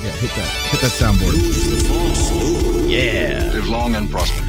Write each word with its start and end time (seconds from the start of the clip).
Yeah, 0.00 0.10
hit 0.12 0.30
that 0.30 0.48
hit 0.70 0.80
that 0.80 0.92
soundboard. 0.92 1.34
Yeah. 2.88 3.50
Live 3.52 3.68
long 3.68 3.96
and 3.96 4.08
prosper. 4.08 4.44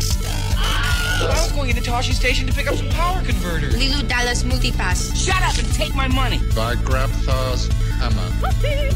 I 0.55 1.25
was 1.27 1.51
going 1.51 1.69
into 1.69 1.81
Tosche 1.81 2.13
Station 2.13 2.47
to 2.47 2.53
pick 2.53 2.67
up 2.67 2.75
some 2.75 2.87
power 2.89 3.22
converters. 3.24 3.75
Leeloo 3.75 4.08
Dallas 4.08 4.43
Multipass. 4.43 5.16
Shut 5.16 5.42
up 5.42 5.58
and 5.58 5.67
take 5.74 5.93
my 5.96 6.08
money. 6.08 6.40
By 6.56 6.75
Grabthar's 6.75 7.67
hammer. 7.98 8.30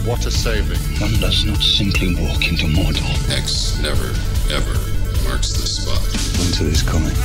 What 0.08 0.26
a 0.26 0.32
saving. 0.32 0.78
One 1.02 1.20
does 1.20 1.44
not 1.44 1.58
simply 1.58 2.16
walk 2.16 2.48
into 2.48 2.66
Mordor. 2.68 3.36
X 3.36 3.80
never, 3.82 4.08
ever 4.54 4.74
marks 5.28 5.54
the 5.54 5.68
spot. 5.68 6.02
Winter 6.40 6.66
is 6.72 6.82
coming. 6.84 7.16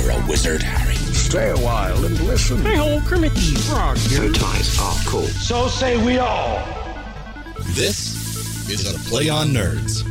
You're 0.00 0.12
a 0.12 0.26
wizard, 0.28 0.62
Harry. 0.62 0.94
Stay 0.96 1.50
a 1.50 1.56
while 1.58 2.04
and 2.04 2.18
listen. 2.20 2.62
Hey, 2.62 2.76
ho, 2.76 3.00
Kermit 3.04 3.34
the 3.34 3.60
Frog. 3.68 3.98
Your 4.08 4.32
ties 4.32 4.78
are 4.78 4.94
cool. 5.04 5.26
So 5.26 5.68
say 5.68 6.02
we 6.02 6.18
all. 6.18 6.83
This 7.68 8.68
is 8.70 8.94
a 8.94 8.98
Play 9.08 9.28
on 9.28 9.48
Nerds. 9.48 10.04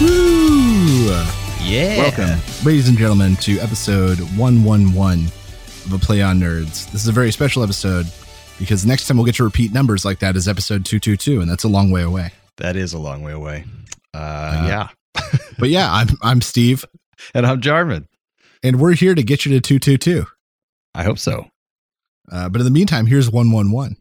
Woo! 0.00 1.06
Yeah. 1.64 1.98
Welcome, 1.98 2.38
ladies 2.64 2.88
and 2.88 2.98
gentlemen, 2.98 3.36
to 3.36 3.58
episode 3.60 4.18
111 4.36 5.24
of 5.26 5.92
A 5.94 5.98
Play 5.98 6.20
on 6.22 6.38
Nerds. 6.38 6.90
This 6.92 7.02
is 7.02 7.08
a 7.08 7.12
very 7.12 7.32
special 7.32 7.62
episode 7.62 8.06
because 8.58 8.82
the 8.82 8.88
next 8.88 9.06
time 9.08 9.16
we'll 9.16 9.24
get 9.26 9.36
to 9.36 9.44
repeat 9.44 9.72
numbers 9.72 10.04
like 10.04 10.18
that 10.18 10.36
is 10.36 10.48
episode 10.48 10.84
222, 10.84 11.40
and 11.40 11.50
that's 11.50 11.64
a 11.64 11.68
long 11.68 11.90
way 11.90 12.02
away. 12.02 12.30
That 12.58 12.76
is 12.76 12.92
a 12.92 12.98
long 12.98 13.22
way 13.22 13.32
away. 13.32 13.64
Uh, 14.14 14.64
yeah. 14.66 14.88
But 15.58 15.70
yeah, 15.70 15.90
I'm, 15.90 16.08
I'm 16.20 16.40
Steve, 16.42 16.84
And 17.32 17.46
I'm 17.46 17.62
Jarman. 17.62 18.06
and 18.62 18.78
we're 18.78 18.92
here 18.92 19.14
to 19.14 19.22
get 19.22 19.46
you 19.46 19.52
to 19.52 19.60
222. 19.60 20.26
I 20.94 21.02
hope 21.04 21.18
so. 21.18 21.46
Uh, 22.30 22.48
but 22.48 22.60
in 22.60 22.64
the 22.64 22.70
meantime, 22.70 23.06
here's 23.06 23.30
111. 23.30 23.96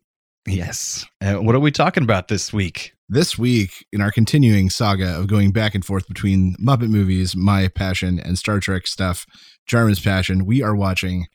Yes. 0.48 1.06
And 1.22 1.46
what 1.46 1.56
are 1.56 1.60
we 1.60 1.72
talking 1.72 2.04
about 2.04 2.28
this 2.28 2.54
week? 2.54 2.94
This 3.08 3.38
week, 3.38 3.86
in 3.92 4.02
our 4.02 4.12
continuing 4.12 4.70
saga 4.70 5.20
of 5.20 5.28
going 5.28 5.52
back 5.52 5.76
and 5.76 5.86
forth 5.86 6.08
between 6.08 6.56
Muppet 6.60 6.90
movies, 6.90 7.36
my 7.36 7.68
passion, 7.68 8.20
and 8.20 8.38
Star 8.38 8.60
Trek 8.60 8.88
stuff, 8.88 9.26
Jarman's 9.68 10.00
passion, 10.00 10.46
we 10.46 10.64
are 10.64 10.76
watching 10.76 11.28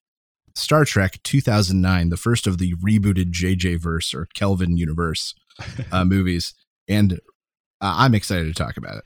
Star 0.56 0.84
Trek 0.84 1.20
2009, 1.22 2.08
the 2.08 2.16
first 2.16 2.46
of 2.46 2.58
the 2.58 2.74
rebooted 2.84 3.32
JJ 3.32 3.80
verse 3.80 4.12
or 4.12 4.26
Kelvin 4.34 4.76
universe 4.76 5.34
uh, 5.92 6.04
movies. 6.04 6.54
And 6.88 7.14
uh, 7.80 7.94
I'm 7.98 8.14
excited 8.14 8.46
to 8.46 8.54
talk 8.54 8.76
about 8.76 8.96
it. 8.96 9.04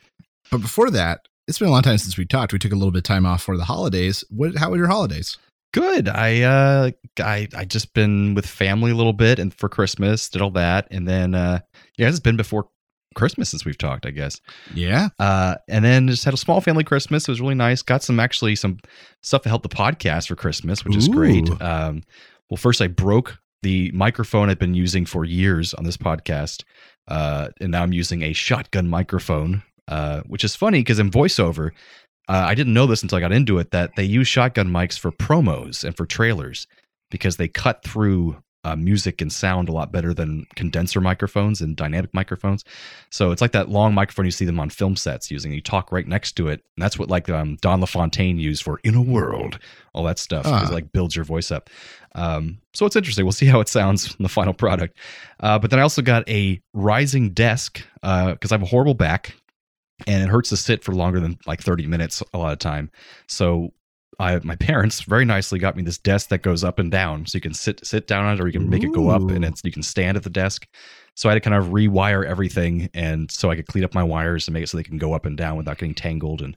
But 0.50 0.60
before 0.60 0.90
that, 0.90 1.20
it's 1.46 1.58
been 1.58 1.68
a 1.68 1.72
long 1.72 1.82
time 1.82 1.98
since 1.98 2.16
we 2.16 2.24
talked. 2.24 2.52
We 2.52 2.58
took 2.58 2.72
a 2.72 2.76
little 2.76 2.92
bit 2.92 2.98
of 2.98 3.04
time 3.04 3.26
off 3.26 3.42
for 3.42 3.56
the 3.56 3.64
holidays. 3.64 4.24
What? 4.30 4.56
How 4.56 4.70
were 4.70 4.76
your 4.76 4.88
holidays? 4.88 5.36
Good. 5.74 6.08
I 6.08 6.42
uh 6.42 6.90
I 7.18 7.48
I 7.52 7.64
just 7.64 7.94
been 7.94 8.34
with 8.34 8.46
family 8.46 8.92
a 8.92 8.94
little 8.94 9.12
bit 9.12 9.40
and 9.40 9.52
for 9.52 9.68
Christmas, 9.68 10.28
did 10.28 10.40
all 10.40 10.52
that. 10.52 10.86
And 10.92 11.08
then 11.08 11.34
uh 11.34 11.58
yeah, 11.98 12.08
it's 12.08 12.20
been 12.20 12.36
before 12.36 12.68
Christmas 13.16 13.48
since 13.50 13.64
we've 13.64 13.76
talked, 13.76 14.06
I 14.06 14.12
guess. 14.12 14.40
Yeah. 14.72 15.08
Uh 15.18 15.56
and 15.68 15.84
then 15.84 16.06
just 16.06 16.24
had 16.24 16.32
a 16.32 16.36
small 16.36 16.60
family 16.60 16.84
Christmas. 16.84 17.26
It 17.26 17.32
was 17.32 17.40
really 17.40 17.56
nice. 17.56 17.82
Got 17.82 18.04
some 18.04 18.20
actually 18.20 18.54
some 18.54 18.78
stuff 19.24 19.42
to 19.42 19.48
help 19.48 19.64
the 19.64 19.68
podcast 19.68 20.28
for 20.28 20.36
Christmas, 20.36 20.84
which 20.84 20.94
is 20.94 21.08
great. 21.08 21.50
Um 21.60 22.04
well 22.50 22.56
first 22.56 22.80
I 22.80 22.86
broke 22.86 23.36
the 23.64 23.90
microphone 23.92 24.50
I've 24.50 24.60
been 24.60 24.74
using 24.74 25.04
for 25.06 25.24
years 25.24 25.74
on 25.74 25.82
this 25.82 25.96
podcast. 25.96 26.62
Uh 27.08 27.48
and 27.60 27.72
now 27.72 27.82
I'm 27.82 27.92
using 27.92 28.22
a 28.22 28.32
shotgun 28.32 28.86
microphone. 28.88 29.64
Uh, 29.86 30.22
which 30.22 30.44
is 30.44 30.56
funny 30.56 30.78
because 30.78 30.98
in 30.98 31.10
voiceover, 31.10 31.70
uh, 32.28 32.44
I 32.46 32.54
didn't 32.54 32.74
know 32.74 32.86
this 32.86 33.02
until 33.02 33.18
I 33.18 33.20
got 33.20 33.32
into 33.32 33.58
it 33.58 33.70
that 33.72 33.96
they 33.96 34.04
use 34.04 34.28
shotgun 34.28 34.68
mics 34.68 34.98
for 34.98 35.12
promos 35.12 35.84
and 35.84 35.96
for 35.96 36.06
trailers 36.06 36.66
because 37.10 37.36
they 37.36 37.48
cut 37.48 37.82
through 37.84 38.36
uh, 38.64 38.74
music 38.74 39.20
and 39.20 39.30
sound 39.30 39.68
a 39.68 39.72
lot 39.72 39.92
better 39.92 40.14
than 40.14 40.46
condenser 40.56 41.00
microphones 41.00 41.60
and 41.60 41.76
dynamic 41.76 42.12
microphones. 42.14 42.64
So 43.10 43.30
it's 43.30 43.42
like 43.42 43.52
that 43.52 43.68
long 43.68 43.94
microphone 43.94 44.24
you 44.24 44.30
see 44.30 44.46
them 44.46 44.58
on 44.58 44.70
film 44.70 44.96
sets 44.96 45.30
using. 45.30 45.52
You 45.52 45.60
talk 45.60 45.92
right 45.92 46.08
next 46.08 46.32
to 46.36 46.48
it, 46.48 46.64
and 46.76 46.82
that's 46.82 46.98
what 46.98 47.10
like 47.10 47.28
um, 47.28 47.56
Don 47.60 47.80
LaFontaine 47.80 48.38
used 48.38 48.62
for 48.62 48.80
"In 48.82 48.94
a 48.94 49.02
World," 49.02 49.58
all 49.92 50.02
that 50.04 50.18
stuff. 50.18 50.46
Ah. 50.46 50.66
it 50.66 50.72
like 50.72 50.92
builds 50.92 51.14
your 51.14 51.26
voice 51.26 51.50
up. 51.50 51.68
Um, 52.14 52.58
so 52.72 52.86
it's 52.86 52.96
interesting. 52.96 53.26
We'll 53.26 53.32
see 53.32 53.46
how 53.46 53.60
it 53.60 53.68
sounds 53.68 54.14
in 54.18 54.22
the 54.22 54.28
final 54.30 54.54
product. 54.54 54.96
Uh, 55.40 55.58
but 55.58 55.70
then 55.70 55.78
I 55.78 55.82
also 55.82 56.00
got 56.00 56.28
a 56.28 56.60
rising 56.72 57.30
desk 57.30 57.82
because 57.96 58.50
I 58.50 58.54
have 58.54 58.62
a 58.62 58.66
horrible 58.66 58.94
back 58.94 59.34
and 60.06 60.22
it 60.22 60.28
hurts 60.28 60.48
to 60.50 60.56
sit 60.56 60.84
for 60.84 60.92
longer 60.92 61.20
than 61.20 61.38
like 61.46 61.62
30 61.62 61.86
minutes 61.86 62.22
a 62.32 62.38
lot 62.38 62.52
of 62.52 62.58
time. 62.58 62.90
So 63.28 63.72
I 64.18 64.38
my 64.44 64.56
parents 64.56 65.02
very 65.02 65.24
nicely 65.24 65.58
got 65.58 65.76
me 65.76 65.82
this 65.82 65.98
desk 65.98 66.28
that 66.28 66.42
goes 66.42 66.62
up 66.62 66.78
and 66.78 66.90
down 66.90 67.26
so 67.26 67.36
you 67.36 67.40
can 67.40 67.54
sit 67.54 67.84
sit 67.84 68.06
down 68.06 68.24
on 68.24 68.34
it 68.34 68.40
or 68.40 68.46
you 68.46 68.52
can 68.52 68.68
make 68.68 68.84
it 68.84 68.92
go 68.92 69.08
up 69.08 69.22
and 69.30 69.44
it's 69.44 69.62
you 69.64 69.72
can 69.72 69.82
stand 69.82 70.16
at 70.16 70.22
the 70.22 70.30
desk. 70.30 70.66
So 71.16 71.28
I 71.28 71.32
had 71.32 71.42
to 71.42 71.48
kind 71.48 71.62
of 71.62 71.72
rewire 71.72 72.24
everything 72.24 72.90
and 72.94 73.30
so 73.30 73.50
I 73.50 73.56
could 73.56 73.66
clean 73.66 73.84
up 73.84 73.94
my 73.94 74.02
wires 74.02 74.46
and 74.46 74.54
make 74.54 74.64
it 74.64 74.68
so 74.68 74.76
they 74.76 74.84
can 74.84 74.98
go 74.98 75.12
up 75.14 75.26
and 75.26 75.36
down 75.36 75.56
without 75.56 75.78
getting 75.78 75.94
tangled 75.94 76.42
and 76.42 76.56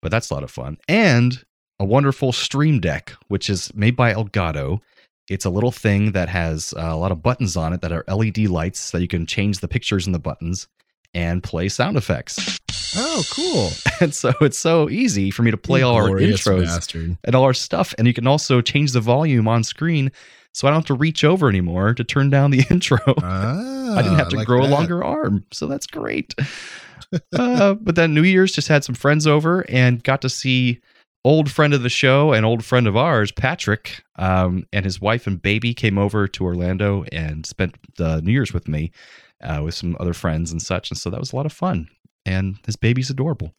but 0.00 0.10
that's 0.10 0.30
a 0.30 0.34
lot 0.34 0.44
of 0.44 0.50
fun. 0.50 0.78
And 0.88 1.42
a 1.80 1.84
wonderful 1.84 2.32
stream 2.32 2.80
deck 2.80 3.14
which 3.28 3.48
is 3.48 3.72
made 3.74 3.96
by 3.96 4.12
Elgato. 4.12 4.80
It's 5.28 5.44
a 5.44 5.50
little 5.50 5.72
thing 5.72 6.12
that 6.12 6.28
has 6.30 6.72
uh, 6.76 6.88
a 6.88 6.96
lot 6.96 7.12
of 7.12 7.22
buttons 7.22 7.56
on 7.56 7.72
it 7.72 7.82
that 7.82 7.92
are 7.92 8.04
LED 8.08 8.38
lights 8.38 8.90
that 8.92 9.02
you 9.02 9.08
can 9.08 9.26
change 9.26 9.60
the 9.60 9.68
pictures 9.68 10.06
in 10.06 10.12
the 10.12 10.18
buttons 10.18 10.68
and 11.14 11.42
play 11.42 11.68
sound 11.68 11.96
effects. 11.96 12.58
Oh, 12.96 13.22
cool. 13.32 13.70
And 14.00 14.14
so 14.14 14.32
it's 14.40 14.56
so 14.58 14.88
easy 14.88 15.32
for 15.32 15.42
me 15.42 15.50
to 15.50 15.56
play 15.56 15.82
all 15.82 15.96
our 15.96 16.10
intros 16.10 16.66
bastard. 16.66 17.18
and 17.24 17.34
all 17.34 17.42
our 17.42 17.52
stuff. 17.52 17.92
And 17.98 18.06
you 18.06 18.14
can 18.14 18.28
also 18.28 18.60
change 18.60 18.92
the 18.92 19.00
volume 19.00 19.48
on 19.48 19.64
screen. 19.64 20.12
So 20.54 20.68
I 20.68 20.70
don't 20.70 20.78
have 20.78 20.86
to 20.86 20.94
reach 20.94 21.24
over 21.24 21.48
anymore 21.48 21.94
to 21.94 22.04
turn 22.04 22.30
down 22.30 22.52
the 22.52 22.64
intro. 22.70 22.98
Ah, 23.20 23.96
I 23.96 24.02
didn't 24.02 24.18
have 24.18 24.28
to 24.28 24.36
like 24.36 24.46
grow 24.46 24.64
a 24.64 24.68
longer 24.68 25.02
arm. 25.02 25.44
So 25.52 25.66
that's 25.66 25.88
great. 25.88 26.32
uh, 27.36 27.74
but 27.74 27.96
then 27.96 28.14
New 28.14 28.22
Year's 28.22 28.52
just 28.52 28.68
had 28.68 28.84
some 28.84 28.94
friends 28.94 29.26
over 29.26 29.62
and 29.68 30.02
got 30.04 30.22
to 30.22 30.28
see 30.28 30.80
old 31.24 31.50
friend 31.50 31.74
of 31.74 31.82
the 31.82 31.88
show 31.88 32.32
and 32.32 32.46
old 32.46 32.64
friend 32.64 32.86
of 32.86 32.96
ours, 32.96 33.32
Patrick, 33.32 34.04
um, 34.16 34.64
and 34.72 34.84
his 34.84 35.00
wife 35.00 35.26
and 35.26 35.42
baby 35.42 35.74
came 35.74 35.98
over 35.98 36.28
to 36.28 36.44
Orlando 36.44 37.04
and 37.10 37.44
spent 37.46 37.74
the 37.96 38.20
New 38.22 38.30
Year's 38.32 38.52
with 38.52 38.68
me 38.68 38.92
uh, 39.42 39.60
with 39.64 39.74
some 39.74 39.96
other 39.98 40.14
friends 40.14 40.52
and 40.52 40.62
such. 40.62 40.90
And 40.90 40.96
so 40.98 41.10
that 41.10 41.18
was 41.18 41.32
a 41.32 41.36
lot 41.36 41.46
of 41.46 41.52
fun. 41.52 41.88
And 42.28 42.56
this 42.64 42.76
baby's 42.76 43.08
adorable. 43.08 43.54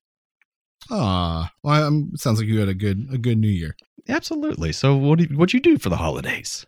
Aw, 0.91 1.51
well, 1.63 1.87
um, 1.87 2.11
sounds 2.15 2.39
like 2.39 2.47
you 2.47 2.59
had 2.59 2.69
a 2.69 2.75
good 2.75 3.07
a 3.11 3.17
good 3.17 3.37
New 3.37 3.49
Year. 3.49 3.75
Absolutely. 4.07 4.71
So 4.71 4.95
what 4.95 5.19
did 5.19 5.35
what'd 5.35 5.53
you 5.53 5.59
do 5.59 5.77
for 5.77 5.89
the 5.89 5.97
holidays? 5.97 6.65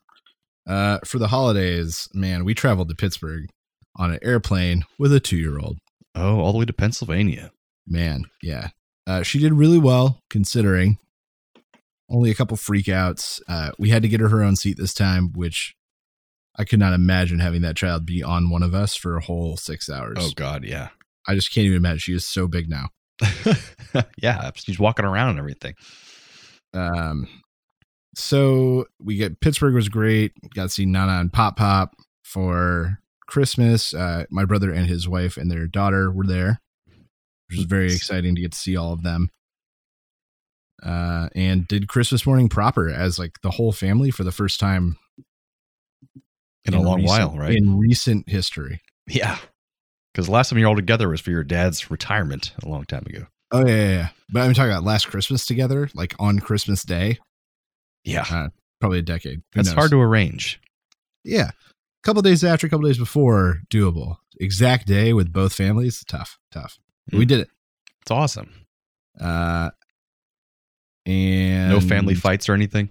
Uh, 0.68 1.00
for 1.06 1.20
the 1.20 1.28
holidays, 1.28 2.08
man, 2.14 2.44
we 2.44 2.54
traveled 2.54 2.90
to 2.90 2.96
Pittsburgh 2.96 3.50
on 3.98 4.12
an 4.12 4.20
airplane 4.22 4.84
with 4.98 5.14
a 5.14 5.20
two 5.20 5.38
year 5.38 5.60
old. 5.60 5.78
Oh, 6.16 6.40
all 6.40 6.52
the 6.52 6.58
way 6.58 6.66
to 6.66 6.74
Pennsylvania. 6.74 7.52
Man, 7.88 8.26
yeah, 8.42 8.70
uh, 9.08 9.22
she 9.22 9.40
did 9.40 9.54
really 9.54 9.80
well 9.80 10.20
considering. 10.30 10.98
Only 12.10 12.32
a 12.32 12.36
couple 12.36 12.58
freakouts. 12.58 13.40
Uh, 13.48 13.72
we 13.80 13.90
had 13.90 14.02
to 14.02 14.10
get 14.10 14.20
her 14.20 14.30
her 14.30 14.44
own 14.44 14.56
seat 14.56 14.78
this 14.78 14.94
time, 14.94 15.32
which 15.34 15.76
I 16.58 16.66
could 16.66 16.80
not 16.80 16.94
imagine 16.94 17.40
having 17.40 17.62
that 17.62 17.78
child 17.78 18.06
be 18.06 18.22
on 18.22 18.50
one 18.50 18.64
of 18.64 18.74
us 18.74 18.96
for 18.96 19.16
a 19.16 19.22
whole 19.22 19.56
six 19.56 19.90
hours. 19.90 20.18
Oh 20.20 20.32
God, 20.36 20.66
yeah. 20.66 20.90
I 21.28 21.36
just 21.36 21.54
can't 21.54 21.66
even 21.66 21.78
imagine. 21.78 22.00
She 22.00 22.14
is 22.14 22.28
so 22.28 22.48
big 22.48 22.70
now. 22.70 22.90
yeah, 24.18 24.52
she's 24.56 24.80
walking 24.80 25.06
around 25.06 25.30
and 25.30 25.40
everything. 25.40 25.76
Um, 26.74 27.28
so 28.16 28.86
we 29.00 29.16
get 29.16 29.40
Pittsburgh 29.42 29.76
was 29.76 29.90
great. 29.90 30.34
Got 30.56 30.64
to 30.64 30.70
see 30.70 30.86
Nana 30.86 31.20
and 31.20 31.32
Pop 31.32 31.58
Pop 31.58 31.94
for 32.24 32.98
Christmas. 33.28 33.94
Uh, 33.94 34.26
my 34.30 34.46
brother 34.46 34.72
and 34.72 34.88
his 34.88 35.08
wife 35.08 35.38
and 35.38 35.50
their 35.52 35.68
daughter 35.68 36.12
were 36.12 36.26
there, 36.26 36.59
which 37.50 37.58
was 37.58 37.66
very 37.66 37.94
exciting 37.94 38.36
to 38.36 38.42
get 38.42 38.52
to 38.53 38.58
see 38.58 38.76
all 38.76 38.92
of 38.94 39.03
them. 39.03 39.30
Uh, 40.84 41.30
and 41.36 41.68
did 41.68 41.88
Christmas 41.88 42.26
morning 42.26 42.50
proper 42.50 42.90
as 42.90 43.20
like 43.20 43.40
the 43.44 43.52
whole 43.52 43.72
family 43.72 44.09
for 44.09 44.24
the 44.24 44.32
first 44.32 44.59
time 44.59 44.98
In, 46.66 46.73
a 46.73 46.82
long 46.82 47.02
recent- 47.03 47.08
while, 47.08 47.38
right? 47.38 47.56
In 47.56 47.78
recent 47.78 48.28
history. 48.28 48.82
yeah. 49.08 49.38
Because 50.13 50.25
the 50.28 50.31
last 50.34 50.49
time 50.49 50.59
you 50.59 50.66
were 50.66 50.69
all 50.69 50.75
together 50.75 51.08
was 51.09 51.22
for 51.22 51.31
your 51.31 51.43
dad's 51.43 51.90
retirement 51.90 52.53
a 52.63 52.67
long 52.67 52.84
time 52.85 53.03
ago. 53.08 53.25
Oh 53.52 53.66
yeah, 53.66 53.75
yeah, 53.75 53.90
yeah. 53.91 54.08
But 54.29 54.41
I'm 54.41 54.53
talking 54.53 54.72
about 54.72 54.84
last 54.84 55.08
Christmas 55.08 55.46
together, 55.46 55.90
like 55.93 56.13
on 56.19 56.40
Christmas 56.40 56.84
Day, 56.84 57.17
Yeah. 58.03 58.25
Uh, 58.29 58.49
probably 58.79 58.99
a 58.99 59.03
decade. 59.03 59.37
Who 59.40 59.43
That's 59.55 59.69
knows? 59.69 59.75
hard 59.75 59.91
to 59.91 60.02
arrange. 60.02 60.59
yeah 61.23 61.49
a 61.49 62.03
couple 62.03 62.22
days 62.23 62.43
after 62.43 62.66
a 62.66 62.69
couple 62.69 62.87
days 62.87 62.97
before 62.97 63.61
doable 63.69 64.17
exact 64.40 64.87
day 64.87 65.13
with 65.13 65.31
both 65.31 65.53
families 65.53 66.03
tough 66.08 66.40
tough 66.52 66.79
But 67.09 67.19
we 67.19 67.25
Mm. 67.25 67.29
did 67.29 67.40
it 67.41 67.49
It's 68.02 68.09
awesome. 68.11 68.49
uh 69.19 69.69
and 71.05 71.69
No 71.72 71.79
family 71.79 72.16
fights 72.16 72.49
or 72.49 72.53
anything. 72.53 72.90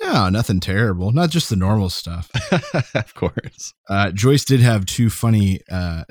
no 0.00 0.28
nothing 0.28 0.60
terrible 0.60 1.10
not 1.12 1.30
just 1.30 1.48
the 1.50 1.56
normal 1.56 1.90
stuff 1.90 2.30
of 2.94 3.14
course. 3.14 3.72
uh 3.88 4.10
joyce 4.12 4.44
did 4.44 4.60
have 4.60 4.86
two 4.86 5.10
funny 5.10 5.60
uh 5.70 6.04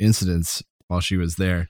incidents 0.00 0.62
while 0.88 1.00
she 1.00 1.16
was 1.16 1.36
there 1.36 1.68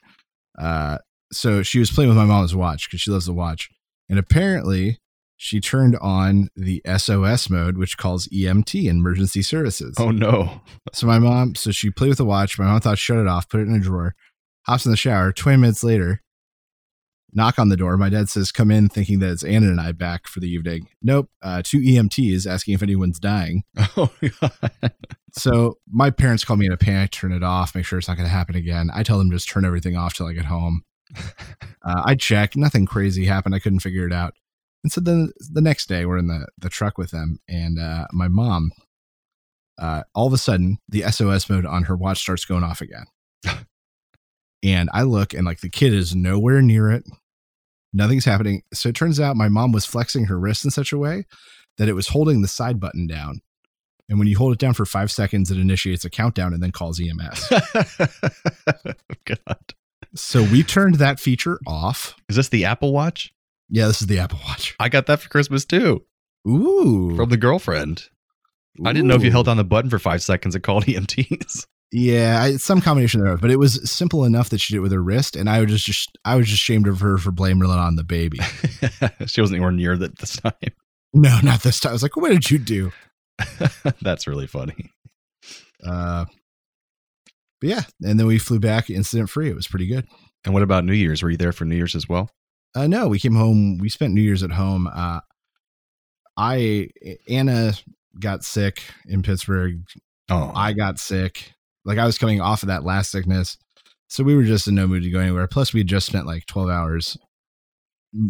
uh 0.58 0.98
so 1.32 1.62
she 1.62 1.78
was 1.78 1.90
playing 1.90 2.08
with 2.08 2.18
my 2.18 2.24
mom's 2.24 2.54
watch 2.54 2.88
because 2.88 3.00
she 3.00 3.10
loves 3.10 3.26
the 3.26 3.32
watch 3.32 3.68
and 4.08 4.18
apparently 4.18 4.98
she 5.42 5.58
turned 5.58 5.96
on 6.02 6.50
the 6.54 6.82
SOS 6.98 7.48
mode, 7.48 7.78
which 7.78 7.96
calls 7.96 8.28
EMT 8.28 8.84
emergency 8.84 9.40
services. 9.40 9.94
Oh 9.98 10.10
no. 10.10 10.60
So 10.92 11.06
my 11.06 11.18
mom, 11.18 11.54
so 11.54 11.70
she 11.70 11.88
played 11.88 12.10
with 12.10 12.18
the 12.18 12.26
watch. 12.26 12.58
My 12.58 12.66
mom 12.66 12.80
thought 12.80 12.98
shut 12.98 13.16
it 13.16 13.26
off, 13.26 13.48
put 13.48 13.60
it 13.60 13.66
in 13.66 13.74
a 13.74 13.80
drawer, 13.80 14.14
hops 14.66 14.84
in 14.84 14.90
the 14.90 14.98
shower. 14.98 15.32
20 15.32 15.56
minutes 15.56 15.82
later, 15.82 16.20
knock 17.32 17.58
on 17.58 17.68
the 17.68 17.76
door. 17.76 17.96
My 17.96 18.08
dad 18.08 18.28
says, 18.28 18.52
come 18.52 18.70
in, 18.70 18.88
thinking 18.88 19.18
that 19.20 19.30
it's 19.30 19.44
Anna 19.44 19.68
and 19.68 19.80
I 19.80 19.92
back 19.92 20.26
for 20.26 20.40
the 20.40 20.48
evening. 20.48 20.88
Nope. 21.02 21.30
Uh, 21.42 21.62
two 21.64 21.78
EMTs 21.78 22.46
asking 22.46 22.74
if 22.74 22.82
anyone's 22.82 23.18
dying. 23.18 23.64
Oh 23.96 24.10
god. 24.40 24.92
So 25.32 25.78
my 25.90 26.10
parents 26.10 26.44
call 26.44 26.56
me 26.56 26.66
in 26.66 26.72
a 26.72 26.76
panic, 26.76 27.12
turn 27.12 27.32
it 27.32 27.42
off, 27.42 27.74
make 27.74 27.84
sure 27.84 27.98
it's 27.98 28.08
not 28.08 28.16
going 28.16 28.28
to 28.28 28.32
happen 28.32 28.56
again. 28.56 28.90
I 28.92 29.02
tell 29.02 29.18
them 29.18 29.30
just 29.30 29.48
turn 29.48 29.64
everything 29.64 29.96
off 29.96 30.14
till 30.14 30.26
I 30.26 30.32
get 30.32 30.46
home. 30.46 30.82
Uh, 31.82 32.02
I 32.04 32.14
check, 32.14 32.56
nothing 32.56 32.84
crazy 32.84 33.24
happened. 33.24 33.54
I 33.54 33.58
couldn't 33.58 33.80
figure 33.80 34.06
it 34.06 34.12
out. 34.12 34.34
And 34.82 34.92
so 34.92 35.00
then 35.00 35.32
the 35.50 35.60
next 35.60 35.88
day, 35.88 36.06
we're 36.06 36.18
in 36.18 36.26
the 36.26 36.46
the 36.58 36.68
truck 36.68 36.96
with 36.98 37.10
them, 37.10 37.38
and 37.48 37.78
uh, 37.78 38.06
my 38.12 38.28
mom, 38.28 38.72
uh, 39.78 40.02
all 40.14 40.26
of 40.26 40.32
a 40.32 40.38
sudden, 40.38 40.78
the 40.88 41.02
SOS 41.10 41.48
mode 41.50 41.66
on 41.66 41.84
her 41.84 41.96
watch 41.96 42.20
starts 42.20 42.44
going 42.44 42.64
off 42.64 42.80
again. 42.80 43.04
and 44.62 44.88
I 44.92 45.02
look, 45.02 45.34
and 45.34 45.44
like 45.44 45.60
the 45.60 45.68
kid 45.68 45.92
is 45.92 46.14
nowhere 46.14 46.62
near 46.62 46.90
it. 46.90 47.04
Nothing's 47.92 48.24
happening. 48.24 48.62
So 48.72 48.88
it 48.88 48.94
turns 48.94 49.18
out 49.18 49.36
my 49.36 49.48
mom 49.48 49.72
was 49.72 49.86
flexing 49.86 50.26
her 50.26 50.38
wrist 50.38 50.64
in 50.64 50.70
such 50.70 50.92
a 50.92 50.98
way 50.98 51.26
that 51.78 51.88
it 51.88 51.94
was 51.94 52.08
holding 52.08 52.42
the 52.42 52.48
side 52.48 52.78
button 52.78 53.06
down. 53.06 53.40
And 54.08 54.18
when 54.18 54.28
you 54.28 54.36
hold 54.36 54.52
it 54.52 54.58
down 54.58 54.74
for 54.74 54.84
five 54.84 55.10
seconds, 55.10 55.50
it 55.50 55.58
initiates 55.58 56.04
a 56.04 56.10
countdown 56.10 56.52
and 56.52 56.62
then 56.62 56.72
calls 56.72 57.00
EMS. 57.00 57.48
god. 59.24 59.74
so 60.14 60.42
we 60.42 60.62
turned 60.62 60.96
that 60.96 61.20
feature 61.20 61.60
off. 61.66 62.16
Is 62.28 62.36
this 62.36 62.48
the 62.48 62.64
Apple 62.64 62.92
Watch? 62.92 63.32
Yeah, 63.68 63.86
this 63.86 64.00
is 64.00 64.08
the 64.08 64.18
Apple 64.18 64.40
Watch. 64.46 64.74
I 64.80 64.88
got 64.88 65.06
that 65.06 65.20
for 65.20 65.28
Christmas 65.28 65.64
too 65.64 66.04
Ooh. 66.48 67.14
from 67.16 67.28
the 67.28 67.36
girlfriend. 67.36 68.08
I 68.84 68.92
didn't 68.92 69.08
know 69.08 69.14
if 69.14 69.22
you 69.22 69.30
held 69.30 69.48
on 69.48 69.56
the 69.56 69.64
button 69.64 69.90
for 69.90 69.98
five 69.98 70.22
seconds, 70.22 70.54
it 70.54 70.60
called 70.60 70.84
EMTs. 70.86 71.66
Yeah, 71.92 72.40
I, 72.40 72.56
some 72.56 72.80
combination 72.80 73.20
thereof, 73.20 73.40
but 73.40 73.50
it 73.50 73.58
was 73.58 73.90
simple 73.90 74.24
enough 74.24 74.50
that 74.50 74.60
she 74.60 74.74
did 74.74 74.78
it 74.78 74.82
with 74.82 74.92
her 74.92 75.02
wrist, 75.02 75.34
and 75.34 75.50
I 75.50 75.60
was 75.60 75.70
just, 75.70 75.86
just 75.86 76.18
I 76.24 76.36
was 76.36 76.46
just 76.46 76.60
ashamed 76.62 76.86
of 76.86 77.00
her 77.00 77.18
for 77.18 77.32
blaming 77.32 77.68
it 77.68 77.72
on 77.72 77.96
the 77.96 78.04
baby. 78.04 78.38
she 79.26 79.40
wasn't 79.40 79.56
anywhere 79.56 79.72
near 79.72 79.96
that 79.96 80.18
this 80.18 80.36
time. 80.36 80.52
no, 81.12 81.40
not 81.42 81.62
this 81.62 81.80
time. 81.80 81.90
I 81.90 81.92
was 81.92 82.04
like, 82.04 82.16
what 82.16 82.30
did 82.30 82.48
you 82.48 82.58
do? 82.58 82.92
That's 84.02 84.28
really 84.28 84.46
funny. 84.46 84.92
Uh, 85.84 86.26
but 87.60 87.68
yeah, 87.68 87.82
and 88.02 88.20
then 88.20 88.26
we 88.26 88.38
flew 88.38 88.60
back 88.60 88.88
incident 88.88 89.28
free. 89.28 89.50
It 89.50 89.56
was 89.56 89.66
pretty 89.66 89.86
good. 89.86 90.06
And 90.44 90.54
what 90.54 90.62
about 90.62 90.84
New 90.84 90.92
Year's? 90.92 91.22
Were 91.22 91.30
you 91.30 91.36
there 91.36 91.52
for 91.52 91.64
New 91.64 91.76
Year's 91.76 91.96
as 91.96 92.08
well? 92.08 92.30
Uh, 92.74 92.86
no, 92.86 93.08
we 93.08 93.18
came 93.18 93.34
home. 93.34 93.78
We 93.78 93.88
spent 93.88 94.14
New 94.14 94.22
Year's 94.22 94.44
at 94.44 94.52
home. 94.52 94.86
Uh, 94.86 95.20
I 96.36 96.88
Anna 97.28 97.72
got 98.18 98.44
sick 98.44 98.82
in 99.06 99.22
Pittsburgh. 99.22 99.82
Oh, 100.30 100.52
I 100.54 100.72
got 100.72 100.98
sick. 100.98 101.52
Like 101.84 101.98
I 101.98 102.06
was 102.06 102.18
coming 102.18 102.40
off 102.40 102.62
of 102.62 102.68
that 102.68 102.84
last 102.84 103.10
sickness, 103.10 103.56
so 104.08 104.22
we 104.24 104.34
were 104.36 104.44
just 104.44 104.66
in 104.68 104.74
no 104.74 104.86
mood 104.86 105.02
to 105.02 105.10
go 105.10 105.20
anywhere. 105.20 105.46
Plus, 105.46 105.72
we 105.72 105.80
had 105.80 105.86
just 105.86 106.06
spent 106.06 106.26
like 106.26 106.46
twelve 106.46 106.68
hours, 106.68 107.16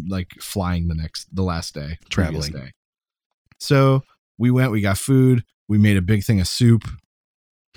like 0.07 0.29
flying 0.39 0.87
the 0.87 0.95
next 0.95 1.27
the 1.33 1.43
last 1.43 1.73
day, 1.73 1.97
Traveling. 2.09 2.51
day. 2.51 2.71
So 3.59 4.03
we 4.37 4.51
went. 4.51 4.71
We 4.71 4.81
got 4.81 4.97
food. 4.97 5.43
We 5.67 5.77
made 5.77 5.97
a 5.97 6.01
big 6.01 6.23
thing 6.23 6.39
of 6.39 6.47
soup. 6.47 6.83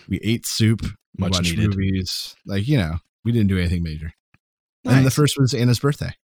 We 0.09 0.19
ate 0.23 0.47
soup. 0.47 0.83
Much 1.19 1.33
watched 1.33 1.57
needed. 1.57 1.71
movies. 1.71 2.35
Like 2.47 2.67
you 2.69 2.79
know, 2.79 2.97
we 3.25 3.33
didn't 3.33 3.49
do 3.49 3.59
anything 3.59 3.83
major. 3.83 4.13
And 4.87 5.07
the 5.07 5.11
first 5.11 5.39
was 5.39 5.55
Anna's 5.55 5.81
birthday. 5.81 6.15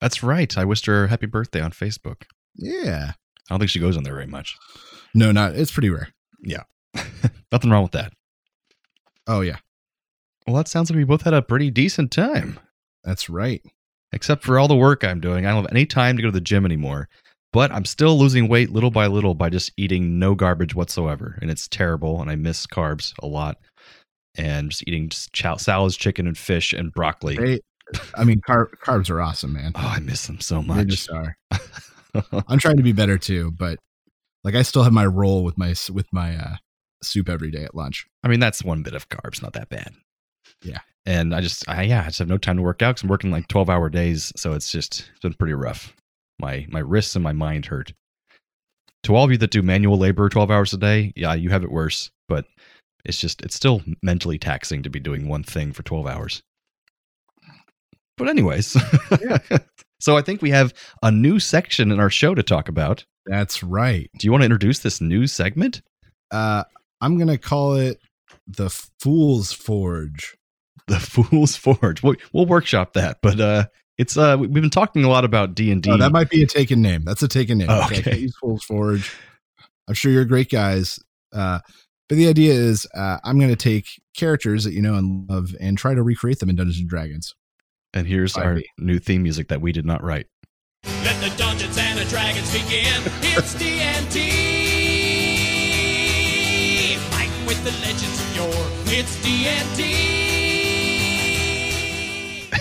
That's 0.00 0.22
right. 0.22 0.56
I 0.58 0.64
wished 0.64 0.86
her 0.86 1.06
happy 1.06 1.26
birthday 1.26 1.60
on 1.60 1.70
Facebook. 1.70 2.24
Yeah. 2.56 3.12
I 3.12 3.52
don't 3.52 3.58
think 3.60 3.70
she 3.70 3.78
goes 3.78 3.96
on 3.96 4.02
there 4.02 4.14
very 4.14 4.26
much. 4.26 4.56
No, 5.14 5.30
not. 5.30 5.54
It's 5.54 5.70
pretty 5.70 5.90
rare. 5.90 6.08
Yeah. 6.42 6.64
Nothing 7.52 7.70
wrong 7.70 7.84
with 7.84 7.92
that. 7.92 8.12
Oh 9.26 9.40
yeah, 9.40 9.56
Well, 10.46 10.56
that 10.56 10.68
sounds 10.68 10.90
like 10.90 10.96
we 10.96 11.04
both 11.04 11.22
had 11.22 11.34
a 11.34 11.42
pretty 11.42 11.70
decent 11.70 12.10
time. 12.10 12.58
that's 13.04 13.28
right. 13.30 13.62
Except 14.12 14.44
for 14.44 14.58
all 14.58 14.68
the 14.68 14.76
work 14.76 15.02
I'm 15.02 15.20
doing. 15.20 15.44
I 15.46 15.50
don't 15.52 15.62
have 15.64 15.72
any 15.72 15.86
time 15.86 16.16
to 16.16 16.22
go 16.22 16.28
to 16.28 16.32
the 16.32 16.40
gym 16.40 16.64
anymore. 16.64 17.08
But 17.52 17.72
I'm 17.72 17.84
still 17.84 18.18
losing 18.18 18.48
weight 18.48 18.70
little 18.70 18.90
by 18.90 19.06
little 19.06 19.34
by 19.34 19.48
just 19.48 19.72
eating 19.76 20.18
no 20.18 20.34
garbage 20.34 20.74
whatsoever. 20.74 21.38
And 21.40 21.50
it's 21.50 21.66
terrible. 21.68 22.20
And 22.20 22.30
I 22.30 22.34
miss 22.36 22.66
carbs 22.66 23.12
a 23.20 23.26
lot. 23.26 23.58
And 24.36 24.70
just 24.70 24.86
eating 24.86 25.08
just 25.08 25.32
chow- 25.32 25.56
salads, 25.56 25.96
chicken, 25.96 26.26
and 26.26 26.36
fish 26.38 26.72
and 26.72 26.92
broccoli. 26.92 27.36
They, 27.36 27.60
I 28.16 28.24
mean, 28.24 28.40
car- 28.46 28.70
carbs 28.84 29.08
are 29.10 29.20
awesome, 29.20 29.52
man. 29.52 29.72
Oh, 29.74 29.80
I 29.96 30.00
miss 30.00 30.26
them 30.26 30.40
so 30.40 30.62
much. 30.62 30.78
They 30.78 30.84
just 30.84 31.10
are. 31.10 31.36
I'm 32.48 32.58
trying 32.58 32.76
to 32.76 32.82
be 32.82 32.92
better 32.92 33.18
too, 33.18 33.50
but 33.52 33.78
like 34.44 34.54
I 34.54 34.62
still 34.62 34.82
have 34.84 34.92
my 34.92 35.06
roll 35.06 35.44
with 35.44 35.56
my 35.58 35.74
with 35.92 36.06
my 36.12 36.36
uh, 36.36 36.56
soup 37.04 37.28
every 37.28 37.50
day 37.50 37.64
at 37.64 37.74
lunch. 37.74 38.06
I 38.22 38.28
mean, 38.28 38.40
that's 38.40 38.64
one 38.64 38.82
bit 38.82 38.94
of 38.94 39.08
carbs, 39.08 39.42
not 39.42 39.52
that 39.54 39.68
bad. 39.68 39.94
Yeah. 40.62 40.80
And 41.06 41.34
I 41.34 41.40
just, 41.40 41.68
I, 41.68 41.82
yeah, 41.82 42.02
I 42.02 42.06
just 42.06 42.18
have 42.18 42.28
no 42.28 42.38
time 42.38 42.56
to 42.56 42.62
work 42.62 42.82
out 42.82 42.96
because 42.96 43.02
I'm 43.02 43.10
working 43.10 43.30
like 43.30 43.48
12 43.48 43.68
hour 43.68 43.90
days. 43.90 44.32
So 44.36 44.52
it's 44.52 44.70
just 44.70 45.10
it's 45.10 45.20
been 45.20 45.34
pretty 45.34 45.54
rough. 45.54 45.94
My, 46.40 46.66
my 46.68 46.80
wrists 46.80 47.14
and 47.14 47.22
my 47.22 47.32
mind 47.32 47.66
hurt. 47.66 47.92
To 49.04 49.14
all 49.14 49.24
of 49.24 49.30
you 49.30 49.36
that 49.38 49.50
do 49.50 49.62
manual 49.62 49.98
labor 49.98 50.28
12 50.28 50.50
hours 50.50 50.72
a 50.72 50.78
day, 50.78 51.12
yeah, 51.14 51.34
you 51.34 51.50
have 51.50 51.62
it 51.62 51.70
worse, 51.70 52.10
but 52.28 52.46
it's 53.04 53.18
just, 53.18 53.42
it's 53.42 53.54
still 53.54 53.82
mentally 54.02 54.38
taxing 54.38 54.82
to 54.82 54.90
be 54.90 54.98
doing 54.98 55.28
one 55.28 55.42
thing 55.42 55.72
for 55.72 55.82
12 55.82 56.06
hours. 56.06 56.42
But, 58.16 58.28
anyways, 58.28 58.68
so 60.00 60.16
I 60.16 60.22
think 60.22 60.40
we 60.40 60.50
have 60.50 60.72
a 61.02 61.10
new 61.10 61.38
section 61.38 61.90
in 61.90 62.00
our 62.00 62.10
show 62.10 62.34
to 62.34 62.42
talk 62.42 62.68
about. 62.68 63.04
That's 63.26 63.62
right. 63.62 64.10
Do 64.18 64.26
you 64.26 64.30
want 64.30 64.42
to 64.42 64.46
introduce 64.46 64.78
this 64.78 65.00
new 65.00 65.26
segment? 65.26 65.82
Uh, 66.30 66.64
I'm 67.04 67.18
gonna 67.18 67.38
call 67.38 67.74
it 67.74 67.98
the 68.46 68.70
Fool's 69.00 69.52
Forge. 69.52 70.36
the 70.86 70.98
Fool's 71.00 71.56
Forge. 71.56 72.02
We'll, 72.02 72.16
we'll 72.32 72.46
workshop 72.46 72.94
that, 72.94 73.18
but 73.22 73.38
uh, 73.40 73.66
it's 73.98 74.16
uh, 74.16 74.36
we- 74.40 74.46
we've 74.46 74.62
been 74.62 74.70
talking 74.70 75.04
a 75.04 75.08
lot 75.08 75.24
about 75.24 75.54
D 75.54 75.70
and 75.70 75.82
D. 75.82 75.90
Oh, 75.90 75.96
that 75.98 76.12
might 76.12 76.30
be 76.30 76.42
a 76.42 76.46
taken 76.46 76.80
name. 76.82 77.04
That's 77.04 77.22
a 77.22 77.28
taken 77.28 77.58
name. 77.58 77.68
Oh, 77.70 77.80
I 77.80 77.86
okay. 77.98 78.18
use 78.18 78.36
Fool's 78.40 78.64
Forge. 78.64 79.12
I'm 79.86 79.94
sure 79.94 80.10
you're 80.10 80.24
great 80.24 80.50
guys. 80.50 80.98
Uh, 81.32 81.58
but 82.08 82.16
the 82.16 82.28
idea 82.28 82.52
is, 82.54 82.86
uh, 82.94 83.18
I'm 83.24 83.38
going 83.38 83.50
to 83.50 83.56
take 83.56 83.86
characters 84.16 84.64
that 84.64 84.72
you 84.72 84.80
know 84.82 84.94
and 84.94 85.28
love 85.28 85.54
and 85.60 85.76
try 85.76 85.94
to 85.94 86.02
recreate 86.02 86.38
them 86.38 86.48
in 86.50 86.56
Dungeons 86.56 86.78
and 86.80 86.88
Dragons. 86.88 87.34
And 87.92 88.06
here's 88.06 88.36
our 88.36 88.56
5e. 88.56 88.62
new 88.78 88.98
theme 88.98 89.22
music 89.22 89.48
that 89.48 89.60
we 89.60 89.72
did 89.72 89.84
not 89.86 90.02
write. 90.02 90.26
Let 90.84 91.20
the 91.22 91.34
Dungeons 91.36 91.78
and 91.78 91.98
the 91.98 92.04
Dragons 92.06 92.52
begin. 92.52 93.02
It's 93.36 93.54
D&D. 93.54 94.43
The 97.64 97.70
legends 97.80 98.20
of 98.20 98.36
yore. 98.36 98.68
It's 98.86 99.22
D&D. 99.22 100.04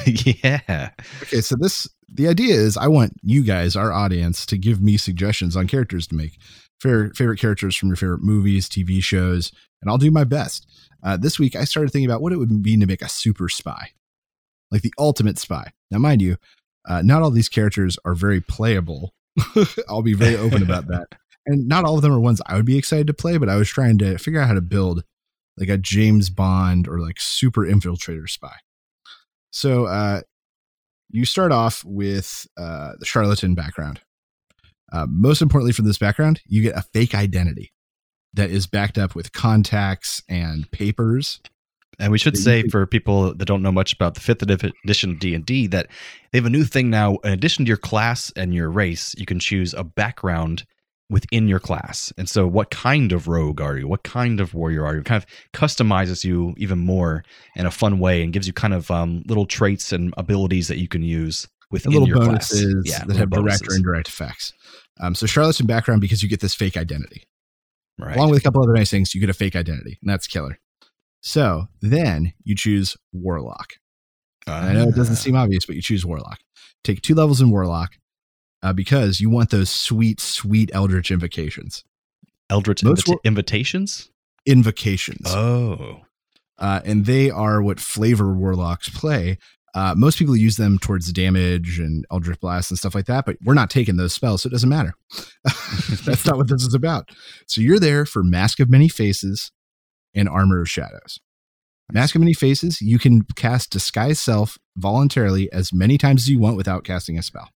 yeah, 0.43 0.89
Okay, 1.21 1.41
so 1.41 1.55
this 1.55 1.87
the 2.07 2.27
idea 2.27 2.55
is 2.55 2.77
I 2.77 2.87
want 2.87 3.13
you 3.21 3.43
guys, 3.43 3.75
our 3.75 3.91
audience, 3.91 4.45
to 4.47 4.57
give 4.57 4.81
me 4.81 4.97
suggestions 4.97 5.55
on 5.55 5.67
characters 5.67 6.07
to 6.07 6.15
make. 6.15 6.37
Favorite, 6.79 7.15
favorite 7.15 7.39
characters 7.39 7.75
from 7.75 7.89
your 7.89 7.95
favorite 7.95 8.23
movies, 8.23 8.67
TV 8.67 9.01
shows, 9.01 9.51
and 9.81 9.89
I'll 9.89 9.97
do 9.97 10.11
my 10.11 10.23
best. 10.25 10.67
Uh, 11.01 11.17
this 11.17 11.39
week, 11.39 11.55
I 11.55 11.63
started 11.63 11.91
thinking 11.91 12.09
about 12.09 12.21
what 12.21 12.33
it 12.33 12.37
would 12.37 12.51
mean 12.51 12.79
to 12.81 12.85
make 12.85 13.01
a 13.01 13.09
super 13.09 13.47
spy, 13.49 13.91
like 14.71 14.81
the 14.81 14.93
ultimate 14.97 15.37
spy. 15.37 15.71
Now, 15.91 15.99
mind 15.99 16.21
you, 16.21 16.37
uh, 16.87 17.01
not 17.01 17.21
all 17.21 17.31
these 17.31 17.49
characters 17.49 17.97
are 18.05 18.15
very 18.15 18.41
playable. 18.41 19.13
I'll 19.89 20.01
be 20.01 20.13
very 20.13 20.35
open 20.35 20.61
about 20.61 20.87
that. 20.89 21.07
And 21.45 21.67
not 21.67 21.85
all 21.85 21.95
of 21.95 22.01
them 22.01 22.13
are 22.13 22.19
ones 22.19 22.41
I 22.45 22.55
would 22.55 22.65
be 22.65 22.77
excited 22.77 23.07
to 23.07 23.13
play, 23.13 23.37
but 23.37 23.49
I 23.49 23.55
was 23.55 23.69
trying 23.69 23.97
to 23.99 24.17
figure 24.17 24.39
out 24.39 24.47
how 24.47 24.53
to 24.53 24.61
build 24.61 25.03
like 25.57 25.69
a 25.69 25.77
James 25.77 26.29
Bond 26.29 26.87
or 26.87 26.99
like 26.99 27.19
super 27.19 27.61
infiltrator 27.61 28.29
spy. 28.29 28.55
So, 29.51 29.85
uh, 29.85 30.21
you 31.11 31.25
start 31.25 31.51
off 31.51 31.83
with 31.85 32.47
uh, 32.57 32.93
the 32.97 33.05
charlatan 33.05 33.53
background. 33.53 34.01
Uh, 34.91 35.05
most 35.07 35.41
importantly, 35.43 35.71
for 35.71 35.83
this 35.83 35.99
background, 35.99 36.41
you 36.47 36.63
get 36.63 36.75
a 36.75 36.81
fake 36.81 37.13
identity 37.13 37.71
that 38.33 38.49
is 38.49 38.65
backed 38.65 38.97
up 38.97 39.13
with 39.13 39.31
contacts 39.31 40.23
and 40.27 40.69
papers. 40.71 41.39
and 41.99 42.11
we 42.11 42.17
should 42.17 42.37
say 42.37 42.63
for 42.69 42.87
people 42.87 43.35
that 43.35 43.45
don't 43.45 43.61
know 43.61 43.71
much 43.71 43.93
about 43.93 44.15
the 44.15 44.21
fifth 44.21 44.41
edition 44.41 45.17
D 45.19 45.35
and 45.35 45.45
D 45.45 45.67
that 45.67 45.87
they 46.31 46.39
have 46.39 46.45
a 46.45 46.49
new 46.49 46.63
thing 46.63 46.89
now. 46.89 47.17
In 47.23 47.31
addition 47.31 47.65
to 47.65 47.69
your 47.69 47.77
class 47.77 48.31
and 48.35 48.53
your 48.53 48.71
race, 48.71 49.13
you 49.17 49.27
can 49.27 49.39
choose 49.39 49.73
a 49.75 49.83
background 49.83 50.65
within 51.13 51.47
your 51.47 51.59
class. 51.59 52.11
And 52.17 52.27
so, 52.27 52.47
what 52.47 52.71
kind 52.71 53.11
of 53.13 53.27
rogue 53.27 53.61
are 53.61 53.77
you? 53.77 53.87
What 53.87 54.03
kind 54.03 54.39
of 54.41 54.53
warrior 54.53 54.85
are 54.85 54.95
you? 54.95 54.99
It 55.01 55.05
kind 55.05 55.23
of 55.23 55.29
customizes 55.53 56.23
you 56.23 56.53
even 56.57 56.79
more 56.79 57.23
in 57.55 57.65
a 57.65 57.71
fun 57.71 57.99
way 57.99 58.23
and 58.23 58.33
gives 58.33 58.47
you 58.47 58.53
kind 58.53 58.73
of 58.73 58.89
um, 58.91 59.23
little 59.27 59.45
traits 59.45 59.93
and 59.93 60.13
abilities 60.17 60.67
that 60.67 60.79
you 60.79 60.87
can 60.87 61.03
use 61.03 61.47
within 61.71 61.91
little 61.93 62.07
your 62.07 62.17
bonuses 62.17 62.83
class. 62.83 62.99
Yeah, 62.99 63.05
that 63.05 63.15
have 63.15 63.29
direct 63.29 63.67
or 63.69 63.75
indirect 63.75 64.07
effects. 64.09 64.51
Um, 64.99 65.15
so 65.15 65.25
charlatan 65.25 65.65
background 65.65 66.01
because 66.01 66.21
you 66.21 66.29
get 66.29 66.39
this 66.41 66.53
fake 66.55 66.75
identity. 66.77 67.23
Right. 67.99 68.15
Along 68.15 68.31
with 68.31 68.39
a 68.39 68.43
couple 68.43 68.61
other 68.63 68.73
nice 68.73 68.89
things, 68.91 69.13
you 69.13 69.21
get 69.21 69.29
a 69.29 69.33
fake 69.33 69.55
identity, 69.55 69.97
and 70.01 70.09
that's 70.11 70.27
killer. 70.27 70.57
So 71.21 71.67
then 71.81 72.33
you 72.43 72.55
choose 72.55 72.97
warlock. 73.13 73.73
And 74.47 74.55
I 74.55 74.73
know 74.73 74.89
it 74.89 74.95
doesn't 74.95 75.13
Ah. 75.15 75.17
seem 75.17 75.35
obvious, 75.35 75.65
but 75.65 75.75
you 75.75 75.81
choose 75.81 76.05
warlock. 76.05 76.39
Take 76.83 77.01
two 77.01 77.15
levels 77.15 77.39
in 77.39 77.49
warlock. 77.49 77.97
Uh, 78.63 78.73
because 78.73 79.19
you 79.19 79.29
want 79.29 79.51
those 79.51 79.69
sweet, 79.69 80.19
sweet 80.19 80.71
Eldritch 80.73 81.11
invocations. 81.11 81.83
Eldritch 82.49 82.81
invita- 82.81 83.11
wor- 83.11 83.19
invitations. 83.23 84.09
Invocations. 84.45 85.27
Oh, 85.27 86.01
uh, 86.57 86.81
and 86.85 87.05
they 87.05 87.29
are 87.29 87.61
what 87.61 87.79
flavor 87.79 88.33
warlocks 88.33 88.89
play. 88.89 89.37
Uh, 89.75 89.95
most 89.97 90.19
people 90.19 90.35
use 90.35 90.55
them 90.55 90.77
towards 90.77 91.11
damage 91.11 91.79
and 91.79 92.05
Eldritch 92.11 92.39
Blast 92.39 92.69
and 92.69 92.77
stuff 92.77 92.93
like 92.93 93.07
that, 93.07 93.25
but 93.25 93.37
we're 93.43 93.55
not 93.55 93.71
taking 93.71 93.97
those 93.97 94.13
spells, 94.13 94.43
so 94.43 94.47
it 94.47 94.51
doesn't 94.51 94.69
matter. 94.69 94.93
That's 96.05 96.25
not 96.25 96.37
what 96.37 96.47
this 96.47 96.61
is 96.61 96.75
about. 96.75 97.09
So 97.47 97.59
you're 97.59 97.79
there 97.79 98.05
for 98.05 98.23
Mask 98.23 98.59
of 98.59 98.69
Many 98.69 98.87
Faces 98.87 99.51
and 100.13 100.29
Armor 100.29 100.61
of 100.61 100.69
Shadows. 100.69 101.19
Mask 101.91 102.13
of 102.13 102.21
Many 102.21 102.33
Faces, 102.33 102.81
you 102.81 102.99
can 102.99 103.23
cast 103.35 103.71
Disguise 103.71 104.19
Self 104.19 104.59
voluntarily 104.77 105.51
as 105.51 105.73
many 105.73 105.97
times 105.97 106.23
as 106.23 106.29
you 106.29 106.39
want 106.39 106.55
without 106.55 106.83
casting 106.83 107.17
a 107.17 107.23
spell. 107.23 107.49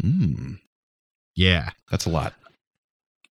Hmm. 0.00 0.54
Yeah. 1.36 1.70
that's 1.90 2.06
a 2.06 2.10
lot. 2.10 2.34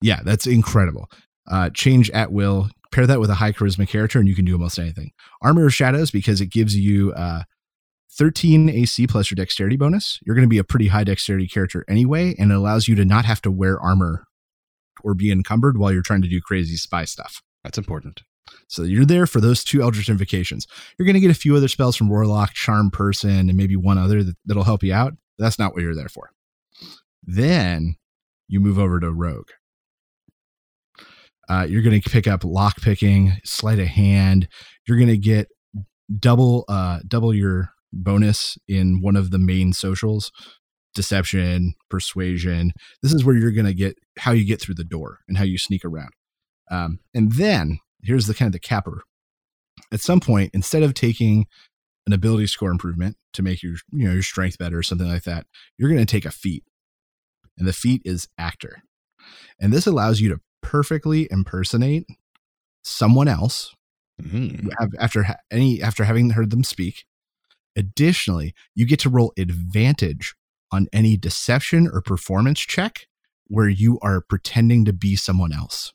Yeah, 0.01 0.21
that's 0.25 0.47
incredible. 0.47 1.11
Uh, 1.51 1.71
change 1.71 2.11
at 2.11 2.33
will. 2.33 2.69
Pair 2.91 3.07
that 3.07 3.21
with 3.21 3.31
a 3.31 3.35
high 3.35 3.53
charisma 3.53 3.87
character, 3.87 4.19
and 4.19 4.29
you 4.29 4.35
can 4.35 4.45
do 4.45 4.55
almost 4.55 4.79
anything. 4.79 5.11
Armor 5.43 5.67
of 5.67 5.75
Shadows 5.75 6.11
because 6.11 6.41
it 6.41 6.51
gives 6.51 6.75
you 6.75 7.13
uh, 7.13 7.43
13 8.13 8.71
AC 8.71 9.07
plus 9.07 9.31
your 9.31 9.37
dexterity 9.37 9.77
bonus. 9.77 10.19
You're 10.25 10.35
going 10.35 10.47
to 10.47 10.49
be 10.49 10.59
a 10.59 10.65
pretty 10.65 10.89
high 10.89 11.05
dexterity 11.05 11.47
character 11.47 11.85
anyway, 11.89 12.35
and 12.39 12.51
it 12.51 12.55
allows 12.55 12.89
you 12.89 12.95
to 12.95 13.05
not 13.05 13.25
have 13.27 13.43
to 13.43 13.51
wear 13.51 13.79
armor 13.79 14.25
or 15.05 15.15
be 15.15 15.31
encumbered 15.31 15.79
while 15.79 15.93
you're 15.93 16.03
trying 16.03 16.23
to 16.23 16.29
do 16.29 16.41
crazy 16.41 16.77
spy 16.77 17.05
stuff. 17.05 17.43
That's 17.63 17.79
important. 17.79 18.23
So 18.69 18.83
you're 18.83 19.05
there 19.05 19.27
for 19.27 19.41
those 19.41 19.63
two 19.63 19.83
Eldritch 19.83 20.09
Invocations. 20.09 20.67
You're 20.99 21.07
going 21.07 21.15
to 21.15 21.21
get 21.21 21.31
a 21.31 21.35
few 21.35 21.55
other 21.57 21.69
spells 21.69 21.97
from 21.97 22.09
Warlock, 22.09 22.55
Charm 22.55 22.91
Person, 22.91 23.49
and 23.49 23.57
maybe 23.57 23.77
one 23.77 23.99
other 23.99 24.23
that, 24.23 24.37
that'll 24.47 24.65
help 24.65 24.83
you 24.83 24.95
out. 24.95 25.15
That's 25.39 25.59
not 25.59 25.75
what 25.75 25.83
you're 25.83 25.95
there 25.95 26.09
for. 26.09 26.31
Then 27.31 27.97
you 28.49 28.59
move 28.59 28.79
over 28.79 28.99
to 29.01 29.13
Rogue. 29.13 29.51
Uh, 31.47 31.67
you're 31.69 31.83
going 31.83 32.01
to 32.01 32.11
pick 32.11 32.27
up 32.27 32.43
lock 32.43 32.81
picking, 32.81 33.35
sleight 33.45 33.79
of 33.79 33.87
hand. 33.87 34.49
You're 34.87 34.97
going 34.97 35.09
to 35.11 35.19
get 35.19 35.49
double 36.19 36.65
uh, 36.69 37.01
double 37.07 37.35
your 37.35 37.69
bonus 37.93 38.57
in 38.67 39.03
one 39.03 39.15
of 39.15 39.31
the 39.31 39.39
main 39.39 39.75
socials. 39.75 40.33
Deception 40.95 41.75
persuasion. 41.91 42.73
This 43.03 43.13
is 43.13 43.27
where 43.27 43.37
you're 43.37 43.53
going 43.53 43.67
to 43.67 43.75
get 43.75 43.97
how 44.19 44.33
you 44.33 44.47
get 44.47 44.61
through 44.61 44.77
the 44.77 44.83
door 44.85 45.19
and 45.29 45.37
how 45.37 45.45
you 45.45 45.59
sneak 45.59 45.85
around. 45.85 46.11
Um, 46.71 46.99
and 47.15 47.33
then 47.33 47.79
here's 48.03 48.27
the 48.27 48.35
kind 48.35 48.49
of 48.49 48.55
the 48.55 48.59
capper. 48.59 49.03
At 49.93 50.01
some 50.01 50.21
point 50.21 50.51
instead 50.55 50.83
of 50.83 50.95
taking 50.95 51.47
an 52.07 52.15
ability 52.15 52.47
score 52.47 52.71
improvement 52.71 53.17
to 53.35 53.43
make 53.43 53.63
your 53.63 53.75
you 53.93 54.09
know 54.09 54.15
your 54.15 54.23
strength 54.23 54.57
better 54.57 54.79
or 54.79 54.83
something 54.83 55.07
like 55.07 55.25
that 55.25 55.47
you're 55.77 55.91
going 55.91 56.05
to 56.05 56.11
take 56.11 56.25
a 56.25 56.31
feat 56.31 56.65
and 57.59 57.67
the 57.69 57.73
feat 57.73 58.03
is 58.05 58.29
actor 58.39 58.83
and 59.61 59.73
this 59.73 59.87
allows 59.87 60.21
you 60.21 60.29
to 60.31 60.41
perfectly 60.63 61.29
impersonate 61.31 62.07
someone 62.83 63.29
else 63.29 63.75
Mhm. 64.23 64.69
after 64.99 65.25
ha- 65.25 65.37
any 65.51 65.81
after 65.83 66.05
having 66.05 66.31
heard 66.31 66.51
them 66.51 66.65
speak. 66.65 67.05
Additionally, 67.77 68.55
you 68.75 68.87
get 68.87 68.99
to 69.01 69.09
roll 69.11 69.33
advantage 69.39 70.35
on 70.73 70.89
any 70.93 71.17
deception 71.17 71.89
or 71.93 72.03
performance 72.03 72.59
check 72.61 73.07
where 73.47 73.69
you 73.69 73.99
are 74.01 74.21
pretending 74.21 74.85
to 74.85 74.93
be 74.93 75.15
someone 75.17 75.53
else. 75.53 75.93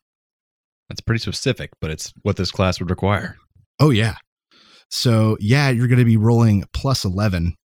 That's 0.90 1.02
pretty 1.02 1.20
specific, 1.20 1.72
but 1.82 1.92
it's 1.92 2.14
what 2.22 2.38
this 2.38 2.52
class 2.52 2.80
would 2.80 2.90
require. 2.90 3.38
Oh 3.80 3.90
yeah. 3.90 4.16
So 4.90 5.38
yeah, 5.40 5.70
you're 5.70 5.88
going 5.88 6.00
to 6.00 6.06
be 6.06 6.18
rolling 6.18 6.64
plus 6.74 7.04
11 7.04 7.56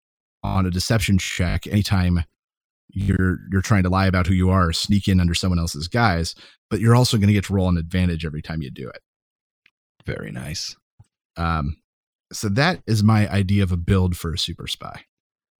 on 0.43 0.65
a 0.65 0.71
deception 0.71 1.17
check 1.17 1.65
anytime 1.67 2.23
you're 2.89 3.39
you're 3.51 3.61
trying 3.61 3.83
to 3.83 3.89
lie 3.89 4.07
about 4.07 4.27
who 4.27 4.33
you 4.33 4.49
are 4.49 4.69
or 4.69 4.73
sneak 4.73 5.07
in 5.07 5.19
under 5.19 5.33
someone 5.33 5.59
else's 5.59 5.87
guise, 5.87 6.35
but 6.69 6.79
you're 6.79 6.95
also 6.95 7.17
going 7.17 7.27
to 7.27 7.33
get 7.33 7.45
to 7.45 7.53
roll 7.53 7.69
an 7.69 7.77
advantage 7.77 8.25
every 8.25 8.41
time 8.41 8.61
you 8.61 8.71
do 8.71 8.89
it. 8.89 9.01
Very 10.05 10.31
nice. 10.31 10.75
Um 11.37 11.77
so 12.31 12.49
that 12.49 12.81
is 12.85 13.03
my 13.03 13.29
idea 13.29 13.63
of 13.63 13.71
a 13.71 13.77
build 13.77 14.15
for 14.15 14.33
a 14.33 14.37
super 14.37 14.67
spy. 14.67 15.03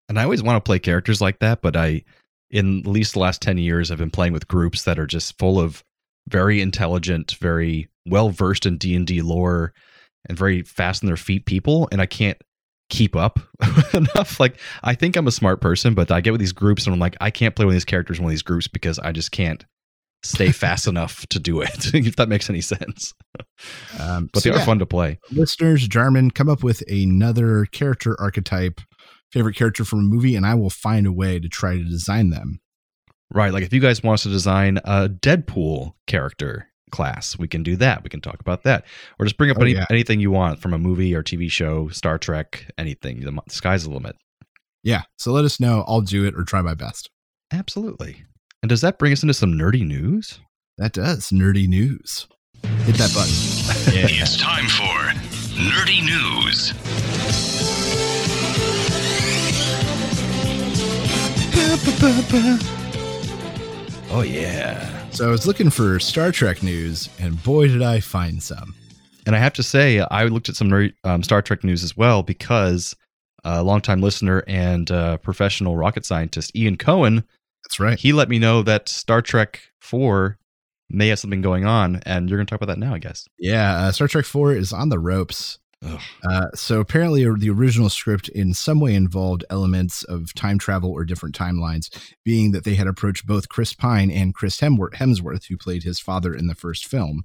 And 0.07 0.19
I 0.19 0.24
always 0.24 0.43
want 0.43 0.57
to 0.57 0.67
play 0.67 0.79
characters 0.79 1.21
like 1.21 1.39
that, 1.39 1.62
but 1.62 1.75
I, 1.75 2.03
in 2.50 2.79
at 2.79 2.88
least 2.88 3.13
the 3.13 3.19
last 3.19 3.41
10 3.41 3.57
years, 3.57 3.91
I've 3.91 3.98
been 3.98 4.09
playing 4.09 4.33
with 4.33 4.48
groups 4.48 4.83
that 4.83 5.00
are 5.00 5.07
just 5.07 5.38
full 5.38 5.59
of 5.59 5.83
very 6.27 6.62
intelligent, 6.62 7.31
very 7.39 7.88
well 8.07 8.29
versed 8.29 8.65
in 8.65 8.77
D&D 8.77 9.21
lore 9.21 9.74
and 10.27 10.38
very 10.38 10.63
fast 10.63 11.03
on 11.03 11.07
their 11.07 11.17
feet 11.17 11.45
people. 11.45 11.88
And 11.91 12.01
I 12.01 12.05
can't 12.05 12.39
keep 12.89 13.15
up 13.15 13.39
enough. 13.93 14.39
Like, 14.39 14.60
I 14.84 14.96
think 14.96 15.15
I'm 15.15 15.27
a 15.27 15.31
smart 15.31 15.62
person, 15.62 15.93
but 15.93 16.12
I 16.12 16.22
get 16.22 16.31
with 16.31 16.39
these 16.41 16.51
groups 16.51 16.86
and 16.86 16.93
I'm 16.93 17.00
like, 17.00 17.15
I 17.22 17.31
can't 17.31 17.55
play 17.55 17.65
with 17.65 17.75
these 17.75 17.86
characters 17.86 18.17
in 18.17 18.24
one 18.24 18.31
of 18.31 18.34
these 18.34 18.41
groups 18.41 18.67
because 18.67 19.00
I 19.00 19.12
just 19.12 19.31
can't 19.31 19.63
stay 20.24 20.51
fast 20.51 20.88
enough 20.93 21.25
to 21.27 21.39
do 21.39 21.62
it, 21.62 21.69
if 21.93 22.15
that 22.17 22.29
makes 22.29 22.50
any 22.50 22.62
sense. 22.62 23.13
Um, 24.00 24.29
But 24.34 24.43
so 24.43 24.50
they 24.50 24.55
are 24.55 24.65
fun 24.65 24.79
to 24.79 24.86
play. 24.86 25.19
listeners, 25.31 25.88
Jarman, 25.88 26.31
come 26.31 26.50
up 26.50 26.63
with 26.63 26.81
another 26.89 27.65
character 27.65 28.15
archetype, 28.19 28.81
favorite 29.31 29.55
character 29.55 29.86
from 29.86 30.00
a 30.00 30.03
movie, 30.03 30.36
and 30.36 30.46
I 30.46 30.55
will 30.55 30.69
find 30.72 31.05
a 31.05 31.12
way 31.12 31.39
to 31.39 31.48
try 31.48 31.77
to 31.77 31.84
design 31.84 32.31
them. 32.31 32.60
Right. 33.31 33.53
Like 33.53 33.63
if 33.63 33.72
you 33.72 33.79
guys 33.79 34.01
want 34.01 34.15
us 34.15 34.24
to 34.24 34.29
design 34.29 34.79
a 34.84 35.08
Deadpool 35.08 35.93
character 36.08 36.69
class, 36.91 37.38
we 37.38 37.48
can 37.48 37.63
do 37.63 37.75
that. 37.77 38.03
We 38.03 38.10
can 38.10 38.22
talk 38.22 38.39
about 38.39 38.63
that. 38.63 38.86
Or 39.19 39.25
just 39.25 39.38
bring 39.38 39.50
up 39.51 39.58
Oh, 39.60 39.62
any, 39.62 39.74
yeah. 39.74 39.86
anything 39.89 40.19
you 40.19 40.31
want 40.31 40.60
from 40.60 40.74
a 40.74 40.77
movie 40.77 41.13
or 41.15 41.24
TV 41.24 41.50
show, 41.51 41.89
Star 41.89 42.17
Trek, 42.17 42.72
anything. 42.77 43.22
The 43.22 43.31
mo- 43.31 43.43
sky's 43.50 43.84
the 43.84 43.89
limit. 43.91 44.15
Yeah, 44.84 45.03
so 45.17 45.31
let 45.31 45.46
us 45.46 45.60
know. 45.60 45.84
I'll 45.88 46.01
do 46.01 46.25
it 46.25 46.36
or 46.36 46.43
try 46.43 46.62
my 46.62 46.74
best. 46.74 47.10
Absolutely. 47.51 48.24
And 48.62 48.69
does 48.69 48.81
that 48.81 48.98
bring 49.00 49.12
us 49.13 49.24
into 49.24 49.34
some 49.34 49.53
nerdy 49.53 49.86
news? 49.86 50.39
That 50.77 50.93
does 50.93 51.29
nerdy 51.29 51.67
news. 51.67 52.27
Hit 52.84 52.96
that 52.96 53.13
button. 53.13 53.93
Yeah. 53.96 54.08
It's 54.22 54.38
time 54.38 54.67
for 54.67 55.13
Nerdy 55.60 56.01
News. 56.05 56.74
Oh, 64.12 64.24
yeah. 64.25 64.99
So 65.12 65.28
I 65.28 65.32
was 65.32 65.48
looking 65.48 65.70
for 65.70 66.00
Star 66.00 66.32
Trek 66.32 66.63
news, 66.63 67.10
and 67.20 67.42
boy, 67.44 67.68
did 67.68 67.82
I 67.82 68.00
find 68.00 68.42
some. 68.42 68.75
And 69.25 69.36
I 69.36 69.39
have 69.39 69.54
to 69.54 69.63
say, 69.63 70.00
I 70.00 70.25
looked 70.25 70.50
at 70.50 70.56
some 70.56 70.92
um, 71.04 71.24
Star 71.24 71.42
Trek 71.42 71.63
news 71.63 71.84
as 71.84 71.96
well 71.98 72.24
because 72.24 72.96
a 73.44 73.63
longtime 73.63 74.01
listener 74.01 74.44
and 74.48 74.89
uh, 74.92 75.18
professional 75.18 75.78
rocket 75.78 76.06
scientist 76.06 76.56
Ian 76.56 76.78
Cohen 76.78 77.24
That's 77.63 77.80
right. 77.80 78.00
he 78.00 78.13
let 78.13 78.30
me 78.30 78.39
know 78.39 78.63
that 78.63 78.89
Star 78.89 79.22
Trek 79.22 79.62
4 79.82 80.38
may 80.89 81.10
have 81.10 81.20
something 81.20 81.42
going 81.42 81.66
on, 81.66 82.01
and 82.06 82.30
you're 82.30 82.38
going 82.38 82.48
to 82.48 82.50
talk 82.50 82.62
about 82.62 82.74
that 82.74 82.80
now, 82.80 82.94
I 82.94 83.00
guess. 83.00 83.28
Yeah, 83.38 83.75
uh, 83.75 83.92
Star 83.92 84.08
Trek 84.08 84.25
4 84.25 84.54
is 84.54 84.74
on 84.74 84.89
the 84.89 85.00
ropes. 85.00 85.60
Uh, 85.81 86.48
so 86.53 86.79
apparently, 86.79 87.24
the 87.24 87.50
original 87.50 87.89
script 87.89 88.27
in 88.29 88.53
some 88.53 88.79
way 88.79 88.93
involved 88.93 89.45
elements 89.50 90.03
of 90.03 90.33
time 90.33 90.59
travel 90.59 90.91
or 90.91 91.05
different 91.05 91.36
timelines, 91.36 91.89
being 92.25 92.51
that 92.51 92.65
they 92.65 92.75
had 92.75 92.88
approached 92.88 93.25
both 93.25 93.50
Chris 93.50 93.74
Pine 93.74 94.12
and 94.12 94.33
Chris 94.33 94.59
Hemsworth, 94.59 94.95
Hemsworth 94.95 95.45
who 95.48 95.57
played 95.57 95.83
his 95.83 96.00
father 96.00 96.33
in 96.33 96.48
the 96.48 96.55
first 96.55 96.86
film, 96.86 97.24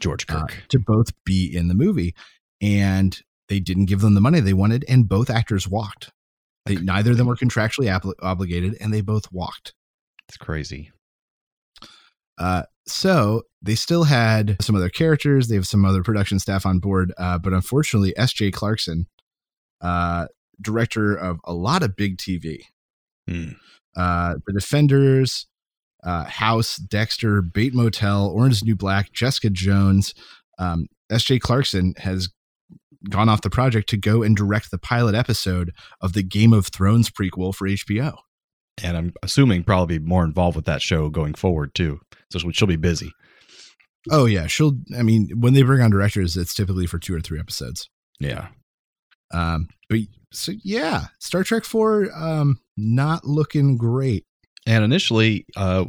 George 0.00 0.26
uh, 0.28 0.40
Kirk. 0.40 0.64
to 0.68 0.80
both 0.80 1.12
be 1.24 1.50
in 1.54 1.68
the 1.68 1.74
movie, 1.74 2.14
and 2.60 3.20
they 3.48 3.60
didn't 3.60 3.86
give 3.86 4.00
them 4.00 4.14
the 4.14 4.20
money 4.20 4.40
they 4.40 4.52
wanted, 4.52 4.84
and 4.88 5.08
both 5.08 5.30
actors 5.30 5.68
walked. 5.68 6.10
They, 6.66 6.76
neither 6.76 7.12
of 7.12 7.18
them 7.18 7.26
were 7.26 7.36
contractually 7.36 7.86
obli- 7.86 8.14
obligated, 8.20 8.76
and 8.80 8.92
they 8.92 9.00
both 9.00 9.30
walked. 9.32 9.74
It's 10.28 10.36
crazy. 10.36 10.90
Uh, 12.38 12.62
so 12.86 13.42
they 13.60 13.74
still 13.74 14.04
had 14.04 14.56
some 14.60 14.74
other 14.74 14.88
characters. 14.88 15.48
They 15.48 15.54
have 15.54 15.66
some 15.66 15.84
other 15.84 16.02
production 16.02 16.38
staff 16.38 16.66
on 16.66 16.78
board, 16.78 17.12
uh, 17.18 17.38
but 17.38 17.52
unfortunately, 17.52 18.12
S.J. 18.16 18.50
Clarkson, 18.50 19.06
uh, 19.80 20.26
director 20.60 21.14
of 21.14 21.38
a 21.44 21.52
lot 21.52 21.82
of 21.82 21.96
big 21.96 22.16
TV, 22.18 22.64
Hmm. 23.28 23.50
uh, 23.96 24.34
The 24.46 24.52
Defenders, 24.52 25.46
uh, 26.02 26.24
House, 26.24 26.76
Dexter, 26.76 27.40
Bates 27.42 27.76
Motel, 27.76 28.26
Orange 28.28 28.54
is 28.56 28.64
New 28.64 28.74
Black, 28.76 29.12
Jessica 29.12 29.50
Jones. 29.50 30.14
Um, 30.58 30.86
S.J. 31.10 31.38
Clarkson 31.38 31.94
has 31.98 32.28
gone 33.10 33.28
off 33.28 33.42
the 33.42 33.50
project 33.50 33.88
to 33.90 33.96
go 33.96 34.22
and 34.22 34.36
direct 34.36 34.70
the 34.70 34.78
pilot 34.78 35.14
episode 35.14 35.72
of 36.00 36.12
the 36.12 36.22
Game 36.22 36.52
of 36.52 36.66
Thrones 36.68 37.10
prequel 37.10 37.54
for 37.54 37.68
HBO. 37.68 38.16
And 38.82 38.96
I'm 38.96 39.12
assuming 39.22 39.64
probably 39.64 39.98
more 39.98 40.24
involved 40.24 40.56
with 40.56 40.64
that 40.64 40.82
show 40.82 41.10
going 41.10 41.34
forward, 41.34 41.74
too. 41.74 42.00
So 42.30 42.38
she'll 42.52 42.68
be 42.68 42.76
busy. 42.76 43.12
Oh 44.10 44.24
yeah, 44.24 44.46
she'll. 44.46 44.72
I 44.96 45.02
mean, 45.02 45.30
when 45.36 45.54
they 45.54 45.62
bring 45.62 45.82
on 45.82 45.90
directors, 45.90 46.36
it's 46.36 46.54
typically 46.54 46.86
for 46.86 46.98
two 46.98 47.14
or 47.14 47.20
three 47.20 47.38
episodes. 47.38 47.88
Yeah. 48.18 48.48
Um, 49.32 49.68
but 49.88 50.00
so 50.32 50.52
yeah, 50.64 51.06
Star 51.20 51.44
Trek 51.44 51.64
Four, 51.64 52.08
um, 52.14 52.58
not 52.76 53.24
looking 53.24 53.76
great. 53.76 54.26
And 54.66 54.84
initially, 54.84 55.46
uh, 55.56 55.84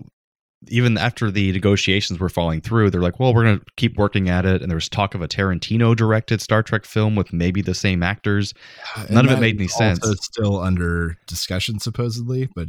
even 0.68 0.98
after 0.98 1.30
the 1.32 1.52
negotiations 1.52 2.20
were 2.20 2.30
falling 2.30 2.62
through, 2.62 2.90
they're 2.90 3.02
like, 3.02 3.20
well, 3.20 3.34
we're 3.34 3.44
going 3.44 3.60
to 3.60 3.66
keep 3.78 3.98
working 3.98 4.30
at 4.30 4.46
it. 4.46 4.62
And 4.62 4.70
there 4.70 4.76
was 4.78 4.90
talk 4.90 5.16
of 5.16 5.22
a 5.22 5.28
Tarantino 5.28 5.96
directed 5.96 6.42
Star 6.42 6.64
Trek 6.64 6.86
film 6.86 7.16
with 7.16 7.34
maybe 7.34 7.62
the 7.62 7.74
same 7.74 8.04
actors. 8.04 8.54
And 8.96 9.10
None 9.12 9.26
of 9.26 9.32
it 9.32 9.40
made 9.40 9.58
any 9.58 9.68
sense. 9.68 10.00
Also 10.04 10.16
still 10.22 10.60
under 10.60 11.18
discussion, 11.28 11.80
supposedly, 11.80 12.50
but 12.56 12.68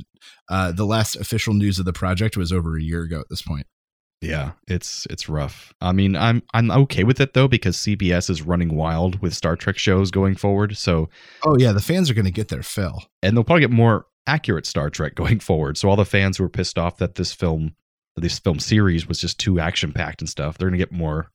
uh, 0.48 0.72
the 0.72 0.86
last 0.86 1.16
official 1.16 1.54
news 1.54 1.78
of 1.78 1.84
the 1.84 1.92
project 1.92 2.36
was 2.36 2.52
over 2.52 2.76
a 2.76 2.82
year 2.82 3.02
ago 3.02 3.20
at 3.20 3.28
this 3.28 3.42
point. 3.42 3.66
Yeah, 4.20 4.52
it's 4.66 5.06
it's 5.10 5.28
rough. 5.28 5.74
I 5.82 5.92
mean, 5.92 6.16
I'm 6.16 6.42
I'm 6.54 6.70
okay 6.70 7.04
with 7.04 7.20
it 7.20 7.34
though 7.34 7.48
because 7.48 7.76
CBS 7.76 8.30
is 8.30 8.40
running 8.40 8.74
wild 8.74 9.20
with 9.20 9.34
Star 9.34 9.54
Trek 9.54 9.76
shows 9.76 10.10
going 10.10 10.34
forward. 10.34 10.78
So, 10.78 11.10
Oh 11.44 11.56
yeah, 11.58 11.72
the 11.72 11.82
fans 11.82 12.08
are 12.10 12.14
going 12.14 12.24
to 12.24 12.30
get 12.30 12.48
their 12.48 12.62
fill. 12.62 13.02
and 13.22 13.36
they'll 13.36 13.44
probably 13.44 13.60
get 13.62 13.70
more 13.70 14.06
accurate 14.26 14.64
Star 14.64 14.88
Trek 14.88 15.14
going 15.16 15.40
forward. 15.40 15.76
So 15.76 15.90
all 15.90 15.96
the 15.96 16.06
fans 16.06 16.38
who 16.38 16.44
were 16.44 16.48
pissed 16.48 16.78
off 16.78 16.96
that 16.98 17.16
this 17.16 17.34
film, 17.34 17.74
this 18.22 18.38
film 18.38 18.58
series 18.58 19.06
was 19.08 19.18
just 19.18 19.38
too 19.38 19.58
action 19.58 19.92
packed 19.92 20.20
and 20.20 20.28
stuff, 20.28 20.56
they're 20.58 20.68
going 20.68 20.78
to 20.78 20.84
get 20.84 20.92
more, 20.92 21.30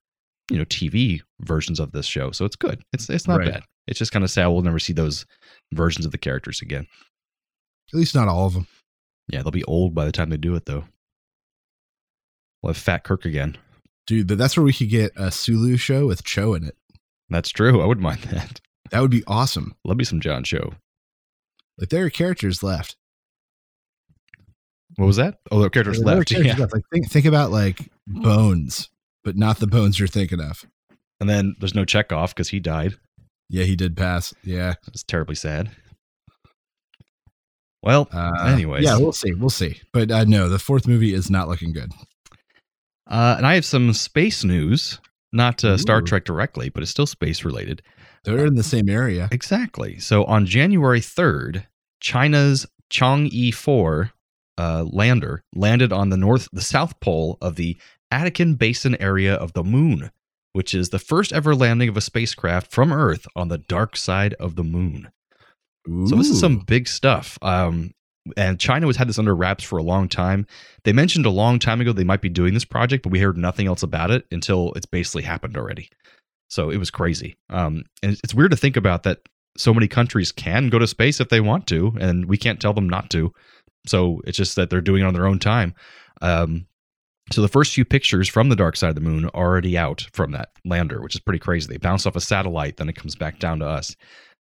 you 0.49 0.57
know, 0.57 0.65
TV 0.65 1.21
versions 1.41 1.79
of 1.79 1.91
this 1.91 2.05
show. 2.05 2.31
So 2.31 2.45
it's 2.45 2.55
good. 2.55 2.81
It's 2.93 3.09
it's 3.09 3.27
not 3.27 3.39
Right. 3.39 3.51
bad. 3.51 3.63
It's 3.87 3.99
just 3.99 4.11
kind 4.11 4.23
of 4.23 4.31
sad 4.31 4.47
we'll 4.47 4.61
never 4.61 4.79
see 4.79 4.93
those 4.93 5.25
versions 5.73 6.05
of 6.05 6.11
the 6.11 6.17
characters 6.17 6.61
again. 6.61 6.85
At 7.91 7.97
least 7.97 8.13
not 8.15 8.27
all 8.27 8.45
of 8.45 8.53
them. 8.53 8.67
Yeah, 9.27 9.41
they'll 9.41 9.51
be 9.51 9.63
old 9.63 9.93
by 9.95 10.05
the 10.05 10.11
time 10.11 10.29
they 10.29 10.37
do 10.37 10.55
it 10.55 10.65
though. 10.65 10.85
We'll 12.61 12.73
have 12.73 12.77
Fat 12.81 13.03
Kirk 13.03 13.25
again. 13.25 13.57
Dude, 14.07 14.27
that's 14.27 14.57
where 14.57 14.63
we 14.63 14.73
could 14.73 14.89
get 14.89 15.11
a 15.15 15.31
Sulu 15.31 15.77
show 15.77 16.07
with 16.07 16.23
Cho 16.23 16.53
in 16.53 16.63
it. 16.65 16.75
That's 17.29 17.49
true. 17.49 17.81
I 17.81 17.85
wouldn't 17.85 18.03
mind 18.03 18.21
that. 18.31 18.59
That 18.91 19.01
would 19.01 19.11
be 19.11 19.23
awesome. 19.27 19.75
Love 19.85 19.97
me 19.97 20.03
some 20.03 20.19
John 20.19 20.43
Cho. 20.43 20.73
Like 21.77 21.89
there 21.89 22.05
are 22.05 22.09
characters 22.09 22.63
left. 22.63 22.95
What 24.99 25.05
was 25.05 25.15
that? 25.15 25.35
Oh, 25.49 25.61
the 25.61 25.69
characters 25.69 25.99
There 26.01 26.13
are 26.13 26.17
left. 26.17 26.29
characters 26.29 26.53
Yeah. 26.55 26.59
left. 26.61 26.73
Like 26.73 26.83
think, 26.91 27.09
think 27.09 27.25
about 27.25 27.51
like 27.51 27.89
Bones, 28.05 28.89
but 29.23 29.37
not 29.37 29.59
the 29.59 29.67
Bones 29.67 29.97
you're 29.97 30.07
thinking 30.09 30.41
of. 30.41 30.65
And 31.21 31.29
then 31.29 31.55
there's 31.59 31.73
no 31.75 31.85
Chekov 31.85 32.29
because 32.29 32.49
he 32.49 32.59
died. 32.59 32.95
Yeah, 33.49 33.63
he 33.63 33.75
did 33.77 33.95
pass. 33.95 34.33
Yeah. 34.43 34.73
It's 34.87 35.03
terribly 35.03 35.35
sad. 35.35 35.71
Well, 37.81 38.09
Uh, 38.11 38.45
anyways. 38.47 38.83
yeah, 38.83 38.97
we'll 38.97 39.13
see. 39.13 39.33
We'll 39.33 39.49
see. 39.49 39.79
But 39.93 40.11
uh, 40.11 40.25
no, 40.25 40.49
the 40.49 40.59
fourth 40.59 40.85
movie 40.87 41.13
is 41.13 41.29
not 41.29 41.47
looking 41.47 41.71
good. 41.71 41.91
Uh, 43.09 43.35
and 43.37 43.47
I 43.47 43.55
have 43.55 43.65
some 43.65 43.93
space 43.93 44.43
news, 44.43 44.99
not 45.31 45.63
uh, 45.63 45.77
Star 45.77 46.01
Trek 46.01 46.25
directly, 46.25 46.69
but 46.69 46.83
it's 46.83 46.91
still 46.91 47.07
space 47.07 47.45
related. 47.45 47.81
They're 48.25 48.45
in 48.45 48.55
the 48.55 48.63
same 48.63 48.89
area. 48.89 49.29
Exactly. 49.31 49.97
So 49.99 50.25
on 50.25 50.45
January 50.45 50.99
3rd, 50.99 51.65
China's 52.01 52.65
Chang'e 52.91 53.53
4 53.53 54.11
uh, 54.59 54.83
lander 54.91 55.41
landed 55.55 55.93
on 55.93 56.09
the 56.09 56.17
north, 56.17 56.49
the 56.51 56.61
south 56.61 56.99
pole 56.99 57.37
of 57.41 57.55
the 57.55 57.77
Aitken 58.11 58.55
Basin 58.55 59.01
area 59.01 59.33
of 59.33 59.53
the 59.53 59.63
moon, 59.63 60.11
which 60.51 60.73
is 60.73 60.89
the 60.89 60.99
first 60.99 61.31
ever 61.31 61.55
landing 61.55 61.87
of 61.87 61.95
a 61.95 62.01
spacecraft 62.01 62.69
from 62.69 62.91
Earth 62.91 63.25
on 63.37 63.47
the 63.47 63.57
dark 63.57 63.95
side 63.95 64.33
of 64.33 64.55
the 64.55 64.63
moon. 64.63 65.09
So 66.07 66.15
this 66.17 66.29
is 66.29 66.39
some 66.39 66.59
big 66.59 66.87
stuff. 66.89 67.39
Um, 67.41 67.91
and 68.35 68.59
China 68.59 68.87
has 68.87 68.97
had 68.97 69.07
this 69.07 69.17
under 69.17 69.33
wraps 69.33 69.63
for 69.63 69.77
a 69.77 69.83
long 69.83 70.09
time. 70.09 70.45
They 70.83 70.91
mentioned 70.91 71.25
a 71.25 71.31
long 71.31 71.57
time 71.57 71.79
ago 71.79 71.93
they 71.93 72.03
might 72.03 72.21
be 72.21 72.29
doing 72.29 72.53
this 72.53 72.65
project, 72.65 73.03
but 73.03 73.13
we 73.13 73.19
heard 73.19 73.37
nothing 73.37 73.65
else 73.65 73.81
about 73.81 74.11
it 74.11 74.25
until 74.29 74.73
it's 74.75 74.85
basically 74.85 75.23
happened 75.23 75.55
already. 75.55 75.89
So 76.49 76.69
it 76.69 76.77
was 76.77 76.91
crazy. 76.91 77.37
Um, 77.49 77.85
and 78.03 78.19
it's 78.23 78.33
weird 78.33 78.51
to 78.51 78.57
think 78.57 78.75
about 78.75 79.03
that 79.03 79.19
so 79.57 79.73
many 79.73 79.87
countries 79.87 80.31
can 80.31 80.69
go 80.69 80.79
to 80.79 80.87
space 80.87 81.19
if 81.19 81.29
they 81.29 81.41
want 81.41 81.65
to, 81.67 81.95
and 81.99 82.25
we 82.25 82.37
can't 82.37 82.59
tell 82.59 82.73
them 82.73 82.89
not 82.89 83.09
to. 83.11 83.33
So 83.89 84.21
it's 84.25 84.37
just 84.37 84.55
that 84.55 84.69
they're 84.69 84.81
doing 84.81 85.01
it 85.03 85.05
on 85.05 85.13
their 85.13 85.27
own 85.27 85.39
time. 85.39 85.73
Um, 86.21 86.67
so 87.31 87.41
the 87.41 87.47
first 87.47 87.73
few 87.73 87.85
pictures 87.85 88.27
from 88.27 88.49
the 88.49 88.55
dark 88.55 88.75
side 88.75 88.89
of 88.89 88.95
the 88.95 89.01
moon 89.01 89.25
are 89.25 89.35
already 89.35 89.77
out 89.77 90.07
from 90.13 90.31
that 90.31 90.49
lander, 90.65 91.01
which 91.01 91.15
is 91.15 91.21
pretty 91.21 91.39
crazy. 91.39 91.67
They 91.67 91.77
bounce 91.77 92.05
off 92.05 92.15
a 92.15 92.21
satellite, 92.21 92.77
then 92.77 92.89
it 92.89 92.95
comes 92.95 93.15
back 93.15 93.39
down 93.39 93.59
to 93.59 93.67
us. 93.67 93.95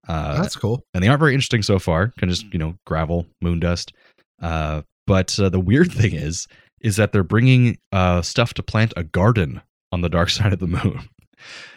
Uh, 0.08 0.40
That's 0.40 0.56
cool. 0.56 0.86
and 0.94 1.04
they 1.04 1.08
aren't 1.08 1.20
very 1.20 1.34
interesting 1.34 1.64
so 1.64 1.80
far. 1.80 2.14
Kind 2.20 2.32
of 2.32 2.38
just 2.38 2.54
you 2.54 2.60
know 2.60 2.75
gravel, 2.86 3.25
moon 3.42 3.60
dust. 3.60 3.94
Uh, 4.42 4.84
but 5.08 5.38
uh, 5.40 5.50
the 5.50 5.60
weird 5.60 5.92
thing 5.92 6.14
is, 6.14 6.48
is 6.82 6.98
that 6.98 7.12
they're 7.12 7.24
bringing 7.24 7.78
uh, 7.92 8.22
stuff 8.22 8.54
to 8.56 8.64
plant 8.64 8.94
a 8.96 9.04
garden 9.04 9.62
on 9.92 10.02
the 10.02 10.10
dark 10.10 10.30
side 10.38 10.54
of 10.54 10.60
the 10.60 10.68
moon, 10.68 11.10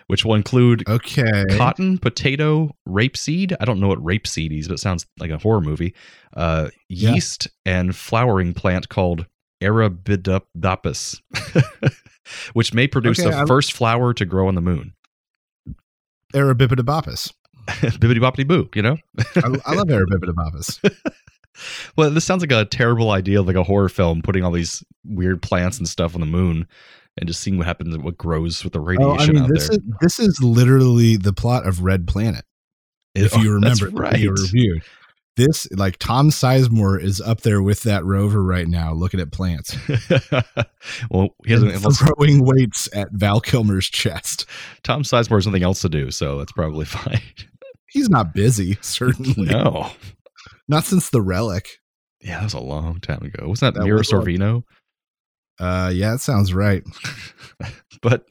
which 0.08 0.24
will 0.24 0.34
include 0.34 0.82
Okay. 0.88 1.44
cotton, 1.50 1.96
potato, 1.98 2.74
rapeseed. 2.88 3.54
I 3.60 3.64
don't 3.64 3.78
know 3.80 3.88
what 3.88 4.02
rapeseed 4.04 4.58
is, 4.58 4.68
but 4.68 4.74
it 4.74 4.78
sounds 4.80 5.06
like 5.20 5.30
a 5.30 5.38
horror 5.38 5.60
movie. 5.60 5.94
Uh, 6.36 6.68
Yeah. 6.88 7.12
yeast 7.14 7.48
and 7.64 7.94
flowering 7.96 8.52
plant 8.52 8.88
called 8.88 9.26
Arabidopsis, 9.62 11.20
which 12.52 12.74
may 12.74 12.86
produce 12.88 13.18
Okay, 13.20 13.30
the 13.30 13.36
I'm- 13.36 13.46
first 13.46 13.72
flower 13.72 14.12
to 14.14 14.24
grow 14.24 14.48
on 14.48 14.54
the 14.54 14.60
moon. 14.60 14.92
Arabibidibopis. 16.34 17.32
Bibbidi 17.68 18.18
boppity 18.18 18.46
boo, 18.46 18.68
you 18.74 18.82
know. 18.82 18.96
I, 19.36 19.56
I 19.66 19.74
love 19.74 19.88
Arabibidibopis. 19.88 20.90
Well, 21.96 22.12
this 22.12 22.24
sounds 22.24 22.40
like 22.40 22.52
a 22.52 22.64
terrible 22.66 23.10
idea 23.10 23.42
like 23.42 23.56
a 23.56 23.64
horror 23.64 23.88
film, 23.88 24.22
putting 24.22 24.44
all 24.44 24.52
these 24.52 24.84
weird 25.04 25.42
plants 25.42 25.76
and 25.78 25.88
stuff 25.88 26.14
on 26.14 26.20
the 26.20 26.26
moon 26.26 26.68
and 27.18 27.28
just 27.28 27.40
seeing 27.40 27.58
what 27.58 27.66
happens 27.66 27.94
and 27.94 28.04
what 28.04 28.16
grows 28.16 28.64
with 28.64 28.72
the 28.72 28.80
radiation 28.80 29.10
Oh, 29.10 29.16
I 29.22 29.26
mean, 29.26 29.42
out 29.44 29.48
this 29.52 29.68
there. 29.68 29.78
is 29.78 29.84
this 30.00 30.18
is 30.18 30.42
literally 30.42 31.16
the 31.16 31.32
plot 31.32 31.66
of 31.66 31.82
Red 31.82 32.06
Planet. 32.06 32.44
If 33.14 33.36
Oh, 33.36 33.40
you 33.40 33.52
remember, 33.54 33.90
right. 33.90 34.18
your 34.18 34.34
review. 34.34 34.80
This 35.36 35.68
like 35.70 35.98
Tom 35.98 36.30
Sizemore 36.30 37.00
is 37.00 37.20
up 37.20 37.42
there 37.42 37.62
with 37.62 37.84
that 37.84 38.04
rover 38.04 38.42
right 38.42 38.66
now, 38.66 38.92
looking 38.92 39.20
at 39.20 39.30
plants, 39.30 39.76
well, 41.10 41.28
he 41.46 41.52
hasn't. 41.52 41.72
throwing 41.96 42.44
weights 42.44 42.88
at 42.92 43.08
Val 43.12 43.40
Kilmer's 43.40 43.86
chest. 43.88 44.46
Tom 44.82 45.02
Sizemore 45.04 45.36
has 45.36 45.44
something 45.44 45.62
else 45.62 45.80
to 45.82 45.88
do, 45.88 46.10
so 46.10 46.38
that's 46.38 46.50
probably 46.52 46.84
fine. 46.86 47.20
He's 47.88 48.08
not 48.10 48.34
busy, 48.34 48.78
certainly. 48.80 49.44
no, 49.46 49.90
Not 50.66 50.84
since 50.84 51.10
the 51.10 51.22
relic. 51.22 51.68
yeah, 52.20 52.38
that 52.38 52.44
was 52.44 52.54
a 52.54 52.60
long 52.60 52.98
time 53.00 53.22
ago. 53.22 53.48
Wasn't 53.48 53.74
that, 53.74 53.78
That 53.78 53.84
Mira 53.86 53.98
was 53.98 54.10
Sorvino? 54.10 54.64
Uh, 55.60 55.90
yeah, 55.94 56.12
that 56.12 56.20
sounds 56.20 56.52
right. 56.54 56.82
But 58.00 58.28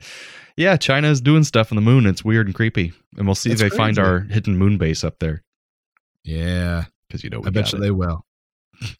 yeah, 0.55 0.77
China's 0.77 1.19
doing 1.19 1.43
stuff 1.43 1.73
on 1.73 1.75
the 1.75 1.81
moon. 1.81 2.05
It's 2.05 2.23
weird 2.23 2.47
and 2.47 2.55
creepy, 2.55 2.93
and 3.17 3.27
we'll 3.27 3.35
see 3.35 3.51
It's 3.51 3.61
if 3.61 3.69
they 3.69 3.75
find 3.77 3.99
our 3.99 4.21
hidden 4.21 4.57
moon 4.57 4.77
base 4.77 5.03
up 5.03 5.19
there 5.19 5.43
Yeah, 6.23 6.85
because 7.09 7.21
you 7.23 7.29
know 7.29 7.41
I 7.45 7.49
bet 7.49 7.73
you 7.73 7.79
it. 7.79 7.81
they 7.81 7.91
will. 7.91 8.25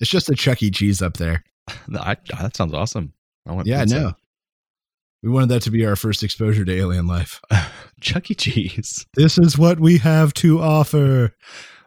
It's 0.02 0.10
just 0.10 0.30
a 0.30 0.36
Chuck 0.36 0.62
E. 0.62 0.70
Cheese 0.72 1.02
up 1.02 1.13
there. 1.16 1.42
I- 1.96 2.18
that 2.42 2.58
sounds 2.58 2.74
awesome. 2.74 3.13
I 3.46 3.54
want 3.54 3.66
Yeah, 3.68 3.82
I 3.82 3.86
know. 3.86 4.12
We 5.24 5.30
wanted 5.30 5.50
that 5.50 5.62
to 5.63 5.72
be 5.72 5.86
our 5.86 5.96
first 5.96 6.22
exposure 6.22 6.66
to 6.66 6.72
alien 6.76 7.08
life. 7.08 7.40
Chuck 8.02 8.30
E. 8.30 8.36
Cheese. 8.36 9.06
This 9.16 9.38
is 9.38 9.58
what 9.58 9.80
we 9.80 10.00
have 10.00 10.34
to 10.36 10.60
offer. 10.60 11.34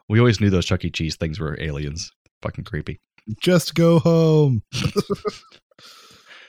We 0.09 0.19
always 0.19 0.41
knew 0.41 0.49
those 0.51 0.65
Chuck 0.65 0.85
E. 0.87 0.91
Cheese 0.91 1.17
things 1.17 1.39
were 1.39 1.61
aliens. 1.61 2.11
Fucking 2.43 2.65
creepy. 2.65 2.99
Just 3.43 3.75
go 3.75 3.99
home. 3.99 4.63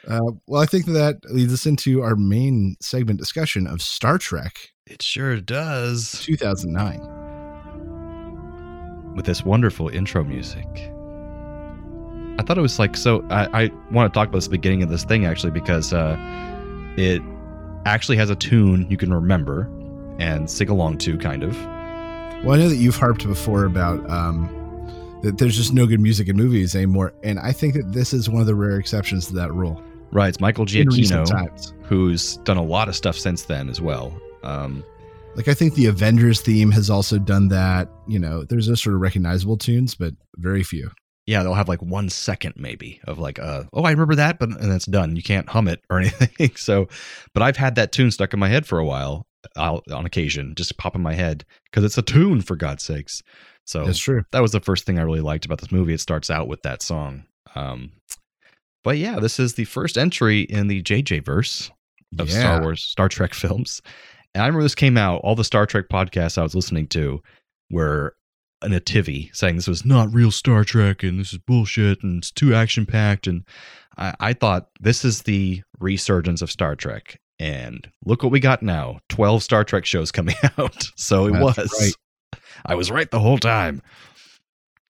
Uh, 0.08 0.32
well, 0.48 0.62
I 0.62 0.66
think 0.66 0.86
that 0.88 1.18
leads 1.30 1.54
us 1.54 1.66
into 1.66 2.02
our 2.02 2.16
main 2.16 2.76
segment 2.82 3.20
discussion 3.20 3.68
of 3.68 3.82
Star 3.82 4.18
Trek 4.18 4.72
It 4.88 5.02
sure 5.02 5.40
does. 5.40 6.22
2009. 6.22 7.00
With 9.16 9.26
this 9.26 9.44
wonderful 9.44 9.90
intro 9.90 10.24
music. 10.24 10.66
I 12.40 12.44
thought 12.44 12.58
it 12.58 12.62
was 12.62 12.80
like 12.80 12.96
so. 12.98 13.24
I, 13.30 13.64
I 13.64 13.72
want 13.92 14.12
to 14.12 14.18
talk 14.18 14.30
about 14.30 14.38
this 14.38 14.48
beginning 14.48 14.82
of 14.84 14.90
this 14.90 15.04
thing 15.04 15.26
actually 15.26 15.52
because 15.52 15.94
uh, 15.94 16.16
it 16.98 17.22
actually 17.86 18.18
has 18.18 18.30
a 18.30 18.36
tune 18.36 18.88
you 18.90 18.98
can 18.98 19.14
remember 19.14 19.70
and 20.18 20.50
sing 20.50 20.70
along 20.70 20.98
to, 21.00 21.18
kind 21.18 21.44
of. 21.44 21.56
Well, 22.44 22.54
I 22.56 22.58
know 22.58 22.70
that 22.70 22.78
you've 22.78 22.96
harped 22.96 23.28
before 23.28 23.66
about 23.66 24.10
um, 24.10 24.50
that 25.22 25.38
there's 25.38 25.58
just 25.58 25.74
no 25.74 25.86
good 25.86 26.00
music 26.00 26.28
in 26.30 26.36
movies 26.36 26.76
anymore, 26.76 27.14
and 27.22 27.40
I 27.40 27.52
think 27.52 27.76
that 27.76 27.92
this 27.92 28.14
is 28.14 28.30
one 28.30 28.42
of 28.42 28.48
the 28.48 28.56
rare 28.56 28.80
exceptions 28.80 29.28
to 29.28 29.34
that 29.34 29.54
rule. 29.54 29.84
Right, 30.12 30.30
it's 30.30 30.40
Michael 30.40 30.66
Giacchino 30.66 31.74
who's 31.84 32.38
done 32.38 32.58
a 32.58 32.64
lot 32.64 32.88
of 32.90 32.96
stuff 32.96 33.18
since 33.18 33.44
then 33.44 33.70
as 33.70 33.80
well. 33.82 34.14
Um, 34.44 34.84
Like 35.36 35.48
I 35.48 35.54
think 35.54 35.76
the 35.76 35.86
Avengers 35.86 36.42
theme 36.42 36.72
has 36.72 36.90
also 36.90 37.18
done 37.18 37.48
that. 37.50 37.90
You 38.08 38.20
know, 38.20 38.44
there's 38.44 38.68
those 38.68 38.82
sort 38.82 38.96
of 38.96 39.02
recognizable 39.02 39.58
tunes, 39.58 39.96
but 39.96 40.14
very 40.38 40.64
few. 40.64 40.92
yeah, 41.28 41.44
they'll 41.44 41.54
have 41.54 41.70
like 41.70 41.82
one 41.82 42.10
second 42.10 42.56
maybe 42.58 43.00
of 43.06 43.20
like, 43.20 43.40
uh, 43.40 43.64
oh, 43.74 43.84
I 43.84 43.92
remember 43.92 44.16
that, 44.16 44.40
but 44.40 44.50
and 44.50 44.72
it's 44.74 44.86
done. 44.86 45.16
You 45.16 45.24
can't 45.24 45.48
hum 45.48 45.68
it 45.70 45.80
or 45.90 46.00
anything. 46.02 46.56
so, 46.56 46.88
but 47.34 47.42
I've 47.44 47.58
had 47.58 47.76
that 47.76 47.92
tune 47.94 48.12
stuck 48.12 48.34
in 48.34 48.40
my 48.40 48.50
head 48.50 48.66
for 48.66 48.80
a 48.80 48.86
while. 48.86 49.26
I'll, 49.56 49.82
on 49.92 50.06
occasion, 50.06 50.54
just 50.56 50.78
pop 50.78 50.96
in 50.96 51.02
my 51.02 51.14
head 51.16 51.46
because 51.72 51.84
it's 51.84 51.98
a 51.98 52.02
tune 52.04 52.42
for 52.42 52.56
God's 52.56 52.84
sakes. 52.84 53.22
So 53.66 53.86
That's 53.86 53.98
true. 54.00 54.24
that 54.34 54.42
was 54.42 54.52
the 54.52 54.60
first 54.60 54.86
thing 54.86 55.00
I 55.00 55.04
really 55.04 55.22
liked 55.22 55.46
about 55.46 55.60
this 55.62 55.72
movie. 55.72 55.94
It 55.94 56.02
starts 56.02 56.30
out 56.30 56.48
with 56.48 56.62
that 56.64 56.82
song. 56.84 57.24
Um, 57.56 57.92
but 58.84 58.98
yeah, 58.98 59.20
this 59.20 59.40
is 59.40 59.54
the 59.56 59.66
first 59.66 59.98
entry 59.98 60.42
in 60.42 60.68
the 60.68 60.82
JJ 60.82 61.24
verse 61.26 61.72
of 62.20 62.30
Yeah. 62.30 62.40
Star 62.40 62.62
Wars, 62.62 62.84
Star 62.84 63.10
Trek 63.10 63.34
films. 63.34 63.82
And 64.34 64.44
I 64.44 64.48
remember 64.48 64.64
this 64.64 64.76
came 64.76 64.98
out, 64.98 65.22
all 65.24 65.36
the 65.36 65.44
Star 65.44 65.66
Trek 65.66 65.86
podcasts 65.90 66.38
I 66.38 66.44
was 66.44 66.56
listening 66.56 66.88
to 66.88 67.22
were 67.70 68.16
in 68.64 68.74
a 68.74 68.80
tivy 68.80 69.30
saying 69.34 69.56
this 69.56 69.68
was 69.68 69.84
not 69.86 70.14
real 70.14 70.32
Star 70.32 70.64
Trek 70.64 71.04
and 71.04 71.20
this 71.20 71.34
is 71.34 71.40
bullshit 71.40 72.04
and 72.04 72.20
it's 72.20 72.32
too 72.32 72.54
action 72.54 72.86
packed. 72.86 73.28
And 73.28 73.44
I, 73.98 74.14
I 74.20 74.34
thought 74.34 74.70
this 74.80 75.04
is 75.04 75.24
the 75.24 75.62
resurgence 75.80 76.42
of 76.42 76.52
Star 76.52 76.76
Trek. 76.76 77.20
And 77.40 77.90
look 78.06 78.22
what 78.22 78.32
we 78.32 78.40
got 78.40 78.62
now 78.62 79.00
12 79.10 79.42
Star 79.42 79.64
Trek 79.64 79.86
shows 79.86 80.12
coming 80.12 80.36
out. 80.58 80.90
So 80.96 81.26
it 81.28 81.32
That's 81.34 81.58
was. 81.58 81.82
right. 81.82 82.42
I 82.66 82.76
was 82.76 82.92
right 82.92 83.10
the 83.10 83.20
whole 83.20 83.40
time. 83.40 83.82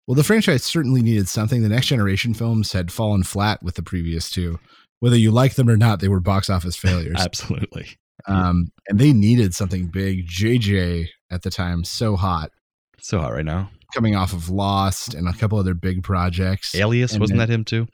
Well, 0.07 0.15
the 0.15 0.23
franchise 0.23 0.63
certainly 0.63 1.01
needed 1.01 1.27
something. 1.29 1.61
The 1.61 1.69
next 1.69 1.87
generation 1.87 2.33
films 2.33 2.73
had 2.73 2.91
fallen 2.91 3.23
flat 3.23 3.61
with 3.63 3.75
the 3.75 3.83
previous 3.83 4.29
two. 4.29 4.59
Whether 4.99 5.15
you 5.17 5.31
like 5.31 5.55
them 5.55 5.69
or 5.69 5.77
not, 5.77 5.99
they 5.99 6.07
were 6.07 6.19
box 6.19 6.49
office 6.49 6.75
failures. 6.77 7.17
Absolutely. 7.19 7.87
Um, 8.27 8.71
and 8.87 8.99
they 8.99 9.13
needed 9.13 9.53
something 9.55 9.87
big. 9.87 10.27
JJ 10.27 11.07
at 11.31 11.41
the 11.43 11.49
time, 11.49 11.83
so 11.83 12.15
hot, 12.15 12.51
So 12.99 13.19
hot 13.19 13.33
right 13.33 13.45
now. 13.45 13.71
coming 13.95 14.15
off 14.15 14.33
of 14.33 14.49
Lost 14.49 15.13
and 15.13 15.27
a 15.27 15.33
couple 15.33 15.57
other 15.57 15.73
big 15.73 16.03
projects. 16.03 16.75
Alias, 16.75 17.13
And 17.13 17.21
wasn't 17.21 17.39
then- 17.39 17.47
that 17.49 17.53
him 17.53 17.63
too? 17.65 17.87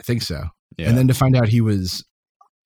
I 0.00 0.02
think 0.02 0.22
so. 0.22 0.44
Yeah. 0.78 0.88
And 0.90 0.96
then 0.98 1.08
to 1.08 1.14
find 1.14 1.36
out 1.36 1.48
he 1.48 1.60
was 1.62 2.04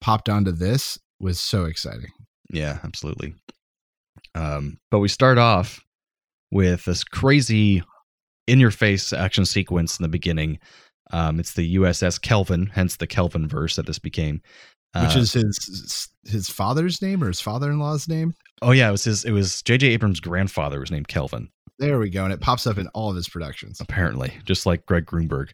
popped 0.01 0.29
onto 0.29 0.53
this 0.53 0.99
was 1.21 1.39
so 1.41 1.65
exciting. 1.65 2.11
Yeah, 2.53 2.79
absolutely. 2.85 3.35
Um, 4.35 4.79
but 4.91 4.99
we 4.99 5.09
start 5.09 5.39
off 5.39 5.81
with 6.51 6.85
this 6.85 7.05
crazy 7.05 7.83
in 8.47 8.61
your 8.61 8.71
face 8.71 9.13
action 9.13 9.45
sequence 9.45 9.99
in 9.99 10.03
the 10.03 10.09
beginning. 10.09 10.59
Um, 11.13 11.41
it's 11.41 11.55
the 11.55 11.77
USS 11.77 12.21
Kelvin, 12.21 12.67
hence 12.67 12.97
the 12.97 13.07
Kelvin 13.07 13.49
verse 13.49 13.77
that 13.77 13.87
this 13.87 13.99
became. 13.99 14.41
Which 14.95 15.17
Uh, 15.17 15.21
is 15.21 15.33
his 15.33 16.09
his 16.25 16.49
father's 16.49 17.01
name 17.01 17.23
or 17.23 17.29
his 17.29 17.41
father-in-law's 17.41 18.09
name? 18.09 18.35
oh 18.63 18.73
yeah, 18.73 18.89
it 18.89 18.93
was 18.93 19.05
his. 19.05 19.25
It 19.25 19.31
was 19.33 19.63
J.J. 19.63 19.89
Abrams' 19.89 20.21
grandfather 20.21 20.81
was 20.81 20.91
named 20.91 21.09
Kelvin. 21.09 21.49
There 21.79 21.99
we 21.99 22.11
go. 22.11 22.25
And 22.25 22.33
it 22.33 22.41
pops 22.41 22.67
up 22.67 22.77
in 22.77 22.89
all 22.89 23.09
of 23.11 23.17
his 23.17 23.29
productions. 23.29 23.81
apparently, 23.81 24.33
just 24.45 24.67
like 24.67 24.85
Greg 24.87 25.07
Grunberg. 25.07 25.51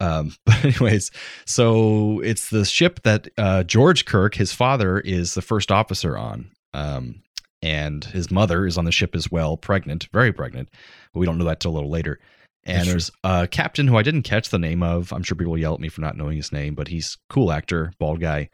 Um, 0.00 0.34
but 0.46 0.64
anyways, 0.64 1.10
so 1.46 2.20
it's 2.20 2.50
the 2.50 2.64
ship 2.64 3.00
that 3.04 3.28
uh, 3.38 3.62
George 3.64 4.04
Kirk, 4.04 4.34
his 4.34 4.52
father, 4.52 5.00
is 5.00 5.34
the 5.34 5.42
first 5.42 5.72
officer 5.72 6.16
on, 6.18 6.50
um, 6.74 7.22
and 7.62 8.04
his 8.04 8.30
mother 8.30 8.66
is 8.66 8.76
on 8.76 8.84
the 8.84 8.92
ship 8.92 9.14
as 9.14 9.30
well, 9.30 9.56
pregnant, 9.56 10.08
very 10.12 10.32
pregnant. 10.32 10.68
But 11.12 11.20
we 11.20 11.26
don't 11.26 11.38
know 11.38 11.44
that 11.44 11.60
till 11.60 11.70
a 11.72 11.74
little 11.76 11.90
later. 11.90 12.18
And 12.64 12.78
That's 12.78 12.88
there's 12.88 13.10
a 13.24 13.48
captain 13.48 13.88
who 13.88 13.96
I 13.96 14.02
didn't 14.02 14.22
catch 14.22 14.50
the 14.50 14.58
name 14.58 14.82
of. 14.82 15.12
I'm 15.12 15.22
sure 15.22 15.36
people 15.36 15.58
yell 15.58 15.74
at 15.74 15.80
me 15.80 15.88
for 15.88 16.00
not 16.00 16.16
knowing 16.16 16.36
his 16.36 16.52
name, 16.52 16.74
but 16.74 16.88
he's 16.88 17.18
cool 17.28 17.50
actor, 17.50 17.92
bald 17.98 18.20
guy, 18.20 18.50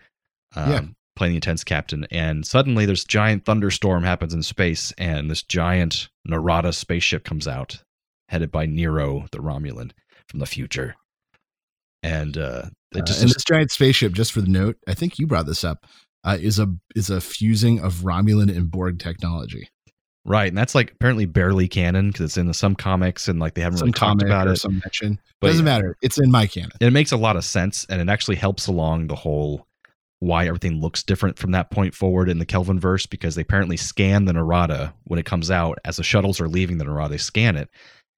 um, 0.56 0.70
Yeah. 0.70 0.80
playing 1.14 1.32
the 1.32 1.36
intense 1.36 1.62
captain. 1.64 2.06
And 2.10 2.46
suddenly, 2.46 2.86
this 2.86 3.04
giant 3.04 3.44
thunderstorm 3.44 4.04
happens 4.04 4.32
in 4.32 4.42
space, 4.42 4.92
and 4.96 5.30
this 5.30 5.42
giant 5.42 6.08
Narada 6.24 6.72
spaceship 6.72 7.24
comes 7.24 7.46
out, 7.46 7.82
headed 8.28 8.50
by 8.50 8.64
Nero, 8.66 9.26
the 9.30 9.38
Romulan 9.38 9.90
from 10.28 10.40
the 10.40 10.46
future. 10.46 10.94
And 12.02 12.38
uh, 12.38 12.70
it 12.92 13.10
Uh, 13.10 13.14
and 13.20 13.28
this 13.28 13.44
giant 13.44 13.70
spaceship, 13.72 14.12
just 14.12 14.32
for 14.32 14.40
the 14.40 14.48
note, 14.50 14.76
I 14.86 14.94
think 14.94 15.18
you 15.18 15.26
brought 15.26 15.46
this 15.46 15.64
up, 15.64 15.86
uh, 16.28 16.36
is 16.40 16.58
a 16.58 16.68
is 16.94 17.10
a 17.10 17.20
fusing 17.20 17.80
of 17.80 17.94
Romulan 18.02 18.54
and 18.54 18.70
Borg 18.70 18.98
technology. 18.98 19.68
right, 20.24 20.48
and 20.48 20.56
that's 20.58 20.74
like 20.74 20.92
apparently 20.92 21.24
barely 21.26 21.68
canon 21.68 22.08
because 22.10 22.24
it's 22.26 22.36
in 22.36 22.52
some 22.52 22.74
comics 22.74 23.28
and 23.28 23.40
like 23.40 23.54
they 23.54 23.62
haven't 23.62 23.78
Some 23.78 23.86
really 23.86 23.92
talked 23.92 24.22
about 24.22 24.46
it. 24.48 24.56
some 24.56 24.78
mention. 24.84 25.18
But 25.40 25.48
Doesn't 25.48 25.64
yeah. 25.66 25.72
matter. 25.72 25.96
It's 26.02 26.18
in 26.18 26.30
my 26.30 26.46
canon. 26.46 26.70
And 26.80 26.88
it 26.88 26.92
makes 26.92 27.12
a 27.12 27.16
lot 27.16 27.36
of 27.36 27.44
sense 27.44 27.86
and 27.88 28.00
it 28.00 28.08
actually 28.08 28.36
helps 28.36 28.66
along 28.66 29.06
the 29.06 29.14
whole 29.14 29.66
why 30.20 30.48
everything 30.48 30.80
looks 30.80 31.04
different 31.04 31.38
from 31.38 31.52
that 31.52 31.70
point 31.70 31.94
forward 31.94 32.28
in 32.28 32.40
the 32.40 32.44
Kelvin 32.46 32.80
verse 32.80 33.06
because 33.06 33.36
they 33.36 33.42
apparently 33.42 33.76
scan 33.76 34.24
the 34.24 34.32
Narada 34.32 34.92
when 35.04 35.18
it 35.20 35.24
comes 35.26 35.48
out 35.50 35.78
as 35.84 35.96
the 35.96 36.02
shuttles 36.02 36.40
are 36.40 36.48
leaving 36.48 36.78
the 36.78 36.84
Narada 36.84 37.10
they 37.10 37.18
scan 37.18 37.54
it 37.56 37.68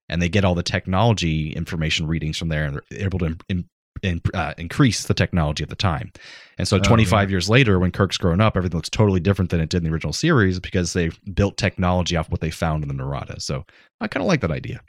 and 0.08 0.20
they 0.22 0.30
get 0.30 0.44
all 0.44 0.54
the 0.54 0.62
technology 0.62 1.52
information 1.52 2.06
readings 2.06 2.38
from 2.38 2.48
there 2.48 2.64
and 2.64 2.74
they're 2.90 3.04
able 3.04 3.18
to 3.18 3.36
im- 3.50 3.68
in, 4.02 4.20
uh, 4.34 4.54
increase 4.58 5.04
the 5.04 5.14
technology 5.14 5.62
at 5.62 5.68
the 5.70 5.76
time. 5.76 6.12
And 6.58 6.66
so 6.68 6.76
Oh, 6.76 6.80
25 6.80 7.28
yeah. 7.28 7.32
years 7.32 7.48
later 7.48 7.78
when 7.78 7.90
Kirk's 7.90 8.16
grown 8.18 8.40
up 8.40 8.56
everything 8.56 8.76
looks 8.78 8.90
totally 8.90 9.20
different 9.20 9.50
than 9.50 9.60
it 9.60 9.68
did 9.70 9.78
in 9.78 9.84
the 9.84 9.90
original 9.90 10.12
series 10.12 10.60
because 10.60 10.92
they 10.92 11.10
built 11.34 11.56
technology 11.56 12.16
off 12.16 12.30
what 12.30 12.40
they 12.40 12.50
found 12.50 12.82
in 12.84 12.88
the 12.88 12.94
Narada. 12.94 13.40
So 13.40 13.64
I 14.00 14.08
kind 14.08 14.22
of 14.22 14.26
like 14.28 14.40
that 14.42 14.50
idea. 14.50 14.80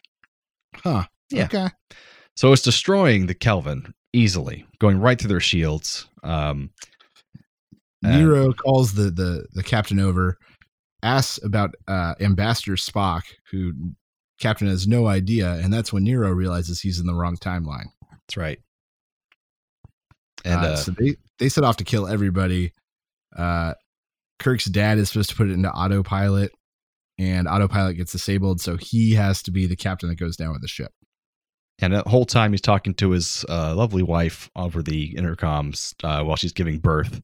Huh. 0.76 1.06
Yeah. 1.30 1.46
Okay. 1.46 1.68
So 2.36 2.52
it's 2.54 2.62
destroying 2.62 3.28
the 3.28 3.34
Kelvin 3.34 3.94
easily, 4.14 4.66
going 4.80 5.00
right 5.00 5.20
through 5.20 5.30
their 5.30 5.40
shields. 5.40 6.08
Um, 6.24 6.72
Nero 8.02 8.52
calls 8.54 8.94
the 8.94 9.12
the 9.12 9.46
the 9.54 9.64
captain 9.64 10.00
over, 10.00 10.38
asks 11.04 11.40
about 11.44 11.76
uh, 11.88 12.16
Ambassador 12.20 12.76
Spock, 12.76 13.22
who 13.52 13.74
captain 14.40 14.68
has 14.68 14.88
no 14.88 15.08
idea, 15.08 15.54
and 15.54 15.72
that's 15.72 15.94
when 15.94 16.04
Nero 16.04 16.32
realizes 16.32 16.82
he's 16.82 17.00
in 17.00 17.06
the 17.06 17.14
wrong 17.14 17.38
timeline. 17.38 17.86
that's 18.12 18.38
right. 18.38 18.60
And 20.46 20.62
uh, 20.62 20.70
uh, 20.70 20.76
so 20.76 20.92
they 20.92 21.16
they 21.40 21.50
set 21.50 21.64
off 21.64 21.78
to 21.78 21.84
kill 21.84 22.08
everybody. 22.08 22.74
Uh, 23.36 23.74
Kirk's 24.40 24.66
dad 24.66 24.98
is 24.98 25.10
supposed 25.10 25.30
to 25.30 25.36
put 25.36 25.50
it 25.50 25.54
into 25.54 25.72
autopilot, 25.72 26.52
and 27.18 27.48
autopilot 27.48 27.98
gets 27.98 28.12
disabled, 28.12 28.60
so 28.60 28.78
he 28.78 29.14
has 29.14 29.44
to 29.44 29.52
be 29.52 29.68
the 29.68 29.76
captain 29.76 30.10
that 30.10 30.16
goes 30.16 30.36
down 30.36 30.52
with 30.52 30.62
the 30.62 30.68
ship. 30.68 30.92
and 31.80 31.94
the 31.94 32.04
whole 32.08 32.26
time 32.26 32.52
he's 32.52 32.62
talking 32.62 32.94
to 32.96 33.12
his 33.12 33.46
uh, 33.50 33.74
lovely 33.76 34.04
wife 34.04 34.50
over 34.56 34.82
the 34.84 35.14
intercoms 35.14 35.94
uh, 36.04 36.24
while 36.24 36.36
she's 36.36 36.54
giving 36.54 36.80
birth. 36.80 37.22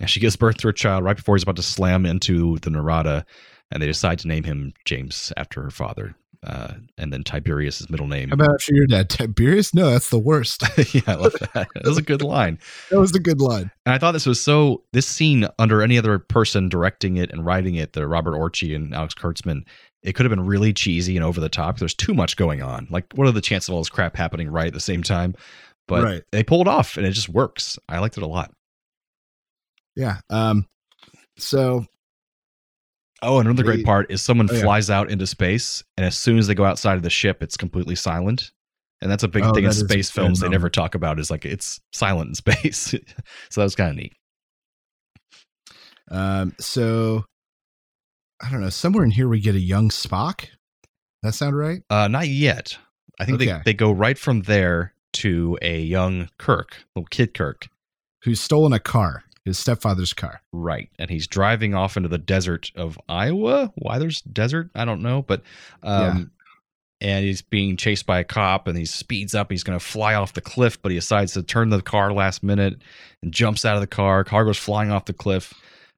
And 0.00 0.10
she 0.10 0.20
gives 0.20 0.36
birth 0.36 0.56
to 0.58 0.68
her 0.68 0.72
child 0.72 1.04
right 1.04 1.16
before 1.16 1.36
he's 1.36 1.44
about 1.44 1.56
to 1.56 1.62
slam 1.62 2.06
into 2.06 2.58
the 2.58 2.70
Narada, 2.70 3.24
and 3.70 3.82
they 3.82 3.86
decide 3.86 4.18
to 4.20 4.28
name 4.28 4.44
him 4.44 4.72
James 4.84 5.32
after 5.36 5.62
her 5.62 5.70
father. 5.70 6.16
Uh, 6.44 6.74
and 6.98 7.12
then 7.12 7.22
Tiberius's 7.22 7.88
middle 7.88 8.08
name. 8.08 8.30
How 8.30 8.34
about 8.34 8.54
after 8.54 8.74
your 8.74 8.86
dad, 8.86 9.08
Tiberius? 9.08 9.72
No, 9.72 9.90
that's 9.90 10.10
the 10.10 10.18
worst. 10.18 10.64
yeah, 10.94 11.02
I 11.06 11.14
love 11.14 11.32
that. 11.54 11.68
That 11.74 11.84
was 11.84 11.98
a 11.98 12.02
good 12.02 12.22
line. 12.22 12.58
that 12.90 12.98
was 12.98 13.14
a 13.14 13.20
good 13.20 13.40
line. 13.40 13.70
And 13.86 13.94
I 13.94 13.98
thought 13.98 14.12
this 14.12 14.26
was 14.26 14.40
so. 14.42 14.82
This 14.92 15.06
scene, 15.06 15.46
under 15.60 15.82
any 15.82 15.98
other 15.98 16.18
person 16.18 16.68
directing 16.68 17.16
it 17.16 17.30
and 17.30 17.46
writing 17.46 17.76
it, 17.76 17.92
the 17.92 18.08
Robert 18.08 18.32
Orci 18.32 18.74
and 18.74 18.92
Alex 18.92 19.14
Kurtzman, 19.14 19.62
it 20.02 20.14
could 20.14 20.26
have 20.26 20.30
been 20.30 20.44
really 20.44 20.72
cheesy 20.72 21.16
and 21.16 21.24
over 21.24 21.40
the 21.40 21.48
top. 21.48 21.78
There's 21.78 21.94
too 21.94 22.12
much 22.12 22.36
going 22.36 22.60
on. 22.60 22.88
Like, 22.90 23.06
what 23.14 23.28
are 23.28 23.32
the 23.32 23.40
chances 23.40 23.68
of 23.68 23.76
all 23.76 23.80
this 23.80 23.88
crap 23.88 24.16
happening 24.16 24.50
right 24.50 24.66
at 24.66 24.74
the 24.74 24.80
same 24.80 25.04
time? 25.04 25.34
But 25.86 26.02
Right. 26.02 26.22
they 26.32 26.42
pulled 26.42 26.66
off, 26.66 26.96
and 26.96 27.06
it 27.06 27.12
just 27.12 27.28
works. 27.28 27.78
I 27.88 28.00
liked 28.00 28.16
it 28.16 28.22
a 28.24 28.26
lot. 28.26 28.52
Yeah. 29.94 30.18
Um. 30.28 30.66
So 31.36 31.86
Oh, 33.22 33.38
another 33.38 33.62
great 33.62 33.84
part 33.84 34.10
is 34.10 34.20
someone 34.20 34.48
Oh, 34.50 34.54
yeah. 34.54 34.62
flies 34.62 34.90
out 34.90 35.10
into 35.10 35.26
space, 35.26 35.82
and 35.96 36.04
as 36.04 36.16
soon 36.18 36.38
as 36.38 36.46
they 36.48 36.54
go 36.54 36.64
outside 36.64 36.96
of 36.96 37.02
the 37.02 37.10
ship, 37.10 37.42
it's 37.42 37.56
completely 37.56 37.94
silent. 37.94 38.50
And 39.00 39.10
that's 39.10 39.22
a 39.22 39.28
big 39.28 39.42
Oh, 39.44 39.52
thing 39.52 39.64
in 39.64 39.70
that 39.70 39.76
is 39.76 39.82
a 39.82 39.88
space 39.88 40.10
films 40.10 40.40
they 40.40 40.48
never 40.48 40.68
talk 40.70 40.94
about 40.94 41.18
is 41.18 41.30
like 41.30 41.44
it's 41.44 41.80
silent 41.92 42.28
in 42.28 42.34
space. 42.36 42.78
so 43.50 43.60
that 43.60 43.64
was 43.64 43.74
kind 43.74 43.90
of 43.90 43.96
neat. 43.96 44.12
Um, 46.10 46.54
so 46.60 47.24
I 48.42 48.50
don't 48.50 48.60
know. 48.60 48.70
Somewhere 48.70 49.04
in 49.04 49.10
here 49.10 49.28
we 49.28 49.40
get 49.40 49.54
a 49.54 49.60
young 49.60 49.88
Spock. 49.88 50.46
That 51.22 51.34
sound 51.34 51.56
right? 51.56 51.82
Uh, 51.90 52.08
not 52.08 52.28
yet. 52.28 52.76
I 53.20 53.24
think 53.24 53.38
they, 53.38 53.60
they 53.64 53.74
go 53.74 53.92
right 53.92 54.18
from 54.18 54.42
there 54.42 54.94
to 55.14 55.58
a 55.62 55.80
young 55.80 56.28
Kirk, 56.38 56.84
little 56.96 57.06
kid 57.06 57.34
Kirk. 57.34 57.68
Who's 58.24 58.40
stolen 58.40 58.72
a 58.72 58.80
car? 58.80 59.24
His 59.44 59.58
stepfather's 59.58 60.12
car. 60.12 60.40
Right. 60.52 60.88
And 60.98 61.10
he's 61.10 61.26
driving 61.26 61.74
off 61.74 61.96
into 61.96 62.08
the 62.08 62.18
desert 62.18 62.70
of 62.76 62.98
Iowa. 63.08 63.72
Why 63.76 63.98
there's 63.98 64.20
desert? 64.20 64.70
I 64.74 64.84
don't 64.84 65.02
know. 65.02 65.22
But, 65.22 65.42
um, 65.82 66.30
and 67.00 67.24
he's 67.24 67.42
being 67.42 67.76
chased 67.76 68.06
by 68.06 68.20
a 68.20 68.24
cop 68.24 68.68
and 68.68 68.78
he 68.78 68.84
speeds 68.84 69.34
up. 69.34 69.50
He's 69.50 69.64
going 69.64 69.76
to 69.78 69.84
fly 69.84 70.14
off 70.14 70.34
the 70.34 70.40
cliff, 70.40 70.80
but 70.80 70.92
he 70.92 70.98
decides 70.98 71.32
to 71.32 71.42
turn 71.42 71.70
the 71.70 71.82
car 71.82 72.12
last 72.12 72.44
minute 72.44 72.80
and 73.20 73.32
jumps 73.32 73.64
out 73.64 73.74
of 73.74 73.80
the 73.80 73.88
car. 73.88 74.22
Car 74.22 74.44
goes 74.44 74.58
flying 74.58 74.92
off 74.92 75.06
the 75.06 75.12
cliff. 75.12 75.52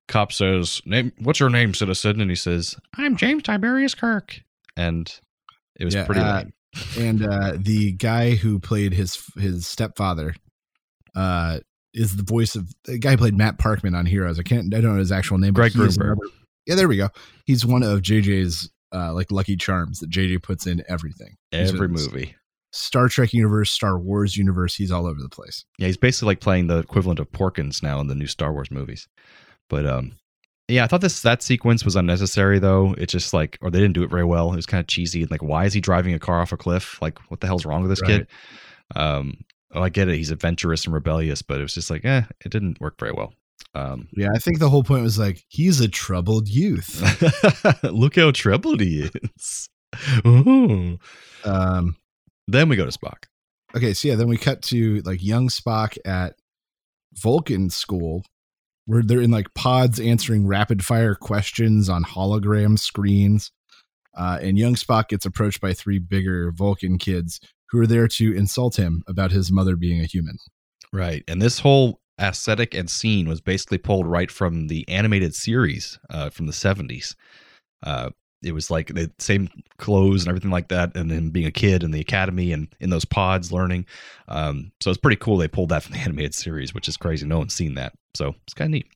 Cop 0.08 0.32
says, 0.32 0.80
name, 0.86 1.12
What's 1.18 1.40
your 1.40 1.50
name, 1.50 1.74
citizen? 1.74 2.22
And 2.22 2.30
he 2.30 2.36
says, 2.36 2.76
I'm 2.96 3.16
James 3.16 3.42
Tiberius 3.42 3.94
Kirk. 3.94 4.40
And 4.76 5.12
it 5.78 5.84
was 5.84 5.94
Yeah, 5.94 6.06
pretty 6.06 6.20
uh, 6.22 6.36
lame. 6.36 6.52
and 6.98 7.22
uh, 7.26 7.52
the 7.56 7.92
guy 7.92 8.34
who 8.34 8.58
played 8.58 8.92
his 8.94 9.22
his 9.36 9.66
stepfather 9.66 10.34
uh, 11.14 11.60
is 11.94 12.16
the 12.16 12.22
voice 12.22 12.54
of 12.54 12.68
the 12.84 12.98
guy 12.98 13.12
who 13.12 13.16
played 13.16 13.36
Matt 13.36 13.58
Parkman 13.58 13.96
on 13.96 14.04
Heroes. 14.04 14.38
I 14.38 14.42
can't 14.42 14.74
I 14.74 14.80
don't 14.80 14.94
know 14.94 14.98
his 14.98 15.12
actual 15.12 15.38
name. 15.38 15.54
Greg 15.54 15.72
but 15.74 15.88
Grunberg. 15.90 16.16
Yeah, 16.66 16.74
there 16.74 16.88
we 16.88 16.96
go. 16.96 17.08
He's 17.46 17.64
one 17.64 17.82
of 17.82 18.00
JJ's 18.02 18.70
uh, 18.92 19.12
like 19.12 19.30
lucky 19.30 19.56
charms 19.56 20.00
that 20.00 20.10
JJ 20.10 20.42
puts 20.42 20.66
in 20.66 20.82
everything. 20.88 21.36
Every 21.52 21.88
movie. 21.88 22.34
Star 22.72 23.08
Trek 23.08 23.32
universe, 23.32 23.70
Star 23.70 23.98
Wars 23.98 24.36
universe. 24.36 24.74
He's 24.74 24.90
all 24.90 25.06
over 25.06 25.20
the 25.20 25.28
place. 25.28 25.64
Yeah, 25.78 25.86
he's 25.86 25.96
basically 25.96 26.26
like 26.26 26.40
playing 26.40 26.66
the 26.66 26.78
equivalent 26.78 27.20
of 27.20 27.30
Porkins 27.30 27.82
now 27.82 28.00
in 28.00 28.08
the 28.08 28.16
new 28.16 28.26
Star 28.26 28.52
Wars 28.52 28.70
movies. 28.70 29.08
But 29.68 29.86
um 29.86 30.12
yeah, 30.66 30.82
I 30.82 30.86
thought 30.86 31.00
this 31.00 31.22
that 31.22 31.42
sequence 31.42 31.84
was 31.84 31.94
unnecessary 31.94 32.58
though. 32.58 32.94
It's 32.98 33.12
just 33.12 33.32
like 33.32 33.58
or 33.60 33.70
they 33.70 33.78
didn't 33.78 33.94
do 33.94 34.02
it 34.02 34.10
very 34.10 34.24
well. 34.24 34.52
It 34.52 34.56
was 34.56 34.66
kind 34.66 34.80
of 34.80 34.88
cheesy. 34.88 35.26
Like 35.26 35.42
why 35.42 35.66
is 35.66 35.72
he 35.72 35.80
driving 35.80 36.14
a 36.14 36.18
car 36.18 36.40
off 36.40 36.52
a 36.52 36.56
cliff? 36.56 37.00
Like 37.00 37.18
what 37.30 37.40
the 37.40 37.46
hell's 37.46 37.64
wrong 37.64 37.82
with 37.82 37.90
this 37.90 38.02
kid? 38.02 38.26
Um 38.96 39.36
oh, 39.74 39.82
I 39.82 39.88
get 39.90 40.08
it. 40.08 40.16
He's 40.16 40.30
adventurous 40.30 40.84
and 40.84 40.94
rebellious, 40.94 41.42
but 41.42 41.58
it 41.58 41.62
was 41.62 41.74
just 41.74 41.90
like, 41.90 42.04
eh, 42.04 42.22
it 42.44 42.50
didn't 42.50 42.80
work 42.80 42.98
very 42.98 43.12
well. 43.12 43.32
Um 43.74 44.08
Yeah, 44.16 44.28
I 44.34 44.38
think 44.38 44.58
the 44.58 44.68
whole 44.70 44.82
point 44.84 45.02
was 45.02 45.18
like 45.18 45.42
he's 45.48 45.80
a 45.80 45.88
troubled 45.88 46.48
youth. 46.48 47.02
Look 47.82 48.16
how 48.16 48.30
troubled 48.30 48.80
he 48.80 49.10
is. 49.14 49.68
Ooh. 50.26 50.98
Um, 51.44 51.96
Then 52.48 52.68
we 52.68 52.76
go 52.76 52.84
to 52.86 52.96
Spock. 52.98 53.24
okay, 53.76 53.94
so 53.94 54.08
yeah, 54.08 54.14
then 54.16 54.28
we 54.28 54.36
cut 54.36 54.62
to 54.62 55.00
like 55.04 55.22
young 55.22 55.48
Spock 55.48 55.96
at 56.04 56.34
Vulcan 57.14 57.70
school, 57.70 58.24
where 58.86 59.02
they're 59.02 59.20
in 59.20 59.30
like 59.30 59.54
pods 59.54 60.00
answering 60.00 60.46
rapid 60.46 60.84
fire 60.84 61.14
questions 61.14 61.88
on 61.88 62.04
hologram 62.04 62.78
screens. 62.78 63.50
Uh, 64.16 64.38
and 64.42 64.58
young 64.58 64.74
Spock 64.74 65.08
gets 65.08 65.26
approached 65.26 65.60
by 65.60 65.72
three 65.72 65.98
bigger 65.98 66.52
Vulcan 66.52 66.98
kids 66.98 67.40
who 67.74 67.80
are 67.82 67.86
there 67.86 68.06
to 68.08 68.32
insult 68.34 68.76
him 68.76 69.02
about 69.08 69.32
his 69.32 69.50
mother 69.50 69.74
being 69.76 70.00
a 70.00 70.04
human. 70.06 70.36
Right. 70.92 71.24
And 71.26 71.42
this 71.42 71.58
whole 71.58 71.98
aesthetic 72.20 72.72
and 72.74 72.88
scene 72.88 73.28
was 73.28 73.40
basically 73.40 73.78
pulled 73.78 74.06
right 74.06 74.30
from 74.30 74.68
the 74.68 74.88
animated 74.88 75.34
series 75.34 75.98
uh, 76.10 76.30
from 76.30 76.46
the 76.46 76.52
70s. 76.52 77.14
Uh, 77.82 78.10
it 78.44 78.52
was 78.52 78.70
like 78.70 78.88
the 78.94 79.10
same 79.18 79.48
clothes 79.78 80.22
and 80.22 80.28
everything 80.28 80.50
like 80.52 80.68
that, 80.68 80.96
and 80.96 81.10
then 81.10 81.30
being 81.30 81.46
a 81.46 81.50
kid 81.50 81.82
in 81.82 81.90
the 81.90 82.00
academy 82.00 82.52
and 82.52 82.68
in 82.78 82.90
those 82.90 83.04
pods 83.06 83.50
learning. 83.50 83.86
Um, 84.28 84.70
so 84.80 84.90
it's 84.90 85.00
pretty 85.00 85.16
cool 85.16 85.36
they 85.38 85.48
pulled 85.48 85.70
that 85.70 85.82
from 85.84 85.94
the 85.94 86.00
animated 86.00 86.34
series, 86.34 86.72
which 86.74 86.86
is 86.86 86.96
crazy. 86.96 87.26
No 87.26 87.38
one's 87.38 87.54
seen 87.54 87.74
that. 87.74 87.92
So 88.14 88.34
it's 88.44 88.54
kind 88.54 88.68
of 88.68 88.72
neat. 88.72 88.86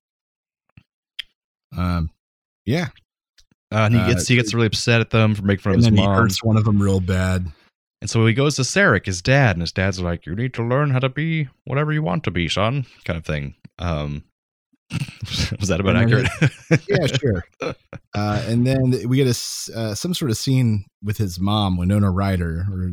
Um, 1.76 2.10
yeah, 2.64 2.88
Uh, 3.72 3.84
and 3.86 3.94
he 3.94 4.00
Uh, 4.00 4.08
gets 4.08 4.28
he 4.28 4.36
gets 4.36 4.54
really 4.54 4.66
upset 4.66 5.00
at 5.00 5.10
them 5.10 5.34
for 5.34 5.42
making 5.42 5.62
fun 5.62 5.72
of 5.72 5.78
his 5.78 5.86
then 5.86 5.96
he 5.96 6.02
mom. 6.06 6.14
hurts 6.16 6.42
one 6.42 6.56
of 6.56 6.64
them 6.64 6.80
real 6.80 7.00
bad. 7.00 7.46
And 8.00 8.08
so 8.08 8.24
he 8.26 8.34
goes 8.34 8.56
to 8.56 8.62
Sarek, 8.62 9.06
his 9.06 9.20
dad, 9.20 9.56
and 9.56 9.62
his 9.62 9.72
dad's 9.72 10.00
like, 10.00 10.24
"You 10.24 10.36
need 10.36 10.54
to 10.54 10.62
learn 10.62 10.90
how 10.90 11.00
to 11.00 11.08
be 11.08 11.48
whatever 11.64 11.92
you 11.92 12.02
want 12.02 12.24
to 12.24 12.30
be, 12.30 12.48
son," 12.48 12.86
kind 13.04 13.16
of 13.16 13.24
thing. 13.24 13.56
Um, 13.78 14.24
was 15.58 15.68
that 15.68 15.80
about 15.80 15.96
accurate? 15.96 16.28
yeah, 16.88 17.06
sure. 17.06 17.44
Uh, 18.14 18.42
and 18.46 18.66
then 18.66 19.08
we 19.08 19.16
get 19.16 19.26
a 19.26 19.78
uh, 19.78 19.94
some 19.94 20.14
sort 20.14 20.30
of 20.30 20.36
scene 20.36 20.84
with 21.02 21.18
his 21.18 21.38
mom, 21.38 21.76
Winona 21.76 22.10
Ryder, 22.10 22.66
or 22.70 22.92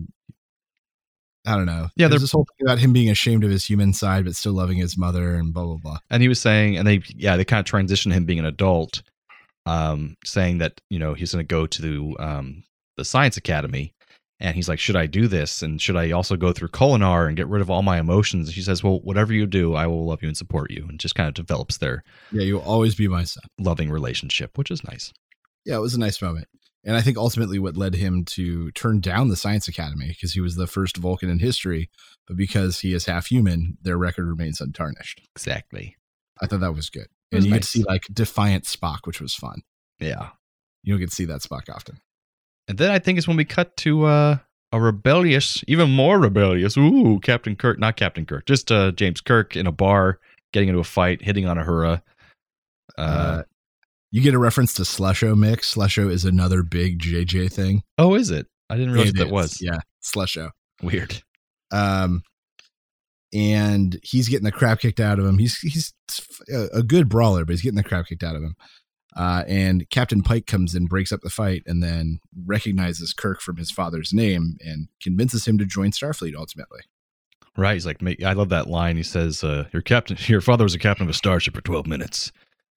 I 1.45 1.55
don't 1.55 1.65
know. 1.65 1.89
Yeah, 1.95 2.07
there's 2.07 2.21
this 2.21 2.31
whole 2.31 2.45
thing 2.57 2.67
about 2.67 2.79
him 2.79 2.91
being 2.91 3.09
ashamed 3.09 3.43
of 3.43 3.51
his 3.51 3.63
human 3.63 3.93
side, 3.93 4.25
but 4.25 4.35
still 4.35 4.53
loving 4.53 4.77
his 4.77 4.97
mother, 4.97 5.35
and 5.35 5.53
blah 5.53 5.63
blah 5.63 5.77
blah. 5.77 5.97
and 6.09 6.21
he 6.21 6.27
was 6.27 6.39
saying, 6.39 6.77
and 6.77 6.87
they, 6.87 7.01
yeah, 7.15 7.37
they 7.37 7.45
kind 7.45 7.59
of 7.59 7.65
transition 7.65 8.11
him 8.11 8.25
being 8.25 8.39
an 8.39 8.45
adult, 8.45 9.03
um, 9.65 10.17
saying 10.25 10.57
that 10.57 10.81
you 10.89 10.99
know 10.99 11.13
he's 11.13 11.33
going 11.33 11.45
to 11.45 11.47
go 11.47 11.67
to 11.67 11.81
the, 11.81 12.15
um, 12.19 12.63
the 12.97 13.05
science 13.05 13.37
academy, 13.37 13.93
and 14.47 14.55
he's 14.55 14.69
like, 14.69 14.79
should 14.79 14.95
I 14.95 15.05
do 15.07 15.27
this, 15.27 15.61
and 15.61 15.81
should 15.81 15.95
I 15.95 16.11
also 16.11 16.35
go 16.37 16.53
through 16.53 16.69
Kolinahr 16.69 17.27
and 17.27 17.35
get 17.35 17.47
rid 17.47 17.61
of 17.61 17.69
all 17.69 17.81
my 17.81 17.99
emotions? 17.99 18.47
And 18.47 18.55
she 18.55 18.61
says, 18.61 18.83
well, 18.83 18.99
whatever 19.01 19.33
you 19.33 19.45
do, 19.45 19.75
I 19.75 19.87
will 19.87 20.05
love 20.05 20.21
you 20.21 20.27
and 20.27 20.37
support 20.37 20.71
you, 20.71 20.85
and 20.87 20.99
just 20.99 21.15
kind 21.15 21.27
of 21.27 21.33
develops 21.33 21.77
their 21.77 22.03
Yeah, 22.31 22.43
you'll 22.43 22.61
always 22.61 22.95
be 22.95 23.07
my 23.07 23.23
son. 23.23 23.43
loving 23.59 23.89
relationship, 23.89 24.57
which 24.57 24.71
is 24.71 24.83
nice. 24.83 25.11
Yeah, 25.65 25.75
it 25.75 25.81
was 25.81 25.95
a 25.95 25.99
nice 25.99 26.21
moment. 26.21 26.47
And 26.83 26.95
I 26.95 27.01
think 27.01 27.17
ultimately 27.17 27.57
what 27.57 27.75
led 27.75 27.95
him 27.95 28.23
to 28.25 28.69
turn 28.73 28.99
down 28.99 29.29
the 29.29 29.35
Science 29.35 29.67
Academy 29.67 30.09
because 30.09 30.33
he 30.33 30.41
was 30.41 30.55
the 30.55 30.67
first 30.67 30.97
Vulcan 30.97 31.29
in 31.31 31.39
history, 31.39 31.89
but 32.27 32.37
because 32.37 32.81
he 32.81 32.93
is 32.93 33.07
half 33.07 33.25
human, 33.25 33.77
their 33.81 33.97
record 33.97 34.27
remains 34.27 34.61
untarnished. 34.61 35.21
Exactly. 35.35 35.95
I 36.39 36.45
thought 36.45 36.59
that 36.59 36.75
was 36.75 36.91
good. 36.91 37.07
It 37.31 37.37
And 37.37 37.37
was 37.37 37.45
you 37.45 37.51
nice. 37.53 37.61
to 37.61 37.67
see 37.79 37.83
like 37.83 38.03
defiant 38.13 38.65
Spock, 38.65 38.99
which 39.05 39.19
was 39.19 39.33
fun. 39.33 39.61
Yeah. 39.99 40.29
You 40.83 40.93
don't 40.93 40.99
get 40.99 41.09
to 41.09 41.15
see 41.15 41.25
that 41.25 41.41
Spock 41.41 41.73
often. 41.73 41.97
And 42.67 42.77
then 42.77 42.91
I 42.91 42.99
think 42.99 43.17
it's 43.17 43.27
when 43.27 43.37
we 43.37 43.45
cut 43.45 43.75
to 43.77 44.05
uh, 44.05 44.37
a 44.71 44.79
rebellious, 44.79 45.63
even 45.67 45.91
more 45.91 46.19
rebellious, 46.19 46.75
ooh, 46.77 47.19
Captain 47.21 47.55
Kirk, 47.55 47.79
not 47.79 47.95
Captain 47.95 48.25
Kirk, 48.25 48.45
just 48.45 48.71
uh, 48.71 48.91
James 48.91 49.21
Kirk 49.21 49.55
in 49.55 49.67
a 49.67 49.71
bar, 49.71 50.19
getting 50.53 50.69
into 50.69 50.79
a 50.79 50.83
fight, 50.85 51.21
hitting 51.21 51.45
on 51.47 51.57
Uhura. 51.57 52.01
Uh, 52.97 53.01
Uh, 53.01 53.43
you 54.11 54.21
get 54.21 54.33
a 54.33 54.39
reference 54.39 54.73
to 54.75 54.83
Slusho 54.83 55.37
Mix. 55.37 55.75
Slusho 55.75 56.09
is 56.09 56.23
another 56.25 56.63
big 56.63 56.99
JJ 56.99 57.51
thing. 57.51 57.83
oh, 57.97 58.15
is 58.15 58.31
it? 58.31 58.47
I 58.69 58.77
didn't 58.77 58.93
realize 58.93 59.09
It 59.11 59.17
that 59.17 59.25
is, 59.27 59.31
was 59.31 59.61
Yeah, 59.61 59.77
Slusho. 60.03 60.49
weird. 60.81 61.21
Um, 61.71 62.23
and 63.33 63.99
he's 64.03 64.29
getting 64.29 64.45
the 64.45 64.51
crap 64.51 64.79
kicked 64.79 64.99
out 64.99 65.19
of 65.19 65.25
him. 65.25 65.37
He's 65.37 65.57
he's 65.59 65.93
a, 66.51 66.77
a 66.79 66.83
good 66.83 67.09
brawler, 67.09 67.43
but 67.45 67.51
he's 67.53 67.61
getting 67.61 67.75
the 67.75 67.83
crap 67.83 68.07
kicked 68.07 68.23
out 68.23 68.35
of 68.35 68.41
him. 68.43 68.55
Uh, 69.15 69.43
and 69.47 69.89
Captain 69.89 70.21
Pike 70.21 70.45
comes 70.45 70.75
in, 70.75 70.87
breaks 70.87 71.11
up 71.11 71.21
the 71.21 71.29
fight, 71.29 71.63
and 71.65 71.81
then 71.81 72.19
recognizes 72.45 73.13
Kirk 73.13 73.39
from 73.39 73.57
his 73.57 73.71
father's 73.71 74.13
name 74.13 74.57
and 74.59 74.89
convinces 75.01 75.47
him 75.47 75.57
to 75.57 75.65
join 75.65 75.91
Starfleet 75.91 76.35
ultimately. 76.35 76.81
Right? 77.57 77.73
He's 77.73 77.85
like, 77.85 78.01
I 78.23 78.33
love 78.33 78.49
that 78.49 78.67
line. 78.67 78.97
He 78.97 79.03
says, 79.03 79.43
uh, 79.43 79.65
"Your 79.71 79.81
captain, 79.81 80.17
your 80.27 80.41
father 80.41 80.65
was 80.65 80.75
a 80.75 80.79
captain 80.79 81.05
of 81.05 81.09
a 81.09 81.13
starship 81.13 81.55
for 81.55 81.61
twelve 81.61 81.87
minutes. 81.87 82.31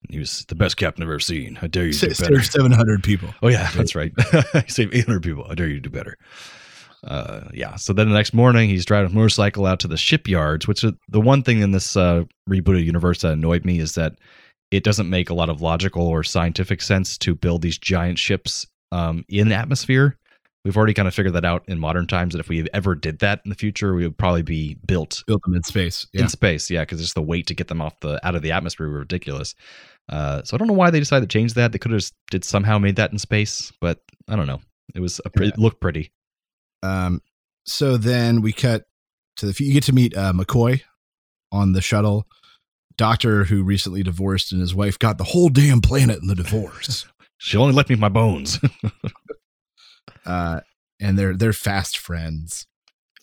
And 0.04 0.12
he 0.12 0.20
was 0.20 0.44
the 0.46 0.54
best 0.54 0.76
captain 0.76 1.02
I've 1.02 1.08
ever 1.08 1.18
seen. 1.18 1.58
I 1.60 1.66
dare 1.66 1.86
you 1.86 1.92
to 1.92 2.00
do 2.00 2.14
better?" 2.14 2.36
Saved 2.36 2.52
700 2.52 3.02
people. 3.02 3.30
Oh 3.42 3.48
yeah, 3.48 3.68
that's 3.72 3.96
right. 3.96 4.12
he 4.52 4.70
saved 4.70 4.94
800 4.94 5.22
people. 5.24 5.44
I 5.50 5.56
dare 5.56 5.66
you 5.66 5.74
to 5.74 5.80
do 5.80 5.90
better. 5.90 6.16
Uh, 7.02 7.48
yeah. 7.52 7.74
So 7.76 7.92
then 7.92 8.08
the 8.08 8.14
next 8.14 8.32
morning, 8.32 8.68
he's 8.68 8.84
driving 8.84 9.10
a 9.10 9.14
motorcycle 9.14 9.66
out 9.66 9.80
to 9.80 9.88
the 9.88 9.96
shipyards. 9.96 10.68
Which 10.68 10.84
is 10.84 10.92
the 11.08 11.20
one 11.20 11.42
thing 11.42 11.60
in 11.60 11.72
this 11.72 11.96
uh, 11.96 12.24
rebooted 12.48 12.84
universe 12.84 13.22
that 13.22 13.32
annoyed 13.32 13.64
me 13.64 13.80
is 13.80 13.96
that 13.96 14.14
it 14.70 14.84
doesn't 14.84 15.08
make 15.08 15.30
a 15.30 15.34
lot 15.34 15.48
of 15.48 15.62
logical 15.62 16.06
or 16.06 16.22
scientific 16.22 16.82
sense 16.82 17.16
to 17.18 17.34
build 17.34 17.62
these 17.62 17.78
giant 17.78 18.18
ships 18.18 18.66
um, 18.92 19.24
in 19.28 19.48
the 19.48 19.54
atmosphere. 19.54 20.18
We've 20.64 20.76
already 20.76 20.92
kind 20.92 21.08
of 21.08 21.14
figured 21.14 21.34
that 21.34 21.44
out 21.44 21.64
in 21.68 21.78
modern 21.78 22.06
times. 22.06 22.34
That 22.34 22.40
if 22.40 22.48
we 22.48 22.66
ever 22.74 22.94
did 22.94 23.20
that 23.20 23.40
in 23.44 23.48
the 23.48 23.54
future, 23.54 23.94
we 23.94 24.04
would 24.04 24.18
probably 24.18 24.42
be 24.42 24.76
built 24.86 25.22
Built 25.26 25.42
them 25.44 25.54
in 25.54 25.62
space. 25.62 26.06
Yeah. 26.12 26.22
in 26.22 26.28
space. 26.28 26.68
Yeah, 26.70 26.82
because 26.82 27.00
just 27.00 27.14
the 27.14 27.22
weight 27.22 27.46
to 27.46 27.54
get 27.54 27.68
them 27.68 27.80
off 27.80 27.98
the 28.00 28.24
out 28.26 28.34
of 28.34 28.42
the 28.42 28.52
atmosphere 28.52 28.88
were 28.88 28.98
ridiculous. 28.98 29.54
Uh, 30.08 30.42
so 30.42 30.56
I 30.56 30.58
don't 30.58 30.68
know 30.68 30.74
why 30.74 30.90
they 30.90 30.98
decided 30.98 31.30
to 31.30 31.32
change 31.32 31.54
that. 31.54 31.72
They 31.72 31.78
could 31.78 31.92
have 31.92 32.00
just 32.00 32.14
did 32.30 32.44
somehow 32.44 32.78
made 32.78 32.96
that 32.96 33.12
in 33.12 33.18
space, 33.18 33.72
but 33.80 34.00
I 34.28 34.36
don't 34.36 34.46
know. 34.46 34.60
It 34.94 35.00
was 35.00 35.20
a 35.24 35.30
pre- 35.30 35.48
it 35.48 35.58
looked 35.58 35.80
pretty. 35.80 36.12
Um, 36.82 37.22
so 37.64 37.96
then 37.96 38.42
we 38.42 38.52
cut 38.52 38.84
to 39.36 39.46
the 39.46 39.64
you 39.64 39.72
get 39.72 39.84
to 39.84 39.94
meet 39.94 40.16
uh, 40.16 40.32
McCoy 40.32 40.82
on 41.52 41.72
the 41.72 41.82
shuttle. 41.82 42.26
Doctor 42.98 43.44
who 43.44 43.62
recently 43.62 44.02
divorced 44.02 44.52
and 44.52 44.60
his 44.60 44.74
wife 44.74 44.98
got 44.98 45.16
the 45.16 45.24
whole 45.24 45.48
damn 45.48 45.80
planet 45.80 46.18
in 46.20 46.28
the 46.28 46.34
divorce. 46.34 47.06
She 47.40 47.56
only 47.56 47.72
left 47.72 47.88
me 47.88 47.94
my 47.94 48.08
bones. 48.08 48.58
uh, 50.26 50.60
and 51.00 51.16
they're 51.18 51.36
they're 51.36 51.52
fast 51.52 51.96
friends. 51.98 52.66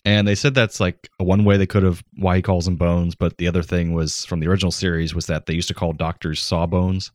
and 0.05 0.25
they 0.25 0.35
said 0.35 0.53
that's 0.53 0.79
like 0.79 1.09
one 1.17 1.43
way 1.43 1.57
they 1.57 1.65
could 1.65 1.83
have 1.83 2.01
why 2.15 2.37
he 2.37 2.41
calls 2.41 2.63
them 2.63 2.77
bones, 2.77 3.13
but 3.13 3.37
the 3.37 3.47
other 3.49 3.61
thing 3.61 3.93
was 3.93 4.23
from 4.25 4.39
the 4.39 4.47
original 4.47 4.71
series 4.71 5.13
was 5.13 5.25
that 5.25 5.47
they 5.47 5.53
used 5.53 5.67
to 5.67 5.73
call 5.73 5.91
doctors 5.91 6.41
sawbones. 6.41 7.11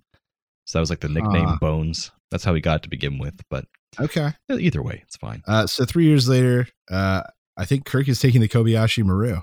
So 0.66 0.76
that 0.78 0.80
was 0.80 0.90
like 0.90 1.00
the 1.00 1.08
nickname 1.08 1.46
Ah. 1.48 1.56
Bones. 1.58 2.10
That's 2.30 2.44
how 2.44 2.52
he 2.54 2.60
got 2.60 2.76
it 2.76 2.82
to 2.82 2.88
begin 2.90 3.18
with. 3.18 3.40
But 3.48 3.64
Okay. 3.98 4.32
either 4.50 4.82
way, 4.82 5.00
it's 5.04 5.16
fine. 5.16 5.42
Uh, 5.48 5.66
so 5.66 5.86
three 5.86 6.04
years 6.04 6.28
later, 6.28 6.68
uh, 6.90 7.22
I 7.56 7.64
think 7.64 7.86
Kirk 7.86 8.08
is 8.08 8.20
taking 8.20 8.42
the 8.42 8.48
Kobayashi 8.48 9.02
Maru 9.04 9.40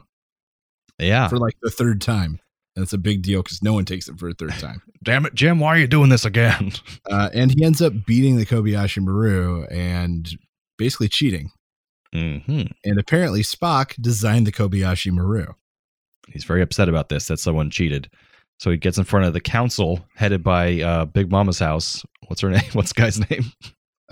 Yeah. 1.00 1.28
for 1.28 1.38
like 1.38 1.56
the 1.64 1.72
third 1.72 2.02
time. 2.02 2.40
And 2.78 2.84
it's 2.84 2.94
a 2.94 2.98
big 3.00 3.24
deal 3.24 3.42
because 3.42 3.64
no 3.64 3.74
one 3.74 3.86
takes 3.86 4.08
it 4.08 4.20
for 4.20 4.30
a 4.30 4.36
third 4.36 4.52
time. 4.60 4.84
Damn 5.04 5.26
it, 5.26 5.34
Jim, 5.34 5.60
why 5.60 5.70
are 5.70 5.80
you 5.80 5.88
doing 5.88 6.10
this 6.10 6.26
again? 6.26 6.74
Uh, 7.10 7.30
and 7.34 7.52
he 7.58 7.64
ends 7.66 7.82
up 7.82 7.94
beating 8.06 8.36
the 8.36 8.46
Kobayashi 8.46 9.02
Maru 9.02 9.64
and 9.72 10.30
basically 10.78 11.08
cheating. 11.08 11.50
hmm 12.14 12.38
And 12.84 13.00
apparently 13.00 13.42
Spock 13.42 13.96
designed 14.00 14.46
the 14.46 14.52
Kobayashi 14.52 15.12
Maru. 15.12 15.48
He's 16.28 16.44
very 16.44 16.62
upset 16.62 16.90
about 16.90 17.10
this 17.10 17.28
that 17.30 17.40
someone 17.40 17.72
cheated. 17.72 18.10
So 18.60 18.70
he 18.70 18.78
gets 18.78 18.98
in 19.00 19.06
front 19.06 19.26
of 19.26 19.34
the 19.34 19.40
council 19.40 20.06
headed 20.16 20.44
by 20.44 20.82
uh, 20.82 21.06
Big 21.06 21.32
Mama's 21.32 21.58
house. 21.60 22.06
What's 22.28 22.42
her 22.42 22.50
name? 22.52 22.70
What's 22.74 22.94
the 22.94 23.02
guy's 23.02 23.30
name? 23.32 23.46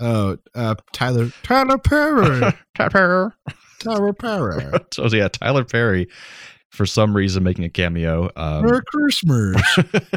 Oh, 0.00 0.38
uh, 0.54 0.74
Tyler 0.92 1.30
Tyler 1.44 1.78
Perry. 1.78 2.52
Tyler. 2.74 2.90
Perry. 2.90 3.30
Tyler 3.80 4.12
Perry. 4.14 4.72
so 4.92 5.06
yeah, 5.08 5.28
Tyler 5.28 5.64
Perry, 5.64 6.08
for 6.70 6.86
some 6.86 7.16
reason, 7.16 7.42
making 7.42 7.64
a 7.64 7.68
cameo. 7.68 8.30
Um, 8.36 8.64
Merry 8.66 8.80
Christmas. 8.86 9.60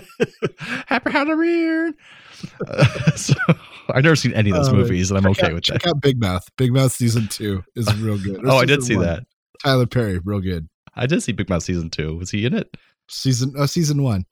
Happy 0.88 1.12
Halloween. 1.12 1.94
Uh, 2.68 2.86
so 3.16 3.34
I've 3.90 4.04
never 4.04 4.16
seen 4.16 4.34
any 4.34 4.50
of 4.50 4.56
those 4.58 4.70
Uh, 4.70 4.74
movies, 4.74 5.12
and 5.12 5.18
I'm 5.18 5.28
okay 5.32 5.48
out, 5.48 5.54
with 5.54 5.64
check 5.64 5.82
that. 5.84 5.90
out 5.90 6.02
Big 6.02 6.20
Mouth. 6.20 6.48
Big 6.58 6.74
Mouth 6.74 6.92
season 6.92 7.28
two 7.28 7.64
is 7.76 7.94
real 8.00 8.18
good. 8.18 8.42
Oh, 8.46 8.58
I 8.58 8.66
did 8.66 8.84
see 8.84 8.96
one. 8.96 9.06
that. 9.06 9.24
Tyler 9.64 9.86
Perry, 9.86 10.20
real 10.24 10.40
good. 10.40 10.68
I 10.96 11.06
did 11.06 11.22
see 11.24 11.32
Big 11.34 11.50
Mouth 11.50 11.64
season 11.64 11.90
two. 11.90 12.16
Was 12.18 12.32
he 12.32 12.46
in 12.46 12.54
it? 12.54 12.76
Season 13.10 13.54
uh, 13.58 13.68
season 13.68 14.04
one. 14.04 14.26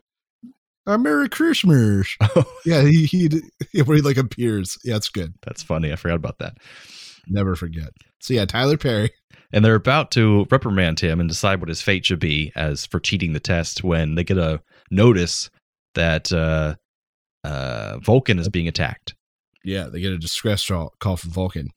Uh, 0.86 0.98
Merry 0.98 1.28
Christmas. 1.28 2.16
yeah, 2.66 2.82
he 2.84 3.06
he 3.06 3.30
yeah, 3.74 3.84
where 3.84 3.98
he 3.98 4.02
like 4.02 4.16
appears. 4.18 4.78
Yeah, 4.86 4.96
it's 4.96 5.10
good. 5.10 5.34
That's 5.46 5.62
funny. 5.64 5.92
I 5.92 5.98
forgot 5.98 6.16
about 6.16 6.40
that. 6.40 6.58
Never 7.30 7.56
forget. 7.56 7.90
So 8.20 8.34
yeah, 8.34 8.46
Tyler 8.46 8.78
Perry. 8.78 9.12
and 9.52 9.64
they're 9.64 9.76
about 9.76 10.12
to 10.12 10.46
reprimand 10.52 11.00
him 11.00 11.20
and 11.20 11.30
decide 11.30 11.60
what 11.60 11.70
his 11.70 11.82
fate 11.82 12.06
should 12.06 12.20
be 12.20 12.52
as 12.56 12.86
for 12.86 13.00
cheating 13.00 13.34
the 13.34 13.40
test 13.40 13.84
when 13.84 14.16
they 14.16 14.24
get 14.24 14.38
a 14.38 14.62
notice 14.92 15.50
that 15.96 16.32
uh, 16.32 16.76
uh, 17.44 17.98
Vulcan 18.00 18.40
is 18.40 18.50
being 18.50 18.68
attacked. 18.68 19.16
Yeah, 19.64 19.88
they 19.92 20.00
get 20.00 20.14
a 20.14 20.18
distress 20.18 20.66
call, 20.66 20.94
call 21.00 21.18
from 21.18 21.32
Vulcan. 21.32 21.70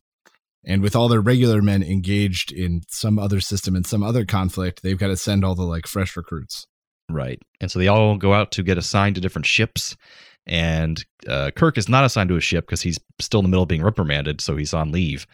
And 0.64 0.82
with 0.82 0.94
all 0.94 1.08
their 1.08 1.22
regular 1.22 1.62
men 1.62 1.82
engaged 1.82 2.52
in 2.52 2.82
some 2.88 3.18
other 3.18 3.40
system 3.40 3.74
and 3.74 3.86
some 3.86 4.02
other 4.02 4.24
conflict, 4.24 4.82
they've 4.82 4.98
got 4.98 5.08
to 5.08 5.16
send 5.16 5.44
all 5.44 5.54
the 5.54 5.62
like 5.62 5.86
fresh 5.86 6.16
recruits. 6.16 6.66
Right. 7.08 7.40
And 7.60 7.70
so 7.70 7.78
they 7.78 7.88
all 7.88 8.16
go 8.16 8.34
out 8.34 8.52
to 8.52 8.62
get 8.62 8.78
assigned 8.78 9.14
to 9.16 9.20
different 9.20 9.46
ships. 9.46 9.96
And 10.50 11.02
uh, 11.28 11.52
Kirk 11.52 11.78
is 11.78 11.88
not 11.88 12.04
assigned 12.04 12.28
to 12.28 12.36
a 12.36 12.40
ship 12.40 12.66
because 12.66 12.82
he's 12.82 12.98
still 13.20 13.38
in 13.38 13.44
the 13.44 13.48
middle 13.48 13.62
of 13.62 13.68
being 13.68 13.84
reprimanded, 13.84 14.40
so 14.40 14.56
he's 14.56 14.74
on 14.74 14.90
leave. 14.90 15.26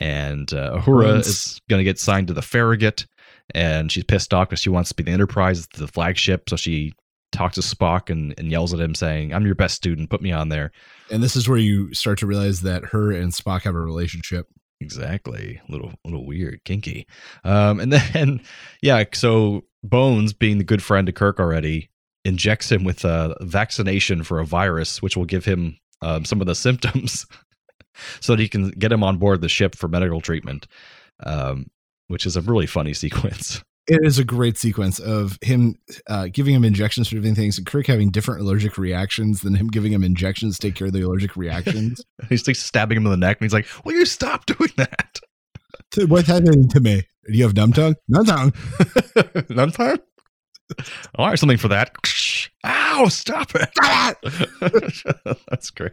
And 0.00 0.52
uh, 0.52 0.80
Uhura 0.80 1.12
Runs. 1.12 1.26
is 1.26 1.60
going 1.68 1.78
to 1.78 1.84
get 1.84 1.98
signed 1.98 2.28
to 2.28 2.34
the 2.34 2.42
Farragut, 2.42 3.06
and 3.54 3.92
she's 3.92 4.04
pissed 4.04 4.32
off 4.32 4.48
because 4.48 4.60
she 4.60 4.70
wants 4.70 4.88
to 4.88 4.96
be 4.96 5.02
the 5.02 5.12
Enterprise, 5.12 5.68
the 5.74 5.86
flagship. 5.86 6.48
So 6.48 6.56
she 6.56 6.94
talks 7.30 7.56
to 7.56 7.60
Spock 7.60 8.08
and, 8.08 8.34
and 8.38 8.50
yells 8.50 8.72
at 8.72 8.80
him, 8.80 8.94
saying, 8.94 9.34
"I'm 9.34 9.44
your 9.44 9.54
best 9.54 9.74
student. 9.74 10.08
Put 10.08 10.22
me 10.22 10.32
on 10.32 10.48
there." 10.48 10.72
And 11.10 11.22
this 11.22 11.36
is 11.36 11.46
where 11.46 11.58
you 11.58 11.92
start 11.92 12.18
to 12.20 12.26
realize 12.26 12.62
that 12.62 12.86
her 12.86 13.12
and 13.12 13.32
Spock 13.32 13.62
have 13.62 13.74
a 13.74 13.80
relationship. 13.80 14.48
Exactly. 14.80 15.60
A 15.68 15.72
little 15.72 15.92
little 16.04 16.26
weird, 16.26 16.64
kinky. 16.64 17.06
Um 17.44 17.80
and 17.80 17.92
then 18.14 18.40
yeah, 18.82 19.04
so 19.12 19.64
Bones 19.82 20.32
being 20.32 20.56
the 20.56 20.64
good 20.64 20.82
friend 20.82 21.06
to 21.06 21.12
Kirk 21.12 21.38
already 21.38 21.90
injects 22.24 22.70
him 22.70 22.84
with 22.84 23.04
a 23.04 23.36
vaccination 23.40 24.22
for 24.22 24.38
a 24.40 24.46
virus 24.46 25.02
which 25.02 25.16
will 25.16 25.24
give 25.24 25.44
him 25.44 25.76
um, 26.02 26.24
some 26.24 26.40
of 26.40 26.46
the 26.46 26.54
symptoms 26.66 27.26
so 28.20 28.32
that 28.32 28.40
he 28.40 28.48
can 28.48 28.70
get 28.70 28.92
him 28.92 29.04
on 29.04 29.18
board 29.18 29.40
the 29.40 29.48
ship 29.48 29.74
for 29.74 29.88
medical 29.88 30.20
treatment. 30.20 30.66
Um 31.24 31.66
which 32.08 32.26
is 32.26 32.36
a 32.36 32.40
really 32.42 32.66
funny 32.66 32.92
sequence. 32.94 33.62
It 33.86 34.00
is 34.02 34.18
a 34.18 34.24
great 34.24 34.56
sequence 34.56 34.98
of 34.98 35.38
him 35.42 35.76
uh, 36.08 36.28
giving 36.32 36.54
him 36.54 36.64
injections 36.64 37.08
for 37.08 37.16
different 37.16 37.36
things, 37.36 37.58
and 37.58 37.66
Kirk 37.66 37.86
having 37.86 38.10
different 38.10 38.40
allergic 38.40 38.78
reactions 38.78 39.42
than 39.42 39.54
him 39.54 39.68
giving 39.68 39.92
him 39.92 40.02
injections 40.02 40.58
to 40.58 40.66
take 40.66 40.74
care 40.74 40.86
of 40.86 40.94
the 40.94 41.02
allergic 41.02 41.36
reactions. 41.36 42.02
he's 42.30 42.46
like 42.46 42.56
stabbing 42.56 42.96
him 42.96 43.04
in 43.04 43.10
the 43.10 43.16
neck 43.18 43.38
and 43.40 43.44
he's 43.44 43.52
like, 43.52 43.66
Will 43.84 43.92
you 43.92 44.06
stop 44.06 44.46
doing 44.46 44.70
that? 44.76 45.20
What's 46.08 46.28
happening 46.28 46.68
to 46.70 46.80
me? 46.80 47.02
Do 47.26 47.36
you 47.36 47.44
have 47.44 47.54
numb 47.54 47.72
tongue? 47.72 47.96
Numb 48.08 48.24
tongue. 48.24 48.52
None 49.50 49.70
time? 49.70 49.98
I'll 51.16 51.26
hire 51.26 51.36
something 51.36 51.58
for 51.58 51.68
that. 51.68 51.94
Ow, 52.64 53.06
stop 53.08 53.50
it. 53.54 53.70
That's 55.50 55.70
great. 55.70 55.92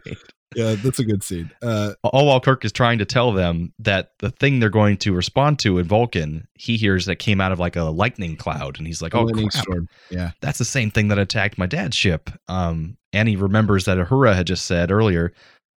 Yeah, 0.54 0.74
that's 0.82 0.98
a 0.98 1.04
good 1.04 1.22
scene. 1.22 1.50
Uh, 1.62 1.94
all 2.04 2.26
while 2.26 2.38
Kirk 2.40 2.62
is 2.64 2.72
trying 2.72 2.98
to 2.98 3.06
tell 3.06 3.32
them 3.32 3.72
that 3.78 4.10
the 4.18 4.30
thing 4.30 4.60
they're 4.60 4.68
going 4.68 4.98
to 4.98 5.14
respond 5.14 5.58
to 5.60 5.78
in 5.78 5.86
Vulcan, 5.86 6.46
he 6.58 6.76
hears 6.76 7.06
that 7.06 7.16
came 7.16 7.40
out 7.40 7.52
of 7.52 7.58
like 7.58 7.74
a 7.74 7.84
lightning 7.84 8.36
cloud, 8.36 8.76
and 8.76 8.86
he's 8.86 9.00
like, 9.00 9.14
"Oh 9.14 9.26
crap, 9.26 9.50
storm. 9.52 9.88
Yeah. 10.10 10.32
that's 10.42 10.58
the 10.58 10.66
same 10.66 10.90
thing 10.90 11.08
that 11.08 11.18
attacked 11.18 11.56
my 11.56 11.64
dad's 11.66 11.96
ship." 11.96 12.28
Um, 12.48 12.98
and 13.14 13.28
he 13.30 13.36
remembers 13.36 13.86
that 13.86 13.96
Uhura 13.96 14.34
had 14.34 14.46
just 14.46 14.66
said 14.66 14.90
earlier 14.90 15.32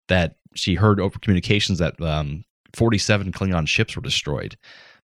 that 0.09 0.35
she 0.57 0.75
heard 0.75 0.99
over 0.99 1.21
communications 1.21 1.79
that 1.79 2.01
um, 2.01 2.45
47 2.75 3.31
Klingon 3.31 3.69
ships 3.69 3.95
were 3.95 4.03
destroyed 4.03 4.57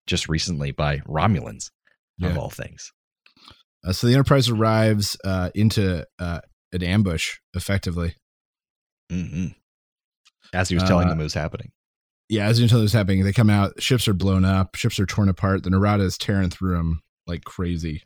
just 0.08 0.28
recently 0.28 0.72
by 0.72 0.96
Romulans, 1.06 1.70
Yeah. 2.18 2.30
of 2.30 2.38
all 2.38 2.50
things. 2.50 2.90
Uh, 3.84 3.92
so 3.92 4.06
the 4.06 4.12
Enterprise 4.12 4.48
arrives 4.48 5.16
uh, 5.24 5.50
into 5.54 6.06
uh, 6.18 6.40
an 6.72 6.82
ambush, 6.82 7.36
effectively. 7.54 8.14
hmm 9.10 9.46
As 10.52 10.68
he 10.68 10.74
was 10.74 10.84
telling 10.84 11.06
Uh, 11.06 11.10
them 11.10 11.20
it 11.20 11.24
was 11.24 11.34
happening. 11.34 11.70
Yeah, 12.28 12.46
as 12.46 12.58
he 12.58 12.62
was 12.62 12.70
you 12.70 12.76
tell 12.76 12.82
this 12.82 12.92
happening, 12.92 13.24
they 13.24 13.32
come 13.32 13.50
out. 13.50 13.80
Ships 13.82 14.06
are 14.06 14.12
blown 14.14 14.44
up. 14.44 14.76
Ships 14.76 15.00
are 15.00 15.06
torn 15.06 15.28
apart. 15.28 15.62
The 15.64 15.70
Narada 15.70 16.04
is 16.04 16.16
tearing 16.16 16.50
through 16.50 16.76
them 16.76 17.00
like 17.26 17.42
crazy. 17.44 18.02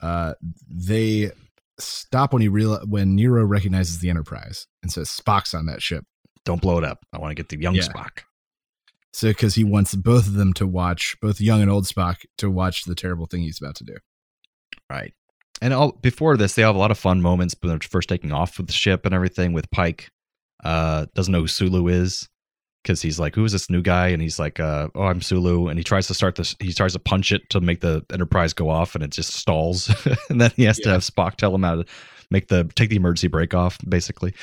Uh, 0.00 0.34
they 0.68 1.30
stop 1.78 2.32
when 2.32 2.42
he 2.42 2.48
real 2.48 2.78
when 2.86 3.14
Nero 3.14 3.44
recognizes 3.44 4.00
the 4.00 4.10
Enterprise 4.10 4.66
and 4.82 4.92
says 4.92 5.08
Spock's 5.08 5.54
on 5.54 5.66
that 5.66 5.80
ship. 5.80 6.04
Don't 6.44 6.60
blow 6.60 6.76
it 6.78 6.84
up. 6.84 6.98
I 7.12 7.18
want 7.18 7.30
to 7.30 7.34
get 7.34 7.48
the 7.48 7.58
young 7.60 7.76
Yeah. 7.76 7.82
Spock. 7.84 8.22
So 9.14 9.28
because 9.28 9.54
he 9.54 9.62
wants 9.64 9.94
both 9.94 10.26
of 10.26 10.34
them 10.34 10.52
to 10.54 10.66
watch, 10.66 11.16
both 11.22 11.40
young 11.40 11.60
and 11.62 11.70
old 11.70 11.84
Spock, 11.86 12.16
to 12.38 12.50
watch 12.50 12.84
the 12.84 12.94
terrible 12.94 13.26
thing 13.26 13.42
he's 13.42 13.60
about 13.60 13.76
to 13.76 13.84
do. 13.84 13.94
Right. 14.92 15.14
And 15.62 15.72
all, 15.72 15.92
before 16.02 16.36
this, 16.36 16.54
they 16.54 16.62
have 16.62 16.74
a 16.74 16.78
lot 16.78 16.90
of 16.90 16.98
fun 16.98 17.22
moments 17.22 17.54
when 17.60 17.70
they're 17.70 17.88
first 17.88 18.08
taking 18.08 18.32
off 18.32 18.58
with 18.58 18.66
the 18.66 18.72
ship 18.72 19.06
and 19.06 19.14
everything 19.14 19.52
with 19.52 19.70
Pike. 19.70 20.10
Uh, 20.62 21.06
doesn't 21.14 21.32
know 21.32 21.40
who 21.40 21.46
Sulu 21.46 21.88
is 21.88 22.28
because 22.82 23.00
he's 23.00 23.18
like, 23.18 23.34
who 23.34 23.44
is 23.44 23.52
this 23.52 23.70
new 23.70 23.80
guy? 23.80 24.08
And 24.08 24.20
he's 24.20 24.38
like, 24.38 24.60
uh, 24.60 24.88
oh, 24.94 25.04
I'm 25.04 25.22
Sulu. 25.22 25.68
And 25.68 25.78
he 25.78 25.84
tries 25.84 26.08
to 26.08 26.14
start 26.14 26.36
this, 26.36 26.54
he 26.60 26.72
tries 26.72 26.92
to 26.92 26.98
punch 26.98 27.32
it 27.32 27.48
to 27.50 27.60
make 27.60 27.80
the 27.80 28.04
Enterprise 28.12 28.52
go 28.52 28.68
off 28.68 28.94
and 28.94 29.02
it 29.02 29.10
just 29.10 29.32
stalls. 29.32 29.88
and 30.28 30.40
then 30.40 30.50
he 30.56 30.64
has 30.64 30.78
to 30.80 30.90
have 30.90 31.02
Spock 31.02 31.36
tell 31.36 31.54
him 31.54 31.62
how 31.62 31.76
to 31.76 31.84
make 32.30 32.48
the, 32.48 32.64
take 32.74 32.90
the 32.90 32.96
emergency 32.96 33.28
brake 33.28 33.54
off, 33.54 33.78
basically. 33.88 34.34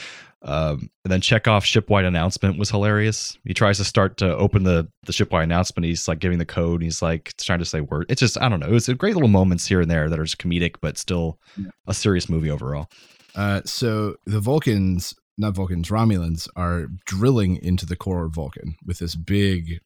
Um, 0.41 0.89
and 1.04 1.12
then 1.12 1.21
Chekov's 1.21 1.65
shipwide 1.65 2.06
announcement 2.06 2.58
was 2.58 2.69
hilarious. 2.69 3.38
He 3.43 3.54
tries 3.54 3.78
to 3.78 3.84
start 3.84 4.17
to 4.17 4.38
open 4.38 4.63
the 4.63 4.88
the 5.06 5.12
shipwide 5.12 5.43
announcement. 5.43 5.86
He's 5.86 6.08
like 6.08 6.19
giving 6.19 6.38
the 6.38 6.45
code. 6.45 6.82
He's 6.82 7.02
like 7.02 7.34
trying 7.38 7.60
to 7.60 7.65
say 7.65 7.82
word. 7.82 8.06
It's 8.10 8.21
just 8.21 8.39
I 8.41 8.47
don't 8.47 8.62
know. 8.62 8.73
It's 8.73 8.88
a 8.88 8.95
great 8.95 9.15
little 9.15 9.30
moments 9.30 9.67
here 9.67 9.82
and 9.82 9.91
there 9.91 10.10
that 10.10 10.19
are 10.19 10.23
just 10.23 10.38
comedic, 10.38 10.75
but 10.82 10.97
still 10.97 11.39
a 11.88 11.93
serious 11.93 12.30
movie 12.30 12.49
overall. 12.49 12.89
Uh, 13.36 13.62
so 13.65 14.15
the 14.25 14.39
Vulcans, 14.39 15.13
not 15.38 15.56
Vulcans, 15.56 15.89
Romulans, 15.89 16.47
are 16.56 16.88
drilling 17.06 17.58
into 17.58 17.86
the 17.86 17.95
core 17.95 18.25
of 18.25 18.34
Vulcan 18.34 18.75
with 18.86 18.99
this 18.99 19.15
big 19.15 19.80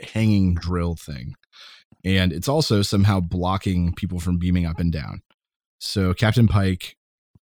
hanging 0.00 0.54
drill 0.54 0.94
thing. 0.94 1.34
And 2.04 2.32
it's 2.32 2.48
also 2.48 2.82
somehow 2.82 3.20
blocking 3.20 3.92
people 3.94 4.20
from 4.20 4.38
beaming 4.38 4.64
up 4.64 4.78
and 4.78 4.92
down. 4.92 5.22
So 5.80 6.14
Captain 6.14 6.48
Pike, 6.48 6.96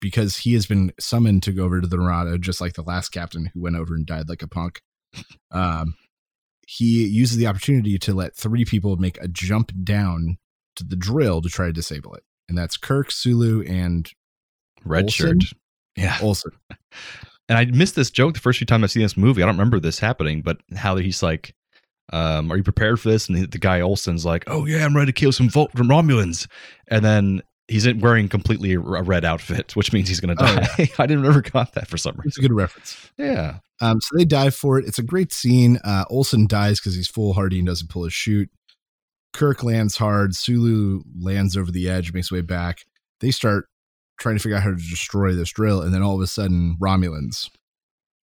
because 0.05 0.37
he 0.37 0.53
has 0.53 0.67
been 0.67 0.93
summoned 0.99 1.41
to 1.41 1.51
go 1.51 1.63
over 1.63 1.81
to 1.81 1.87
the 1.87 1.97
Narada, 1.97 2.37
just 2.37 2.61
like 2.61 2.73
the 2.73 2.83
last 2.83 3.09
captain 3.09 3.49
who 3.51 3.59
went 3.59 3.75
over 3.75 3.95
and 3.95 4.05
died 4.05 4.29
like 4.29 4.43
a 4.43 4.47
punk, 4.47 4.79
um, 5.49 5.95
he 6.67 7.07
uses 7.07 7.37
the 7.37 7.47
opportunity 7.47 7.97
to 7.97 8.13
let 8.13 8.35
three 8.35 8.65
people 8.65 8.97
make 8.97 9.19
a 9.19 9.27
jump 9.27 9.71
down 9.83 10.37
to 10.75 10.83
the 10.83 10.95
drill 10.95 11.41
to 11.41 11.49
try 11.49 11.65
to 11.65 11.73
disable 11.73 12.13
it. 12.13 12.21
And 12.47 12.55
that's 12.55 12.77
Kirk, 12.77 13.09
Sulu, 13.09 13.63
and 13.63 14.07
Red 14.83 15.11
shirt. 15.11 15.43
Yeah. 15.95 16.19
Olsen. 16.21 16.51
And 17.47 17.59
I 17.59 17.65
missed 17.65 17.93
this 17.93 18.09
joke 18.09 18.33
the 18.33 18.39
first 18.39 18.57
few 18.57 18.65
times 18.65 18.83
I've 18.83 18.89
seen 18.89 19.03
this 19.03 19.15
movie. 19.15 19.43
I 19.43 19.45
don't 19.45 19.53
remember 19.53 19.79
this 19.79 19.99
happening, 19.99 20.41
but 20.41 20.57
how 20.75 20.95
he's 20.95 21.21
like, 21.21 21.53
um, 22.11 22.51
"Are 22.51 22.57
you 22.57 22.63
prepared 22.63 22.99
for 22.99 23.09
this?" 23.09 23.29
And 23.29 23.37
the, 23.37 23.45
the 23.45 23.59
guy 23.59 23.81
Olsen's 23.81 24.25
like, 24.25 24.45
"Oh 24.47 24.65
yeah, 24.65 24.83
I'm 24.83 24.95
ready 24.95 25.11
to 25.11 25.13
kill 25.13 25.31
some 25.31 25.47
Vul- 25.49 25.69
Romulans." 25.75 26.47
And 26.87 27.05
then 27.05 27.43
he's 27.67 27.91
wearing 27.95 28.29
completely 28.29 28.73
a 28.73 28.79
red 28.79 29.25
outfit, 29.25 29.75
which 29.75 29.91
means 29.93 30.07
he's 30.07 30.19
going 30.19 30.35
to 30.35 30.43
Oh, 30.43 30.55
die. 30.55 30.89
I 30.99 31.05
didn't 31.07 31.25
ever 31.25 31.41
got 31.41 31.73
that 31.73 31.87
for 31.87 31.97
some 31.97 32.15
reason. 32.15 32.27
It's 32.27 32.37
a 32.37 32.41
good 32.41 32.53
reference. 32.53 33.09
Yeah. 33.17 33.59
Um, 33.81 33.99
so 34.01 34.17
they 34.17 34.25
dive 34.25 34.55
for 34.55 34.77
it. 34.79 34.85
It's 34.85 34.99
a 34.99 35.03
great 35.03 35.33
scene. 35.33 35.79
Uh, 35.83 36.05
Olsen 36.09 36.47
dies 36.47 36.79
because 36.79 36.95
he's 36.95 37.07
foolhardy 37.07 37.57
and 37.59 37.67
doesn't 37.67 37.89
pull 37.89 38.03
his 38.03 38.13
chute. 38.13 38.49
Kirk 39.33 39.63
lands 39.63 39.97
hard. 39.97 40.35
Sulu 40.35 41.01
lands 41.19 41.57
over 41.57 41.71
the 41.71 41.89
edge, 41.89 42.13
makes 42.13 42.31
way 42.31 42.41
back. 42.41 42.85
They 43.19 43.31
start 43.31 43.65
trying 44.17 44.35
to 44.37 44.41
figure 44.41 44.55
out 44.55 44.63
how 44.63 44.69
to 44.69 44.75
destroy 44.77 45.33
this 45.33 45.51
drill, 45.51 45.81
and 45.81 45.93
then 45.93 46.01
all 46.01 46.15
of 46.15 46.21
a 46.21 46.27
sudden, 46.27 46.77
Romulans 46.81 47.49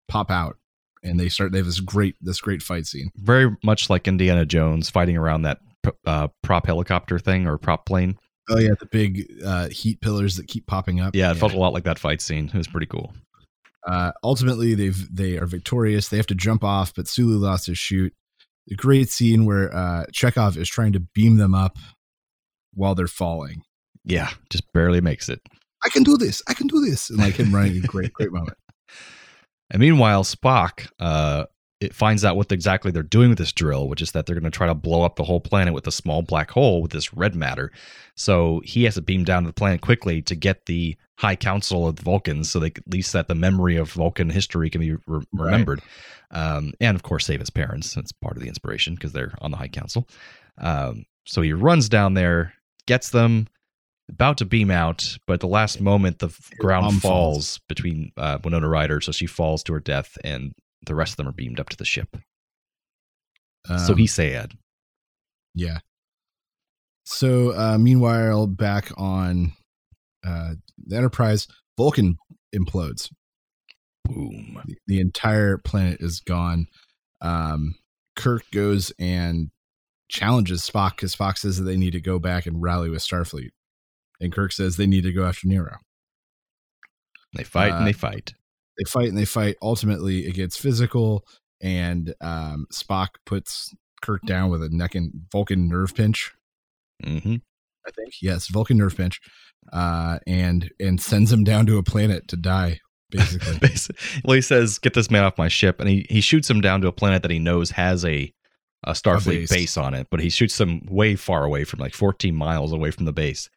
pop 0.09 0.31
out, 0.31 0.57
and 1.03 1.21
they 1.21 1.29
start. 1.29 1.53
They 1.53 1.59
have 1.59 1.67
this 1.67 1.81
great, 1.81 2.15
this 2.23 2.41
great 2.41 2.63
fight 2.63 2.87
scene. 2.87 3.11
Very 3.17 3.55
much 3.63 3.91
like 3.91 4.09
Indiana 4.09 4.47
Jones 4.47 4.89
fighting 4.89 5.19
around 5.19 5.43
that 5.43 5.59
uh, 6.07 6.29
prop 6.43 6.67
helicopter 6.67 7.19
thing 7.19 7.47
or 7.47 7.59
prop 7.59 7.85
plane. 7.85 8.17
Oh 8.49 8.59
yeah, 8.59 8.75
the 8.79 8.87
big 8.87 9.31
uh, 9.45 9.69
heat 9.69 10.01
pillars 10.01 10.37
that 10.37 10.49
keep 10.49 10.67
popping 10.67 11.01
up. 11.01 11.15
Yeah, 11.15 11.31
it 11.31 11.37
felt 11.37 11.55
a 11.55 11.59
lot 11.59 11.73
like 11.73 11.85
that 11.85 11.99
fight 11.99 12.21
scene. 12.21 12.51
It 12.53 12.55
was 12.55 12.69
pretty 12.69 12.87
cool. 12.87 13.13
Uh, 13.87 14.13
ultimately, 14.23 14.75
they've 14.75 15.15
they 15.15 15.39
are 15.39 15.47
victorious. 15.47 16.09
They 16.09 16.17
have 16.17 16.27
to 16.29 16.35
jump 16.35 16.65
off, 16.65 16.95
but 16.95 17.09
Sulu 17.09 17.39
lost 17.39 17.67
his 17.67 17.79
shoot. 17.79 18.13
A 18.71 18.75
great 18.75 19.09
scene 19.11 19.45
where 19.45 19.75
uh, 19.75 20.07
Chekov 20.13 20.57
is 20.57 20.69
trying 20.69 20.93
to 20.93 21.01
beam 21.01 21.37
them 21.37 21.55
up 21.55 21.79
while 22.75 22.95
they're 22.95 23.07
falling. 23.09 23.63
Yeah, 24.05 24.31
just 24.51 24.73
barely 24.73 25.01
makes 25.01 25.29
it. 25.29 25.41
I 25.85 25.89
can 25.89 26.03
do 26.03 26.17
this. 26.17 26.43
I 26.49 26.55
can 26.55 26.69
do 26.69 26.81
this. 26.81 27.11
And 27.11 27.19
like 27.19 27.35
him 27.35 27.55
running, 27.55 27.77
a 27.77 27.87
great, 27.87 28.13
great 28.13 28.33
moment. 28.33 28.57
And 29.71 29.81
meanwhile, 29.81 30.23
Spock 30.23 30.89
uh, 31.01 31.47
it 31.83 31.95
finds 31.95 32.25
out 32.25 32.37
what 32.37 32.53
exactly 32.53 32.91
they're 32.91 33.03
doing 33.03 33.31
with 33.31 33.39
this 33.39 33.53
drill, 33.53 33.89
which 33.89 34.03
is 34.03 34.13
that 34.13 34.27
they're 34.27 34.39
going 34.39 34.51
to 34.51 34.57
try 34.57 34.67
to 34.67 34.75
blow 34.75 35.03
up 35.03 35.17
the 35.17 35.25
whole 35.25 35.41
planet 35.41 35.75
with 35.75 35.87
a 35.87 35.93
small 35.93 36.23
black 36.23 36.51
hole 36.51 36.83
with 36.83 36.93
this 36.93 37.13
red 37.15 37.35
matter. 37.35 37.73
So 38.15 38.61
he 38.65 38.85
has 38.85 38.95
to 38.95 39.03
beam 39.03 39.25
down 39.25 39.43
to 39.43 39.49
the 39.49 39.55
planet 39.55 39.81
quickly 39.81 40.23
to 40.23 40.35
get 40.35 40.67
the 40.67 40.97
High 41.19 41.37
Council 41.37 41.87
of 41.87 41.97
the 41.97 42.03
Vulcans, 42.03 42.51
so 42.51 42.59
they 42.59 42.67
at 42.67 42.89
least 42.89 43.13
that 43.13 43.29
the 43.29 43.35
memory 43.35 43.77
of 43.77 43.93
Vulcan 43.93 44.31
history 44.31 44.71
can 44.71 44.81
be 44.81 44.95
re- 45.07 45.25
remembered, 45.33 45.81
um, 46.33 46.73
and 46.81 46.97
of 46.97 47.03
course 47.03 47.27
save 47.27 47.41
his 47.41 47.51
parents. 47.51 47.95
That's 47.95 48.13
part 48.13 48.37
of 48.37 48.43
the 48.43 48.49
inspiration 48.49 48.95
because 48.95 49.13
they're 49.13 49.35
on 49.41 49.51
the 49.51 49.57
High 49.57 49.69
Council. 49.69 50.09
Um, 50.59 51.05
so 51.25 51.43
he 51.43 51.53
runs 51.53 51.89
down 51.89 52.15
there, 52.15 52.55
gets 52.87 53.11
them, 53.11 53.47
about 54.09 54.39
to 54.39 54.45
beam 54.45 54.71
out, 54.71 55.17
but 55.27 55.35
at 55.35 55.41
the 55.41 55.47
last 55.47 55.81
moment, 55.81 56.19
the 56.19 56.37
ground 56.59 57.01
falls, 57.01 57.03
falls. 57.03 57.61
between 57.69 58.13
uh, 58.17 58.39
Winona 58.43 58.69
Ryder, 58.69 59.01
so 59.01 59.13
she 59.13 59.27
falls 59.27 59.63
to 59.65 59.73
her 59.75 59.81
death, 59.81 60.19
and 60.25 60.53
the 60.87 60.95
rest 60.95 61.13
of 61.13 61.17
them 61.19 61.29
are 61.29 61.33
beamed 61.33 61.61
up 61.61 61.69
to 61.71 61.77
the 61.77 61.85
ship. 61.85 62.17
so 63.67 63.93
Um, 63.93 63.97
he's 63.97 64.13
sad. 64.13 64.53
yeah. 65.55 65.79
So 67.05 67.53
uh, 67.57 67.79
meanwhile, 67.79 68.47
back 68.47 68.91
on 68.97 69.53
uh, 70.25 70.55
the 70.87 70.97
Enterprise, 70.97 71.49
Vulcan 71.77 72.17
implodes. 72.55 73.11
Boom. 74.05 74.61
The, 74.67 74.77
the 74.87 75.01
entire 75.01 75.59
planet 75.59 76.01
is 76.01 76.21
gone. 76.21 76.67
Um, 77.21 77.75
Kirk 78.17 78.43
goes 78.53 78.93
and 78.99 79.51
challenges 80.09 80.69
Spock 80.69 80.91
because 80.97 81.15
Spock 81.15 81.39
says 81.39 81.57
that 81.59 81.65
they 81.65 81.77
need 81.77 81.93
to 81.93 82.01
go 82.01 82.19
back 82.19 82.47
and 82.47 82.63
rally 82.63 82.89
with 82.91 83.01
Starfleet, 83.03 83.51
and 84.21 84.33
Kirk 84.33 84.53
says 84.53 84.77
they 84.77 84.87
need 84.87 85.03
to 85.05 85.13
go 85.13 85.25
after 85.25 85.49
Nero. 85.49 85.77
They 87.35 87.45
fight 87.45 87.73
Uh, 87.73 87.77
and 87.79 87.87
they 87.87 87.93
fight. 87.93 88.35
They 88.83 88.91
fight 88.91 89.09
and 89.09 89.19
they 89.19 89.25
fight. 89.25 89.57
Ultimately, 89.63 90.27
it 90.27 90.35
gets 90.35 90.57
physical, 90.57 91.25
and 91.61 92.15
um, 92.21 92.67
Spock 92.73 93.09
puts 93.27 93.73
Kirk 94.01 94.23
down 94.27 94.51
with 94.51 94.63
a 94.63 94.69
neck 94.71 94.95
and 94.97 95.13
Vulcan 95.31 95.69
nerve 95.69 95.95
pinch. 95.95 96.33
hmm 97.05 97.37
I 97.87 97.91
think 97.91 98.15
yes, 98.21 98.49
Vulcan 98.49 98.79
nerve 98.79 98.97
pinch, 98.97 99.21
uh, 99.73 100.19
and 100.27 100.71
and 100.81 101.01
sends 101.01 101.33
him 101.33 101.45
down 101.45 101.67
to 101.67 101.79
a 101.79 101.83
planet 101.83 102.27
to 102.29 102.37
die. 102.37 102.81
Basically, 103.11 103.59
well, 104.25 104.35
he 104.35 104.41
says, 104.41 104.79
"Get 104.79 104.95
this 104.95 105.11
man 105.11 105.25
off 105.25 105.39
my 105.39 105.49
ship," 105.49 105.79
and 105.81 105.89
he 105.89 106.07
he 106.09 106.21
shoots 106.21 106.49
him 106.51 106.61
down 106.61 106.81
to 106.81 106.89
a 106.89 106.93
planet 106.93 107.23
that 107.23 107.31
he 107.31 107.39
knows 107.39 107.71
has 107.73 108.05
a 108.05 108.33
a 108.85 108.93
Starfleet 108.93 109.49
base. 109.49 109.51
base. 109.51 109.77
on 109.77 109.95
it, 109.95 110.09
but 110.11 110.19
he 110.21 110.29
shoots 110.31 110.59
them 110.59 110.81
way 110.89 111.15
far 111.15 111.45
away 111.45 111.63
from 111.65 111.79
like 111.79 111.95
14 111.95 112.35
miles 112.35 112.73
away 112.73 112.91
from 112.91 113.05
the 113.05 113.13
base. 113.13 113.49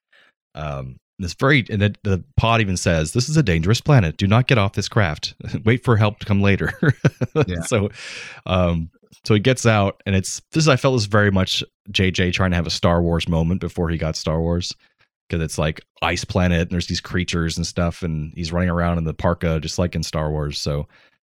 Um, 0.54 0.98
this 1.20 1.34
very 1.34 1.66
and 1.70 1.82
the, 1.82 1.96
the 2.04 2.24
pod 2.38 2.62
even 2.62 2.78
says, 2.78 3.14
"This 3.14 3.30
is 3.30 3.38
a 3.38 3.44
dangerous 3.44 3.82
planet. 3.82 4.18
Do 4.18 4.28
not 4.28 4.48
get 4.48 4.58
off 4.58 4.74
this 4.74 4.90
craft. 4.90 5.34
Wait 5.66 5.84
for 5.84 5.96
help 5.98 6.20
to 6.20 6.26
come 6.26 6.42
later." 6.42 6.74
Yeah. 7.48 7.62
So, 7.66 7.90
um, 8.46 8.90
so 9.26 9.34
he 9.34 9.40
gets 9.40 9.66
out, 9.66 10.02
and 10.06 10.16
it's 10.16 10.42
this. 10.52 10.68
I 10.68 10.76
felt 10.78 10.94
was 10.94 11.06
very 11.06 11.32
much 11.32 11.64
JJ 11.92 12.34
trying 12.34 12.52
to 12.52 12.56
have 12.56 12.68
a 12.68 12.72
Star 12.72 13.02
Wars 13.02 13.28
moment 13.28 13.60
before 13.62 13.90
he 13.90 13.98
got 13.98 14.16
Star 14.16 14.40
Wars 14.40 14.74
because 15.30 15.44
it's 15.44 15.58
like 15.58 15.82
ice 16.02 16.24
planet 16.24 16.62
and 16.62 16.72
there's 16.72 16.88
these 16.88 17.02
creatures 17.02 17.58
and 17.58 17.66
stuff 17.66 18.04
and 18.04 18.32
he's 18.36 18.52
running 18.52 18.70
around 18.70 18.98
in 19.00 19.06
the 19.06 19.14
parka 19.14 19.60
just 19.60 19.80
like 19.80 19.96
in 19.96 20.04
star 20.04 20.30
wars 20.30 20.60
so 20.60 20.82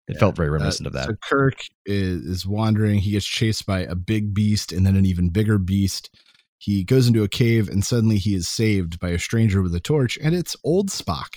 it 0.07 0.13
Yeah. 0.15 0.19
felt 0.21 0.37
very 0.37 0.51
Uh, 0.51 0.53
reminiscent 0.53 0.87
of 0.87 0.93
that 0.93 1.07
So 1.07 1.15
Kirk 1.29 1.57
is, 1.85 2.25
is 2.25 2.47
wandering. 2.47 3.01
He 3.01 3.11
gets 3.11 3.27
chased 3.27 3.67
by 3.67 3.81
a 3.81 3.97
big 3.97 4.33
beast 4.33 4.71
and 4.73 4.87
then 4.87 4.95
an 4.95 5.05
even 5.05 5.31
bigger 5.31 5.59
beast. 5.59 6.11
He 6.59 6.85
goes 6.85 7.07
into 7.07 7.23
a 7.23 7.29
cave 7.29 7.69
and 7.69 7.85
suddenly 7.85 8.19
he 8.19 8.35
is 8.35 8.49
saved 8.49 8.99
by 8.99 9.11
a 9.11 9.19
stranger 9.19 9.63
with 9.63 9.75
a 9.75 9.81
torch, 9.81 10.19
and 10.23 10.35
it's 10.35 10.57
old 10.65 10.89
Spock. 10.91 11.37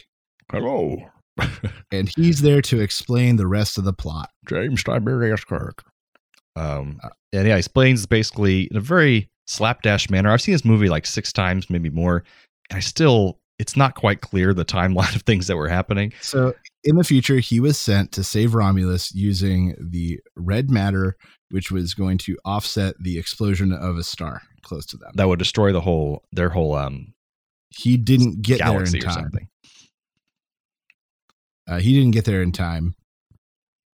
hello 0.52 0.98
And 1.92 2.12
he's 2.18 2.42
there 2.42 2.62
to 2.64 2.82
explain 2.82 3.36
the 3.38 3.48
rest 3.48 3.78
of 3.78 3.84
the 3.84 3.94
plot. 3.94 4.30
james 4.48 4.84
tiberius 4.84 5.44
kirk 5.44 5.84
um 6.56 7.00
and 7.34 7.48
yeah 7.48 7.54
he 7.54 7.60
explains 7.60 8.06
basically 8.06 8.64
in 8.70 8.78
a 8.78 8.82
very 8.82 9.30
slapdash 9.48 10.10
manner 10.10 10.30
i've 10.32 10.42
seen 10.42 10.54
this 10.54 10.66
movie 10.66 10.90
like 10.90 11.06
six 11.06 11.32
times 11.32 11.70
maybe 11.70 11.90
more 11.90 12.24
and 12.70 12.78
i 12.78 12.80
still 12.80 13.40
it's 13.60 13.78
not 13.78 13.96
quite 13.96 14.22
clear 14.22 14.54
the 14.54 14.66
timeline 14.66 15.16
of 15.16 15.22
things 15.24 15.48
that 15.48 15.56
were 15.56 15.70
happening 15.70 16.12
So 16.22 16.54
in 16.84 16.96
the 16.96 17.04
future, 17.04 17.38
he 17.38 17.60
was 17.60 17.80
sent 17.80 18.12
to 18.14 18.24
save 18.24 18.56
Romulus 18.56 19.14
using 19.14 19.76
the 19.80 20.20
red 20.36 20.70
matter, 20.70 21.16
which 21.50 21.72
was 21.72 21.94
going 21.94 22.18
to 22.20 22.38
offset 22.46 22.96
the 23.00 23.18
explosion 23.18 23.72
of 23.72 23.98
a 23.98 24.04
star 24.04 24.42
close 24.64 24.86
to 24.88 24.98
them. 24.98 25.12
that 25.16 25.28
would 25.28 25.40
destroy 25.40 25.72
the 25.72 25.82
whole 25.82 26.24
their 26.32 26.50
whole 26.50 26.76
um 26.76 27.14
He 27.70 27.98
didn't 27.98 28.42
get 28.42 28.60
there 28.60 28.84
in 28.84 29.00
time. 29.00 29.32
Uh, 31.68 31.80
he 31.80 31.94
didn't 31.94 32.12
get 32.12 32.26
there 32.26 32.42
in 32.42 32.52
time. 32.52 32.96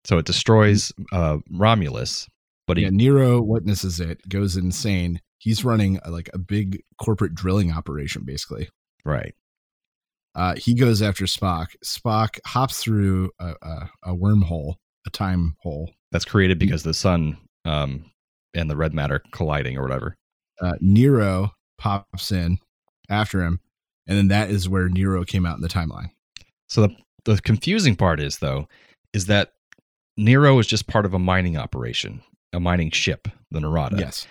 so 0.03 0.17
it 0.17 0.25
destroys 0.25 0.91
uh 1.11 1.37
romulus 1.51 2.27
but 2.67 2.77
he 2.77 2.83
yeah, 2.83 2.89
Nero 2.91 3.41
witnesses 3.41 4.01
it, 4.01 4.27
goes 4.27 4.57
insane. 4.57 5.21
He's 5.37 5.63
running 5.63 5.99
uh, 6.05 6.11
like 6.11 6.29
a 6.33 6.37
big 6.37 6.83
corporate 7.01 7.33
drilling 7.33 7.71
operation, 7.71 8.23
basically. 8.25 8.67
right 9.05 9.33
Uh, 10.37 10.55
he 10.55 10.73
goes 10.75 11.01
after 11.01 11.25
Spock. 11.25 11.69
Spock 11.83 12.39
hops 12.45 12.77
through 12.81 13.31
a, 13.39 13.53
a, 13.61 13.89
a 14.03 14.15
wormhole, 14.15 14.75
a 15.05 15.09
time 15.09 15.55
hole. 15.61 15.91
that's 16.11 16.25
created 16.25 16.57
because 16.59 16.83
the 16.83 16.93
sun 16.93 17.37
um 17.65 18.05
and 18.53 18.69
the 18.69 18.77
red 18.77 18.93
matter 18.93 19.21
colliding 19.31 19.77
or 19.77 19.81
whatever 19.81 20.15
Uh, 20.61 20.73
Nero 20.79 21.51
pops 21.77 22.31
in 22.31 22.59
after 23.09 23.41
him, 23.43 23.59
and 24.07 24.17
then 24.17 24.27
that 24.29 24.49
is 24.49 24.69
where 24.69 24.87
Nero 24.89 25.23
came 25.25 25.45
out 25.45 25.57
in 25.57 25.61
the 25.61 25.67
timeline. 25.67 26.11
so 26.69 26.81
the 26.87 26.95
the 27.25 27.41
confusing 27.41 27.95
part 27.95 28.19
is 28.21 28.37
though 28.37 28.67
is 29.13 29.25
that 29.25 29.53
nero 30.15 30.57
is 30.59 30.65
just 30.67 30.87
part 30.87 31.05
of 31.05 31.13
a 31.13 31.19
mining 31.19 31.57
operation 31.57 32.21
a 32.53 32.59
mining 32.59 32.89
ship 32.91 33.27
the 33.51 33.59
narada 33.59 33.97
Yes. 33.99 34.25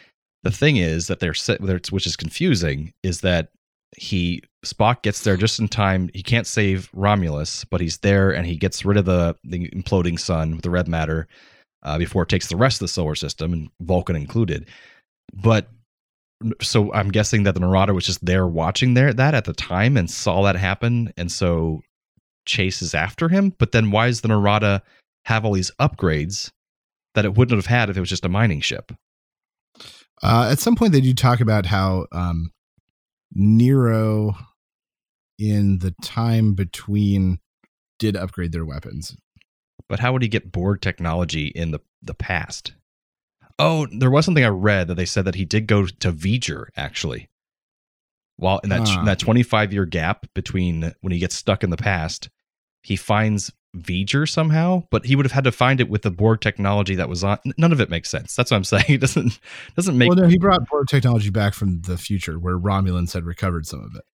the 0.44 0.50
thing 0.50 0.76
is 0.78 1.06
that 1.08 1.20
they're 1.20 1.34
which 1.90 2.06
is 2.06 2.16
confusing 2.16 2.92
is 3.02 3.20
that 3.20 3.50
he 3.96 4.42
spock 4.64 5.02
gets 5.02 5.22
there 5.22 5.36
just 5.36 5.58
in 5.58 5.68
time. 5.68 6.10
He 6.14 6.22
can't 6.22 6.46
save 6.46 6.90
romulus 6.92 7.64
but 7.64 7.80
he's 7.80 7.98
there 7.98 8.30
and 8.30 8.46
he 8.46 8.56
gets 8.56 8.84
rid 8.84 8.96
of 8.96 9.04
the 9.04 9.36
the 9.44 9.68
imploding 9.70 10.18
sun 10.18 10.52
with 10.52 10.62
the 10.62 10.70
red 10.70 10.88
matter 10.88 11.26
uh, 11.82 11.98
before 11.98 12.22
it 12.22 12.28
takes 12.28 12.48
the 12.48 12.56
rest 12.56 12.76
of 12.76 12.86
the 12.86 12.92
solar 12.92 13.14
system 13.14 13.52
and 13.52 13.70
vulcan 13.80 14.16
included. 14.16 14.68
But 15.32 15.68
so 16.60 16.92
i'm 16.92 17.10
guessing 17.10 17.44
that 17.44 17.54
the 17.54 17.60
narada 17.60 17.94
was 17.94 18.04
just 18.04 18.22
there 18.22 18.46
watching 18.46 18.92
there 18.92 19.10
that 19.10 19.32
at 19.32 19.46
the 19.46 19.54
time 19.54 19.96
and 19.96 20.10
saw 20.10 20.42
that 20.42 20.54
happen 20.54 21.10
and 21.16 21.32
so 21.32 21.80
chases 22.46 22.94
after 22.94 23.28
him. 23.28 23.52
But 23.58 23.72
then 23.72 23.90
why 23.90 24.06
does 24.06 24.22
the 24.22 24.28
narada 24.28 24.82
have 25.26 25.44
all 25.44 25.52
these 25.52 25.72
upgrades 25.78 26.50
that 27.14 27.24
it 27.24 27.34
wouldn't 27.34 27.58
have 27.58 27.66
had 27.66 27.90
if 27.90 27.96
it 27.96 28.00
was 28.00 28.08
just 28.08 28.24
a 28.24 28.30
mining 28.30 28.60
ship? 28.60 28.92
Uh, 30.22 30.48
at 30.50 30.60
some 30.60 30.76
point, 30.76 30.92
they 30.92 31.00
do 31.02 31.12
talk 31.12 31.40
about 31.40 31.66
how 31.66 32.06
um, 32.12 32.50
Nero, 33.34 34.36
in 35.38 35.78
the 35.78 35.94
time 36.02 36.54
between, 36.54 37.38
did 37.98 38.16
upgrade 38.16 38.52
their 38.52 38.64
weapons. 38.64 39.16
But 39.88 40.00
how 40.00 40.12
would 40.12 40.22
he 40.22 40.28
get 40.28 40.52
Borg 40.52 40.80
technology 40.80 41.46
in 41.48 41.70
the, 41.70 41.80
the 42.02 42.14
past? 42.14 42.74
Oh, 43.58 43.86
there 43.90 44.10
was 44.10 44.24
something 44.24 44.44
I 44.44 44.48
read 44.48 44.88
that 44.88 44.96
they 44.96 45.06
said 45.06 45.24
that 45.24 45.34
he 45.34 45.44
did 45.44 45.66
go 45.66 45.86
to 45.86 46.12
V'ger 46.12 46.66
actually. 46.76 47.28
While 48.36 48.58
in 48.58 48.68
that 48.68 48.82
Ah. 48.86 49.04
that 49.04 49.18
25 49.18 49.72
year 49.72 49.86
gap 49.86 50.26
between 50.34 50.92
when 51.00 51.12
he 51.12 51.18
gets 51.18 51.34
stuck 51.34 51.64
in 51.64 51.70
the 51.70 51.76
past, 51.78 52.28
he 52.82 52.96
finds 52.96 53.50
V'ger 53.76 54.28
somehow, 54.28 54.84
but 54.90 55.04
he 55.06 55.16
would 55.16 55.26
have 55.26 55.32
had 55.32 55.44
to 55.44 55.52
find 55.52 55.80
it 55.80 55.88
with 55.90 56.02
the 56.02 56.10
Borg 56.10 56.40
technology 56.40 56.94
that 56.94 57.08
was 57.08 57.22
on. 57.24 57.38
None 57.58 57.72
of 57.72 57.80
it 57.80 57.90
makes 57.90 58.08
sense. 58.10 58.34
That's 58.34 58.50
what 58.50 58.56
I'm 58.56 58.64
saying. 58.64 58.84
It 58.88 59.00
doesn't 59.00 59.38
doesn't 59.74 59.98
make 59.98 60.08
well, 60.08 60.16
no, 60.18 60.28
he 60.28 60.38
brought 60.38 60.66
Borg 60.68 60.86
technology 60.88 61.30
back 61.30 61.52
from 61.54 61.82
the 61.82 61.98
future, 61.98 62.38
where 62.38 62.58
Romulans 62.58 63.12
had 63.12 63.24
recovered 63.24 63.66
some 63.66 63.80
of 63.80 63.94
it. 63.96 64.04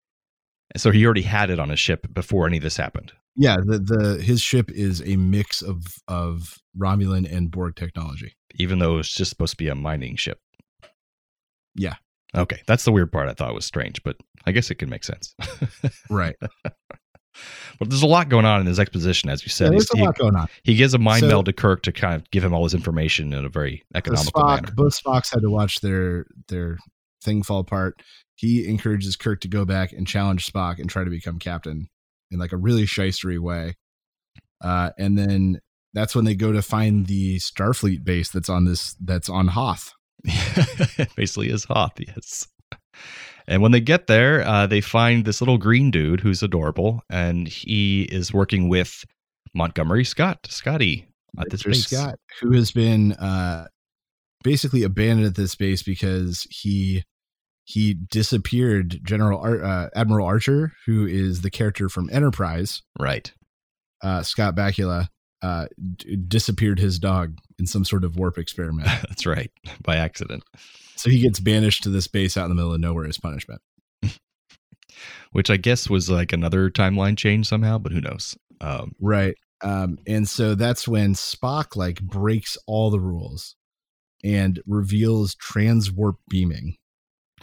so 0.80 0.90
he 0.90 1.04
already 1.04 1.22
had 1.22 1.50
it 1.50 1.58
on 1.60 1.68
his 1.68 1.78
ship 1.80 2.06
before 2.12 2.46
any 2.46 2.56
of 2.56 2.62
this 2.62 2.76
happened. 2.76 3.12
Yeah, 3.36 3.56
the 3.64 3.78
the 3.78 4.22
his 4.22 4.40
ship 4.42 4.70
is 4.70 5.00
a 5.06 5.16
mix 5.16 5.62
of 5.62 5.84
of 6.08 6.58
Romulan 6.76 7.30
and 7.30 7.50
Borg 7.50 7.76
technology. 7.76 8.34
even 8.56 8.78
though 8.80 8.98
it's 8.98 9.14
just 9.14 9.30
supposed 9.30 9.52
to 9.52 9.56
be 9.56 9.68
a 9.68 9.74
mining 9.74 10.16
ship. 10.16 10.40
Yeah. 11.74 11.94
Okay, 12.34 12.62
that's 12.66 12.84
the 12.84 12.92
weird 12.92 13.12
part. 13.12 13.28
I 13.28 13.34
thought 13.34 13.54
was 13.54 13.66
strange, 13.66 14.02
but 14.02 14.16
I 14.46 14.52
guess 14.52 14.70
it 14.70 14.76
can 14.76 14.88
make 14.88 15.04
sense. 15.04 15.34
Right. 16.10 16.36
But 17.78 17.88
there's 17.90 18.02
a 18.02 18.06
lot 18.06 18.28
going 18.28 18.44
on 18.44 18.60
in 18.60 18.66
his 18.66 18.78
exposition, 18.80 19.28
as 19.30 19.42
you 19.42 19.48
said. 19.48 19.72
there's 19.72 19.90
a 19.90 19.96
lot 19.96 20.16
going 20.18 20.36
on. 20.36 20.48
he, 20.62 20.72
he 20.72 20.78
gives 20.78 20.94
a 20.94 20.98
mind 20.98 21.20
So- 21.20 21.28
meld 21.28 21.46
to 21.46 21.52
Kirk 21.52 21.82
to 21.84 21.92
kind 21.92 22.14
of 22.14 22.30
give 22.30 22.44
him 22.44 22.52
all 22.54 22.64
his 22.64 22.74
information 22.74 23.32
in 23.32 23.44
a 23.44 23.48
very 23.48 23.82
economical 23.94 24.42
Spock, 24.42 24.62
manner. 24.62 24.72
both 24.74 25.00
Spocks 25.02 25.32
had 25.32 25.42
to 25.42 25.50
watch 25.50 25.80
their 25.80 26.26
their 26.48 26.78
thing 27.22 27.42
fall 27.42 27.60
apart. 27.60 28.00
He 28.34 28.66
encourages 28.68 29.14
Kirk 29.16 29.40
to 29.42 29.48
go 29.48 29.64
back 29.64 29.92
and 29.92 30.06
challenge 30.06 30.46
Spock 30.46 30.78
and 30.78 30.88
try 30.90 31.04
to 31.04 31.10
become 31.10 31.38
captain 31.38 31.88
in 32.30 32.38
like 32.38 32.52
a 32.52 32.56
really 32.56 32.84
shystery 32.84 33.38
way. 33.38 33.74
Uh, 34.60 34.90
and 34.98 35.16
then 35.18 35.60
that's 35.92 36.14
when 36.14 36.24
they 36.24 36.34
go 36.34 36.50
to 36.52 36.62
find 36.62 37.06
the 37.06 37.36
Starfleet 37.38 38.02
base 38.04 38.30
that's 38.30 38.48
on 38.48 38.64
this 38.64 38.96
that's 39.00 39.28
on 39.28 39.48
Hoth. 39.48 39.92
Basically, 41.16 41.48
is 41.50 41.64
Hoth, 41.64 41.92
yes. 41.98 42.48
And 43.46 43.62
when 43.62 43.72
they 43.72 43.80
get 43.80 44.06
there, 44.06 44.42
uh, 44.46 44.66
they 44.66 44.80
find 44.80 45.24
this 45.24 45.40
little 45.40 45.58
green 45.58 45.90
dude 45.90 46.20
who's 46.20 46.42
adorable, 46.42 47.02
and 47.10 47.48
he 47.48 48.02
is 48.02 48.32
working 48.32 48.68
with 48.68 49.04
Montgomery 49.54 50.04
Scott, 50.04 50.46
Scotty, 50.48 51.06
at 51.38 51.50
this 51.50 51.62
base. 51.62 51.86
Scott, 51.86 52.18
who 52.40 52.52
has 52.52 52.70
been 52.70 53.12
uh, 53.14 53.66
basically 54.44 54.82
abandoned 54.82 55.26
at 55.26 55.34
this 55.34 55.54
base 55.54 55.82
because 55.82 56.46
he 56.50 57.04
he 57.64 57.94
disappeared. 57.94 59.00
General 59.04 59.40
Ar- 59.40 59.64
uh, 59.64 59.88
Admiral 59.94 60.26
Archer, 60.26 60.72
who 60.86 61.06
is 61.06 61.42
the 61.42 61.50
character 61.50 61.88
from 61.88 62.08
Enterprise, 62.12 62.82
Right. 62.98 63.32
uh, 64.02 64.22
Scott 64.22 64.56
Bakula, 64.56 65.08
uh, 65.42 65.66
d- 65.96 66.16
disappeared 66.16 66.78
his 66.80 66.98
dog 66.98 67.36
in 67.62 67.66
some 67.66 67.84
sort 67.84 68.02
of 68.02 68.16
warp 68.16 68.38
experiment. 68.38 68.86
That's 69.08 69.24
right. 69.24 69.52
By 69.82 69.96
accident. 69.96 70.42
so 70.96 71.08
he 71.08 71.20
gets 71.20 71.38
banished 71.38 71.84
to 71.84 71.90
this 71.90 72.08
base 72.08 72.36
out 72.36 72.44
in 72.44 72.48
the 72.50 72.54
middle 72.56 72.74
of 72.74 72.80
nowhere 72.80 73.06
as 73.06 73.18
punishment. 73.18 73.62
which 75.32 75.48
I 75.48 75.56
guess 75.56 75.88
was 75.88 76.10
like 76.10 76.32
another 76.32 76.70
timeline 76.70 77.16
change 77.16 77.46
somehow, 77.46 77.78
but 77.78 77.92
who 77.92 78.00
knows? 78.00 78.36
Um, 78.60 78.92
Right. 79.00 79.36
Um, 79.62 79.98
and 80.08 80.28
so 80.28 80.56
that's 80.56 80.88
when 80.88 81.14
Spock 81.14 81.76
like 81.76 82.02
breaks 82.02 82.58
all 82.66 82.90
the 82.90 82.98
rules 82.98 83.54
and 84.24 84.60
reveals 84.66 85.36
transwarp 85.36 86.14
beaming. 86.28 86.74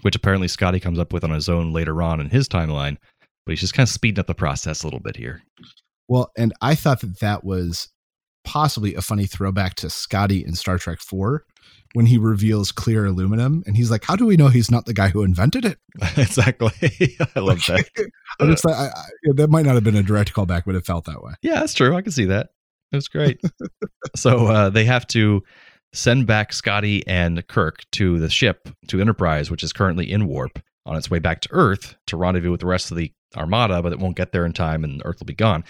which 0.01 0.15
apparently 0.17 0.49
Scotty 0.49 0.81
comes 0.81 0.99
up 0.99 1.13
with 1.13 1.23
on 1.23 1.31
his 1.31 1.47
own 1.47 1.71
later 1.71 2.01
on 2.01 2.19
in 2.19 2.29
his 2.29 2.49
timeline, 2.49 2.97
but 3.45 3.53
he's 3.53 3.61
just 3.61 3.73
kind 3.73 3.87
of 3.87 3.91
speeding 3.91 4.19
up 4.19 4.27
the 4.27 4.35
process 4.35 4.83
a 4.83 4.85
little 4.87 4.99
bit 4.99 5.15
here. 5.15 5.41
Well, 6.09 6.29
and 6.37 6.53
I 6.61 6.75
thought 6.75 6.99
that 7.01 7.19
that 7.21 7.43
was 7.45 7.87
possibly 8.49 8.95
a 8.95 9.01
funny 9.01 9.27
throwback 9.27 9.75
to 9.75 9.91
Scotty 9.91 10.43
in 10.43 10.55
Star 10.55 10.79
Trek 10.79 11.01
4 11.01 11.45
when 11.93 12.07
he 12.07 12.17
reveals 12.17 12.71
clear 12.71 13.05
aluminum 13.05 13.63
and 13.67 13.77
he's 13.77 13.91
like, 13.91 14.03
How 14.03 14.15
do 14.15 14.25
we 14.25 14.37
know 14.37 14.47
he's 14.47 14.71
not 14.71 14.87
the 14.87 14.93
guy 14.93 15.09
who 15.09 15.21
invented 15.21 15.65
it? 15.65 15.77
exactly. 16.17 16.71
I 17.35 17.39
love 17.41 17.63
that. 17.67 17.85
I 18.39 18.45
just, 18.47 18.65
I, 18.65 18.87
I, 18.87 19.03
that 19.35 19.51
might 19.51 19.67
not 19.67 19.75
have 19.75 19.83
been 19.83 19.95
a 19.95 20.01
direct 20.01 20.33
callback, 20.33 20.63
but 20.65 20.73
it 20.73 20.83
felt 20.83 21.05
that 21.05 21.21
way. 21.21 21.33
Yeah, 21.43 21.59
that's 21.59 21.75
true. 21.75 21.95
I 21.95 22.01
can 22.01 22.11
see 22.11 22.25
that. 22.25 22.49
It 22.91 22.95
was 22.95 23.07
great. 23.07 23.39
so 24.15 24.47
uh, 24.47 24.69
they 24.71 24.85
have 24.85 25.05
to 25.09 25.43
send 25.93 26.25
back 26.25 26.51
Scotty 26.51 27.05
and 27.05 27.47
Kirk 27.47 27.83
to 27.91 28.19
the 28.19 28.31
ship, 28.31 28.67
to 28.87 28.99
Enterprise, 28.99 29.51
which 29.51 29.63
is 29.63 29.71
currently 29.71 30.11
in 30.11 30.25
warp 30.25 30.57
on 30.87 30.95
its 30.95 31.11
way 31.11 31.19
back 31.19 31.41
to 31.41 31.49
Earth 31.51 31.95
to 32.07 32.17
rendezvous 32.17 32.49
with 32.49 32.61
the 32.61 32.65
rest 32.65 32.89
of 32.89 32.97
the 32.97 33.13
Armada, 33.37 33.83
but 33.83 33.91
it 33.91 33.99
won't 33.99 34.17
get 34.17 34.31
there 34.31 34.43
in 34.43 34.53
time 34.53 34.83
and 34.83 35.03
Earth 35.05 35.19
will 35.19 35.27
be 35.27 35.35
gone. 35.35 35.63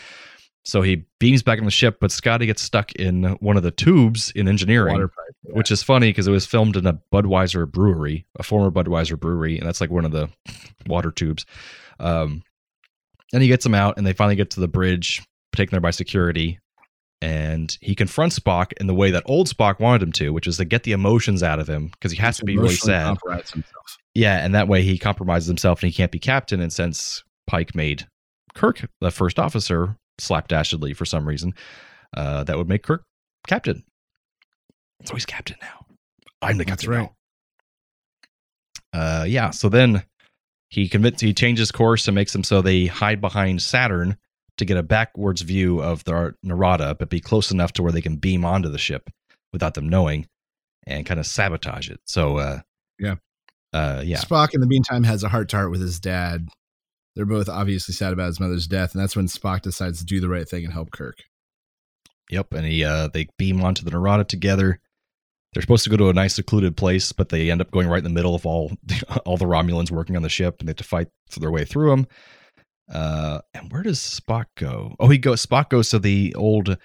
So 0.70 0.84
he 0.84 1.04
beams 1.20 1.42
back 1.42 1.58
on 1.58 1.66
the 1.66 1.72
ship, 1.72 1.98
but 2.00 2.12
Scotty 2.12 2.46
gets 2.46 2.62
stuck 2.62 2.92
in 2.94 3.24
one 3.40 3.58
of 3.58 3.64
the 3.64 3.72
tubes 3.72 4.32
in 4.36 4.48
engineering, 4.48 5.00
pipe, 5.00 5.12
yeah. 5.44 5.54
which 5.54 5.72
is 5.72 5.82
funny 5.82 6.10
because 6.10 6.28
it 6.28 6.32
was 6.32 6.46
filmed 6.46 6.78
in 6.78 6.86
a 6.86 7.00
Budweiser 7.12 7.70
brewery, 7.70 8.28
a 8.38 8.44
former 8.44 8.70
Budweiser 8.70 9.20
brewery, 9.20 9.58
and 9.58 9.68
that's 9.68 9.82
like 9.82 9.90
one 9.90 10.06
of 10.06 10.12
the 10.12 10.30
water 10.86 11.10
tubes. 11.10 11.48
Um, 12.00 12.44
and 13.34 13.42
he 13.42 13.48
gets 13.48 13.64
them 13.64 13.74
out, 13.74 13.98
and 13.98 14.06
they 14.06 14.14
finally 14.14 14.36
get 14.36 14.52
to 14.52 14.60
the 14.60 14.68
bridge, 14.68 15.24
taken 15.56 15.72
there 15.72 15.82
by 15.82 15.92
security. 15.92 16.60
And 17.22 17.76
he 17.82 17.96
confronts 17.96 18.40
Spock 18.40 18.72
in 18.80 18.88
the 18.88 18.94
way 18.94 19.12
that 19.12 19.24
old 19.26 19.48
Spock 19.48 19.80
wanted 19.80 20.04
him 20.04 20.12
to, 20.14 20.32
which 20.32 20.48
is 20.48 20.58
to 20.58 20.66
get 20.66 20.84
the 20.84 20.94
emotions 20.94 21.42
out 21.44 21.60
of 21.60 21.68
him 21.68 21.88
because 21.88 22.12
he 22.12 22.18
has 22.20 22.38
to 22.38 22.46
be 22.46 22.58
really 22.58 22.76
sad. 22.76 23.18
Yeah, 24.14 24.38
and 24.38 24.56
that 24.56 24.68
way 24.68 24.84
he 24.84 24.98
compromises 24.98 25.48
himself 25.48 25.82
and 25.82 25.92
he 25.92 25.98
can't 25.98 26.12
be 26.12 26.20
captain. 26.20 26.62
And 26.62 26.72
since 26.72 27.24
Pike 27.46 27.76
made 27.76 28.08
Kirk 28.54 28.88
the 29.02 29.12
first 29.12 29.38
officer 29.38 29.98
slapdashedly 30.20 30.96
for 30.96 31.06
some 31.06 31.28
reason, 31.28 31.54
uh, 32.16 32.44
that 32.46 32.58
would 32.58 32.70
make 32.70 32.84
Kirk 32.84 33.04
captain. 33.48 33.84
So 35.06 35.14
he's 35.16 35.26
captain 35.26 35.58
now. 35.62 35.86
I'm 36.42 36.58
the 36.58 36.66
captain 36.66 36.90
right. 36.90 37.10
now. 38.94 39.00
Uh, 39.22 39.24
yeah. 39.26 39.52
So 39.52 39.70
then 39.70 40.04
he 40.70 40.88
convinces 40.88 41.22
He 41.22 41.34
changes 41.34 41.72
course 41.72 42.08
and 42.08 42.16
makes 42.16 42.34
them 42.34 42.44
so 42.44 42.62
they 42.62 42.86
hide 42.86 43.22
behind 43.22 43.62
Saturn 43.62 44.18
to 44.58 44.66
get 44.66 44.78
a 44.78 44.84
backwards 44.84 45.42
view 45.42 45.82
of 45.82 46.04
the 46.04 46.36
Narada, 46.44 46.96
but 46.96 47.10
be 47.10 47.20
close 47.20 47.50
enough 47.52 47.72
to 47.74 47.84
where 47.84 47.92
they 47.92 48.02
can 48.02 48.18
beam 48.18 48.44
onto 48.44 48.70
the 48.70 48.78
ship 48.78 49.10
without 49.54 49.74
them 49.74 49.88
knowing, 49.88 50.28
and 50.86 51.06
kind 51.06 51.20
of 51.20 51.26
sabotage 51.26 51.90
it. 51.90 52.00
So, 52.06 52.38
uh, 52.38 52.60
Yeah. 53.00 53.16
uh, 53.74 54.04
yeah. 54.06 54.20
Spock, 54.20 54.54
in 54.54 54.60
the 54.60 54.68
meantime, 54.68 55.04
has 55.06 55.24
a 55.24 55.30
heart 55.30 55.50
to 55.50 55.56
heart 55.58 55.72
with 55.72 55.82
his 55.82 56.00
dad. 56.00 56.50
They're 57.20 57.26
both 57.26 57.50
obviously 57.50 57.94
sad 57.94 58.14
about 58.14 58.28
his 58.28 58.40
mother's 58.40 58.66
death, 58.66 58.94
and 58.94 59.04
that's 59.04 59.14
when 59.14 59.28
Spock 59.28 59.62
decides 59.62 60.00
to 60.00 60.06
do 60.06 60.22
the 60.22 60.30
right 60.30 60.48
thing 60.48 60.64
and 60.64 60.72
help 60.72 60.92
Kirk. 60.92 61.18
Yep, 62.30 62.54
and 62.54 62.66
he 62.66 62.86
uh 62.86 63.10
they 63.14 63.28
beam 63.38 63.62
onto 63.62 63.84
the 63.84 63.92
Narada 63.92 64.24
together. 64.24 64.80
They're 65.52 65.62
supposed 65.62 65.84
to 65.84 65.90
go 65.90 65.98
to 65.98 66.08
a 66.08 66.14
nice 66.14 66.36
secluded 66.36 66.78
place, 66.78 67.12
but 67.12 67.28
they 67.28 67.52
end 67.52 67.60
up 67.60 67.72
going 67.72 67.90
right 67.90 67.98
in 67.98 68.06
the 68.06 68.10
middle 68.10 68.36
of 68.36 68.46
all 68.46 68.72
all 69.26 69.36
the 69.36 69.44
Romulans 69.44 69.92
working 69.92 70.16
on 70.16 70.22
the 70.22 70.30
ship, 70.30 70.62
and 70.62 70.70
they 70.70 70.72
have 70.72 70.78
to 70.78 70.86
fight 70.86 71.10
their 71.38 71.52
way 71.52 71.66
through 71.66 71.90
them. 71.90 72.08
Uh, 72.90 73.42
and 73.54 73.70
where 73.70 73.84
does 73.84 74.00
Spock 74.00 74.46
go? 74.56 74.96
Oh, 74.98 75.10
he 75.10 75.18
goes. 75.18 75.46
Spock 75.46 75.68
goes 75.68 75.90
to 75.90 76.00
the 76.00 76.34
old 76.36 76.70
what 76.70 76.78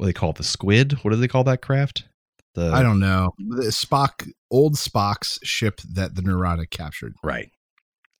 do 0.00 0.06
they 0.06 0.12
call 0.12 0.30
it? 0.30 0.36
The 0.38 0.42
squid. 0.42 0.94
What 1.04 1.12
do 1.12 1.16
they 1.18 1.28
call 1.28 1.44
that 1.44 1.62
craft? 1.62 2.08
The 2.56 2.72
I 2.72 2.82
don't 2.82 2.98
know. 2.98 3.30
The 3.38 3.66
Spock, 3.66 4.28
old 4.50 4.74
Spock's 4.74 5.38
ship 5.44 5.80
that 5.92 6.16
the 6.16 6.22
Narada 6.22 6.66
captured. 6.66 7.14
Right. 7.22 7.52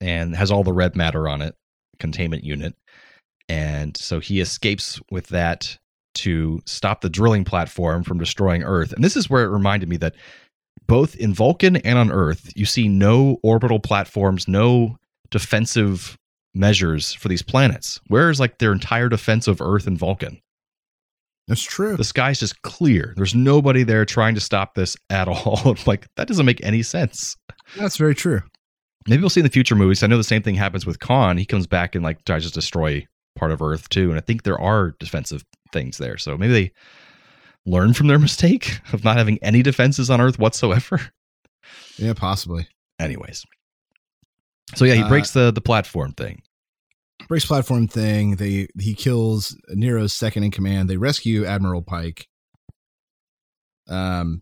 And 0.01 0.35
has 0.35 0.51
all 0.51 0.63
the 0.63 0.73
red 0.73 0.95
matter 0.95 1.27
on 1.27 1.41
it, 1.41 1.55
containment 1.99 2.43
unit. 2.43 2.73
And 3.49 3.97
so 3.97 4.19
he 4.19 4.39
escapes 4.39 4.99
with 5.11 5.27
that 5.27 5.77
to 6.15 6.61
stop 6.65 7.01
the 7.01 7.09
drilling 7.09 7.43
platform 7.43 8.03
from 8.03 8.17
destroying 8.17 8.63
Earth. 8.63 8.93
And 8.93 9.03
this 9.03 9.17
is 9.17 9.29
where 9.29 9.43
it 9.43 9.49
reminded 9.49 9.89
me 9.89 9.97
that 9.97 10.15
both 10.87 11.15
in 11.15 11.33
Vulcan 11.33 11.77
and 11.77 11.97
on 11.97 12.11
Earth, 12.11 12.51
you 12.55 12.65
see 12.65 12.87
no 12.87 13.37
orbital 13.43 13.79
platforms, 13.79 14.47
no 14.47 14.97
defensive 15.29 16.17
measures 16.53 17.13
for 17.13 17.27
these 17.27 17.41
planets. 17.41 17.99
Where 18.07 18.29
is 18.29 18.39
like 18.39 18.57
their 18.57 18.71
entire 18.71 19.09
defense 19.09 19.47
of 19.47 19.61
Earth 19.61 19.87
and 19.87 19.97
Vulcan? 19.97 20.39
That's 21.47 21.63
true. 21.63 21.97
The 21.97 22.03
sky's 22.03 22.39
just 22.39 22.61
clear. 22.61 23.13
There's 23.15 23.33
nobody 23.33 23.83
there 23.83 24.05
trying 24.05 24.35
to 24.35 24.41
stop 24.41 24.75
this 24.75 24.95
at 25.09 25.27
all. 25.27 25.75
like 25.85 26.07
that 26.15 26.27
doesn't 26.27 26.45
make 26.45 26.63
any 26.63 26.83
sense. 26.83 27.35
That's 27.75 27.97
very 27.97 28.15
true. 28.15 28.41
Maybe 29.07 29.21
we'll 29.21 29.29
see 29.29 29.39
in 29.39 29.45
the 29.45 29.49
future 29.51 29.75
movies. 29.75 30.03
I 30.03 30.07
know 30.07 30.17
the 30.17 30.23
same 30.23 30.41
thing 30.43 30.55
happens 30.55 30.85
with 30.85 30.99
Khan. 30.99 31.37
He 31.37 31.45
comes 31.45 31.67
back 31.67 31.95
and 31.95 32.03
like 32.03 32.23
tries 32.25 32.45
to 32.45 32.51
destroy 32.51 33.07
part 33.35 33.51
of 33.51 33.61
Earth 33.61 33.87
too. 33.89 34.09
And 34.09 34.17
I 34.17 34.21
think 34.21 34.43
there 34.43 34.59
are 34.59 34.95
defensive 34.99 35.43
things 35.71 35.97
there. 35.97 36.17
So 36.17 36.37
maybe 36.37 36.53
they 36.53 36.71
learn 37.65 37.93
from 37.93 38.07
their 38.07 38.19
mistake 38.27 38.79
of 38.93 39.03
not 39.03 39.17
having 39.17 39.39
any 39.41 39.61
defenses 39.63 40.09
on 40.09 40.19
Earth 40.21 40.37
whatsoever. 40.37 40.99
Yeah, 41.97 42.13
possibly. 42.13 42.67
Anyways. 42.99 43.45
So 44.75 44.85
yeah, 44.85 44.95
he 44.95 45.03
Uh, 45.03 45.09
breaks 45.09 45.31
the 45.31 45.51
the 45.51 45.61
platform 45.61 46.13
thing. 46.13 46.41
Breaks 47.27 47.45
platform 47.45 47.87
thing. 47.87 48.35
They 48.35 48.67
he 48.79 48.93
kills 48.95 49.55
Nero's 49.69 50.13
second 50.13 50.43
in 50.43 50.51
command. 50.51 50.89
They 50.89 50.97
rescue 50.97 51.45
Admiral 51.45 51.81
Pike. 51.81 52.27
Um, 53.87 54.41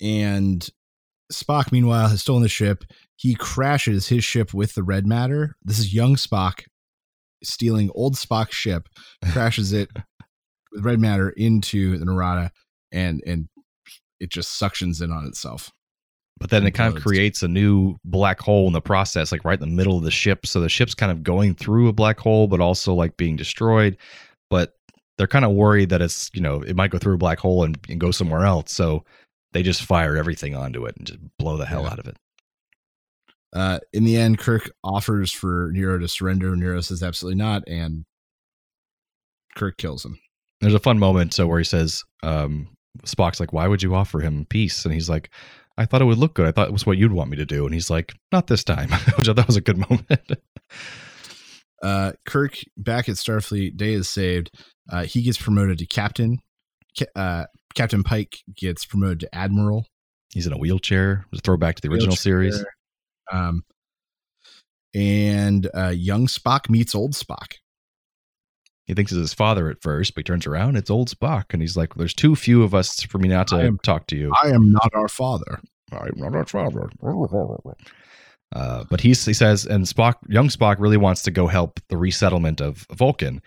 and 0.00 0.66
Spock, 1.32 1.72
meanwhile, 1.72 2.08
has 2.08 2.22
stolen 2.22 2.42
the 2.42 2.48
ship. 2.48 2.84
He 3.16 3.34
crashes 3.34 4.08
his 4.08 4.24
ship 4.24 4.52
with 4.54 4.74
the 4.74 4.82
red 4.82 5.06
matter. 5.06 5.56
This 5.62 5.78
is 5.78 5.94
young 5.94 6.16
Spock 6.16 6.64
stealing 7.42 7.90
old 7.94 8.14
Spock's 8.14 8.54
ship, 8.54 8.88
crashes 9.32 9.72
it 9.72 9.88
with 10.72 10.84
red 10.84 11.00
matter 11.00 11.30
into 11.30 11.98
the 11.98 12.04
Narada, 12.04 12.50
and 12.92 13.22
and 13.26 13.48
it 14.18 14.30
just 14.30 14.60
suctions 14.60 15.02
in 15.02 15.10
on 15.10 15.26
itself. 15.26 15.70
But 16.38 16.48
then 16.48 16.66
it 16.66 16.70
kind 16.70 16.96
of 16.96 17.02
creates 17.02 17.42
a 17.42 17.48
new 17.48 17.96
black 18.02 18.40
hole 18.40 18.66
in 18.66 18.72
the 18.72 18.80
process, 18.80 19.30
like 19.30 19.44
right 19.44 19.60
in 19.60 19.68
the 19.68 19.74
middle 19.74 19.98
of 19.98 20.04
the 20.04 20.10
ship. 20.10 20.46
So 20.46 20.60
the 20.60 20.70
ship's 20.70 20.94
kind 20.94 21.12
of 21.12 21.22
going 21.22 21.54
through 21.54 21.88
a 21.88 21.92
black 21.92 22.18
hole, 22.18 22.46
but 22.46 22.60
also 22.60 22.94
like 22.94 23.18
being 23.18 23.36
destroyed. 23.36 23.98
But 24.48 24.72
they're 25.18 25.26
kind 25.26 25.44
of 25.44 25.50
worried 25.50 25.90
that 25.90 26.00
it's, 26.00 26.30
you 26.32 26.40
know, 26.40 26.62
it 26.62 26.76
might 26.76 26.90
go 26.90 26.96
through 26.96 27.16
a 27.16 27.18
black 27.18 27.38
hole 27.38 27.62
and, 27.62 27.78
and 27.90 28.00
go 28.00 28.10
somewhere 28.10 28.46
else. 28.46 28.72
So 28.72 29.04
they 29.52 29.62
just 29.62 29.82
fire 29.82 30.16
everything 30.16 30.54
onto 30.54 30.86
it 30.86 30.96
and 30.96 31.06
just 31.06 31.18
blow 31.38 31.56
the 31.56 31.66
hell 31.66 31.82
Yeah. 31.82 31.90
out 31.90 31.98
of 31.98 32.06
it. 32.06 32.16
Uh, 33.52 33.78
in 33.92 34.04
the 34.04 34.16
end, 34.16 34.38
Kirk 34.38 34.70
offers 34.84 35.32
for 35.32 35.70
Nero 35.72 35.98
to 35.98 36.06
surrender. 36.08 36.54
Nero 36.54 36.80
says 36.80 37.02
absolutely 37.02 37.36
not, 37.38 37.66
and 37.66 38.04
Kirk 39.56 39.76
kills 39.76 40.04
him. 40.04 40.18
There's 40.60 40.74
a 40.74 40.78
fun 40.78 40.98
moment 40.98 41.34
so 41.34 41.46
where 41.46 41.58
he 41.58 41.64
says, 41.64 42.02
um, 42.22 42.68
Spock's 43.04 43.40
like, 43.40 43.52
why 43.52 43.66
would 43.66 43.82
you 43.82 43.94
offer 43.94 44.20
him 44.20 44.46
peace? 44.48 44.84
And 44.84 44.94
he's 44.94 45.08
like, 45.08 45.30
I 45.78 45.86
thought 45.86 46.02
it 46.02 46.04
would 46.04 46.18
look 46.18 46.34
good. 46.34 46.46
I 46.46 46.52
thought 46.52 46.68
it 46.68 46.72
was 46.72 46.84
what 46.86 46.98
you'd 46.98 47.12
want 47.12 47.30
me 47.30 47.36
to 47.38 47.46
do. 47.46 47.64
And 47.64 47.72
he's 47.74 47.88
like, 47.90 48.12
not 48.30 48.46
this 48.46 48.62
time, 48.62 48.90
which 49.16 49.28
I 49.28 49.32
thought 49.32 49.46
was 49.46 49.56
a 49.56 49.60
good 49.62 49.78
moment. 49.78 50.10
Uh, 51.82 52.12
Kirk 52.26 52.58
back 52.76 53.08
at 53.08 53.14
Starfleet, 53.14 53.74
day 53.78 53.94
is 53.94 54.06
saved. 54.10 54.50
Uh, 54.92 55.04
he 55.04 55.22
gets 55.22 55.38
promoted 55.38 55.78
to 55.78 55.86
captain. 55.86 56.36
Uh, 57.16 57.44
captain 57.74 58.02
Pike 58.02 58.38
gets 58.56 58.84
promoted 58.84 59.20
to 59.20 59.34
admiral. 59.34 59.86
he's 60.32 60.46
in 60.46 60.52
a 60.52 60.58
wheelchair. 60.58 61.24
It 61.26 61.30
was 61.30 61.38
a 61.40 61.42
throwback 61.42 61.76
to 61.76 61.82
the 61.82 61.88
original 61.88 62.10
Wheelchair. 62.10 62.22
series. 62.22 62.64
Um, 63.32 63.62
and 64.94 65.68
uh, 65.74 65.88
young 65.94 66.26
Spock 66.26 66.68
meets 66.68 66.94
old 66.94 67.12
Spock. 67.12 67.54
He 68.86 68.94
thinks 68.94 69.12
it's 69.12 69.20
his 69.20 69.34
father 69.34 69.70
at 69.70 69.80
first, 69.82 70.14
but 70.14 70.20
he 70.20 70.24
turns 70.24 70.46
around, 70.48 70.76
it's 70.76 70.90
old 70.90 71.08
Spock. 71.08 71.44
And 71.52 71.62
he's 71.62 71.76
like, 71.76 71.94
there's 71.94 72.14
too 72.14 72.34
few 72.34 72.64
of 72.64 72.74
us 72.74 73.00
for 73.02 73.18
me 73.18 73.28
not 73.28 73.46
to 73.48 73.56
am- 73.56 73.78
talk 73.78 74.06
to 74.08 74.16
you. 74.16 74.32
I 74.42 74.48
am 74.48 74.72
not 74.72 74.90
our 74.94 75.06
father. 75.08 75.60
I'm 75.92 76.10
not 76.16 76.34
our 76.34 76.44
father. 76.44 76.88
Uh, 78.52 78.84
but 78.90 79.00
he 79.00 79.14
says, 79.14 79.64
and 79.66 79.84
Spock, 79.84 80.14
young 80.28 80.48
Spock 80.48 80.76
really 80.80 80.96
wants 80.96 81.22
to 81.22 81.30
go 81.30 81.46
help 81.46 81.78
the 81.88 81.96
resettlement 81.96 82.60
of 82.60 82.84
Vulcan. 82.92 83.40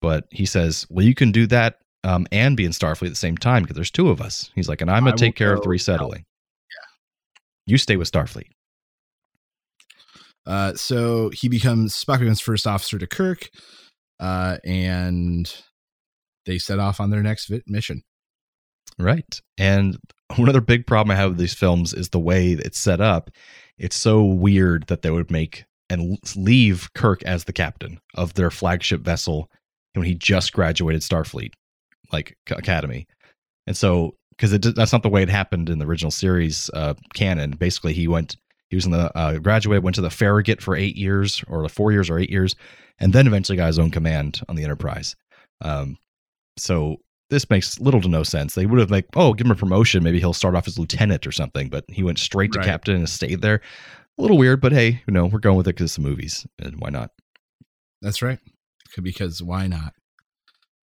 But 0.00 0.26
he 0.30 0.46
says, 0.46 0.84
well, 0.90 1.04
you 1.04 1.14
can 1.14 1.30
do 1.30 1.46
that 1.48 1.78
um, 2.04 2.26
and 2.32 2.56
be 2.56 2.64
in 2.64 2.72
Starfleet 2.72 3.06
at 3.06 3.10
the 3.10 3.16
same 3.16 3.36
time 3.36 3.62
because 3.62 3.76
there's 3.76 3.90
two 3.90 4.08
of 4.08 4.20
us. 4.20 4.50
He's 4.54 4.68
like, 4.68 4.80
and 4.80 4.90
I'm 4.90 5.04
going 5.04 5.16
to 5.16 5.24
take 5.24 5.36
care 5.36 5.52
of 5.52 5.62
the 5.62 5.68
resettling. 5.68 6.24
You 7.66 7.76
stay 7.78 7.96
with 7.96 8.10
Starfleet. 8.10 8.50
Uh, 10.46 10.74
so 10.74 11.30
he 11.34 11.48
becomes 11.48 11.94
Spock 11.94 12.20
becomes 12.20 12.40
first 12.40 12.66
officer 12.66 12.98
to 12.98 13.06
Kirk, 13.06 13.50
uh, 14.18 14.56
and 14.64 15.52
they 16.46 16.56
set 16.56 16.78
off 16.78 17.00
on 17.00 17.10
their 17.10 17.22
next 17.22 17.48
vi- 17.48 17.62
mission. 17.66 18.02
Right. 18.98 19.40
And 19.58 19.98
one 20.36 20.48
other 20.48 20.62
big 20.62 20.86
problem 20.86 21.12
I 21.12 21.16
have 21.16 21.32
with 21.32 21.38
these 21.38 21.54
films 21.54 21.92
is 21.92 22.08
the 22.08 22.18
way 22.18 22.52
it's 22.52 22.78
set 22.78 23.00
up. 23.00 23.30
It's 23.76 23.96
so 23.96 24.24
weird 24.24 24.86
that 24.86 25.02
they 25.02 25.10
would 25.10 25.30
make 25.30 25.64
and 25.90 26.18
leave 26.34 26.92
Kirk 26.94 27.22
as 27.22 27.44
the 27.44 27.52
captain 27.52 28.00
of 28.14 28.34
their 28.34 28.50
flagship 28.50 29.02
vessel 29.02 29.50
when 29.94 30.06
he 30.06 30.14
just 30.14 30.52
graduated 30.52 31.02
Starfleet, 31.02 31.52
like 32.12 32.36
Academy. 32.50 33.06
And 33.66 33.76
so, 33.76 34.14
because 34.30 34.52
that's 34.58 34.92
not 34.92 35.02
the 35.02 35.08
way 35.08 35.22
it 35.22 35.28
happened 35.28 35.68
in 35.68 35.78
the 35.78 35.86
original 35.86 36.10
series 36.10 36.70
uh, 36.74 36.94
canon. 37.14 37.52
Basically, 37.52 37.92
he 37.92 38.06
went, 38.08 38.36
he 38.70 38.76
was 38.76 38.86
in 38.86 38.92
the 38.92 39.16
uh, 39.18 39.38
graduate, 39.38 39.82
went 39.82 39.96
to 39.96 40.00
the 40.00 40.10
Farragut 40.10 40.62
for 40.62 40.76
eight 40.76 40.96
years, 40.96 41.42
or 41.48 41.62
the 41.62 41.68
four 41.68 41.90
years 41.92 42.08
or 42.08 42.18
eight 42.18 42.30
years, 42.30 42.54
and 42.98 43.12
then 43.12 43.26
eventually 43.26 43.56
got 43.56 43.66
his 43.66 43.78
own 43.78 43.90
command 43.90 44.40
on 44.48 44.54
the 44.56 44.62
Enterprise. 44.64 45.16
Um, 45.60 45.98
so 46.56 46.96
this 47.30 47.50
makes 47.50 47.78
little 47.80 48.00
to 48.00 48.08
no 48.08 48.22
sense. 48.22 48.54
They 48.54 48.64
would 48.64 48.78
have 48.78 48.90
like, 48.90 49.06
oh, 49.16 49.34
give 49.34 49.46
him 49.46 49.50
a 49.50 49.56
promotion. 49.56 50.02
Maybe 50.04 50.18
he'll 50.20 50.32
start 50.32 50.54
off 50.54 50.66
as 50.68 50.78
lieutenant 50.78 51.26
or 51.26 51.32
something. 51.32 51.68
But 51.68 51.84
he 51.88 52.02
went 52.02 52.18
straight 52.18 52.52
to 52.52 52.58
Right. 52.60 52.66
captain 52.66 52.94
and 52.96 53.08
stayed 53.08 53.42
there. 53.42 53.60
A 54.18 54.22
little 54.22 54.38
weird, 54.38 54.60
but 54.60 54.72
hey, 54.72 55.02
you 55.06 55.12
know, 55.12 55.26
we're 55.26 55.38
going 55.40 55.56
with 55.56 55.66
it 55.68 55.74
because 55.76 55.86
it's 55.90 55.96
the 55.96 56.02
movies, 56.02 56.46
and 56.58 56.76
why 56.80 56.90
not? 56.90 57.10
That's 58.02 58.22
right. 58.22 58.38
Because 59.00 59.42
why 59.42 59.66
not? 59.66 59.92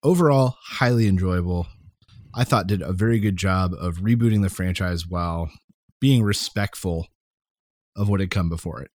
Overall, 0.03 0.57
highly 0.61 1.07
enjoyable. 1.07 1.67
I 2.33 2.43
thought 2.43 2.67
did 2.67 2.81
a 2.81 2.93
very 2.93 3.19
good 3.19 3.37
job 3.37 3.73
of 3.73 3.97
rebooting 3.97 4.41
the 4.41 4.49
franchise 4.49 5.05
while 5.05 5.51
being 5.99 6.23
respectful 6.23 7.07
of 7.95 8.09
what 8.09 8.19
had 8.19 8.31
come 8.31 8.49
before 8.49 8.81
it. 8.81 8.89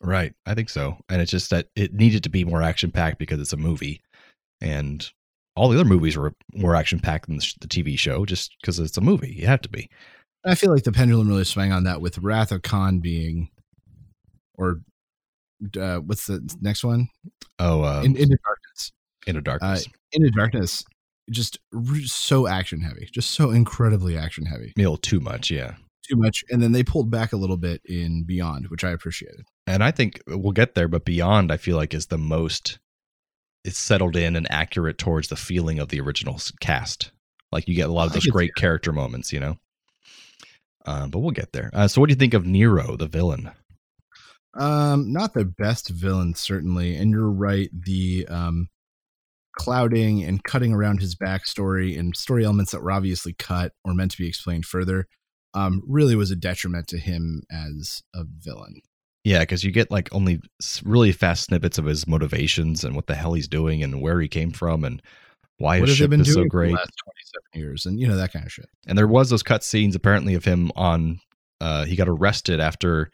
Right. 0.00 0.32
I 0.46 0.54
think 0.54 0.70
so. 0.70 0.96
And 1.08 1.20
it's 1.20 1.30
just 1.30 1.50
that 1.50 1.66
it 1.76 1.92
needed 1.92 2.24
to 2.24 2.30
be 2.30 2.44
more 2.44 2.62
action 2.62 2.90
packed 2.90 3.18
because 3.18 3.38
it's 3.38 3.52
a 3.52 3.58
movie. 3.58 4.00
And 4.60 5.08
all 5.56 5.68
the 5.68 5.78
other 5.78 5.88
movies 5.88 6.16
were 6.16 6.34
more 6.54 6.74
action 6.74 7.00
packed 7.00 7.26
than 7.26 7.36
the, 7.36 7.52
the 7.60 7.68
TV 7.68 7.98
show 7.98 8.24
just 8.24 8.54
because 8.60 8.78
it's 8.78 8.96
a 8.96 9.02
movie. 9.02 9.34
You 9.38 9.46
have 9.46 9.60
to 9.62 9.68
be. 9.68 9.88
I 10.44 10.54
feel 10.54 10.72
like 10.72 10.84
the 10.84 10.92
pendulum 10.92 11.28
really 11.28 11.44
swung 11.44 11.70
on 11.70 11.84
that 11.84 12.00
with 12.00 12.18
Wrath 12.18 12.50
of 12.50 12.62
Khan 12.62 13.00
being, 13.00 13.50
or 14.54 14.80
uh, 15.78 15.96
what's 15.96 16.26
the 16.26 16.40
next 16.62 16.82
one? 16.82 17.08
Oh, 17.58 17.82
uh, 17.82 18.02
In, 18.02 18.16
Into 18.16 18.38
Darkness. 18.42 18.92
Into 19.26 19.40
Darkness. 19.40 19.86
Into 20.12 20.30
Darkness, 20.30 20.84
just 21.30 21.58
so 22.06 22.46
action 22.46 22.80
heavy, 22.80 23.08
just 23.12 23.30
so 23.30 23.50
incredibly 23.50 24.16
action 24.16 24.46
heavy. 24.46 24.72
Meal 24.76 24.96
too 24.96 25.20
much. 25.20 25.50
Yeah. 25.50 25.74
Too 26.08 26.16
much. 26.16 26.42
And 26.50 26.62
then 26.62 26.72
they 26.72 26.82
pulled 26.82 27.10
back 27.10 27.32
a 27.32 27.36
little 27.36 27.56
bit 27.56 27.82
in 27.84 28.24
Beyond, 28.24 28.68
which 28.68 28.82
I 28.82 28.90
appreciated. 28.90 29.44
And 29.66 29.84
I 29.84 29.90
think 29.90 30.20
we'll 30.26 30.52
get 30.52 30.74
there, 30.74 30.88
but 30.88 31.04
Beyond, 31.04 31.52
I 31.52 31.56
feel 31.56 31.76
like, 31.76 31.94
is 31.94 32.06
the 32.06 32.18
most, 32.18 32.78
it's 33.64 33.78
settled 33.78 34.16
in 34.16 34.34
and 34.34 34.50
accurate 34.50 34.98
towards 34.98 35.28
the 35.28 35.36
feeling 35.36 35.78
of 35.78 35.88
the 35.88 36.00
original 36.00 36.40
cast. 36.60 37.12
Like 37.52 37.68
you 37.68 37.74
get 37.74 37.88
a 37.88 37.92
lot 37.92 38.06
of 38.06 38.12
those 38.12 38.26
great 38.26 38.54
character 38.56 38.92
moments, 38.92 39.32
you 39.32 39.40
know? 39.40 39.58
Um, 40.86 41.10
but 41.10 41.20
we'll 41.20 41.30
get 41.30 41.52
there. 41.52 41.70
Uh, 41.72 41.86
so, 41.88 42.00
what 42.00 42.08
do 42.08 42.12
you 42.12 42.18
think 42.18 42.34
of 42.34 42.46
Nero, 42.46 42.96
the 42.96 43.06
villain? 43.06 43.50
Um, 44.54 45.12
not 45.12 45.34
the 45.34 45.44
best 45.44 45.90
villain, 45.90 46.34
certainly. 46.34 46.96
And 46.96 47.10
you're 47.10 47.30
right. 47.30 47.68
The 47.72 48.26
um, 48.28 48.68
clouding 49.58 50.22
and 50.22 50.42
cutting 50.44 50.72
around 50.72 51.00
his 51.00 51.14
backstory 51.14 51.98
and 51.98 52.16
story 52.16 52.44
elements 52.44 52.72
that 52.72 52.82
were 52.82 52.92
obviously 52.92 53.34
cut 53.34 53.72
or 53.84 53.94
meant 53.94 54.12
to 54.12 54.18
be 54.18 54.28
explained 54.28 54.64
further 54.64 55.06
um, 55.54 55.82
really 55.86 56.14
was 56.14 56.30
a 56.30 56.36
detriment 56.36 56.86
to 56.88 56.98
him 56.98 57.42
as 57.50 58.02
a 58.14 58.24
villain. 58.24 58.80
Yeah, 59.24 59.40
because 59.40 59.64
you 59.64 59.70
get 59.70 59.90
like 59.90 60.08
only 60.12 60.40
really 60.84 61.12
fast 61.12 61.44
snippets 61.44 61.78
of 61.78 61.84
his 61.84 62.06
motivations 62.06 62.84
and 62.84 62.96
what 62.96 63.06
the 63.06 63.14
hell 63.14 63.34
he's 63.34 63.48
doing 63.48 63.82
and 63.82 64.00
where 64.00 64.20
he 64.20 64.28
came 64.28 64.50
from 64.50 64.84
and 64.84 65.02
why 65.58 65.78
what 65.78 65.88
his 65.88 65.98
ship 65.98 66.10
been 66.10 66.22
is 66.22 66.28
doing 66.28 66.34
so 66.34 66.40
for 66.40 66.44
the 66.44 66.48
great. 66.48 66.72
last 66.72 66.92
27 67.52 67.68
years? 67.68 67.86
And, 67.86 68.00
you 68.00 68.08
know, 68.08 68.16
that 68.16 68.32
kind 68.32 68.46
of 68.46 68.52
shit. 68.52 68.68
And 68.86 68.96
there 68.96 69.06
was 69.06 69.28
those 69.28 69.42
cut 69.42 69.62
scenes 69.62 69.94
apparently 69.94 70.34
of 70.34 70.44
him 70.44 70.72
on. 70.74 71.20
Uh, 71.60 71.84
he 71.84 71.94
got 71.94 72.08
arrested 72.08 72.58
after 72.58 73.10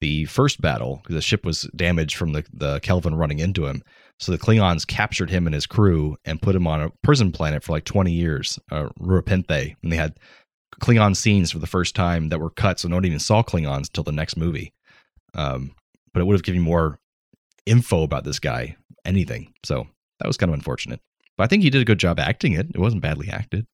the 0.00 0.24
first 0.24 0.62
battle 0.62 1.00
because 1.02 1.14
the 1.14 1.20
ship 1.20 1.44
was 1.44 1.68
damaged 1.76 2.16
from 2.16 2.32
the 2.32 2.44
the 2.52 2.80
Kelvin 2.80 3.14
running 3.14 3.38
into 3.38 3.66
him. 3.66 3.82
So 4.22 4.30
the 4.30 4.38
Klingons 4.38 4.86
captured 4.86 5.30
him 5.30 5.48
and 5.48 5.54
his 5.54 5.66
crew 5.66 6.16
and 6.24 6.40
put 6.40 6.54
him 6.54 6.68
on 6.68 6.80
a 6.80 6.92
prison 7.02 7.32
planet 7.32 7.64
for 7.64 7.72
like 7.72 7.84
20 7.84 8.12
years, 8.12 8.56
uh, 8.70 8.88
Rura 9.00 9.22
Penthe, 9.22 9.74
and 9.82 9.90
they 9.90 9.96
had 9.96 10.16
Klingon 10.80 11.16
scenes 11.16 11.50
for 11.50 11.58
the 11.58 11.66
first 11.66 11.96
time 11.96 12.28
that 12.28 12.38
were 12.38 12.50
cut, 12.50 12.78
so 12.78 12.86
no 12.86 12.96
one 12.96 13.04
even 13.04 13.18
saw 13.18 13.42
Klingons 13.42 13.88
until 13.88 14.04
the 14.04 14.12
next 14.12 14.36
movie. 14.36 14.72
Um, 15.34 15.74
but 16.14 16.20
it 16.20 16.24
would 16.24 16.34
have 16.34 16.44
given 16.44 16.60
you 16.60 16.64
more 16.64 17.00
info 17.66 18.04
about 18.04 18.22
this 18.22 18.38
guy, 18.38 18.76
anything. 19.04 19.54
So 19.64 19.88
that 20.20 20.28
was 20.28 20.36
kind 20.36 20.50
of 20.50 20.54
unfortunate. 20.54 21.00
But 21.36 21.44
I 21.44 21.46
think 21.48 21.64
he 21.64 21.70
did 21.70 21.82
a 21.82 21.86
good 21.86 21.98
job 21.98 22.20
acting 22.20 22.52
it. 22.52 22.68
It 22.72 22.78
wasn't 22.78 23.02
badly 23.02 23.28
acted. 23.28 23.66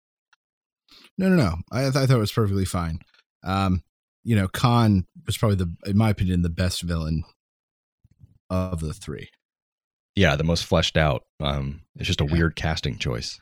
No, 1.19 1.29
no, 1.29 1.37
no. 1.37 1.57
I, 1.71 1.89
I 1.89 1.91
thought 1.91 2.09
it 2.11 2.17
was 2.17 2.33
perfectly 2.33 2.65
fine. 2.65 3.01
Um, 3.45 3.83
you 4.25 4.35
know, 4.35 4.49
Khan 4.49 5.07
was 5.27 5.37
probably 5.37 5.57
the, 5.57 5.75
in 5.85 5.99
my 5.99 6.09
opinion, 6.09 6.41
the 6.41 6.49
best 6.49 6.81
villain 6.81 7.25
of 8.49 8.81
the 8.81 8.95
three. 8.95 9.29
Yeah, 10.19 10.35
the 10.35 10.43
most 10.45 10.65
fleshed 10.65 10.97
out. 10.97 11.25
Um, 11.41 11.83
it's 11.97 12.07
just 12.09 12.21
a 12.21 12.25
Yeah. 12.25 12.33
weird 12.33 12.57
casting 12.57 12.99
choice. 12.99 13.39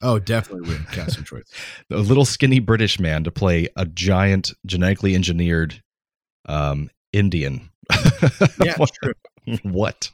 Oh, 0.00 0.18
definitely 0.18 0.68
weird 0.68 0.86
casting 0.92 1.24
choice. 1.24 1.44
A 1.90 1.96
little 1.96 2.24
skinny 2.24 2.58
British 2.60 3.00
man 3.00 3.24
to 3.24 3.30
play 3.30 3.68
a 3.74 3.84
giant, 3.86 4.52
genetically 4.66 5.14
engineered 5.14 5.82
um, 6.46 6.90
Indian. 7.12 7.70
Yeah, 8.62 8.74
what? 8.76 8.90
true. 9.02 9.14
what? 9.62 10.10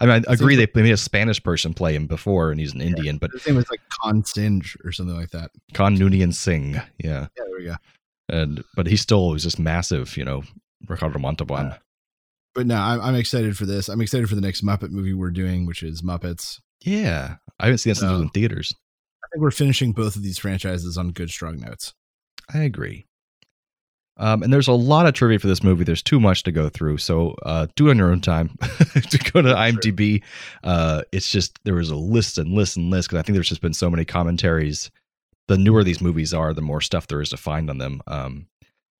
I 0.00 0.04
mean, 0.06 0.24
I 0.28 0.32
agree. 0.34 0.56
They 0.56 0.66
they 0.66 0.82
made 0.82 0.92
a 0.92 0.96
Spanish 0.98 1.42
person 1.42 1.72
play 1.72 1.94
him 1.94 2.06
before, 2.06 2.50
and 2.50 2.60
he's 2.60 2.74
an 2.74 2.82
Indian, 2.82 3.16
but 3.18 3.30
His 3.32 3.46
name 3.46 3.56
was 3.56 3.70
like 3.70 3.80
Khan 4.02 4.24
Singe 4.24 4.76
or 4.84 4.92
something 4.92 5.16
like 5.16 5.30
that. 5.30 5.52
Khan 5.72 5.96
Noonien 5.96 6.34
Singh, 6.34 6.72
yeah, 6.74 6.82
Yeah, 6.98 7.28
there 7.36 7.46
we 7.58 7.64
go. 7.64 7.76
and 8.28 8.62
but 8.76 8.86
he 8.88 8.96
still 8.96 9.30
was 9.30 9.42
just 9.42 9.58
massive, 9.58 10.16
you 10.18 10.24
know, 10.24 10.42
Ricardo 10.86 11.18
Montalban. 11.18 11.72
But 12.54 12.66
no, 12.66 12.76
I'm, 12.76 13.00
I'm 13.00 13.14
excited 13.14 13.56
for 13.56 13.66
this. 13.66 13.88
I'm 13.88 14.00
excited 14.00 14.28
for 14.28 14.34
the 14.34 14.40
next 14.40 14.64
Muppet 14.64 14.90
movie 14.90 15.14
we're 15.14 15.30
doing, 15.30 15.66
which 15.66 15.82
is 15.82 16.02
Muppets. 16.02 16.58
yeah, 16.82 17.36
I 17.58 17.66
haven't 17.66 17.78
seen 17.78 17.92
that 17.92 17.96
since 17.96 18.10
it 18.10 18.12
was 18.12 18.22
in 18.22 18.28
theaters. 18.30 18.74
I 19.22 19.26
think 19.32 19.42
we're 19.42 19.50
finishing 19.52 19.92
both 19.92 20.16
of 20.16 20.22
these 20.22 20.38
franchises 20.38 20.98
on 20.98 21.10
good, 21.10 21.30
strong 21.30 21.60
notes. 21.60 21.94
I 22.52 22.58
agree. 22.58 23.06
Um, 24.16 24.42
and 24.42 24.52
there's 24.52 24.68
a 24.68 24.72
lot 24.72 25.06
of 25.06 25.14
trivia 25.14 25.38
for 25.38 25.46
this 25.46 25.62
movie. 25.62 25.84
There's 25.84 26.02
too 26.02 26.20
much 26.20 26.42
to 26.42 26.52
go 26.52 26.68
through, 26.68 26.98
so 26.98 27.34
uh, 27.42 27.68
do 27.74 27.88
it 27.88 27.92
on 27.92 27.98
your 27.98 28.10
own 28.10 28.20
time. 28.20 28.48
to 28.60 29.18
go 29.32 29.40
to 29.40 29.54
IMDb, 29.54 30.22
uh, 30.62 31.02
it's 31.10 31.30
just 31.30 31.58
there 31.64 31.74
was 31.74 31.90
a 31.90 31.96
list 31.96 32.36
and 32.36 32.52
list 32.52 32.76
and 32.76 32.90
list 32.90 33.08
because 33.08 33.20
I 33.20 33.22
think 33.22 33.34
there's 33.34 33.48
just 33.48 33.62
been 33.62 33.72
so 33.72 33.88
many 33.88 34.04
commentaries. 34.04 34.90
The 35.48 35.56
newer 35.56 35.82
these 35.82 36.02
movies 36.02 36.34
are, 36.34 36.52
the 36.52 36.60
more 36.60 36.82
stuff 36.82 37.06
there 37.06 37.22
is 37.22 37.30
to 37.30 37.38
find 37.38 37.70
on 37.70 37.78
them. 37.78 38.02
Um, 38.06 38.46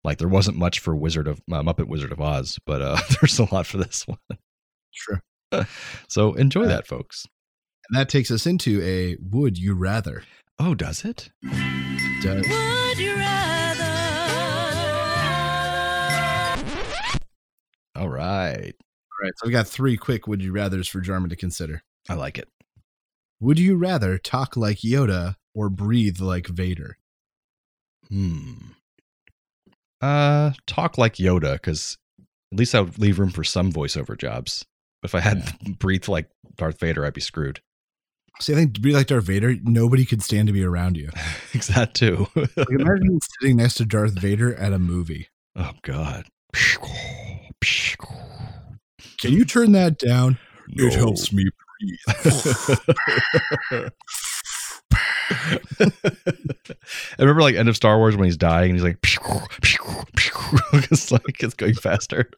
like 0.04 0.18
there 0.18 0.28
wasn't 0.28 0.56
much 0.56 0.78
for 0.80 0.94
Wizard 0.96 1.28
of 1.28 1.40
uh, 1.52 1.62
Muppet 1.62 1.88
Wizard 1.88 2.12
of 2.12 2.20
Oz, 2.20 2.58
but 2.66 2.80
uh, 2.82 2.98
there's 3.20 3.38
a 3.38 3.52
lot 3.54 3.66
for 3.66 3.78
this 3.78 4.06
one. 4.06 4.18
Sure. 4.90 5.22
So 6.08 6.34
enjoy 6.34 6.64
Uh, 6.64 6.68
that, 6.68 6.86
folks. 6.86 7.26
And 7.90 7.98
that 7.98 8.08
takes 8.08 8.30
us 8.30 8.46
into 8.46 8.80
a 8.82 9.16
Would 9.20 9.58
You 9.58 9.74
Rather. 9.74 10.22
Oh, 10.60 10.74
does 10.76 11.04
it? 11.04 11.30
Does- 12.22 12.46
Would 12.48 12.98
you 12.98 13.14
rather? 13.16 13.84
All 17.96 18.08
right, 18.08 18.74
All 18.74 19.22
right. 19.22 19.32
So 19.36 19.46
we 19.46 19.50
got 19.50 19.66
three 19.66 19.96
quick 19.96 20.26
Would 20.26 20.40
You 20.42 20.52
Rathers 20.52 20.88
for 20.88 21.00
Jarman 21.00 21.30
to 21.30 21.36
consider. 21.36 21.82
I 22.08 22.14
like 22.14 22.38
it. 22.38 22.48
Would 23.40 23.58
you 23.58 23.76
rather 23.76 24.16
talk 24.18 24.56
like 24.56 24.78
Yoda 24.78 25.34
or 25.54 25.68
breathe 25.68 26.20
like 26.20 26.46
Vader? 26.46 26.96
Hmm. 28.08 28.54
Uh, 30.00 30.52
talk 30.66 30.98
like 30.98 31.16
Yoda, 31.16 31.54
because 31.54 31.98
at 32.52 32.58
least 32.58 32.74
I 32.74 32.80
would 32.80 32.98
leave 32.98 33.18
room 33.18 33.30
for 33.30 33.44
some 33.44 33.72
voiceover 33.72 34.18
jobs. 34.18 34.64
If 35.02 35.14
I 35.14 35.20
had 35.20 35.52
breathe 35.78 36.08
like 36.08 36.28
Darth 36.56 36.80
Vader, 36.80 37.04
I'd 37.04 37.14
be 37.14 37.20
screwed. 37.20 37.60
See, 38.40 38.52
I 38.52 38.56
think 38.56 38.80
breathe 38.80 38.94
like 38.94 39.08
Darth 39.08 39.24
Vader, 39.24 39.54
nobody 39.62 40.04
could 40.04 40.22
stand 40.22 40.46
to 40.46 40.52
be 40.52 40.64
around 40.64 40.96
you. 40.96 41.10
that 41.74 41.94
too. 41.94 42.26
Like, 42.34 42.70
imagine 42.70 43.20
sitting 43.40 43.56
next 43.56 43.74
to 43.74 43.84
Darth 43.84 44.18
Vader 44.18 44.54
at 44.54 44.72
a 44.72 44.78
movie. 44.78 45.28
oh 45.56 45.72
God. 45.82 46.26
Can 49.20 49.32
you 49.32 49.44
turn 49.44 49.72
that 49.72 49.98
down? 49.98 50.38
It 50.68 50.94
helps 50.94 51.32
me 51.32 51.44
breathe. 51.80 53.88
I 55.30 57.20
remember 57.20 57.42
like 57.42 57.54
end 57.54 57.68
of 57.68 57.76
Star 57.76 57.98
Wars 57.98 58.16
when 58.16 58.24
he's 58.24 58.36
dying 58.36 58.70
and 58.70 58.78
he's 58.78 58.84
like, 58.84 58.98
it's 60.90 61.10
like 61.12 61.42
it's 61.42 61.54
going 61.54 61.74
faster. 61.74 62.30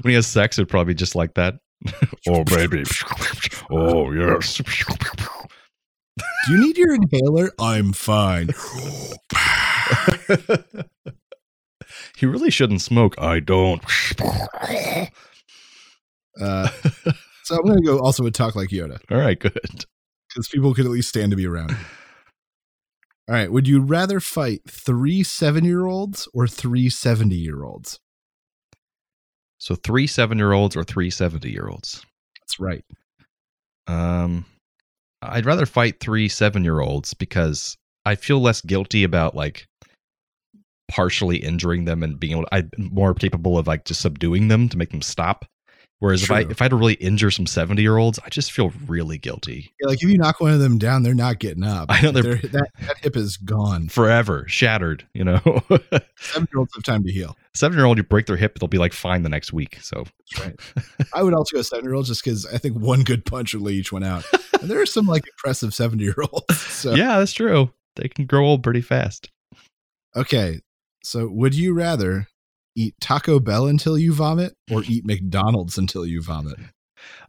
When 0.00 0.10
he 0.10 0.14
has 0.14 0.26
sex, 0.26 0.58
it'd 0.58 0.68
probably 0.68 0.94
be 0.94 0.98
just 0.98 1.14
like 1.14 1.34
that. 1.34 1.58
oh 2.28 2.44
baby. 2.44 2.84
Oh 3.70 4.12
yes. 4.12 4.56
Do 4.56 6.52
you 6.52 6.58
need 6.58 6.78
your 6.78 6.94
inhaler? 6.94 7.52
I'm 7.60 7.92
fine. 7.92 8.48
he 12.16 12.24
really 12.24 12.50
shouldn't 12.50 12.80
smoke. 12.80 13.14
I 13.18 13.40
don't. 13.40 13.82
Uh, 16.40 16.68
so 17.44 17.56
I'm 17.56 17.62
going 17.64 17.78
to 17.78 17.84
go 17.84 17.98
also 17.98 18.22
with 18.22 18.32
talk 18.34 18.56
like 18.56 18.70
Yoda 18.70 18.98
All 19.10 19.18
right, 19.18 19.38
good. 19.38 19.52
because 20.28 20.48
people 20.52 20.72
could 20.72 20.86
at 20.86 20.90
least 20.92 21.08
stand 21.08 21.30
to 21.32 21.36
be 21.36 21.46
around. 21.46 21.76
All 23.28 23.34
right. 23.34 23.52
Would 23.52 23.68
you 23.68 23.80
rather 23.80 24.20
fight 24.20 24.62
three 24.66 25.22
seven 25.22 25.64
year 25.64 25.84
olds 25.84 26.26
or 26.32 26.48
three 26.48 26.88
70 26.88 27.34
year 27.34 27.62
olds? 27.62 28.00
So 29.58 29.74
three 29.74 30.06
seven 30.06 30.38
year 30.38 30.52
olds 30.52 30.76
or 30.76 30.84
three 30.84 31.10
70 31.10 31.50
year 31.50 31.68
olds. 31.68 32.02
That's 32.40 32.58
right. 32.58 32.84
Um, 33.86 34.46
I'd 35.20 35.46
rather 35.46 35.66
fight 35.66 36.00
three 36.00 36.28
seven 36.28 36.64
year 36.64 36.80
olds 36.80 37.12
because 37.12 37.76
I 38.06 38.14
feel 38.14 38.40
less 38.40 38.62
guilty 38.62 39.04
about 39.04 39.34
like 39.34 39.66
partially 40.90 41.36
injuring 41.36 41.84
them 41.84 42.02
and 42.02 42.18
being 42.18 42.32
able 42.32 42.44
to, 42.44 42.54
I'm 42.54 42.70
more 42.78 43.12
capable 43.12 43.58
of 43.58 43.66
like 43.66 43.84
just 43.84 44.00
subduing 44.00 44.48
them 44.48 44.70
to 44.70 44.78
make 44.78 44.90
them 44.90 45.02
stop. 45.02 45.44
Whereas 46.00 46.22
if 46.22 46.30
I 46.30 46.40
if 46.42 46.62
I 46.62 46.66
had 46.66 46.70
to 46.70 46.76
really 46.76 46.94
injure 46.94 47.30
some 47.32 47.46
seventy 47.46 47.82
year 47.82 47.96
olds, 47.96 48.20
I 48.24 48.28
just 48.28 48.52
feel 48.52 48.72
really 48.86 49.18
guilty. 49.18 49.72
Yeah, 49.80 49.88
like 49.88 50.00
if 50.02 50.08
you 50.08 50.16
knock 50.16 50.40
one 50.40 50.52
of 50.52 50.60
them 50.60 50.78
down, 50.78 51.02
they're 51.02 51.12
not 51.12 51.40
getting 51.40 51.64
up. 51.64 51.86
I 51.90 52.00
know 52.02 52.12
they're- 52.12 52.36
They're- 52.36 52.50
that 52.50 52.68
that 52.86 52.98
hip 52.98 53.16
is 53.16 53.36
gone. 53.36 53.88
Forever 53.88 54.44
shattered, 54.46 55.04
you 55.12 55.24
know. 55.24 55.40
Seven 56.20 56.48
year 56.52 56.58
olds 56.58 56.72
have 56.76 56.84
time 56.84 57.02
to 57.02 57.10
heal. 57.12 57.36
Seven 57.54 57.76
year 57.76 57.86
old, 57.86 57.96
you 57.98 58.04
break 58.04 58.26
their 58.26 58.36
hip, 58.36 58.58
they'll 58.60 58.68
be 58.68 58.78
like 58.78 58.92
fine 58.92 59.24
the 59.24 59.28
next 59.28 59.52
week. 59.52 59.78
So 59.82 60.04
That's 60.36 60.46
right. 60.46 61.06
I 61.14 61.24
would 61.24 61.34
also 61.34 61.56
go 61.56 61.62
seven 61.62 61.84
year 61.84 61.94
olds 61.94 62.08
just 62.08 62.22
because 62.22 62.46
I 62.46 62.58
think 62.58 62.76
one 62.78 63.02
good 63.02 63.24
punch 63.24 63.52
would 63.54 63.62
lay 63.64 63.72
each 63.72 63.92
one 63.92 64.04
out. 64.04 64.24
And 64.60 64.68
there 64.68 64.80
are 64.80 64.86
some 64.86 65.06
like 65.06 65.24
impressive 65.26 65.72
seventy 65.74 66.04
year 66.04 66.16
olds. 66.32 66.58
So 66.60 66.94
yeah, 66.94 67.18
that's 67.18 67.32
true. 67.32 67.70
They 67.96 68.08
can 68.08 68.26
grow 68.26 68.44
old 68.44 68.62
pretty 68.64 68.80
fast. 68.80 69.30
okay. 70.16 70.60
So 71.04 71.28
would 71.28 71.54
you 71.54 71.74
rather 71.74 72.26
eat 72.78 72.94
Taco 73.00 73.40
Bell 73.40 73.66
until 73.66 73.98
you 73.98 74.12
vomit 74.12 74.54
or 74.70 74.82
eat 74.84 75.04
McDonald's 75.04 75.76
until 75.78 76.06
you 76.06 76.22
vomit? 76.22 76.56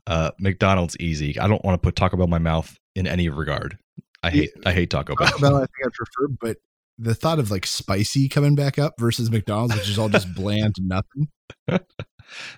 Uh, 0.07 0.31
McDonald's 0.39 0.95
easy. 0.99 1.39
I 1.39 1.47
don't 1.47 1.63
want 1.65 1.81
to 1.81 1.85
put 1.85 1.95
Taco 1.95 2.17
Bell 2.17 2.25
in 2.25 2.29
my 2.29 2.39
mouth 2.39 2.77
in 2.95 3.07
any 3.07 3.29
regard. 3.29 3.77
I 4.21 4.29
hate 4.31 4.51
I 4.65 4.73
hate 4.73 4.89
Taco 4.89 5.15
Bell. 5.15 5.27
Taco 5.27 5.39
Bell, 5.39 5.55
I 5.55 5.59
think 5.59 5.85
I 5.85 5.89
prefer, 5.93 6.27
but 6.39 6.57
the 6.97 7.15
thought 7.15 7.39
of 7.39 7.49
like 7.51 7.65
spicy 7.65 8.27
coming 8.27 8.55
back 8.55 8.77
up 8.77 8.93
versus 8.99 9.31
McDonald's, 9.31 9.75
which 9.75 9.89
is 9.89 9.97
all 9.97 10.09
just 10.09 10.33
bland 10.35 10.75
nothing, 10.79 11.29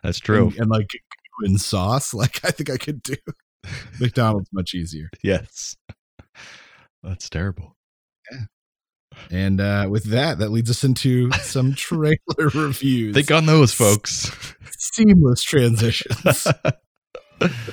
That's 0.03 0.19
true. 0.19 0.47
and, 0.47 0.59
and 0.59 0.69
like 0.69 0.89
and 1.43 1.59
sauce, 1.61 2.13
like 2.13 2.43
I 2.43 2.51
think 2.51 2.69
I 2.69 2.77
could 2.77 3.03
do. 3.03 3.15
McDonald's 3.99 4.49
much 4.51 4.73
easier. 4.73 5.09
Yes. 5.23 5.75
That's 7.03 7.29
terrible. 7.29 7.75
And 9.30 9.62
uh, 9.62 9.88
with 9.89 10.05
that, 10.05 10.39
that 10.39 10.49
leads 10.51 10.70
us 10.70 10.84
into 10.84 11.32
some 11.34 11.74
trailer 11.78 12.16
reviews. 12.38 13.14
Think 13.14 13.32
on 13.32 13.45
those, 13.45 13.74
folks. 13.74 14.32
Seamless 14.78 15.43
transitions. 15.43 16.47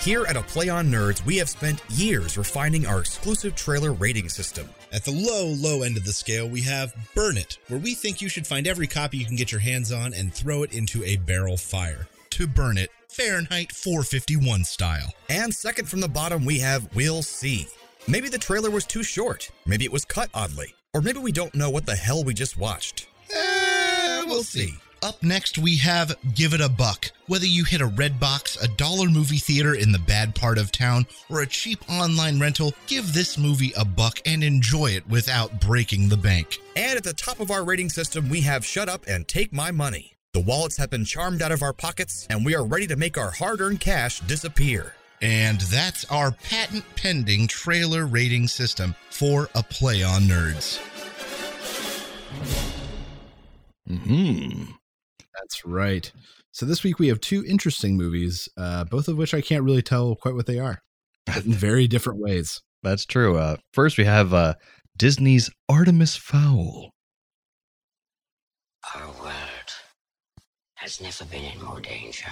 Here 0.00 0.24
at 0.26 0.36
A 0.36 0.42
Play 0.42 0.68
on 0.68 0.90
Nerds, 0.90 1.24
we 1.26 1.36
have 1.36 1.50
spent 1.50 1.82
years 1.90 2.38
refining 2.38 2.86
our 2.86 3.00
exclusive 3.00 3.54
trailer 3.54 3.92
rating 3.92 4.28
system. 4.28 4.68
At 4.92 5.04
the 5.04 5.10
low, 5.10 5.48
low 5.48 5.82
end 5.82 5.96
of 5.96 6.04
the 6.04 6.12
scale, 6.12 6.48
we 6.48 6.62
have 6.62 6.94
Burn 7.14 7.36
It, 7.36 7.58
where 7.68 7.80
we 7.80 7.94
think 7.94 8.22
you 8.22 8.28
should 8.28 8.46
find 8.46 8.66
every 8.66 8.86
copy 8.86 9.18
you 9.18 9.26
can 9.26 9.36
get 9.36 9.52
your 9.52 9.60
hands 9.60 9.92
on 9.92 10.14
and 10.14 10.32
throw 10.32 10.62
it 10.62 10.72
into 10.72 11.04
a 11.04 11.16
barrel 11.16 11.56
fire. 11.56 12.06
To 12.30 12.46
burn 12.46 12.78
it, 12.78 12.90
Fahrenheit 13.10 13.72
451 13.72 14.64
style. 14.64 15.12
And 15.28 15.52
second 15.52 15.88
from 15.88 16.00
the 16.00 16.08
bottom, 16.08 16.44
we 16.44 16.60
have 16.60 16.88
We'll 16.94 17.22
See. 17.22 17.68
Maybe 18.10 18.30
the 18.30 18.38
trailer 18.38 18.70
was 18.70 18.86
too 18.86 19.02
short. 19.02 19.50
Maybe 19.66 19.84
it 19.84 19.92
was 19.92 20.06
cut 20.06 20.30
oddly. 20.32 20.74
Or 20.94 21.02
maybe 21.02 21.18
we 21.18 21.30
don't 21.30 21.54
know 21.54 21.68
what 21.68 21.84
the 21.84 21.94
hell 21.94 22.24
we 22.24 22.32
just 22.32 22.56
watched. 22.56 23.06
Eh, 23.30 24.22
we'll 24.24 24.42
see. 24.42 24.76
Up 25.02 25.22
next, 25.22 25.58
we 25.58 25.76
have 25.76 26.16
Give 26.34 26.54
It 26.54 26.62
a 26.62 26.70
Buck. 26.70 27.10
Whether 27.26 27.44
you 27.44 27.64
hit 27.64 27.82
a 27.82 27.86
red 27.86 28.18
box, 28.18 28.56
a 28.56 28.66
dollar 28.66 29.10
movie 29.10 29.36
theater 29.36 29.74
in 29.74 29.92
the 29.92 29.98
bad 29.98 30.34
part 30.34 30.56
of 30.56 30.72
town, 30.72 31.04
or 31.28 31.42
a 31.42 31.46
cheap 31.46 31.80
online 31.90 32.40
rental, 32.40 32.72
give 32.86 33.12
this 33.12 33.36
movie 33.36 33.74
a 33.76 33.84
buck 33.84 34.20
and 34.24 34.42
enjoy 34.42 34.86
it 34.92 35.06
without 35.06 35.60
breaking 35.60 36.08
the 36.08 36.16
bank. 36.16 36.58
And 36.76 36.96
at 36.96 37.04
the 37.04 37.12
top 37.12 37.40
of 37.40 37.50
our 37.50 37.62
rating 37.62 37.90
system, 37.90 38.30
we 38.30 38.40
have 38.40 38.64
Shut 38.64 38.88
Up 38.88 39.04
and 39.06 39.28
Take 39.28 39.52
My 39.52 39.70
Money. 39.70 40.14
The 40.32 40.40
wallets 40.40 40.78
have 40.78 40.88
been 40.88 41.04
charmed 41.04 41.42
out 41.42 41.52
of 41.52 41.62
our 41.62 41.74
pockets, 41.74 42.26
and 42.30 42.42
we 42.42 42.54
are 42.54 42.64
ready 42.64 42.86
to 42.86 42.96
make 42.96 43.18
our 43.18 43.32
hard 43.32 43.60
earned 43.60 43.80
cash 43.80 44.20
disappear. 44.20 44.94
And 45.20 45.60
that's 45.62 46.04
our 46.06 46.30
patent 46.30 46.84
pending 46.96 47.48
trailer 47.48 48.06
rating 48.06 48.46
system 48.46 48.94
for 49.10 49.48
a 49.54 49.62
play 49.62 50.02
on 50.02 50.22
nerds. 50.22 50.78
Hmm. 53.88 54.64
That's 55.34 55.64
right. 55.64 56.10
So 56.52 56.66
this 56.66 56.84
week 56.84 56.98
we 56.98 57.08
have 57.08 57.20
two 57.20 57.44
interesting 57.46 57.96
movies, 57.96 58.48
uh, 58.56 58.84
both 58.84 59.08
of 59.08 59.16
which 59.16 59.34
I 59.34 59.40
can't 59.40 59.64
really 59.64 59.82
tell 59.82 60.14
quite 60.14 60.34
what 60.34 60.46
they 60.46 60.58
are, 60.58 60.80
but 61.26 61.36
in 61.46 61.52
very 61.52 61.88
different 61.88 62.20
ways. 62.20 62.60
That's 62.82 63.06
true. 63.06 63.36
Uh, 63.38 63.56
first, 63.72 63.98
we 63.98 64.04
have 64.04 64.32
uh, 64.34 64.54
Disney's 64.96 65.50
Artemis 65.68 66.16
Fowl. 66.16 66.90
Our 68.94 69.06
world 69.20 69.72
has 70.76 71.00
never 71.00 71.24
been 71.24 71.44
in 71.44 71.62
more 71.62 71.80
danger. 71.80 72.28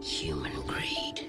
Human 0.00 0.52
greed 0.62 1.26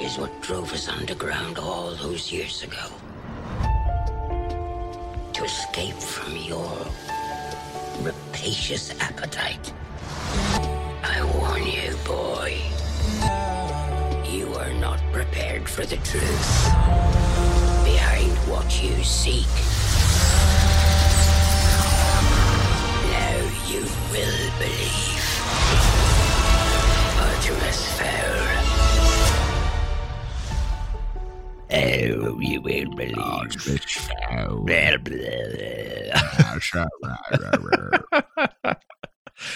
is 0.00 0.18
what 0.18 0.40
drove 0.40 0.72
us 0.72 0.88
underground 0.88 1.58
all 1.58 1.90
those 1.96 2.30
years 2.30 2.62
ago. 2.62 2.86
To 5.32 5.44
escape 5.44 5.96
from 5.96 6.36
your 6.36 6.86
rapacious 8.02 8.92
appetite. 9.00 9.72
I 11.02 11.24
warn 11.36 11.66
you, 11.66 11.96
boy. 12.04 12.56
You 14.30 14.54
are 14.54 14.72
not 14.74 15.00
prepared 15.12 15.68
for 15.68 15.84
the 15.84 15.96
truth. 15.96 16.64
Behind 17.84 18.32
what 18.48 18.80
you 18.80 19.02
seek. 19.02 19.48
Now 23.10 23.38
you 23.68 23.80
will 24.12 24.58
believe. 24.60 25.13
Artemis 27.74 27.98
Fowl. 27.98 28.44
Oh, 31.70 32.38
you 32.40 32.60
will 32.60 32.90
believe. 32.94 33.16
Blah, 34.66 34.98
blah. 34.98 35.54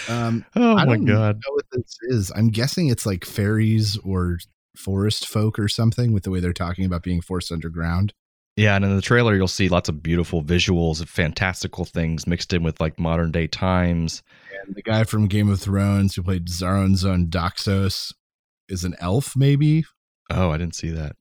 Um, 0.09 0.45
Oh 0.55 0.75
I 0.75 0.85
my 0.85 0.95
don't 0.97 1.05
god. 1.05 1.35
know 1.35 1.53
what 1.53 1.65
this 1.71 1.97
is. 2.03 2.31
I'm 2.35 2.49
guessing 2.49 2.87
it's 2.89 3.05
like 3.05 3.23
fairies 3.25 3.97
or 4.03 4.39
forest 4.75 5.27
folk 5.27 5.57
or 5.59 5.67
something 5.67 6.11
with 6.13 6.23
the 6.23 6.31
way 6.31 6.39
they're 6.39 6.53
talking 6.53 6.85
about 6.85 7.03
being 7.03 7.21
forced 7.21 7.51
underground. 7.51 8.13
Yeah, 8.59 8.75
and 8.75 8.83
in 8.83 8.93
the 8.93 9.01
trailer, 9.01 9.35
you'll 9.35 9.47
see 9.47 9.69
lots 9.69 9.87
of 9.87 10.03
beautiful 10.03 10.43
visuals 10.43 10.99
of 10.99 11.07
fantastical 11.09 11.85
things 11.85 12.27
mixed 12.27 12.51
in 12.51 12.61
with 12.61 12.81
like 12.81 12.99
modern 12.99 13.31
day 13.31 13.47
times. 13.47 14.21
And 14.65 14.75
the 14.75 14.81
guy 14.81 15.05
from 15.05 15.27
Game 15.27 15.49
of 15.49 15.61
Thrones 15.61 16.15
who 16.15 16.23
played 16.23 16.47
Zaronzon 16.47 17.29
Doxos 17.29 18.13
is 18.67 18.83
an 18.83 18.95
elf, 18.99 19.33
maybe. 19.37 19.85
Oh, 20.29 20.49
I 20.49 20.57
didn't 20.57 20.75
see 20.75 20.89
that. 20.89 21.15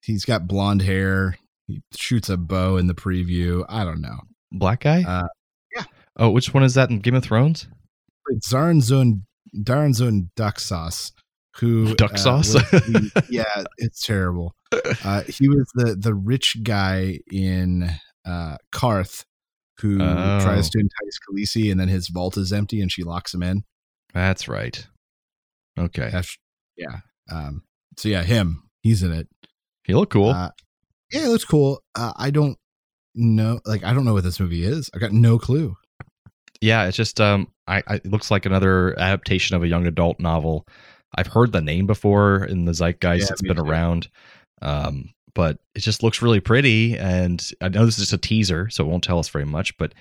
He's 0.00 0.24
got 0.24 0.48
blonde 0.48 0.80
hair. 0.80 1.36
He 1.66 1.82
shoots 1.94 2.30
a 2.30 2.38
bow 2.38 2.78
in 2.78 2.86
the 2.86 2.94
preview. 2.94 3.66
I 3.68 3.84
don't 3.84 4.00
know. 4.00 4.20
Black 4.50 4.80
guy? 4.80 5.02
Uh, 5.02 5.84
oh, 6.16 6.30
which 6.30 6.54
one 6.54 6.62
is 6.62 6.72
that 6.76 6.88
in 6.88 7.00
Game 7.00 7.14
of 7.14 7.24
Thrones? 7.24 7.68
Played 8.26 8.40
Zaronzon 8.40 9.24
Daranzon 9.54 10.30
Duxos, 10.34 11.12
who 11.56 11.94
Duck 11.94 12.14
uh, 12.14 12.16
sauce? 12.16 12.54
was 12.54 12.62
the- 12.70 13.24
yeah, 13.30 13.64
it's 13.78 14.02
terrible. 14.04 14.54
Uh, 15.04 15.22
he 15.22 15.48
was 15.48 15.70
the 15.74 15.94
the 15.98 16.14
rich 16.14 16.56
guy 16.62 17.18
in 17.30 17.90
uh, 18.24 18.56
Qarth 18.72 19.24
who 19.78 19.98
Oh. 20.00 20.40
tries 20.42 20.70
to 20.70 20.78
entice 20.78 21.18
Khaleesi, 21.28 21.70
and 21.70 21.80
then 21.80 21.88
his 21.88 22.08
vault 22.08 22.36
is 22.36 22.52
empty, 22.52 22.80
and 22.80 22.90
she 22.90 23.02
locks 23.02 23.34
him 23.34 23.42
in. 23.42 23.64
That's 24.14 24.46
right. 24.48 24.86
Okay. 25.78 26.10
Yeah. 26.76 26.98
Um, 27.30 27.62
so 27.98 28.08
yeah, 28.08 28.22
him. 28.22 28.62
He's 28.82 29.02
in 29.02 29.12
it. 29.12 29.28
He 29.84 29.94
looked 29.94 30.12
cool. 30.12 30.30
Uh, 30.30 30.50
yeah, 31.12 31.24
it 31.26 31.28
looks 31.28 31.44
cool. 31.44 31.82
Uh, 31.94 32.12
I 32.16 32.30
don't 32.30 32.56
know. 33.14 33.60
Like, 33.66 33.84
I 33.84 33.92
don't 33.92 34.04
know 34.04 34.12
what 34.14 34.24
this 34.24 34.38
movie 34.40 34.64
is. 34.64 34.88
I 34.94 34.98
got 34.98 35.12
no 35.12 35.38
clue. 35.38 35.76
yeah, 36.60 36.84
it's 36.86 36.96
just 36.96 37.20
um, 37.20 37.48
I, 37.66 37.82
I 37.88 37.94
it 37.96 38.06
looks 38.06 38.30
like 38.30 38.46
another 38.46 38.98
adaptation 38.98 39.56
of 39.56 39.62
a 39.62 39.68
young 39.68 39.86
adult 39.86 40.20
novel. 40.20 40.66
I've 41.14 41.26
heard 41.28 41.52
the 41.52 41.60
name 41.60 41.86
before 41.86 42.44
in 42.44 42.64
the 42.64 42.72
zeitgeist. 42.72 43.28
Yeah, 43.28 43.32
it's 43.32 43.42
been 43.42 43.56
too. 43.56 43.62
around, 43.62 44.08
um, 44.62 45.10
but 45.34 45.58
it 45.74 45.80
just 45.80 46.02
looks 46.02 46.22
really 46.22 46.40
pretty. 46.40 46.96
And 46.96 47.44
I 47.60 47.68
know 47.68 47.84
this 47.84 47.98
is 47.98 48.04
just 48.04 48.12
a 48.12 48.18
teaser, 48.18 48.68
so 48.70 48.84
it 48.84 48.88
won't 48.88 49.04
tell 49.04 49.18
us 49.18 49.28
very 49.28 49.44
much. 49.44 49.76
But 49.76 49.92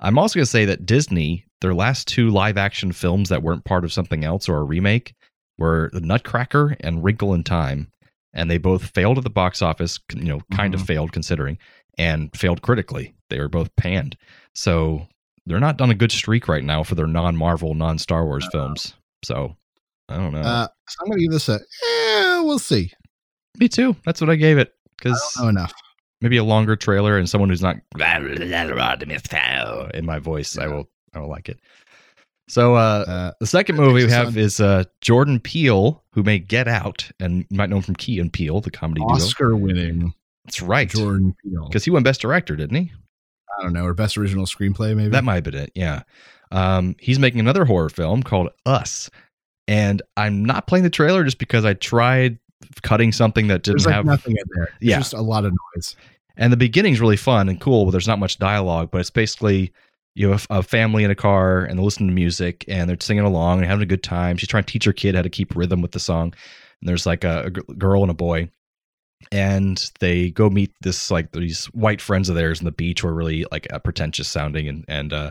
I'm 0.00 0.18
also 0.18 0.34
going 0.38 0.44
to 0.44 0.50
say 0.50 0.64
that 0.66 0.86
Disney, 0.86 1.44
their 1.60 1.74
last 1.74 2.08
two 2.08 2.30
live 2.30 2.56
action 2.56 2.92
films 2.92 3.28
that 3.28 3.42
weren't 3.42 3.64
part 3.64 3.84
of 3.84 3.92
something 3.92 4.24
else 4.24 4.48
or 4.48 4.58
a 4.58 4.64
remake, 4.64 5.14
were 5.58 5.90
The 5.92 6.00
Nutcracker 6.00 6.76
and 6.80 7.04
Wrinkle 7.04 7.32
in 7.34 7.44
Time, 7.44 7.90
and 8.32 8.50
they 8.50 8.58
both 8.58 8.86
failed 8.90 9.18
at 9.18 9.24
the 9.24 9.30
box 9.30 9.62
office. 9.62 10.00
You 10.14 10.24
know, 10.24 10.40
kind 10.52 10.74
of 10.74 10.80
Mhm. 10.82 10.86
failed 10.86 11.12
considering, 11.12 11.58
and 11.96 12.34
failed 12.36 12.60
critically. 12.62 13.14
They 13.30 13.38
were 13.38 13.48
both 13.48 13.74
panned. 13.76 14.16
So 14.54 15.06
they're 15.46 15.60
not 15.60 15.80
on 15.80 15.90
a 15.90 15.94
good 15.94 16.10
streak 16.12 16.48
right 16.48 16.64
now 16.64 16.82
for 16.82 16.94
their 16.94 17.06
non-Marvel, 17.06 17.74
non-Star 17.74 18.24
Wars 18.24 18.46
films. 18.50 18.94
So 19.24 19.56
I 20.14 20.18
don't 20.18 20.32
know. 20.32 20.40
Uh, 20.40 20.68
so 20.88 20.96
I'm 21.02 21.08
going 21.08 21.18
to 21.18 21.24
give 21.24 21.32
this 21.32 21.48
a. 21.48 21.54
Eh, 21.54 22.40
we'll 22.42 22.58
see. 22.58 22.92
Me 23.58 23.68
too. 23.68 23.96
That's 24.04 24.20
what 24.20 24.30
I 24.30 24.36
gave 24.36 24.58
it 24.58 24.72
because 24.96 25.20
enough. 25.42 25.72
maybe 26.20 26.36
a 26.36 26.44
longer 26.44 26.76
trailer 26.76 27.18
and 27.18 27.28
someone 27.28 27.50
who's 27.50 27.62
not 27.62 27.76
in 29.94 30.06
my 30.06 30.18
voice, 30.18 30.56
I 30.58 30.66
will 30.68 30.88
I 31.14 31.20
will 31.20 31.28
like 31.28 31.48
it. 31.48 31.60
So 32.48 32.74
uh, 32.74 33.04
Uh, 33.08 33.30
the 33.40 33.46
second 33.46 33.76
movie 33.76 34.04
we 34.04 34.10
have 34.10 34.36
is 34.36 34.60
uh, 34.60 34.84
Jordan 35.00 35.40
Peele, 35.40 36.02
who 36.12 36.22
made 36.22 36.46
Get 36.48 36.68
Out, 36.68 37.10
and 37.18 37.46
you 37.48 37.56
might 37.56 37.70
know 37.70 37.76
him 37.76 37.82
from 37.82 37.96
Key 37.96 38.18
and 38.18 38.32
Peele, 38.32 38.60
the 38.60 38.70
comedy 38.70 39.00
duo. 39.00 39.12
Oscar 39.12 39.56
winning 39.56 40.12
That's 40.44 40.60
right, 40.60 40.88
Jordan 40.88 41.34
Peele. 41.42 41.66
because 41.68 41.84
he 41.84 41.90
won 41.90 42.02
Best 42.02 42.20
Director, 42.20 42.54
didn't 42.54 42.76
he? 42.76 42.92
I 43.58 43.62
don't 43.62 43.72
know, 43.72 43.84
or 43.84 43.94
best 43.94 44.18
original 44.18 44.46
screenplay, 44.46 44.96
maybe. 44.96 45.10
That 45.10 45.24
might 45.24 45.36
have 45.36 45.44
been 45.44 45.54
it. 45.54 45.70
Yeah. 45.74 46.02
Um, 46.50 46.96
he's 46.98 47.18
making 47.18 47.40
another 47.40 47.64
horror 47.64 47.88
film 47.88 48.22
called 48.22 48.50
Us, 48.66 49.10
and 49.68 50.02
I'm 50.16 50.44
not 50.44 50.66
playing 50.66 50.84
the 50.84 50.90
trailer 50.90 51.24
just 51.24 51.38
because 51.38 51.64
I 51.64 51.74
tried 51.74 52.38
cutting 52.82 53.12
something 53.12 53.48
that 53.48 53.62
didn't 53.62 53.78
There's 53.78 53.86
like 53.86 53.94
have 53.94 54.04
nothing 54.06 54.32
in 54.36 54.44
there. 54.56 54.68
There's 54.80 54.90
Yeah. 54.90 54.98
just 54.98 55.12
a 55.14 55.20
lot 55.20 55.44
of 55.44 55.52
noise. 55.76 55.96
And 56.36 56.52
the 56.52 56.56
beginning's 56.56 57.00
really 57.00 57.16
fun 57.16 57.48
and 57.48 57.60
cool, 57.60 57.84
but 57.84 57.90
there's 57.92 58.08
not 58.08 58.18
much 58.18 58.38
dialogue. 58.38 58.90
But 58.90 59.00
it's 59.00 59.10
basically 59.10 59.72
you 60.16 60.30
have 60.30 60.46
a 60.50 60.62
family 60.62 61.04
in 61.04 61.10
a 61.10 61.14
car 61.14 61.64
and 61.64 61.78
they're 61.78 61.84
listening 61.84 62.08
to 62.08 62.14
music 62.14 62.64
and 62.68 62.88
they're 62.88 62.96
singing 63.00 63.24
along 63.24 63.58
and 63.58 63.66
having 63.66 63.82
a 63.82 63.86
good 63.86 64.02
time. 64.02 64.36
She's 64.36 64.48
trying 64.48 64.64
to 64.64 64.72
teach 64.72 64.84
her 64.84 64.92
kid 64.92 65.14
how 65.14 65.22
to 65.22 65.28
keep 65.30 65.54
rhythm 65.56 65.80
with 65.82 65.92
the 65.92 66.00
song. 66.00 66.34
And 66.80 66.88
there's 66.88 67.06
like 67.06 67.24
a, 67.24 67.44
a 67.46 67.50
g- 67.50 67.60
girl 67.78 68.02
and 68.02 68.10
a 68.10 68.14
boy, 68.14 68.48
and 69.32 69.90
they 70.00 70.30
go 70.30 70.50
meet 70.50 70.72
this 70.82 71.10
like 71.10 71.32
these 71.32 71.66
white 71.66 72.00
friends 72.00 72.28
of 72.28 72.34
theirs 72.34 72.60
on 72.60 72.64
the 72.64 72.72
beach 72.72 73.00
who 73.00 73.08
are 73.08 73.14
really 73.14 73.44
like 73.50 73.72
uh, 73.72 73.78
pretentious 73.78 74.28
sounding, 74.28 74.68
and 74.68 74.84
and 74.88 75.12
uh, 75.12 75.30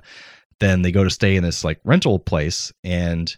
then 0.59 0.81
they 0.81 0.91
go 0.91 1.03
to 1.03 1.09
stay 1.09 1.35
in 1.35 1.43
this 1.43 1.63
like 1.63 1.79
rental 1.83 2.19
place 2.19 2.71
and 2.83 3.35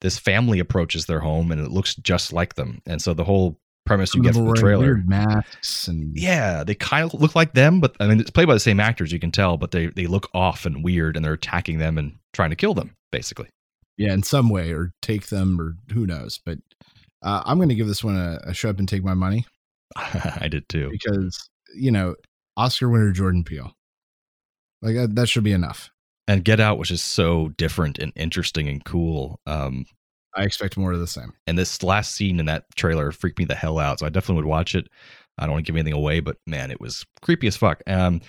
this 0.00 0.18
family 0.18 0.58
approaches 0.58 1.06
their 1.06 1.20
home 1.20 1.50
and 1.50 1.60
it 1.60 1.70
looks 1.70 1.94
just 1.96 2.32
like 2.32 2.54
them. 2.54 2.80
And 2.86 3.02
so 3.02 3.14
the 3.14 3.24
whole 3.24 3.58
premise 3.86 4.14
you 4.14 4.22
get 4.22 4.34
from 4.34 4.46
the 4.46 4.54
trailer 4.54 4.84
weird 4.84 5.08
masks 5.08 5.88
and 5.88 6.16
yeah, 6.16 6.62
they 6.62 6.74
kind 6.74 7.12
of 7.12 7.20
look 7.20 7.34
like 7.34 7.54
them, 7.54 7.80
but 7.80 7.96
I 8.00 8.06
mean, 8.06 8.20
it's 8.20 8.30
played 8.30 8.46
by 8.46 8.54
the 8.54 8.60
same 8.60 8.80
actors, 8.80 9.12
you 9.12 9.18
can 9.18 9.32
tell, 9.32 9.56
but 9.56 9.70
they 9.70 9.86
they 9.86 10.06
look 10.06 10.28
off 10.34 10.66
and 10.66 10.84
weird, 10.84 11.16
and 11.16 11.24
they're 11.24 11.32
attacking 11.32 11.78
them 11.78 11.98
and 11.98 12.16
trying 12.32 12.50
to 12.50 12.56
kill 12.56 12.74
them, 12.74 12.94
basically. 13.10 13.48
yeah, 13.96 14.12
in 14.12 14.22
some 14.22 14.50
way, 14.50 14.72
or 14.72 14.92
take 15.02 15.26
them, 15.26 15.60
or 15.60 15.76
who 15.92 16.06
knows. 16.06 16.38
But 16.44 16.58
uh, 17.22 17.42
I'm 17.44 17.58
going 17.58 17.70
to 17.70 17.74
give 17.74 17.88
this 17.88 18.04
one 18.04 18.16
a, 18.16 18.38
a 18.44 18.54
show 18.54 18.70
up 18.70 18.78
and 18.78 18.88
take 18.88 19.02
my 19.02 19.14
money 19.14 19.44
I 19.96 20.48
did 20.48 20.68
too. 20.68 20.90
because 20.90 21.48
you 21.74 21.90
know 21.90 22.14
Oscar 22.56 22.88
winner 22.88 23.12
Jordan 23.12 23.44
Peele. 23.44 23.72
Like 24.82 24.94
that, 24.94 25.14
that 25.16 25.28
should 25.28 25.44
be 25.44 25.52
enough. 25.52 25.90
And 26.28 26.44
Get 26.44 26.60
Out, 26.60 26.78
which 26.78 26.90
is 26.90 27.02
so 27.02 27.48
different 27.56 27.98
and 27.98 28.12
interesting 28.14 28.68
and 28.68 28.84
cool. 28.84 29.40
Um, 29.46 29.86
I 30.36 30.42
expect 30.44 30.76
more 30.76 30.92
of 30.92 31.00
the 31.00 31.06
same. 31.06 31.32
and 31.46 31.58
this 31.58 31.82
last 31.82 32.14
scene 32.14 32.38
in 32.38 32.46
that 32.46 32.64
trailer 32.76 33.10
freaked 33.10 33.38
me 33.38 33.46
the 33.46 33.54
hell 33.54 33.78
out, 33.78 33.98
so 33.98 34.06
I 34.06 34.10
definitely 34.10 34.42
would 34.42 34.48
watch 34.48 34.74
it. 34.74 34.88
I 35.38 35.44
don't 35.44 35.52
want 35.52 35.66
to 35.66 35.72
give 35.72 35.76
anything 35.76 35.98
away, 35.98 36.20
but 36.20 36.36
man, 36.46 36.70
it 36.70 36.80
was 36.80 37.04
creepy 37.22 37.46
as 37.46 37.56
fuck. 37.56 37.82
Um, 37.86 38.20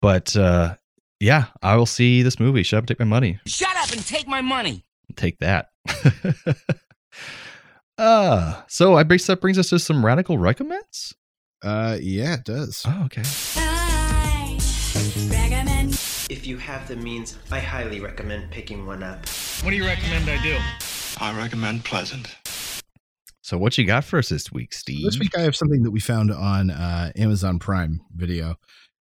but 0.00 0.36
uh, 0.36 0.76
yeah, 1.20 1.46
I 1.62 1.76
will 1.76 1.86
see 1.86 2.22
this 2.22 2.38
movie. 2.38 2.62
Shut 2.62 2.78
up, 2.78 2.82
and 2.82 2.88
take 2.88 3.00
my 3.00 3.04
money. 3.04 3.40
Shut 3.46 3.76
up 3.76 3.90
and 3.90 4.06
take 4.06 4.28
my 4.28 4.40
money. 4.40 4.84
Take 5.16 5.38
that. 5.40 5.68
uh, 7.98 8.62
so 8.68 8.96
I 8.96 9.02
guess 9.02 9.26
that 9.26 9.40
brings 9.40 9.58
us 9.58 9.70
to 9.70 9.78
some 9.78 10.04
radical 10.06 10.38
recommends. 10.38 11.14
Uh, 11.62 11.98
yeah, 12.00 12.34
it 12.34 12.44
does. 12.44 12.84
Oh, 12.86 13.06
okay. 13.06 13.24
If 16.28 16.46
you 16.46 16.58
have 16.58 16.86
the 16.88 16.96
means, 16.96 17.38
I 17.50 17.58
highly 17.60 18.00
recommend 18.00 18.50
picking 18.50 18.84
one 18.86 19.02
up. 19.02 19.26
What 19.62 19.70
do 19.70 19.76
you 19.76 19.86
recommend 19.86 20.28
I 20.28 20.42
do? 20.42 20.56
I 21.20 21.36
recommend 21.36 21.84
Pleasant. 21.84 22.36
So 23.40 23.56
what 23.56 23.78
you 23.78 23.86
got 23.86 24.04
for 24.04 24.18
us 24.18 24.28
this 24.28 24.52
week, 24.52 24.74
Steve? 24.74 25.04
This 25.06 25.18
week 25.18 25.36
I 25.36 25.40
have 25.40 25.56
something 25.56 25.82
that 25.84 25.90
we 25.90 26.00
found 26.00 26.30
on 26.30 26.70
uh, 26.70 27.12
Amazon 27.16 27.58
Prime 27.58 28.02
Video, 28.14 28.56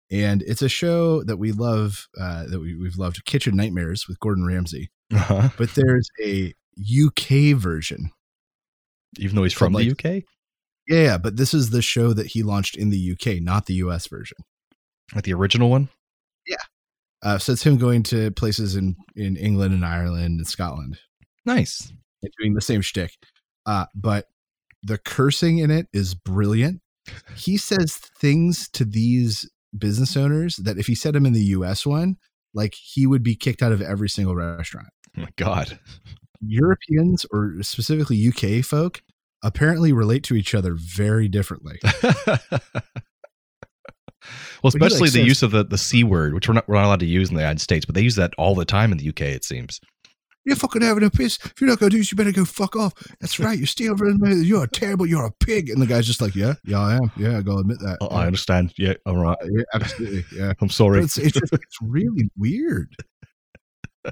and 0.10 0.42
it's 0.44 0.62
a 0.62 0.70
show 0.70 1.22
that 1.24 1.36
we 1.36 1.52
love. 1.52 2.08
Uh, 2.18 2.46
that 2.48 2.62
we, 2.62 2.74
we've 2.76 2.96
loved, 2.96 3.26
Kitchen 3.26 3.58
Nightmares 3.58 4.08
with 4.08 4.20
Gordon 4.22 4.46
Ramsay. 4.46 4.90
Uh-huh. 5.14 5.50
But 5.58 5.76
there's 5.76 6.10
a 6.24 6.54
UK 6.80 7.58
version. 7.58 8.12
Even 9.20 9.36
though 9.36 9.44
he's 9.44 9.54
Called, 9.54 9.74
from 9.74 9.82
the 9.82 9.92
UK, 9.92 10.24
Yeah, 10.88 11.18
but 11.18 11.36
this 11.36 11.54
is 11.54 11.72
the 11.72 11.82
show 11.82 12.14
that 12.14 12.28
he 12.28 12.42
launched 12.44 12.78
in 12.78 12.90
the 12.90 13.12
UK, 13.12 13.42
not 13.42 13.66
the 13.66 13.74
US 13.76 14.08
version. 14.08 14.38
like 15.14 15.26
the 15.26 15.34
original 15.34 15.70
one. 15.70 15.90
Uh, 17.28 17.38
so 17.38 17.52
it's 17.52 17.64
him 17.64 17.76
going 17.76 18.04
to 18.04 18.32
places 18.32 18.78
in 18.78 18.96
in 19.18 19.36
England 19.36 19.74
and 19.74 19.84
Ireland 19.84 20.40
and 20.40 20.48
Scotland 20.48 20.98
Nice. 21.46 21.92
and 22.24 22.32
doing 22.40 22.54
the 22.54 22.62
same 22.62 22.80
shtick. 22.80 23.12
Uh, 23.66 23.86
but 23.94 24.28
the 24.82 24.98
cursing 24.98 25.58
in 25.58 25.70
it 25.70 25.88
is 25.92 26.16
brilliant. 26.16 26.80
He 27.36 27.58
says 27.58 27.98
things 27.98 28.70
to 28.70 28.86
these 28.86 29.50
business 29.78 30.16
owners 30.16 30.56
that 30.56 30.78
if 30.78 30.88
he 30.88 30.96
said 30.96 31.16
them 31.16 31.26
in 31.26 31.34
the 31.34 31.44
US 31.58 31.86
one, 31.86 32.16
like 32.54 32.76
he 32.76 33.06
would 33.06 33.24
be 33.24 33.36
kicked 33.36 33.62
out 33.62 33.74
of 33.74 33.82
every 33.82 34.08
single 34.08 34.34
restaurant. 34.34 34.88
Oh 35.18 35.24
my 35.24 35.30
god. 35.36 35.78
Europeans 36.40 37.26
or 37.30 37.56
specifically 37.62 38.26
UK 38.26 38.64
folk 38.64 39.02
apparently 39.44 39.92
relate 39.92 40.24
to 40.24 40.36
each 40.36 40.56
other 40.56 40.76
very 40.78 41.28
differently. 41.28 41.78
Well, 44.64 44.72
like, 44.74 44.92
especially 44.92 45.10
the 45.10 45.26
use 45.26 45.44
of 45.44 45.52
the, 45.52 45.64
the 45.64 45.78
C 45.78 46.04
word, 46.04 46.34
which 46.34 46.48
we're 46.48 46.56
not, 46.56 46.68
we're 46.68 46.76
not 46.76 46.86
allowed 46.86 47.00
to 47.02 47.06
use 47.06 47.30
in 47.30 47.36
the 47.36 47.42
United 47.42 47.62
States, 47.62 47.86
but 47.86 47.96
they 47.96 48.02
use 48.02 48.16
that 48.16 48.34
all 48.38 48.56
the 48.56 48.66
time 48.66 48.92
in 48.92 48.98
the 48.98 49.10
UK, 49.10 49.22
it 49.22 49.44
seems. 49.44 49.80
You're 50.46 50.56
fucking 50.56 50.82
having 50.82 51.04
a 51.04 51.10
piss. 51.10 51.38
If 51.44 51.60
you're 51.60 51.70
not 51.70 51.78
going 51.78 51.90
to 51.90 51.96
do 51.96 52.00
this, 52.00 52.10
you 52.10 52.16
better 52.16 52.32
go 52.32 52.46
fuck 52.46 52.78
off. 52.78 52.94
That's 53.20 53.38
right. 53.42 53.58
You're 53.58 53.68
stealing 53.68 53.98
from 53.98 54.18
me. 54.22 54.36
You're 54.46 54.64
a 54.64 54.68
terrible. 54.70 55.06
You're 55.06 55.26
a 55.26 55.32
pig. 55.32 55.70
And 55.70 55.82
the 55.82 55.86
guy's 55.86 56.08
just 56.08 56.22
like, 56.22 56.36
yeah, 56.36 56.54
yeah, 56.64 56.80
I 56.80 56.96
am. 56.96 57.12
Yeah, 57.18 57.38
I 57.38 57.42
gotta 57.42 57.60
admit 57.60 57.80
that. 57.80 57.98
Oh, 58.00 58.08
I 58.08 58.26
understand. 58.26 58.74
Yeah, 58.78 58.94
all 59.06 59.18
right. 59.18 59.38
Yeah, 59.44 59.64
absolutely. 59.74 60.24
Yeah. 60.34 60.54
I'm 60.62 60.70
sorry. 60.70 61.02
It's, 61.04 61.18
it's, 61.18 61.38
just, 61.38 61.52
it's 61.52 61.78
really 61.82 62.32
weird. 62.38 62.96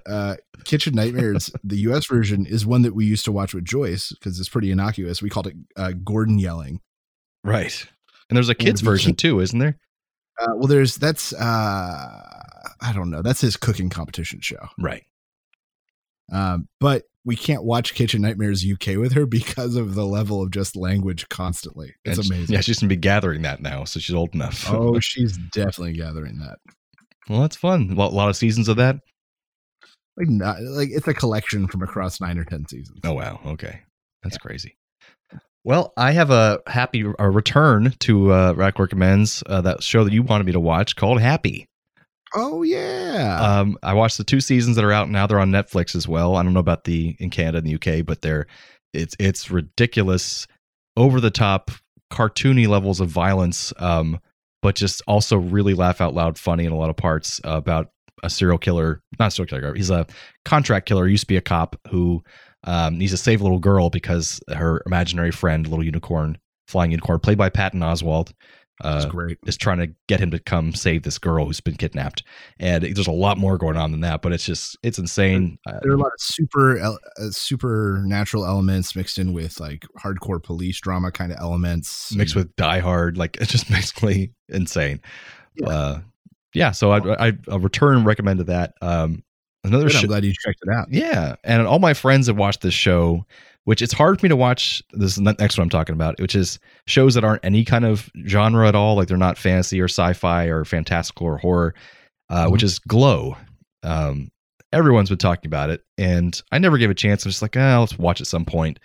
Uh, 0.05 0.35
Kitchen 0.65 0.93
Nightmares, 0.93 1.49
the 1.63 1.77
US 1.77 2.05
version, 2.07 2.45
is 2.45 2.65
one 2.65 2.81
that 2.81 2.93
we 2.93 3.05
used 3.05 3.23
to 3.23 3.31
watch 3.31 3.53
with 3.53 3.63
Joyce 3.63 4.09
because 4.09 4.37
it's 4.41 4.49
pretty 4.49 4.69
innocuous. 4.69 5.21
We 5.21 5.29
called 5.29 5.47
it 5.47 5.55
uh, 5.77 5.93
Gordon 6.03 6.37
yelling. 6.37 6.81
right. 7.45 7.87
And 8.29 8.35
there's 8.35 8.49
a 8.49 8.55
kids 8.55 8.81
version 8.81 9.15
too, 9.15 9.39
isn't 9.39 9.57
there? 9.57 9.77
Uh, 10.39 10.53
well, 10.55 10.67
there's 10.67 10.95
that's 10.95 11.33
uh, 11.33 12.31
I 12.81 12.93
don't 12.93 13.09
know. 13.09 13.21
That's 13.21 13.41
his 13.41 13.55
cooking 13.57 13.89
competition 13.89 14.41
show. 14.41 14.67
Right. 14.79 15.03
Um, 16.31 16.67
but 16.79 17.03
we 17.23 17.35
can't 17.35 17.63
watch 17.63 17.93
Kitchen 17.93 18.21
Nightmares 18.21 18.65
UK 18.69 18.97
with 18.97 19.13
her 19.13 19.25
because 19.25 19.75
of 19.75 19.95
the 19.95 20.05
level 20.05 20.41
of 20.41 20.51
just 20.51 20.75
language 20.75 21.27
constantly. 21.29 21.93
It's 22.03 22.17
And 22.17 22.25
she- 22.27 22.33
amazing. 22.33 22.53
Yeah, 22.55 22.61
she's 22.61 22.79
gonna 22.79 22.89
be 22.89 22.95
gathering 22.95 23.43
that 23.43 23.61
now, 23.61 23.83
so 23.83 23.99
she's 23.99 24.15
old 24.15 24.33
enough. 24.33 24.69
oh, 24.71 24.99
she's 24.99 25.37
definitely 25.53 25.93
gathering 25.93 26.39
that. 26.39 26.57
well, 27.29 27.41
that's 27.41 27.55
fun. 27.55 27.95
Well, 27.95 28.09
a 28.09 28.11
lot 28.11 28.29
of 28.29 28.35
seasons 28.35 28.67
of 28.67 28.77
that. 28.77 28.97
Like, 30.17 30.29
not, 30.29 30.61
like 30.61 30.89
it's 30.91 31.07
a 31.07 31.13
collection 31.13 31.67
from 31.67 31.81
across 31.81 32.21
nine 32.21 32.37
or 32.37 32.45
ten 32.45 32.67
seasons. 32.67 32.99
Oh 33.03 33.13
wow. 33.13 33.39
Okay, 33.45 33.81
that's 34.23 34.37
crazy. 34.37 34.77
Well, 35.65 35.93
I 35.97 36.11
have 36.11 36.29
a 36.29 36.61
happy 36.67 37.03
a 37.17 37.27
return 37.27 37.95
to 38.01 38.31
uh, 38.31 38.53
Rack 38.55 38.77
recommends 38.77 39.41
uh, 39.47 39.61
that 39.61 39.81
show 39.81 40.03
that 40.03 40.13
you 40.13 40.21
wanted 40.21 40.45
me 40.45 40.51
to 40.51 40.59
watch 40.59 40.95
called 40.95 41.19
Happy. 41.19 41.67
Oh 42.35 42.61
yeah. 42.61 43.39
Um, 43.41 43.75
I 43.81 43.95
watched 43.95 44.19
the 44.19 44.23
two 44.23 44.41
seasons 44.41 44.75
that 44.75 44.85
are 44.85 44.91
out 44.91 45.09
now. 45.09 45.25
They're 45.25 45.39
on 45.39 45.49
Netflix 45.49 45.95
as 45.95 46.07
well. 46.07 46.35
I 46.35 46.43
don't 46.43 46.53
know 46.53 46.59
about 46.59 46.83
the 46.83 47.15
in 47.17 47.31
Canada 47.31 47.57
and 47.57 47.65
the 47.65 47.75
UK, 47.75 48.05
but 48.05 48.21
they're 48.21 48.45
it's 48.93 49.15
it's 49.17 49.49
ridiculous, 49.49 50.45
over 50.97 51.19
the 51.19 51.31
top, 51.31 51.71
cartoony 52.13 52.67
levels 52.67 52.99
of 53.01 53.09
violence, 53.09 53.73
um, 53.79 54.19
but 54.61 54.75
just 54.75 55.01
also 55.07 55.35
really 55.35 55.73
laugh 55.73 55.99
out 55.99 56.13
loud, 56.13 56.37
funny 56.37 56.65
in 56.65 56.73
a 56.73 56.77
lot 56.77 56.91
of 56.91 56.95
parts 56.95 57.41
uh, 57.43 57.57
about 57.57 57.89
a 58.21 58.29
serial 58.29 58.59
killer. 58.59 59.01
Not 59.17 59.29
a 59.29 59.31
serial 59.31 59.49
killer. 59.49 59.73
He's 59.73 59.89
a 59.89 60.05
contract 60.43 60.85
killer. 60.85 61.07
He 61.07 61.13
used 61.13 61.23
to 61.23 61.27
be 61.27 61.37
a 61.37 61.41
cop 61.41 61.75
who 61.89 62.23
um, 62.65 62.97
needs 62.97 63.11
to 63.11 63.17
save 63.17 63.41
a 63.41 63.43
little 63.43 63.59
girl 63.59 63.89
because 63.89 64.39
her 64.49 64.81
imaginary 64.85 65.31
friend, 65.31 65.67
little 65.67 65.85
unicorn, 65.85 66.37
flying 66.67 66.91
unicorn, 66.91 67.19
played 67.19 67.37
by 67.37 67.49
Patton 67.49 67.79
Oswalt. 67.79 68.33
Uh, 68.81 69.07
great. 69.07 69.37
is 69.45 69.55
trying 69.55 69.77
to 69.77 69.87
get 70.07 70.19
him 70.19 70.31
to 70.31 70.39
come 70.39 70.73
save 70.73 71.03
this 71.03 71.17
girl 71.17 71.45
who's 71.45 71.61
been 71.61 71.77
kidnapped. 71.77 72.23
And 72.59 72.83
there's 72.83 73.07
a 73.07 73.11
lot 73.11 73.37
more 73.37 73.57
going 73.57 73.77
on 73.77 73.91
than 73.91 74.01
that, 74.01 74.21
but 74.21 74.33
it's 74.33 74.43
just 74.43 74.77
it's 74.83 74.99
insane. 74.99 75.57
Uh, 75.65 75.79
There 75.81 75.93
are 75.93 75.95
a 75.95 75.97
lot 75.97 76.07
of 76.07 76.19
super 76.19 76.77
uh, 76.77 76.97
supernatural 77.31 78.45
elements 78.45 78.93
mixed 78.93 79.17
in 79.17 79.31
with 79.31 79.61
like 79.61 79.85
hardcore 80.03 80.43
police 80.43 80.77
drama 80.81 81.09
kind 81.09 81.31
of 81.31 81.37
elements. 81.39 82.13
mixed 82.13 82.35
with 82.35 82.53
Die 82.57 82.79
Hard, 82.79 83.17
like 83.17 83.37
it's 83.41 83.51
just 83.51 83.69
basically 83.69 84.33
insane. 84.49 84.99
Yeah, 85.55 85.69
uh, 85.69 86.01
yeah 86.53 86.71
so 86.71 86.91
I, 86.91 87.31
return 87.47 88.03
recommended 88.03 88.47
that. 88.47 88.73
Um, 88.81 89.23
another 89.65 89.87
Good, 89.87 89.95
I'm 89.95 90.01
show, 90.01 90.07
glad 90.07 90.23
you 90.25 90.33
checked 90.43 90.59
it 90.65 90.73
out. 90.73 90.87
yeah, 90.91 91.35
and 91.43 91.65
all 91.67 91.79
my 91.79 91.93
friends 91.93 92.27
have 92.27 92.37
watched 92.37 92.61
this 92.61 92.73
show, 92.73 93.25
which 93.65 93.81
it's 93.81 93.93
hard 93.93 94.19
for 94.19 94.25
me 94.25 94.29
to 94.29 94.35
watch. 94.35 94.81
This 94.93 95.11
is 95.11 95.23
the 95.23 95.35
next 95.39 95.57
one 95.57 95.63
I'm 95.63 95.69
talking 95.69 95.93
about, 95.93 96.19
which 96.19 96.35
is 96.35 96.59
shows 96.87 97.13
that 97.15 97.23
aren't 97.23 97.43
any 97.43 97.65
kind 97.65 97.85
of 97.85 98.09
genre 98.27 98.67
at 98.67 98.75
all, 98.75 98.95
like 98.95 99.07
they're 99.07 99.17
not 99.17 99.37
fantasy 99.37 99.81
or 99.81 99.87
sci-fi 99.87 100.45
or 100.45 100.65
fantastical 100.65 101.27
or 101.27 101.37
horror, 101.37 101.73
uh, 102.29 102.47
which 102.49 102.63
is 102.63 102.79
Glow. 102.79 103.35
Um, 103.83 104.31
everyone's 104.73 105.09
been 105.09 105.17
talking 105.17 105.47
about 105.47 105.69
it, 105.69 105.81
and 105.97 106.41
I 106.51 106.59
never 106.59 106.77
gave 106.77 106.89
a 106.89 106.95
chance. 106.95 107.25
I'm 107.25 107.31
just 107.31 107.41
like, 107.41 107.55
ah, 107.57 107.79
let's 107.79 107.97
watch 107.97 108.21
at 108.21 108.27
some 108.27 108.45
point. 108.45 108.79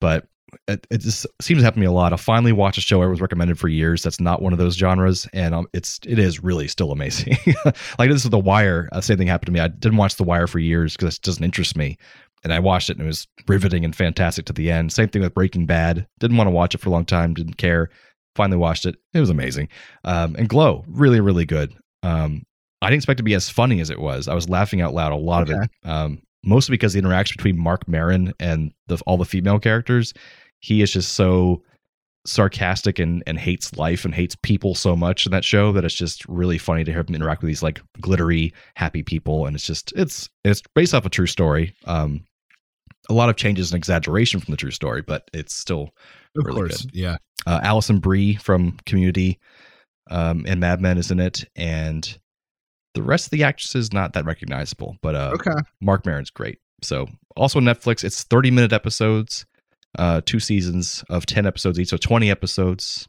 But 0.00 0.26
it, 0.68 0.86
it 0.90 0.98
just 0.98 1.26
seems 1.40 1.60
to 1.60 1.64
happen 1.64 1.76
to 1.76 1.80
me 1.80 1.86
a 1.86 1.92
lot. 1.92 2.12
I'll 2.12 2.18
finally 2.18 2.52
watch 2.52 2.78
a 2.78 2.80
show 2.80 3.02
I 3.02 3.06
was 3.06 3.20
recommended 3.20 3.58
for 3.58 3.68
years. 3.68 4.02
That's 4.02 4.20
not 4.20 4.42
one 4.42 4.52
of 4.52 4.58
those 4.58 4.76
genres, 4.76 5.26
and 5.32 5.54
um, 5.54 5.66
it's 5.72 6.00
it 6.06 6.18
is 6.18 6.42
really 6.42 6.68
still 6.68 6.92
amazing. 6.92 7.36
like 7.98 8.10
this 8.10 8.24
is 8.24 8.30
The 8.30 8.38
Wire. 8.38 8.88
Uh, 8.92 9.00
same 9.00 9.18
thing 9.18 9.26
happened 9.26 9.46
to 9.46 9.52
me. 9.52 9.60
I 9.60 9.68
didn't 9.68 9.98
watch 9.98 10.16
The 10.16 10.24
Wire 10.24 10.46
for 10.46 10.58
years 10.58 10.96
because 10.96 11.16
it 11.16 11.22
doesn't 11.22 11.44
interest 11.44 11.76
me, 11.76 11.98
and 12.42 12.52
I 12.52 12.60
watched 12.60 12.90
it 12.90 12.96
and 12.96 13.02
it 13.02 13.06
was 13.06 13.26
riveting 13.48 13.84
and 13.84 13.94
fantastic 13.94 14.46
to 14.46 14.52
the 14.52 14.70
end. 14.70 14.92
Same 14.92 15.08
thing 15.08 15.22
with 15.22 15.34
Breaking 15.34 15.66
Bad. 15.66 16.06
Didn't 16.18 16.36
want 16.36 16.48
to 16.48 16.52
watch 16.52 16.74
it 16.74 16.80
for 16.80 16.88
a 16.88 16.92
long 16.92 17.04
time. 17.04 17.34
Didn't 17.34 17.56
care. 17.56 17.90
Finally 18.34 18.58
watched 18.58 18.86
it. 18.86 18.96
It 19.12 19.20
was 19.20 19.30
amazing. 19.30 19.68
Um, 20.04 20.34
and 20.36 20.48
Glow, 20.48 20.84
really 20.88 21.20
really 21.20 21.46
good. 21.46 21.74
Um, 22.02 22.44
I 22.82 22.88
didn't 22.88 22.98
expect 22.98 23.18
it 23.18 23.22
to 23.22 23.24
be 23.24 23.34
as 23.34 23.48
funny 23.48 23.80
as 23.80 23.88
it 23.88 23.98
was. 23.98 24.28
I 24.28 24.34
was 24.34 24.50
laughing 24.50 24.82
out 24.82 24.92
loud 24.92 25.12
a 25.12 25.16
lot 25.16 25.44
okay. 25.44 25.54
of 25.54 25.62
it, 25.62 25.70
um, 25.88 26.22
mostly 26.44 26.74
because 26.74 26.92
the 26.92 26.98
interaction 26.98 27.34
between 27.36 27.58
Marc 27.58 27.88
Maron 27.88 28.32
and 28.38 28.72
the, 28.86 28.98
all 29.06 29.16
the 29.16 29.24
female 29.24 29.58
characters. 29.58 30.12
He 30.60 30.80
is 30.80 30.92
just 30.92 31.12
so 31.12 31.62
sarcastic 32.26 32.98
and, 32.98 33.22
and 33.26 33.38
hates 33.38 33.76
life 33.76 34.04
and 34.04 34.14
hates 34.14 34.34
people 34.42 34.74
so 34.74 34.96
much 34.96 35.26
in 35.26 35.32
that 35.32 35.44
show 35.44 35.72
that 35.72 35.84
it's 35.84 35.94
just 35.94 36.26
really 36.26 36.56
funny 36.56 36.82
to 36.84 36.90
hear 36.90 37.00
him 37.00 37.14
interact 37.14 37.42
with 37.42 37.48
these 37.48 37.62
like 37.62 37.80
glittery, 38.00 38.52
happy 38.74 39.02
people. 39.02 39.46
And 39.46 39.54
it's 39.54 39.66
just 39.66 39.92
it's 39.94 40.28
it's 40.44 40.62
based 40.74 40.94
off 40.94 41.04
a 41.04 41.10
true 41.10 41.26
story. 41.26 41.74
Um, 41.84 42.24
a 43.10 43.12
lot 43.12 43.28
of 43.28 43.36
changes 43.36 43.70
and 43.70 43.76
exaggeration 43.76 44.40
from 44.40 44.52
the 44.52 44.56
true 44.56 44.70
story, 44.70 45.02
but 45.02 45.28
it's 45.34 45.54
still 45.54 45.90
of 46.36 46.46
really 46.46 46.60
course, 46.60 46.82
good. 46.82 46.94
yeah. 46.94 47.16
Uh, 47.46 47.60
Alison 47.62 47.98
Brie 47.98 48.36
from 48.36 48.78
Community 48.86 49.38
um, 50.10 50.44
and 50.48 50.60
Mad 50.60 50.80
Men 50.80 50.96
is 50.96 51.10
in 51.10 51.20
it, 51.20 51.44
and 51.56 52.18
the 52.94 53.02
rest 53.02 53.26
of 53.26 53.30
the 53.30 53.44
actresses 53.44 53.92
not 53.92 54.12
that 54.14 54.24
recognizable. 54.24 54.96
But 55.02 55.14
uh, 55.14 55.30
okay, 55.34 55.52
Marc 55.80 56.06
Maron's 56.06 56.30
great. 56.30 56.58
So 56.82 57.06
also 57.36 57.60
Netflix, 57.60 58.04
it's 58.04 58.24
thirty 58.24 58.50
minute 58.50 58.72
episodes 58.72 59.46
uh, 59.98 60.20
two 60.24 60.40
seasons 60.40 61.04
of 61.08 61.26
10 61.26 61.46
episodes 61.46 61.78
each, 61.78 61.88
so 61.88 61.96
20 61.96 62.30
episodes. 62.30 63.08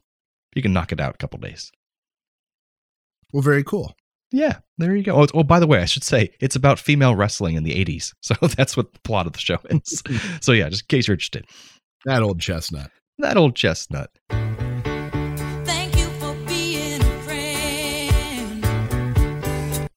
You 0.54 0.62
can 0.62 0.72
knock 0.72 0.92
it 0.92 1.00
out 1.00 1.14
a 1.14 1.18
couple 1.18 1.38
days. 1.38 1.70
Well, 3.32 3.42
very 3.42 3.64
cool. 3.64 3.94
Yeah, 4.32 4.58
there 4.78 4.96
you 4.96 5.02
go. 5.02 5.22
Oh, 5.22 5.26
oh, 5.34 5.42
by 5.42 5.60
the 5.60 5.66
way, 5.66 5.80
I 5.80 5.84
should 5.84 6.04
say 6.04 6.30
it's 6.40 6.56
about 6.56 6.78
female 6.78 7.14
wrestling 7.14 7.56
in 7.56 7.64
the 7.64 7.84
80s. 7.84 8.12
So 8.22 8.34
that's 8.56 8.76
what 8.76 8.92
the 8.92 9.00
plot 9.00 9.26
of 9.26 9.32
the 9.32 9.38
show 9.38 9.58
is. 9.70 10.02
so 10.40 10.52
yeah, 10.52 10.68
just 10.68 10.82
in 10.82 10.86
case 10.88 11.06
you're 11.06 11.14
interested. 11.14 11.46
That 12.04 12.22
old 12.22 12.40
chestnut. 12.40 12.90
That 13.18 13.36
old 13.36 13.54
chestnut. 13.54 14.10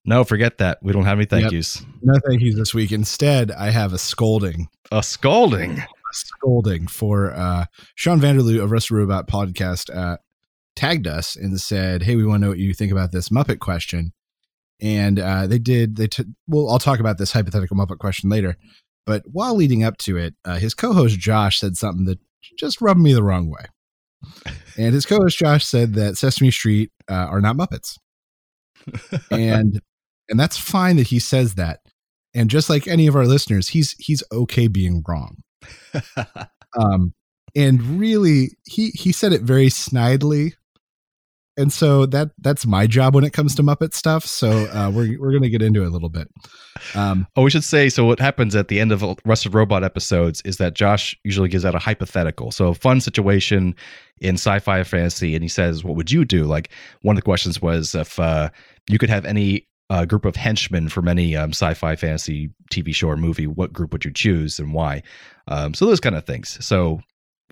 No, 0.09 0.23
forget 0.23 0.57
that. 0.57 0.79
We 0.81 0.91
don't 0.91 1.05
have 1.05 1.19
any 1.19 1.27
thank 1.27 1.43
yep. 1.43 1.51
yous. 1.51 1.85
No 2.01 2.15
thank 2.27 2.41
yous 2.41 2.55
this 2.55 2.73
week. 2.73 2.91
Instead, 2.91 3.51
I 3.51 3.69
have 3.69 3.93
a 3.93 3.99
scolding. 3.99 4.67
A 4.91 5.03
scolding 5.03 5.77
A 5.77 5.85
scolding 6.13 6.87
for 6.87 7.31
uh, 7.31 7.65
Sean 7.93 8.19
Vanderloo 8.19 8.63
of 8.63 8.71
Rusted 8.71 8.97
Robot 8.97 9.27
podcast 9.27 9.95
uh, 9.95 10.17
tagged 10.75 11.05
us 11.05 11.35
and 11.35 11.61
said, 11.61 12.01
"Hey, 12.01 12.15
we 12.15 12.25
want 12.25 12.41
to 12.41 12.45
know 12.45 12.49
what 12.49 12.57
you 12.57 12.73
think 12.73 12.91
about 12.91 13.11
this 13.11 13.29
Muppet 13.29 13.59
question." 13.59 14.11
And 14.81 15.19
uh, 15.19 15.45
they 15.45 15.59
did. 15.59 15.95
They 15.95 16.07
t- 16.07 16.25
well, 16.47 16.71
I'll 16.71 16.79
talk 16.79 16.99
about 16.99 17.19
this 17.19 17.31
hypothetical 17.31 17.77
Muppet 17.77 17.99
question 17.99 18.31
later. 18.31 18.57
But 19.05 19.21
while 19.31 19.53
leading 19.53 19.83
up 19.83 19.97
to 19.99 20.17
it, 20.17 20.33
uh, 20.43 20.55
his 20.57 20.73
co-host 20.73 21.19
Josh 21.19 21.59
said 21.59 21.77
something 21.77 22.05
that 22.05 22.17
just 22.57 22.81
rubbed 22.81 22.99
me 22.99 23.13
the 23.13 23.21
wrong 23.21 23.47
way. 23.47 23.65
And 24.75 24.95
his 24.95 25.05
co-host 25.05 25.37
Josh 25.37 25.65
said 25.65 25.93
that 25.93 26.17
Sesame 26.17 26.49
Street 26.49 26.91
uh, 27.07 27.27
are 27.29 27.41
not 27.41 27.57
Muppets, 27.57 27.99
and 29.31 29.79
and 30.29 30.39
that's 30.39 30.57
fine 30.57 30.97
that 30.97 31.07
he 31.07 31.19
says 31.19 31.55
that. 31.55 31.81
And 32.33 32.49
just 32.49 32.69
like 32.69 32.87
any 32.87 33.07
of 33.07 33.15
our 33.15 33.25
listeners, 33.25 33.69
he's 33.69 33.93
he's 33.93 34.23
okay 34.31 34.67
being 34.67 35.03
wrong. 35.07 35.37
um, 36.79 37.13
and 37.55 37.81
really, 37.99 38.49
he 38.65 38.89
he 38.89 39.11
said 39.11 39.33
it 39.33 39.41
very 39.41 39.67
snidely, 39.67 40.53
and 41.57 41.73
so 41.73 42.05
that 42.05 42.29
that's 42.37 42.67
my 42.67 42.85
job 42.85 43.15
when 43.15 43.23
it 43.23 43.33
comes 43.33 43.55
to 43.55 43.63
Muppet 43.63 43.95
stuff. 43.95 44.25
So 44.25 44.49
uh, 44.49 44.91
we're 44.93 45.19
we're 45.19 45.33
gonna 45.33 45.49
get 45.49 45.63
into 45.63 45.81
it 45.81 45.87
a 45.87 45.89
little 45.89 46.09
bit. 46.09 46.27
Um, 46.93 47.25
oh, 47.35 47.43
we 47.43 47.49
should 47.49 47.63
say 47.63 47.89
so. 47.89 48.05
What 48.05 48.19
happens 48.19 48.55
at 48.55 48.67
the 48.67 48.79
end 48.79 48.91
of 48.91 49.03
Rusted 49.25 49.55
Robot 49.55 49.83
episodes 49.83 50.41
is 50.45 50.57
that 50.57 50.75
Josh 50.75 51.17
usually 51.23 51.49
gives 51.49 51.65
out 51.65 51.73
a 51.73 51.79
hypothetical, 51.79 52.51
so 52.51 52.67
a 52.67 52.75
fun 52.75 53.01
situation 53.01 53.75
in 54.21 54.35
sci-fi 54.35 54.77
or 54.79 54.83
fantasy, 54.83 55.33
and 55.33 55.43
he 55.43 55.49
says, 55.49 55.83
"What 55.83 55.95
would 55.95 56.11
you 56.11 56.25
do?" 56.25 56.43
Like 56.43 56.69
one 57.01 57.15
of 57.15 57.17
the 57.17 57.25
questions 57.25 57.59
was 57.59 57.95
if 57.95 58.19
uh, 58.19 58.49
you 58.87 58.99
could 58.99 59.09
have 59.09 59.25
any 59.25 59.67
uh, 59.89 60.05
group 60.05 60.25
of 60.25 60.35
henchmen 60.35 60.89
from 60.89 61.07
any 61.07 61.35
um, 61.35 61.49
sci-fi 61.49 61.95
fantasy 61.95 62.51
TV 62.71 62.93
show 62.93 63.09
or 63.09 63.17
movie, 63.17 63.47
what 63.47 63.73
group 63.73 63.91
would 63.91 64.05
you 64.05 64.11
choose 64.11 64.59
and 64.59 64.73
why? 64.73 65.01
Um, 65.47 65.73
so 65.73 65.85
those 65.85 65.99
kind 65.99 66.15
of 66.15 66.25
things. 66.25 66.63
So 66.63 67.01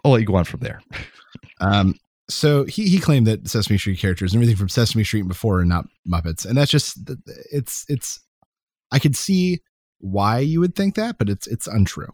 I'll 0.04 0.12
let 0.12 0.22
you 0.22 0.28
go 0.28 0.36
on 0.36 0.44
from 0.44 0.60
there. 0.60 0.82
um, 1.60 1.96
so 2.30 2.66
he 2.66 2.90
he 2.90 3.00
claimed 3.00 3.26
that 3.28 3.48
Sesame 3.48 3.78
Street 3.78 4.00
characters 4.00 4.34
and 4.34 4.42
everything 4.42 4.58
from 4.58 4.70
Sesame 4.70 5.04
Street 5.04 5.22
and 5.22 5.30
before 5.30 5.60
are 5.60 5.66
not 5.66 5.86
Muppets, 6.08 6.46
and 6.46 6.58
that's 6.58 6.72
just 6.72 7.00
it's 7.52 7.86
it's. 7.88 8.20
I 8.92 9.00
could 9.00 9.16
see 9.16 9.60
why 10.00 10.40
you 10.40 10.60
would 10.60 10.76
think 10.76 10.96
that, 10.96 11.18
but 11.18 11.30
it's 11.30 11.48
it's 11.48 11.68
untrue. 11.68 12.14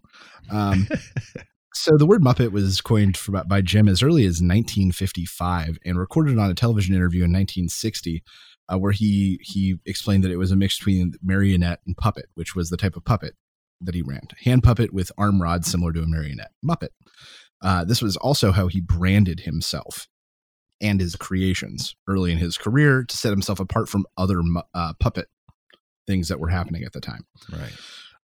Um, 0.52 0.88
so 1.74 1.98
the 1.98 2.06
word 2.06 2.22
Muppet 2.22 2.52
was 2.52 2.80
coined 2.80 3.18
for, 3.18 3.32
by 3.44 3.62
Jim 3.62 3.88
as 3.88 4.04
early 4.04 4.24
as 4.24 4.42
1955 4.42 5.80
and 5.84 5.98
recorded 5.98 6.38
on 6.38 6.50
a 6.50 6.56
television 6.56 6.96
interview 6.96 7.24
in 7.24 7.32
1960 7.32 8.24
uh, 8.70 8.78
where 8.78 8.91
he 8.91 9.39
he 9.41 9.76
explained 9.86 10.24
that 10.24 10.32
it 10.32 10.38
was 10.38 10.51
a 10.51 10.55
mix 10.55 10.78
between 10.78 11.14
marionette 11.22 11.82
and 11.86 11.97
puppet, 11.97 12.26
which 12.36 12.55
was 12.55 12.70
the 12.70 12.78
type 12.78 12.95
of 12.95 13.05
puppet 13.05 13.36
that 13.82 13.95
he 13.95 14.01
ran. 14.01 14.28
Hand 14.43 14.64
puppet 14.64 14.93
with 14.93 15.11
arm 15.18 15.41
rods 15.41 15.70
similar 15.70 15.91
to 15.93 16.01
a 16.01 16.07
marionette. 16.07 16.51
Muppet. 16.66 16.89
Uh, 17.61 17.84
this 17.86 18.01
was 18.01 18.18
also 18.18 18.51
how 18.51 18.68
he 18.68 18.82
branded 18.82 19.41
himself 19.41 20.07
and 20.82 20.99
his 20.99 21.16
creations 21.16 21.95
early 22.07 22.32
in 22.32 22.38
his 22.38 22.57
career 22.57 23.03
to 23.03 23.18
set 23.18 23.32
himself 23.32 23.59
apart 23.59 23.88
from 23.88 24.05
other 24.18 24.41
uh, 24.74 24.93
puppet 24.99 25.28
things 26.05 26.28
that 26.28 26.39
were 26.39 26.49
happening 26.49 26.84
at 26.84 26.91
the 26.91 26.99
time. 26.99 27.26
Right. 27.51 27.72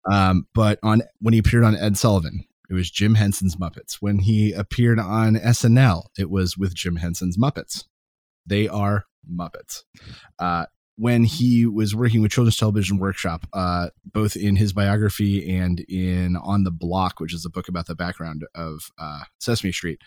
Um, 0.09 0.47
but 0.53 0.79
on 0.81 1.01
when 1.19 1.33
he 1.33 1.39
appeared 1.39 1.63
on 1.63 1.75
Ed 1.75 1.97
Sullivan, 1.97 2.45
it 2.69 2.73
was 2.73 2.89
Jim 2.89 3.15
Henson's 3.15 3.57
Muppets. 3.57 3.95
When 3.99 4.19
he 4.19 4.53
appeared 4.53 4.99
on 4.99 5.35
SNL, 5.35 6.05
it 6.17 6.29
was 6.29 6.57
with 6.57 6.73
Jim 6.73 6.97
Henson's 6.97 7.37
Muppets. 7.37 7.83
They 8.45 8.67
are 8.67 9.05
Muppets. 9.31 9.83
Uh, 10.39 10.65
when 10.97 11.25
he 11.25 11.65
was 11.65 11.93
working 11.93 12.21
with 12.21 12.31
Children's 12.31 12.57
Television 12.57 12.97
Workshop, 12.97 13.47
uh, 13.53 13.89
both 14.05 14.35
in 14.35 14.55
his 14.55 14.71
biography 14.71 15.55
and 15.55 15.81
in 15.81 16.37
On 16.37 16.63
the 16.63 16.71
Block, 16.71 17.19
which 17.19 17.33
is 17.33 17.45
a 17.45 17.49
book 17.49 17.67
about 17.67 17.87
the 17.87 17.95
background 17.95 18.45
of 18.55 18.91
uh, 18.97 19.23
Sesame 19.39 19.73
Street, 19.73 19.99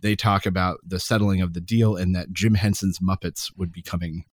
they 0.00 0.16
talk 0.16 0.46
about 0.46 0.78
the 0.86 0.98
settling 0.98 1.42
of 1.42 1.52
the 1.52 1.60
deal 1.60 1.96
and 1.96 2.14
that 2.14 2.32
Jim 2.32 2.54
Henson's 2.54 2.98
Muppets 2.98 3.50
would 3.56 3.70
be 3.72 3.82
coming 3.82 4.24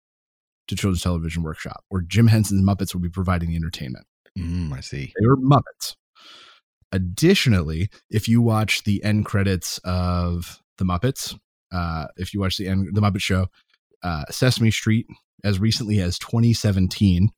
to 0.68 0.76
Children's 0.76 1.04
Television 1.04 1.43
Workshop, 1.43 1.84
or 1.89 2.02
Jim 2.02 2.28
Henson's 2.28 2.64
Muppets 2.64 2.93
would 2.93 3.04
be 3.04 3.10
providing 3.10 3.50
the 3.50 3.56
entertainment. 3.56 4.06
Mm, 4.38 4.72
I 4.72 4.80
see. 4.82 5.14
They 5.20 5.28
were 5.28 5.38
Muppets. 5.38 5.95
Additionally, 6.91 7.89
if 8.10 8.28
you 8.28 8.41
watch 8.41 8.84
the 8.84 9.04
end 9.04 9.26
credits 9.26 9.80
of 9.84 10.62
the 10.78 10.86
Muppets, 10.86 11.38
uh, 11.72 12.07
if 12.17 12.34
you 12.34 12.39
watch 12.39 12.57
the 12.57 12.67
end 12.67 12.89
the 12.93 13.01
Muppet 13.01 13.22
Show, 13.22 13.47
uh, 14.03 14.26
Sesame 14.30 14.72
Street 14.72 15.07
as 15.43 15.59
recently 15.59 15.99
as 15.99 16.20
2017, 16.20 17.32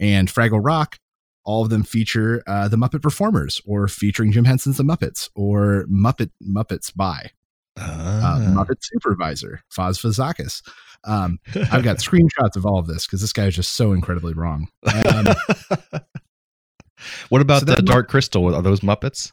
and 0.00 0.28
Fraggle 0.28 0.64
Rock. 0.64 0.98
All 1.44 1.62
of 1.62 1.70
them 1.70 1.84
feature 1.84 2.42
uh, 2.48 2.66
the 2.66 2.76
Muppet 2.76 3.02
Performers, 3.02 3.60
or 3.64 3.86
featuring 3.86 4.32
Jim 4.32 4.44
Henson's 4.44 4.78
The 4.78 4.82
Muppets, 4.82 5.30
or 5.36 5.86
Muppet 5.88 6.30
Muppets 6.42 6.92
by 6.92 7.30
uh, 7.76 8.38
Muppet 8.48 8.78
Supervisor 8.80 9.62
Faz 9.72 10.00
Fazakas. 10.00 10.62
Um, 11.04 11.38
I've 11.70 11.84
got 11.84 11.98
screenshots 11.98 12.56
of 12.56 12.66
all 12.66 12.78
of 12.78 12.86
this 12.86 13.06
because 13.06 13.20
this 13.20 13.32
guy 13.32 13.46
is 13.46 13.54
just 13.54 13.74
so 13.74 13.92
incredibly 13.92 14.34
wrong. 14.34 14.68
Um, 14.92 15.26
what 17.28 17.42
about 17.42 17.60
so 17.60 17.66
the 17.66 17.82
Dark 17.82 18.08
Crystal? 18.08 18.54
Are 18.54 18.62
those 18.62 18.80
Muppets? 18.80 19.32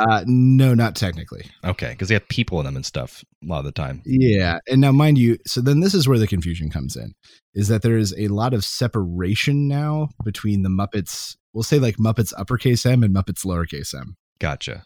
Uh, 0.00 0.24
no, 0.26 0.72
not 0.72 0.96
technically. 0.96 1.44
Okay, 1.62 1.90
because 1.90 2.08
they 2.08 2.14
have 2.14 2.26
people 2.28 2.58
in 2.58 2.64
them 2.64 2.74
and 2.74 2.86
stuff 2.86 3.22
a 3.44 3.46
lot 3.46 3.58
of 3.58 3.66
the 3.66 3.72
time. 3.72 4.00
Yeah, 4.06 4.58
and 4.66 4.80
now 4.80 4.92
mind 4.92 5.18
you, 5.18 5.36
so 5.46 5.60
then 5.60 5.80
this 5.80 5.92
is 5.92 6.08
where 6.08 6.18
the 6.18 6.26
confusion 6.26 6.70
comes 6.70 6.96
in, 6.96 7.12
is 7.54 7.68
that 7.68 7.82
there 7.82 7.98
is 7.98 8.14
a 8.18 8.28
lot 8.28 8.54
of 8.54 8.64
separation 8.64 9.68
now 9.68 10.08
between 10.24 10.62
the 10.62 10.70
Muppets. 10.70 11.36
We'll 11.52 11.64
say 11.64 11.78
like 11.78 11.96
Muppets 11.96 12.32
uppercase 12.38 12.86
M 12.86 13.02
and 13.02 13.14
Muppets 13.14 13.44
lowercase 13.44 13.94
m. 13.94 14.16
Gotcha. 14.38 14.84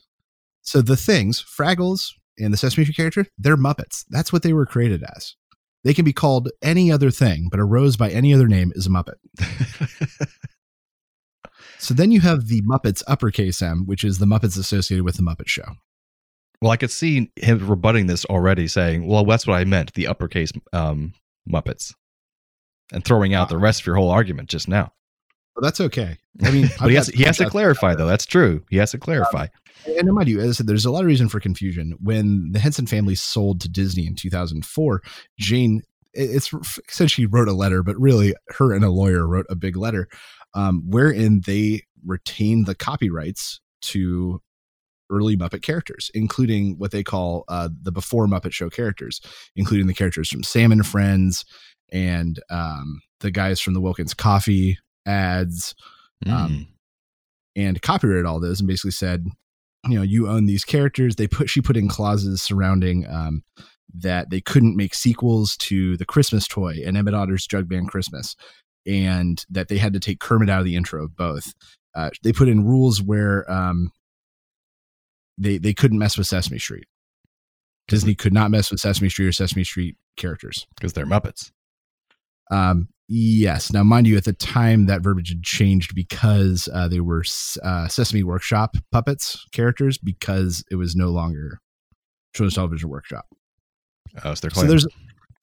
So 0.62 0.82
the 0.82 0.96
things, 0.96 1.44
Fraggles 1.44 2.08
and 2.38 2.52
the 2.52 2.56
Sesame 2.56 2.84
Street 2.84 2.96
character, 2.96 3.26
they're 3.38 3.56
Muppets. 3.56 4.04
That's 4.10 4.32
what 4.32 4.42
they 4.42 4.52
were 4.52 4.66
created 4.66 5.04
as. 5.14 5.36
They 5.84 5.94
can 5.94 6.04
be 6.04 6.14
called 6.14 6.50
any 6.60 6.90
other 6.90 7.12
thing, 7.12 7.48
but 7.50 7.60
a 7.60 7.64
rose 7.64 7.96
by 7.96 8.10
any 8.10 8.34
other 8.34 8.48
name 8.48 8.72
is 8.74 8.86
a 8.86 8.90
Muppet. 8.90 9.16
So 11.84 11.92
then 11.92 12.10
you 12.10 12.22
have 12.22 12.46
the 12.46 12.62
Muppets 12.62 13.02
uppercase 13.06 13.60
M, 13.60 13.84
which 13.84 14.04
is 14.04 14.18
the 14.18 14.24
Muppets 14.24 14.58
associated 14.58 15.04
with 15.04 15.16
the 15.16 15.22
Muppet 15.22 15.48
Show. 15.48 15.66
Well, 16.62 16.72
I 16.72 16.78
could 16.78 16.90
see 16.90 17.30
him 17.36 17.68
rebutting 17.68 18.06
this 18.06 18.24
already, 18.24 18.68
saying, 18.68 19.06
"Well, 19.06 19.26
that's 19.26 19.46
what 19.46 19.56
I 19.56 19.64
meant, 19.64 19.92
the 19.92 20.06
uppercase 20.06 20.50
um, 20.72 21.12
Muppets," 21.46 21.92
and 22.90 23.04
throwing 23.04 23.34
out 23.34 23.50
the 23.50 23.58
rest 23.58 23.82
of 23.82 23.86
your 23.86 23.96
whole 23.96 24.10
argument 24.10 24.48
just 24.48 24.66
now. 24.66 24.92
Well, 25.54 25.60
that's 25.60 25.78
okay. 25.78 26.16
I 26.42 26.52
mean, 26.52 26.70
but 26.80 26.88
he 26.88 26.96
has, 26.96 27.08
he 27.08 27.22
has 27.24 27.36
to 27.36 27.50
clarify, 27.50 27.94
though. 27.94 28.06
That's 28.06 28.24
true. 28.24 28.64
He 28.70 28.78
has 28.78 28.92
to 28.92 28.98
clarify. 28.98 29.48
Um, 29.86 29.98
and 29.98 30.12
mind 30.14 30.28
you, 30.28 30.40
as 30.40 30.48
I 30.48 30.52
said, 30.52 30.66
there's 30.66 30.86
a 30.86 30.90
lot 30.90 31.00
of 31.00 31.06
reason 31.06 31.28
for 31.28 31.38
confusion. 31.38 31.98
When 32.02 32.52
the 32.52 32.60
Henson 32.60 32.86
family 32.86 33.14
sold 33.14 33.60
to 33.60 33.68
Disney 33.68 34.06
in 34.06 34.14
2004, 34.14 35.02
Jane, 35.38 35.82
it's 36.14 36.50
essentially 36.88 37.26
wrote 37.26 37.48
a 37.48 37.52
letter, 37.52 37.82
but 37.82 38.00
really, 38.00 38.32
her 38.56 38.72
and 38.72 38.86
a 38.86 38.90
lawyer 38.90 39.28
wrote 39.28 39.46
a 39.50 39.54
big 39.54 39.76
letter 39.76 40.08
um, 40.54 40.82
wherein 40.86 41.42
they 41.46 41.82
retain 42.04 42.64
the 42.64 42.74
copyrights 42.74 43.60
to 43.82 44.40
early 45.10 45.36
Muppet 45.36 45.62
characters, 45.62 46.10
including 46.14 46.78
what 46.78 46.90
they 46.90 47.02
call 47.02 47.44
uh, 47.48 47.68
the 47.82 47.92
before 47.92 48.26
Muppet 48.26 48.52
Show 48.52 48.70
characters, 48.70 49.20
including 49.56 49.86
the 49.86 49.94
characters 49.94 50.28
from 50.28 50.42
Sam 50.42 50.72
and 50.72 50.86
Friends 50.86 51.44
and 51.92 52.40
um, 52.50 53.00
the 53.20 53.30
guys 53.30 53.60
from 53.60 53.74
the 53.74 53.80
Wilkins 53.80 54.14
Coffee 54.14 54.78
ads, 55.06 55.74
um, 56.26 56.68
and 57.54 57.80
copyrighted 57.82 58.26
all 58.26 58.40
those 58.40 58.60
and 58.60 58.66
basically 58.66 58.90
said, 58.90 59.26
you 59.86 59.96
know, 59.96 60.02
you 60.02 60.28
own 60.28 60.46
these 60.46 60.64
characters. 60.64 61.16
They 61.16 61.28
put 61.28 61.50
she 61.50 61.60
put 61.60 61.76
in 61.76 61.88
clauses 61.88 62.42
surrounding 62.42 63.06
um, 63.08 63.42
that 63.94 64.30
they 64.30 64.40
couldn't 64.40 64.76
make 64.76 64.94
sequels 64.94 65.56
to 65.58 65.96
the 65.96 66.06
Christmas 66.06 66.48
toy 66.48 66.78
and 66.84 66.96
Emmet 66.96 67.14
Otter's 67.14 67.46
Jug 67.46 67.68
Band 67.68 67.88
Christmas, 67.88 68.34
and 68.86 69.44
that 69.50 69.68
they 69.68 69.78
had 69.78 69.92
to 69.92 70.00
take 70.00 70.20
Kermit 70.20 70.50
out 70.50 70.60
of 70.60 70.64
the 70.64 70.76
intro 70.76 71.04
of 71.04 71.16
both. 71.16 71.52
Uh, 71.94 72.10
they 72.22 72.32
put 72.32 72.48
in 72.48 72.64
rules 72.64 73.00
where 73.00 73.50
um, 73.50 73.90
they 75.38 75.58
they 75.58 75.72
couldn't 75.72 75.98
mess 75.98 76.18
with 76.18 76.26
Sesame 76.26 76.58
Street. 76.58 76.86
Disney 77.88 78.14
could 78.14 78.32
not 78.32 78.50
mess 78.50 78.70
with 78.70 78.80
Sesame 78.80 79.08
Street 79.08 79.26
or 79.26 79.32
Sesame 79.32 79.64
Street 79.64 79.96
characters 80.16 80.66
because 80.76 80.92
they're 80.94 81.06
Muppets. 81.06 81.50
Um, 82.50 82.88
yes. 83.08 83.72
Now, 83.72 83.82
mind 83.82 84.06
you, 84.06 84.16
at 84.16 84.24
the 84.24 84.32
time 84.32 84.86
that 84.86 85.02
verbiage 85.02 85.28
had 85.28 85.42
changed 85.42 85.94
because 85.94 86.68
uh, 86.72 86.88
they 86.88 87.00
were 87.00 87.24
uh, 87.62 87.88
Sesame 87.88 88.22
Workshop 88.22 88.76
puppets 88.90 89.44
characters 89.52 89.98
because 89.98 90.64
it 90.70 90.76
was 90.76 90.96
no 90.96 91.08
longer 91.08 91.60
Children's 92.34 92.54
Television 92.54 92.88
Workshop. 92.88 93.26
Oh, 94.24 94.34
so 94.34 94.40
they're 94.42 94.50
so 94.50 94.66
there's 94.66 94.86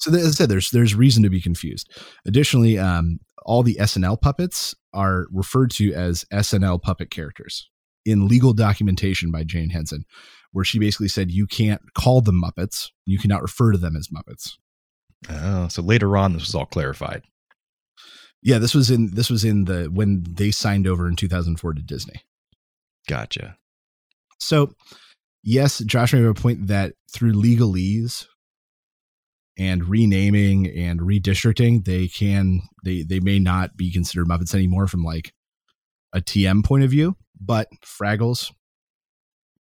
so 0.02 0.12
as 0.14 0.28
I 0.28 0.32
said, 0.32 0.49
there's 0.49 0.72
there's 0.72 0.95
reason 0.95 1.22
to 1.24 1.30
be 1.30 1.41
confused. 1.41 1.89
Additionally, 2.26 2.78
um, 2.80 3.20
all 3.43 3.62
the 3.62 3.78
SNL 3.80 4.20
puppets 4.20 4.74
are 4.93 5.28
referred 5.32 5.72
to 5.72 5.93
as 5.93 6.26
SNL 6.34 6.82
puppet 6.82 7.12
characters 7.12 7.70
in 8.06 8.28
legal 8.28 8.54
documentation 8.54 9.32
by 9.32 9.43
Jane 9.43 9.70
Henson, 9.70 10.06
where 10.52 10.66
she 10.66 10.80
basically 10.80 11.08
said 11.08 11.32
you 11.32 11.45
can't 11.45 11.82
call 11.93 12.22
them 12.22 12.41
Muppets, 12.41 12.89
you 13.06 13.20
cannot 13.20 13.43
refer 13.43 13.72
to 13.72 13.78
them 13.78 13.95
as 13.95 14.10
Muppets. 14.10 14.54
Oh, 15.30 15.68
so 15.68 15.84
later 15.84 16.18
on, 16.18 16.34
this 16.34 16.47
was 16.47 16.56
all 16.56 16.66
clarified. 16.66 17.22
Yeah, 18.41 18.58
this 18.58 18.74
was 18.74 18.89
in 18.89 19.12
this 19.14 19.30
was 19.30 19.45
in 19.45 19.66
the 19.66 19.86
when 19.86 20.26
they 20.28 20.49
signed 20.49 20.88
over 20.88 21.08
in 21.08 21.16
2004 21.16 21.74
to 21.74 21.82
Disney. 21.84 22.24
Gotcha. 23.08 23.56
So, 24.39 24.74
yes, 25.43 25.78
Josh 25.80 26.14
made 26.14 26.26
a 26.26 26.34
point 26.34 26.68
that 26.68 26.93
through 27.14 27.34
legalese 27.34 28.26
and 29.58 29.86
renaming 29.86 30.68
and 30.68 30.99
redistricting, 31.02 31.86
they 31.86 32.08
can 32.08 32.62
they 32.84 33.04
they 33.04 33.20
may 33.20 33.39
not 33.39 33.76
be 33.78 33.91
considered 33.91 34.28
Muppets 34.28 34.56
anymore 34.56 34.88
from 34.88 35.04
like 35.04 35.34
a 36.14 36.22
TM 36.22 36.64
point 36.64 36.84
of 36.84 36.89
view, 36.89 37.16
but 37.39 37.68
Fraggles, 37.86 38.52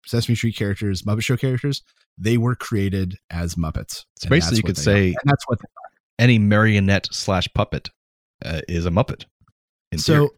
Sesame 0.06 0.34
Street 0.34 0.56
characters, 0.56 1.02
Muppet 1.02 1.22
Show 1.22 1.36
characters, 1.36 1.82
they 2.16 2.36
were 2.36 2.54
created 2.54 3.16
as 3.30 3.54
Muppets. 3.54 4.04
So 4.18 4.28
basically, 4.28 4.58
you 4.58 4.62
could 4.62 4.78
say 4.78 5.14
that's 5.24 5.44
what 5.46 5.58
any 6.18 6.38
marionette 6.38 7.08
slash 7.12 7.48
puppet 7.54 7.90
uh, 8.44 8.60
is 8.68 8.86
a 8.86 8.90
Muppet. 8.90 9.24
so 9.96 10.12
theory. 10.12 10.28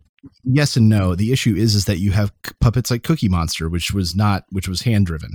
yes 0.45 0.77
and 0.77 0.89
no. 0.89 1.15
The 1.15 1.33
issue 1.33 1.55
is 1.57 1.75
is 1.75 1.87
that 1.87 1.99
you 1.99 2.13
have 2.13 2.33
puppets 2.61 2.91
like 2.91 3.03
Cookie 3.03 3.29
Monster, 3.29 3.69
which 3.69 3.93
was 3.93 4.15
not 4.15 4.45
which 4.51 4.69
was 4.69 4.83
hand 4.83 5.07
driven 5.07 5.31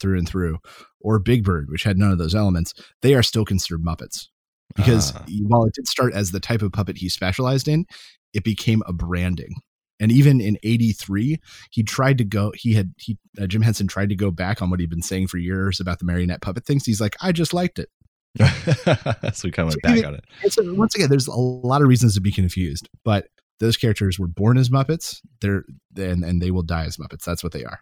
through 0.00 0.18
and 0.18 0.28
through, 0.28 0.58
or 1.00 1.18
Big 1.18 1.44
Bird, 1.44 1.68
which 1.70 1.82
had 1.82 1.98
none 1.98 2.12
of 2.12 2.18
those 2.18 2.34
elements. 2.34 2.74
They 3.02 3.14
are 3.14 3.22
still 3.22 3.44
considered 3.44 3.84
Muppets 3.84 4.28
because 4.76 5.14
uh. 5.14 5.24
while 5.42 5.64
it 5.64 5.74
did 5.74 5.88
start 5.88 6.14
as 6.14 6.30
the 6.30 6.40
type 6.40 6.62
of 6.62 6.72
puppet 6.72 6.98
he 6.98 7.08
specialized 7.08 7.68
in, 7.68 7.86
it 8.32 8.44
became 8.44 8.82
a 8.86 8.92
branding. 8.92 9.54
And 9.98 10.10
even 10.10 10.40
in 10.40 10.56
'83, 10.62 11.38
he 11.70 11.82
tried 11.82 12.18
to 12.18 12.24
go. 12.24 12.52
He 12.56 12.74
had 12.74 12.94
he 12.96 13.18
uh, 13.40 13.46
Jim 13.46 13.62
Henson 13.62 13.86
tried 13.86 14.08
to 14.08 14.16
go 14.16 14.30
back 14.30 14.62
on 14.62 14.70
what 14.70 14.80
he'd 14.80 14.88
been 14.88 15.02
saying 15.02 15.26
for 15.26 15.36
years 15.36 15.78
about 15.78 15.98
the 15.98 16.06
marionette 16.06 16.40
puppet 16.40 16.64
things. 16.64 16.86
He's 16.86 17.00
like, 17.00 17.16
I 17.20 17.32
just 17.32 17.52
liked 17.52 17.78
it. 17.78 17.90
so 18.38 19.42
we 19.44 19.50
kind 19.50 19.68
of 19.68 19.74
went 19.74 19.82
back 19.82 20.04
on 20.04 20.14
it. 20.14 20.24
So 20.52 20.74
once 20.74 20.94
again, 20.94 21.10
there's 21.10 21.26
a 21.26 21.34
lot 21.34 21.82
of 21.82 21.88
reasons 21.88 22.14
to 22.14 22.20
be 22.20 22.32
confused, 22.32 22.88
but 23.04 23.26
those 23.58 23.76
characters 23.76 24.18
were 24.18 24.28
born 24.28 24.56
as 24.56 24.70
Muppets. 24.70 25.20
They're 25.42 25.64
and 25.96 26.24
and 26.24 26.40
they 26.40 26.50
will 26.50 26.62
die 26.62 26.86
as 26.86 26.96
Muppets. 26.96 27.24
That's 27.24 27.42
what 27.42 27.52
they 27.52 27.64
are. 27.64 27.80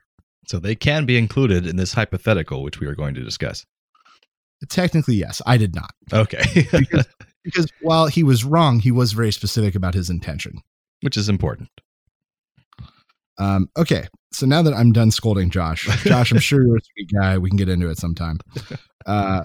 So 0.49 0.59
they 0.59 0.75
can 0.75 1.05
be 1.05 1.19
included 1.19 1.67
in 1.67 1.77
this 1.77 1.93
hypothetical, 1.93 2.63
which 2.63 2.81
we 2.81 2.87
are 2.87 2.95
going 2.95 3.15
to 3.15 3.23
discuss. 3.23 3.67
Technically, 4.69 5.15
yes. 5.15 5.43
I 5.47 5.59
did 5.59 5.75
not. 5.75 5.91
Okay. 6.13 6.43
because, 6.73 7.07
because 7.45 7.71
while 7.83 8.07
he 8.07 8.23
was 8.23 8.45
wrong, 8.45 8.81
he 8.81 8.91
was 8.91 9.13
very 9.13 9.31
specific 9.31 9.75
about 9.75 9.95
his 9.95 10.09
intention, 10.09 10.63
which 11.03 11.17
is 11.17 11.29
important. 11.29 11.69
Um, 13.39 13.69
okay, 13.77 14.09
so 14.33 14.47
now 14.47 14.63
that 14.63 14.75
I'm 14.75 14.93
done 14.93 15.11
scolding 15.11 15.51
Josh, 15.51 15.85
Josh, 16.03 16.33
I'm 16.33 16.41
sure 16.41 16.65
you're 16.65 16.79
a 16.79 16.81
sweet 16.81 17.11
guy. 17.13 17.39
We 17.39 17.51
can 17.51 17.57
get 17.57 17.69
into 17.69 17.89
it 17.89 17.99
sometime. 17.99 18.39
Uh, 19.07 19.43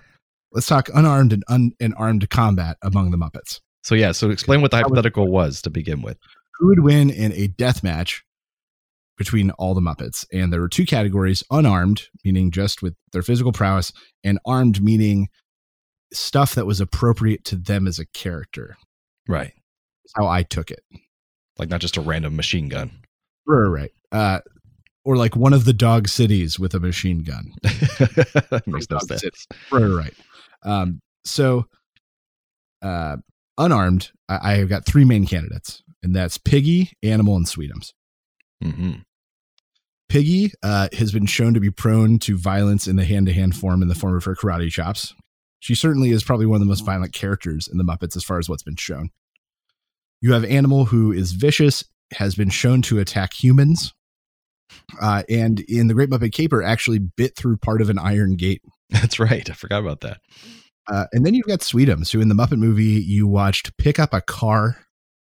let's 0.51 0.67
talk 0.67 0.89
unarmed 0.93 1.31
and 1.31 1.41
un- 1.47 1.71
and 1.79 1.93
armed 1.97 2.29
combat 2.29 2.75
among 2.81 3.11
the 3.11 3.17
Muppets. 3.17 3.61
So 3.81 3.95
yeah, 3.95 4.11
so 4.11 4.29
explain 4.29 4.61
what 4.61 4.71
the 4.71 4.77
hypothetical 4.77 5.31
was 5.31 5.61
to 5.61 5.69
begin 5.69 6.01
with. 6.01 6.17
Who 6.55 6.67
would 6.67 6.83
win 6.83 7.09
in 7.09 7.31
a 7.31 7.47
death 7.47 7.81
match 7.81 8.25
between 9.17 9.51
all 9.51 9.73
the 9.73 9.81
Muppets? 9.81 10.25
And 10.31 10.51
there 10.51 10.61
were 10.61 10.69
two 10.69 10.85
categories: 10.85 11.43
unarmed, 11.51 12.03
meaning 12.23 12.51
just 12.51 12.81
with 12.81 12.95
their 13.11 13.21
physical 13.21 13.51
prowess, 13.51 13.91
and 14.23 14.39
armed, 14.45 14.83
meaning 14.83 15.29
stuff 16.13 16.55
that 16.55 16.65
was 16.65 16.79
appropriate 16.79 17.43
to 17.45 17.55
them 17.55 17.87
as 17.87 17.99
a 17.99 18.05
character. 18.05 18.77
Right. 19.27 19.53
That's 20.03 20.13
how 20.15 20.27
I 20.27 20.43
took 20.43 20.71
it. 20.71 20.81
Like 21.57 21.69
not 21.69 21.81
just 21.81 21.97
a 21.97 22.01
random 22.01 22.35
machine 22.35 22.69
gun. 22.69 22.91
Right, 23.45 23.67
right. 23.67 23.91
Uh, 24.11 24.39
or 25.05 25.17
like 25.17 25.35
one 25.35 25.53
of 25.53 25.65
the 25.65 25.73
dog 25.73 26.07
cities 26.07 26.57
with 26.57 26.73
a 26.73 26.79
machine 26.79 27.23
gun. 27.23 27.53
Makes 28.65 28.89
no 28.89 28.99
sense. 28.99 29.47
Right, 29.71 29.83
right. 29.83 30.13
Um, 30.63 31.01
so, 31.25 31.65
uh, 32.81 33.17
unarmed, 33.57 34.11
I, 34.29 34.55
have 34.55 34.69
got 34.69 34.85
three 34.85 35.05
main 35.05 35.25
candidates, 35.25 35.83
and 36.01 36.15
that's 36.15 36.37
Piggy, 36.37 36.91
Animal, 37.03 37.35
and 37.35 37.45
Sweetums. 37.45 37.91
Mm-hmm. 38.63 38.91
Piggy 40.09 40.51
uh, 40.61 40.89
has 40.93 41.11
been 41.11 41.25
shown 41.25 41.53
to 41.53 41.59
be 41.59 41.71
prone 41.71 42.19
to 42.19 42.37
violence 42.37 42.87
in 42.87 42.97
the 42.97 43.05
hand 43.05 43.25
to 43.25 43.33
hand 43.33 43.55
form 43.55 43.81
in 43.81 43.87
the 43.87 43.95
form 43.95 44.15
of 44.15 44.23
her 44.25 44.35
karate 44.35 44.69
chops. 44.69 45.13
She 45.59 45.75
certainly 45.75 46.11
is 46.11 46.23
probably 46.23 46.45
one 46.45 46.57
of 46.57 46.59
the 46.59 46.69
most 46.69 46.85
violent 46.85 47.13
characters 47.13 47.67
in 47.67 47.77
the 47.77 47.83
Muppets 47.83 48.15
as 48.15 48.23
far 48.23 48.37
as 48.37 48.49
what's 48.49 48.63
been 48.63 48.75
shown. 48.75 49.09
You 50.21 50.33
have 50.33 50.43
Animal, 50.45 50.85
who 50.85 51.11
is 51.11 51.31
vicious, 51.31 51.83
has 52.13 52.35
been 52.35 52.49
shown 52.49 52.81
to 52.83 52.99
attack 52.99 53.33
humans, 53.33 53.93
uh, 55.01 55.23
and 55.29 55.59
in 55.61 55.87
the 55.87 55.93
Great 55.93 56.09
Muppet 56.09 56.33
Caper, 56.33 56.61
actually 56.61 56.99
bit 56.99 57.35
through 57.35 57.57
part 57.57 57.81
of 57.81 57.89
an 57.89 57.97
iron 57.97 58.35
gate. 58.35 58.61
That's 58.89 59.19
right. 59.19 59.49
I 59.49 59.53
forgot 59.53 59.81
about 59.81 60.01
that. 60.01 60.19
Uh, 60.91 61.05
and 61.13 61.25
then 61.25 61.33
you've 61.33 61.47
got 61.47 61.59
Sweetums, 61.59 62.11
who 62.11 62.21
in 62.21 62.27
the 62.27 62.35
Muppet 62.35 62.59
movie 62.59 62.83
you 62.83 63.25
watched 63.25 63.77
pick 63.77 63.99
up 63.99 64.13
a 64.13 64.21
car 64.21 64.77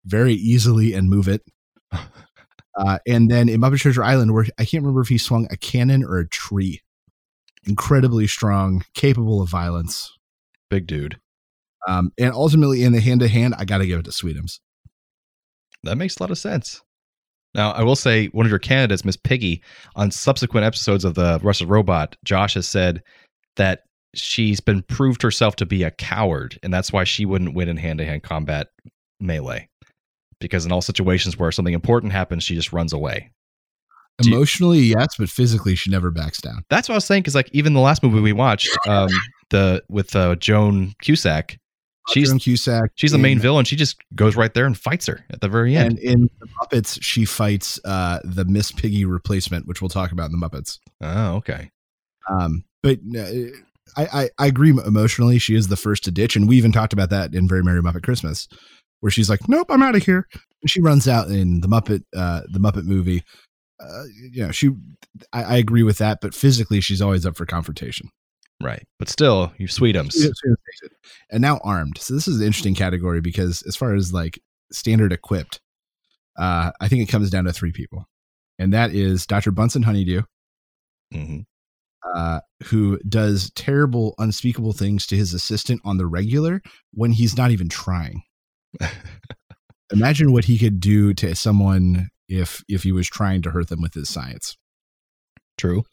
very 0.05 0.33
easily 0.33 0.93
and 0.93 1.09
move 1.09 1.27
it. 1.27 1.41
Uh, 2.79 2.97
and 3.05 3.29
then 3.29 3.49
in 3.49 3.59
Muppet 3.59 3.79
Treasure 3.79 4.03
Island, 4.03 4.33
where 4.33 4.45
I 4.57 4.63
can't 4.63 4.83
remember 4.83 5.01
if 5.01 5.09
he 5.09 5.17
swung 5.17 5.47
a 5.51 5.57
cannon 5.57 6.03
or 6.03 6.17
a 6.17 6.27
tree. 6.27 6.81
Incredibly 7.65 8.25
strong, 8.25 8.85
capable 8.93 9.41
of 9.41 9.49
violence. 9.49 10.17
Big 10.69 10.87
dude. 10.87 11.19
Um, 11.87 12.13
and 12.17 12.33
ultimately, 12.33 12.83
in 12.83 12.93
the 12.93 13.01
hand 13.01 13.19
to 13.19 13.27
hand, 13.27 13.53
I 13.57 13.65
got 13.65 13.79
to 13.79 13.85
give 13.87 13.99
it 13.99 14.05
to 14.05 14.11
Sweetums. 14.11 14.59
That 15.83 15.97
makes 15.97 16.17
a 16.17 16.23
lot 16.23 16.31
of 16.31 16.37
sense. 16.37 16.81
Now, 17.53 17.71
I 17.71 17.83
will 17.83 17.95
say 17.95 18.27
one 18.27 18.45
of 18.45 18.49
your 18.49 18.59
candidates, 18.59 19.03
Miss 19.03 19.17
Piggy, 19.17 19.61
on 19.95 20.11
subsequent 20.11 20.65
episodes 20.65 21.03
of 21.03 21.15
the 21.15 21.39
Rusted 21.43 21.67
Robot, 21.67 22.15
Josh 22.23 22.53
has 22.53 22.67
said 22.67 23.03
that 23.55 23.83
she's 24.13 24.59
been 24.59 24.83
proved 24.83 25.21
herself 25.21 25.55
to 25.57 25.65
be 25.65 25.83
a 25.83 25.91
coward, 25.91 26.59
and 26.63 26.73
that's 26.73 26.93
why 26.93 27.03
she 27.03 27.25
wouldn't 27.25 27.55
win 27.55 27.69
in 27.69 27.77
hand 27.77 27.99
to 27.99 28.05
hand 28.05 28.23
combat 28.23 28.67
melee. 29.19 29.67
Because 30.39 30.65
in 30.65 30.71
all 30.71 30.81
situations 30.81 31.37
where 31.37 31.51
something 31.51 31.73
important 31.73 32.13
happens, 32.13 32.43
she 32.43 32.55
just 32.55 32.71
runs 32.71 32.93
away. 32.93 33.31
Emotionally, 34.25 34.79
you, 34.79 34.95
yes, 34.97 35.15
but 35.17 35.29
physically, 35.29 35.75
she 35.75 35.89
never 35.89 36.11
backs 36.11 36.41
down. 36.41 36.63
That's 36.69 36.89
what 36.89 36.93
I 36.93 36.97
was 36.97 37.05
saying. 37.05 37.21
Because 37.21 37.35
like 37.35 37.49
even 37.53 37.73
the 37.73 37.79
last 37.79 38.03
movie 38.03 38.19
we 38.19 38.33
watched, 38.33 38.69
um, 38.87 39.09
the 39.49 39.81
with 39.89 40.15
uh, 40.15 40.35
Joan 40.35 40.93
Cusack, 41.01 41.57
she's 42.09 42.33
Cusack. 42.33 42.91
She's 42.95 43.11
the 43.11 43.17
main 43.17 43.39
villain. 43.39 43.65
She 43.65 43.75
just 43.75 43.97
goes 44.15 44.35
right 44.35 44.53
there 44.53 44.65
and 44.65 44.77
fights 44.77 45.05
her 45.07 45.25
at 45.31 45.41
the 45.41 45.47
very 45.47 45.75
end. 45.75 45.99
And 45.99 45.99
in 45.99 46.29
the 46.39 46.47
Muppets, 46.47 46.99
she 47.01 47.25
fights 47.25 47.79
uh, 47.85 48.19
the 48.23 48.45
Miss 48.45 48.71
Piggy 48.71 49.05
replacement, 49.05 49.67
which 49.67 49.81
we'll 49.81 49.89
talk 49.89 50.11
about 50.11 50.31
in 50.31 50.37
the 50.37 50.49
Muppets. 50.49 50.79
Oh, 51.01 51.35
okay. 51.35 51.71
Um, 52.29 52.63
but 52.83 52.99
uh, 53.15 53.25
I, 53.97 54.23
I, 54.23 54.29
I 54.37 54.47
agree 54.47 54.71
emotionally. 54.71 55.39
She 55.39 55.55
is 55.55 55.67
the 55.67 55.77
first 55.77 56.03
to 56.03 56.11
ditch, 56.11 56.35
and 56.35 56.47
we 56.47 56.57
even 56.57 56.71
talked 56.71 56.93
about 56.93 57.09
that 57.09 57.33
in 57.33 57.47
Very 57.47 57.63
Merry 57.63 57.81
Muppet 57.81 58.03
Christmas, 58.03 58.47
where 58.99 59.11
she's 59.11 59.29
like, 59.29 59.47
"Nope, 59.47 59.67
I'm 59.69 59.83
out 59.83 59.95
of 59.95 60.03
here," 60.03 60.27
and 60.61 60.69
she 60.69 60.81
runs 60.81 61.07
out 61.07 61.29
in 61.29 61.61
the 61.61 61.67
Muppet 61.67 62.03
uh, 62.15 62.41
the 62.51 62.59
Muppet 62.59 62.85
movie. 62.85 63.23
Uh, 63.79 64.03
you 64.31 64.43
know, 64.45 64.51
she. 64.51 64.71
I, 65.33 65.43
I 65.43 65.57
agree 65.57 65.83
with 65.83 65.97
that, 65.99 66.19
but 66.21 66.33
physically, 66.33 66.81
she's 66.81 67.01
always 67.01 67.25
up 67.25 67.35
for 67.37 67.45
confrontation. 67.45 68.09
Right. 68.61 68.85
But 68.97 69.09
still, 69.09 69.53
you 69.57 69.67
sweetums. 69.67 70.15
And 71.31 71.41
now 71.41 71.59
armed. 71.63 71.97
So 71.97 72.13
this 72.13 72.27
is 72.27 72.39
an 72.39 72.45
interesting 72.45 72.75
category 72.75 73.21
because 73.21 73.63
as 73.63 73.75
far 73.75 73.95
as 73.95 74.11
like 74.11 74.39
standard 74.71 75.13
equipped, 75.13 75.61
uh, 76.37 76.71
I 76.79 76.87
think 76.87 77.01
it 77.01 77.11
comes 77.11 77.29
down 77.29 77.45
to 77.45 77.53
three 77.53 77.71
people. 77.71 78.05
And 78.57 78.73
that 78.73 78.93
is 78.93 79.25
Dr. 79.25 79.51
Bunsen 79.51 79.83
Honeydew, 79.83 80.23
mm-hmm. 81.13 81.39
uh, 82.13 82.41
who 82.65 82.99
does 83.07 83.49
terrible, 83.55 84.13
unspeakable 84.19 84.73
things 84.73 85.07
to 85.07 85.15
his 85.15 85.33
assistant 85.33 85.81
on 85.85 85.97
the 85.97 86.05
regular 86.05 86.61
when 86.91 87.11
he's 87.11 87.37
not 87.37 87.51
even 87.51 87.69
trying. 87.69 88.23
Imagine 89.91 90.31
what 90.31 90.45
he 90.45 90.57
could 90.57 90.79
do 90.79 91.13
to 91.15 91.35
someone 91.35 92.09
if 92.27 92.63
if 92.67 92.83
he 92.83 92.91
was 92.91 93.07
trying 93.07 93.41
to 93.41 93.51
hurt 93.51 93.69
them 93.69 93.81
with 93.81 93.93
his 93.93 94.09
science. 94.09 94.55
True. 95.57 95.83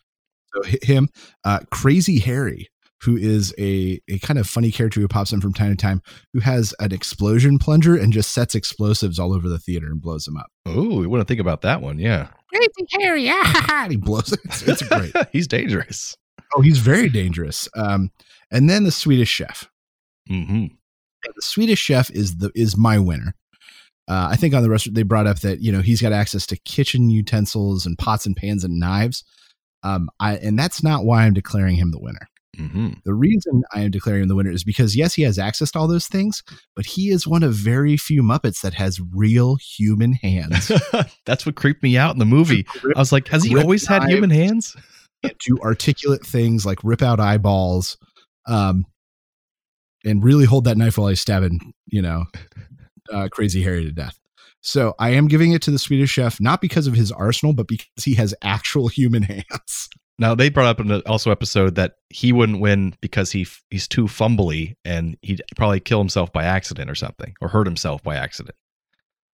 So 0.54 0.62
him, 0.82 1.08
uh, 1.44 1.60
Crazy 1.70 2.18
Harry, 2.20 2.68
who 3.02 3.16
is 3.16 3.54
a 3.58 4.00
a 4.08 4.18
kind 4.18 4.38
of 4.38 4.46
funny 4.46 4.70
character 4.70 5.00
who 5.00 5.08
pops 5.08 5.32
in 5.32 5.40
from 5.40 5.54
time 5.54 5.70
to 5.70 5.76
time, 5.76 6.02
who 6.32 6.40
has 6.40 6.74
an 6.78 6.92
explosion 6.92 7.58
plunger 7.58 7.96
and 7.96 8.12
just 8.12 8.32
sets 8.32 8.54
explosives 8.54 9.18
all 9.18 9.32
over 9.32 9.48
the 9.48 9.58
theater 9.58 9.86
and 9.86 10.00
blows 10.00 10.24
them 10.24 10.36
up. 10.36 10.48
Oh, 10.66 10.98
we 10.98 11.06
want 11.06 11.22
to 11.22 11.26
think 11.26 11.40
about 11.40 11.62
that 11.62 11.80
one. 11.80 11.98
Yeah. 11.98 12.28
Crazy 12.52 13.00
Harry, 13.00 13.28
ah, 13.28 13.86
he 13.90 13.96
blows 13.96 14.32
it. 14.32 14.40
It's, 14.44 14.62
it's 14.62 14.82
great. 14.82 15.12
He's 15.32 15.48
dangerous. 15.48 16.16
Oh, 16.54 16.60
he's 16.60 16.78
very 16.78 17.08
dangerous. 17.08 17.68
Um, 17.74 18.10
and 18.52 18.70
then 18.70 18.84
the 18.84 18.92
Swedish 18.92 19.28
Chef. 19.28 19.68
Mm-hmm. 20.30 20.66
The 21.34 21.42
Swedish 21.42 21.78
Chef 21.78 22.10
is 22.10 22.36
the 22.36 22.50
is 22.54 22.76
my 22.76 22.98
winner. 22.98 23.34
Uh, 24.08 24.28
I 24.30 24.36
think 24.36 24.54
on 24.54 24.62
the 24.62 24.70
rest 24.70 24.92
they 24.94 25.02
brought 25.02 25.26
up 25.26 25.40
that 25.40 25.60
you 25.60 25.72
know 25.72 25.82
he's 25.82 26.02
got 26.02 26.12
access 26.12 26.46
to 26.46 26.56
kitchen 26.58 27.10
utensils 27.10 27.86
and 27.86 27.98
pots 27.98 28.26
and 28.26 28.36
pans 28.36 28.64
and 28.64 28.78
knives. 28.78 29.24
Um, 29.82 30.08
I 30.20 30.36
and 30.36 30.58
that's 30.58 30.82
not 30.82 31.04
why 31.04 31.24
I'm 31.24 31.34
declaring 31.34 31.76
him 31.76 31.90
the 31.90 32.00
winner. 32.00 32.28
Mm-hmm. 32.58 32.92
The 33.04 33.12
reason 33.12 33.62
I 33.74 33.82
am 33.82 33.90
declaring 33.90 34.22
him 34.22 34.28
the 34.28 34.34
winner 34.34 34.50
is 34.50 34.64
because 34.64 34.96
yes, 34.96 35.12
he 35.12 35.22
has 35.22 35.38
access 35.38 35.70
to 35.72 35.78
all 35.78 35.88
those 35.88 36.06
things, 36.06 36.42
but 36.74 36.86
he 36.86 37.10
is 37.10 37.26
one 37.26 37.42
of 37.42 37.52
very 37.52 37.98
few 37.98 38.22
Muppets 38.22 38.62
that 38.62 38.72
has 38.74 38.98
real 39.12 39.56
human 39.56 40.14
hands. 40.14 40.72
That's 41.26 41.44
what 41.44 41.56
creeped 41.56 41.82
me 41.82 41.98
out 41.98 42.14
in 42.14 42.18
the 42.18 42.24
movie. 42.24 42.66
I 42.82 42.98
was 42.98 43.12
like, 43.12 43.28
has 43.28 43.44
he 43.44 43.58
always 43.58 43.86
had 43.86 44.04
human 44.04 44.30
hands? 44.30 44.74
and 45.22 45.32
do 45.44 45.58
articulate 45.62 46.24
things 46.24 46.66
like 46.66 46.78
rip 46.82 47.02
out 47.02 47.20
eyeballs, 47.20 47.96
um, 48.46 48.84
and 50.06 50.24
really 50.24 50.44
hold 50.46 50.64
that 50.64 50.78
knife 50.78 50.96
while 50.96 51.08
he's 51.08 51.20
stabbing, 51.20 51.72
you 51.86 52.00
know, 52.00 52.24
uh, 53.12 53.28
Crazy 53.30 53.62
Harry 53.62 53.84
to 53.84 53.92
death. 53.92 54.18
So 54.62 54.94
I 54.98 55.10
am 55.10 55.28
giving 55.28 55.52
it 55.52 55.62
to 55.62 55.70
the 55.70 55.78
Swedish 55.78 56.10
Chef 56.10 56.40
not 56.40 56.60
because 56.60 56.86
of 56.86 56.94
his 56.94 57.12
arsenal, 57.12 57.52
but 57.52 57.68
because 57.68 58.04
he 58.04 58.14
has 58.14 58.34
actual 58.42 58.88
human 58.88 59.22
hands. 59.24 59.88
Now 60.18 60.34
they 60.34 60.48
brought 60.48 60.66
up 60.66 60.80
in 60.80 60.88
the 60.88 61.06
also 61.08 61.30
episode 61.30 61.74
that 61.74 61.96
he 62.08 62.32
wouldn't 62.32 62.60
win 62.60 62.94
because 63.02 63.30
he 63.32 63.42
f- 63.42 63.62
he's 63.70 63.86
too 63.86 64.04
fumbly 64.06 64.74
and 64.84 65.16
he'd 65.20 65.42
probably 65.56 65.78
kill 65.78 65.98
himself 65.98 66.32
by 66.32 66.44
accident 66.44 66.90
or 66.90 66.94
something 66.94 67.34
or 67.42 67.48
hurt 67.48 67.66
himself 67.66 68.02
by 68.02 68.16
accident. 68.16 68.56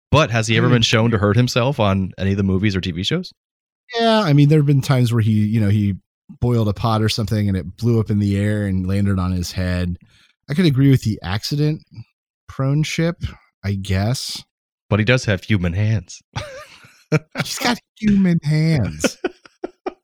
But 0.09 0.31
has 0.31 0.47
he 0.47 0.57
ever 0.57 0.67
Hmm. 0.67 0.73
been 0.73 0.81
shown 0.81 1.11
to 1.11 1.17
hurt 1.19 1.37
himself 1.37 1.79
on 1.79 2.13
any 2.17 2.31
of 2.31 2.37
the 2.37 2.43
movies 2.43 2.75
or 2.75 2.81
TV 2.81 3.05
shows? 3.05 3.31
Yeah, 3.97 4.21
I 4.21 4.33
mean, 4.33 4.49
there 4.49 4.59
have 4.59 4.65
been 4.65 4.81
times 4.81 5.13
where 5.13 5.21
he, 5.21 5.31
you 5.45 5.61
know, 5.61 5.69
he 5.69 5.95
boiled 6.39 6.67
a 6.67 6.73
pot 6.73 7.01
or 7.01 7.09
something 7.09 7.47
and 7.47 7.55
it 7.57 7.77
blew 7.77 7.99
up 7.99 8.09
in 8.09 8.19
the 8.19 8.37
air 8.37 8.65
and 8.65 8.87
landed 8.87 9.19
on 9.19 9.31
his 9.31 9.51
head. 9.51 9.97
I 10.51 10.53
could 10.53 10.65
agree 10.65 10.91
with 10.91 11.03
the 11.03 11.17
accident 11.23 11.81
prone 12.49 12.83
ship, 12.83 13.23
I 13.63 13.75
guess. 13.75 14.43
But 14.89 14.99
he 14.99 15.05
does 15.05 15.23
have 15.23 15.45
human 15.45 15.71
hands. 15.71 16.21
He's 17.37 17.57
got 17.57 17.79
human 17.97 18.37
hands. 18.43 19.17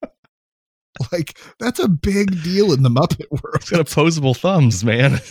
like 1.12 1.38
that's 1.60 1.80
a 1.80 1.90
big 1.90 2.42
deal 2.44 2.72
in 2.72 2.84
the 2.84 2.90
Muppet 2.90 3.30
world. 3.30 3.58
He's 3.60 3.72
got 3.72 3.82
opposable 3.82 4.34
thumbs, 4.34 4.86
man. 4.86 5.20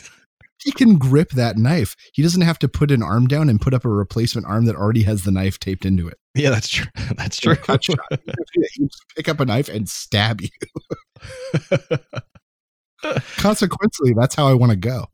He 0.64 0.72
can 0.72 0.96
grip 0.96 1.30
that 1.32 1.58
knife. 1.58 1.94
He 2.12 2.22
doesn't 2.22 2.40
have 2.40 2.58
to 2.60 2.68
put 2.68 2.90
an 2.90 3.02
arm 3.02 3.28
down 3.28 3.50
and 3.50 3.60
put 3.60 3.74
up 3.74 3.84
a 3.84 3.90
replacement 3.90 4.48
arm 4.48 4.64
that 4.64 4.74
already 4.74 5.02
has 5.02 5.22
the 5.22 5.30
knife 5.30 5.60
taped 5.60 5.84
into 5.84 6.08
it. 6.08 6.18
Yeah, 6.34 6.48
that's 6.50 6.68
true. 6.68 6.86
That's 7.14 7.38
true. 7.38 7.54
Cut 7.54 7.84
shot. 7.84 7.98
He 8.10 8.68
can 8.74 8.88
pick 9.14 9.28
up 9.28 9.38
a 9.38 9.44
knife 9.44 9.68
and 9.68 9.86
stab 9.86 10.40
you. 10.40 10.48
Consequently, 13.36 14.14
that's 14.16 14.34
how 14.34 14.46
I 14.46 14.54
want 14.54 14.70
to 14.70 14.76
go. 14.76 15.06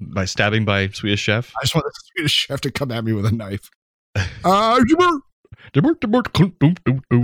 by 0.00 0.24
stabbing 0.24 0.64
by 0.64 0.88
Swedish 0.88 1.20
Chef. 1.20 1.52
I 1.60 1.64
just 1.64 1.74
want 1.74 1.84
the 1.84 1.92
Swedish 2.16 2.32
chef 2.32 2.60
to 2.62 2.70
come 2.70 2.90
at 2.90 3.04
me 3.04 3.12
with 3.12 3.26
a 3.26 3.32
knife. 3.32 3.70
Uh, 4.44 4.80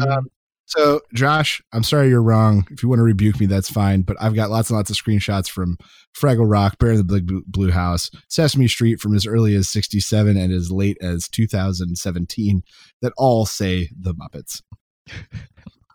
um, 0.09 0.27
so, 0.66 1.01
Josh, 1.15 1.62
I'm 1.73 1.82
sorry 1.82 2.09
you're 2.09 2.23
wrong. 2.23 2.66
If 2.70 2.82
you 2.82 2.89
want 2.90 2.99
to 2.99 3.03
rebuke 3.05 3.40
me, 3.40 3.47
that's 3.47 3.70
fine. 3.70 4.03
But 4.03 4.16
I've 4.20 4.35
got 4.35 4.51
lots 4.51 4.69
and 4.69 4.77
lots 4.77 4.90
of 4.90 4.97
screenshots 4.97 5.49
from 5.49 5.78
Fraggle 6.16 6.51
Rock, 6.51 6.78
Bear 6.78 6.90
in 6.93 6.99
the 6.99 7.05
Big 7.05 7.31
Blue- 7.47 7.70
House, 7.70 8.11
Sesame 8.28 8.69
Street 8.69 9.01
from 9.01 9.15
as 9.15 9.27
early 9.27 9.55
as 9.55 9.69
67 9.70 10.36
and 10.36 10.53
as 10.53 10.70
late 10.70 10.99
as 11.01 11.27
2017 11.28 12.62
that 13.03 13.12
all 13.16 13.47
say 13.47 13.89
the 13.99 14.15
Muppets. 14.15 14.62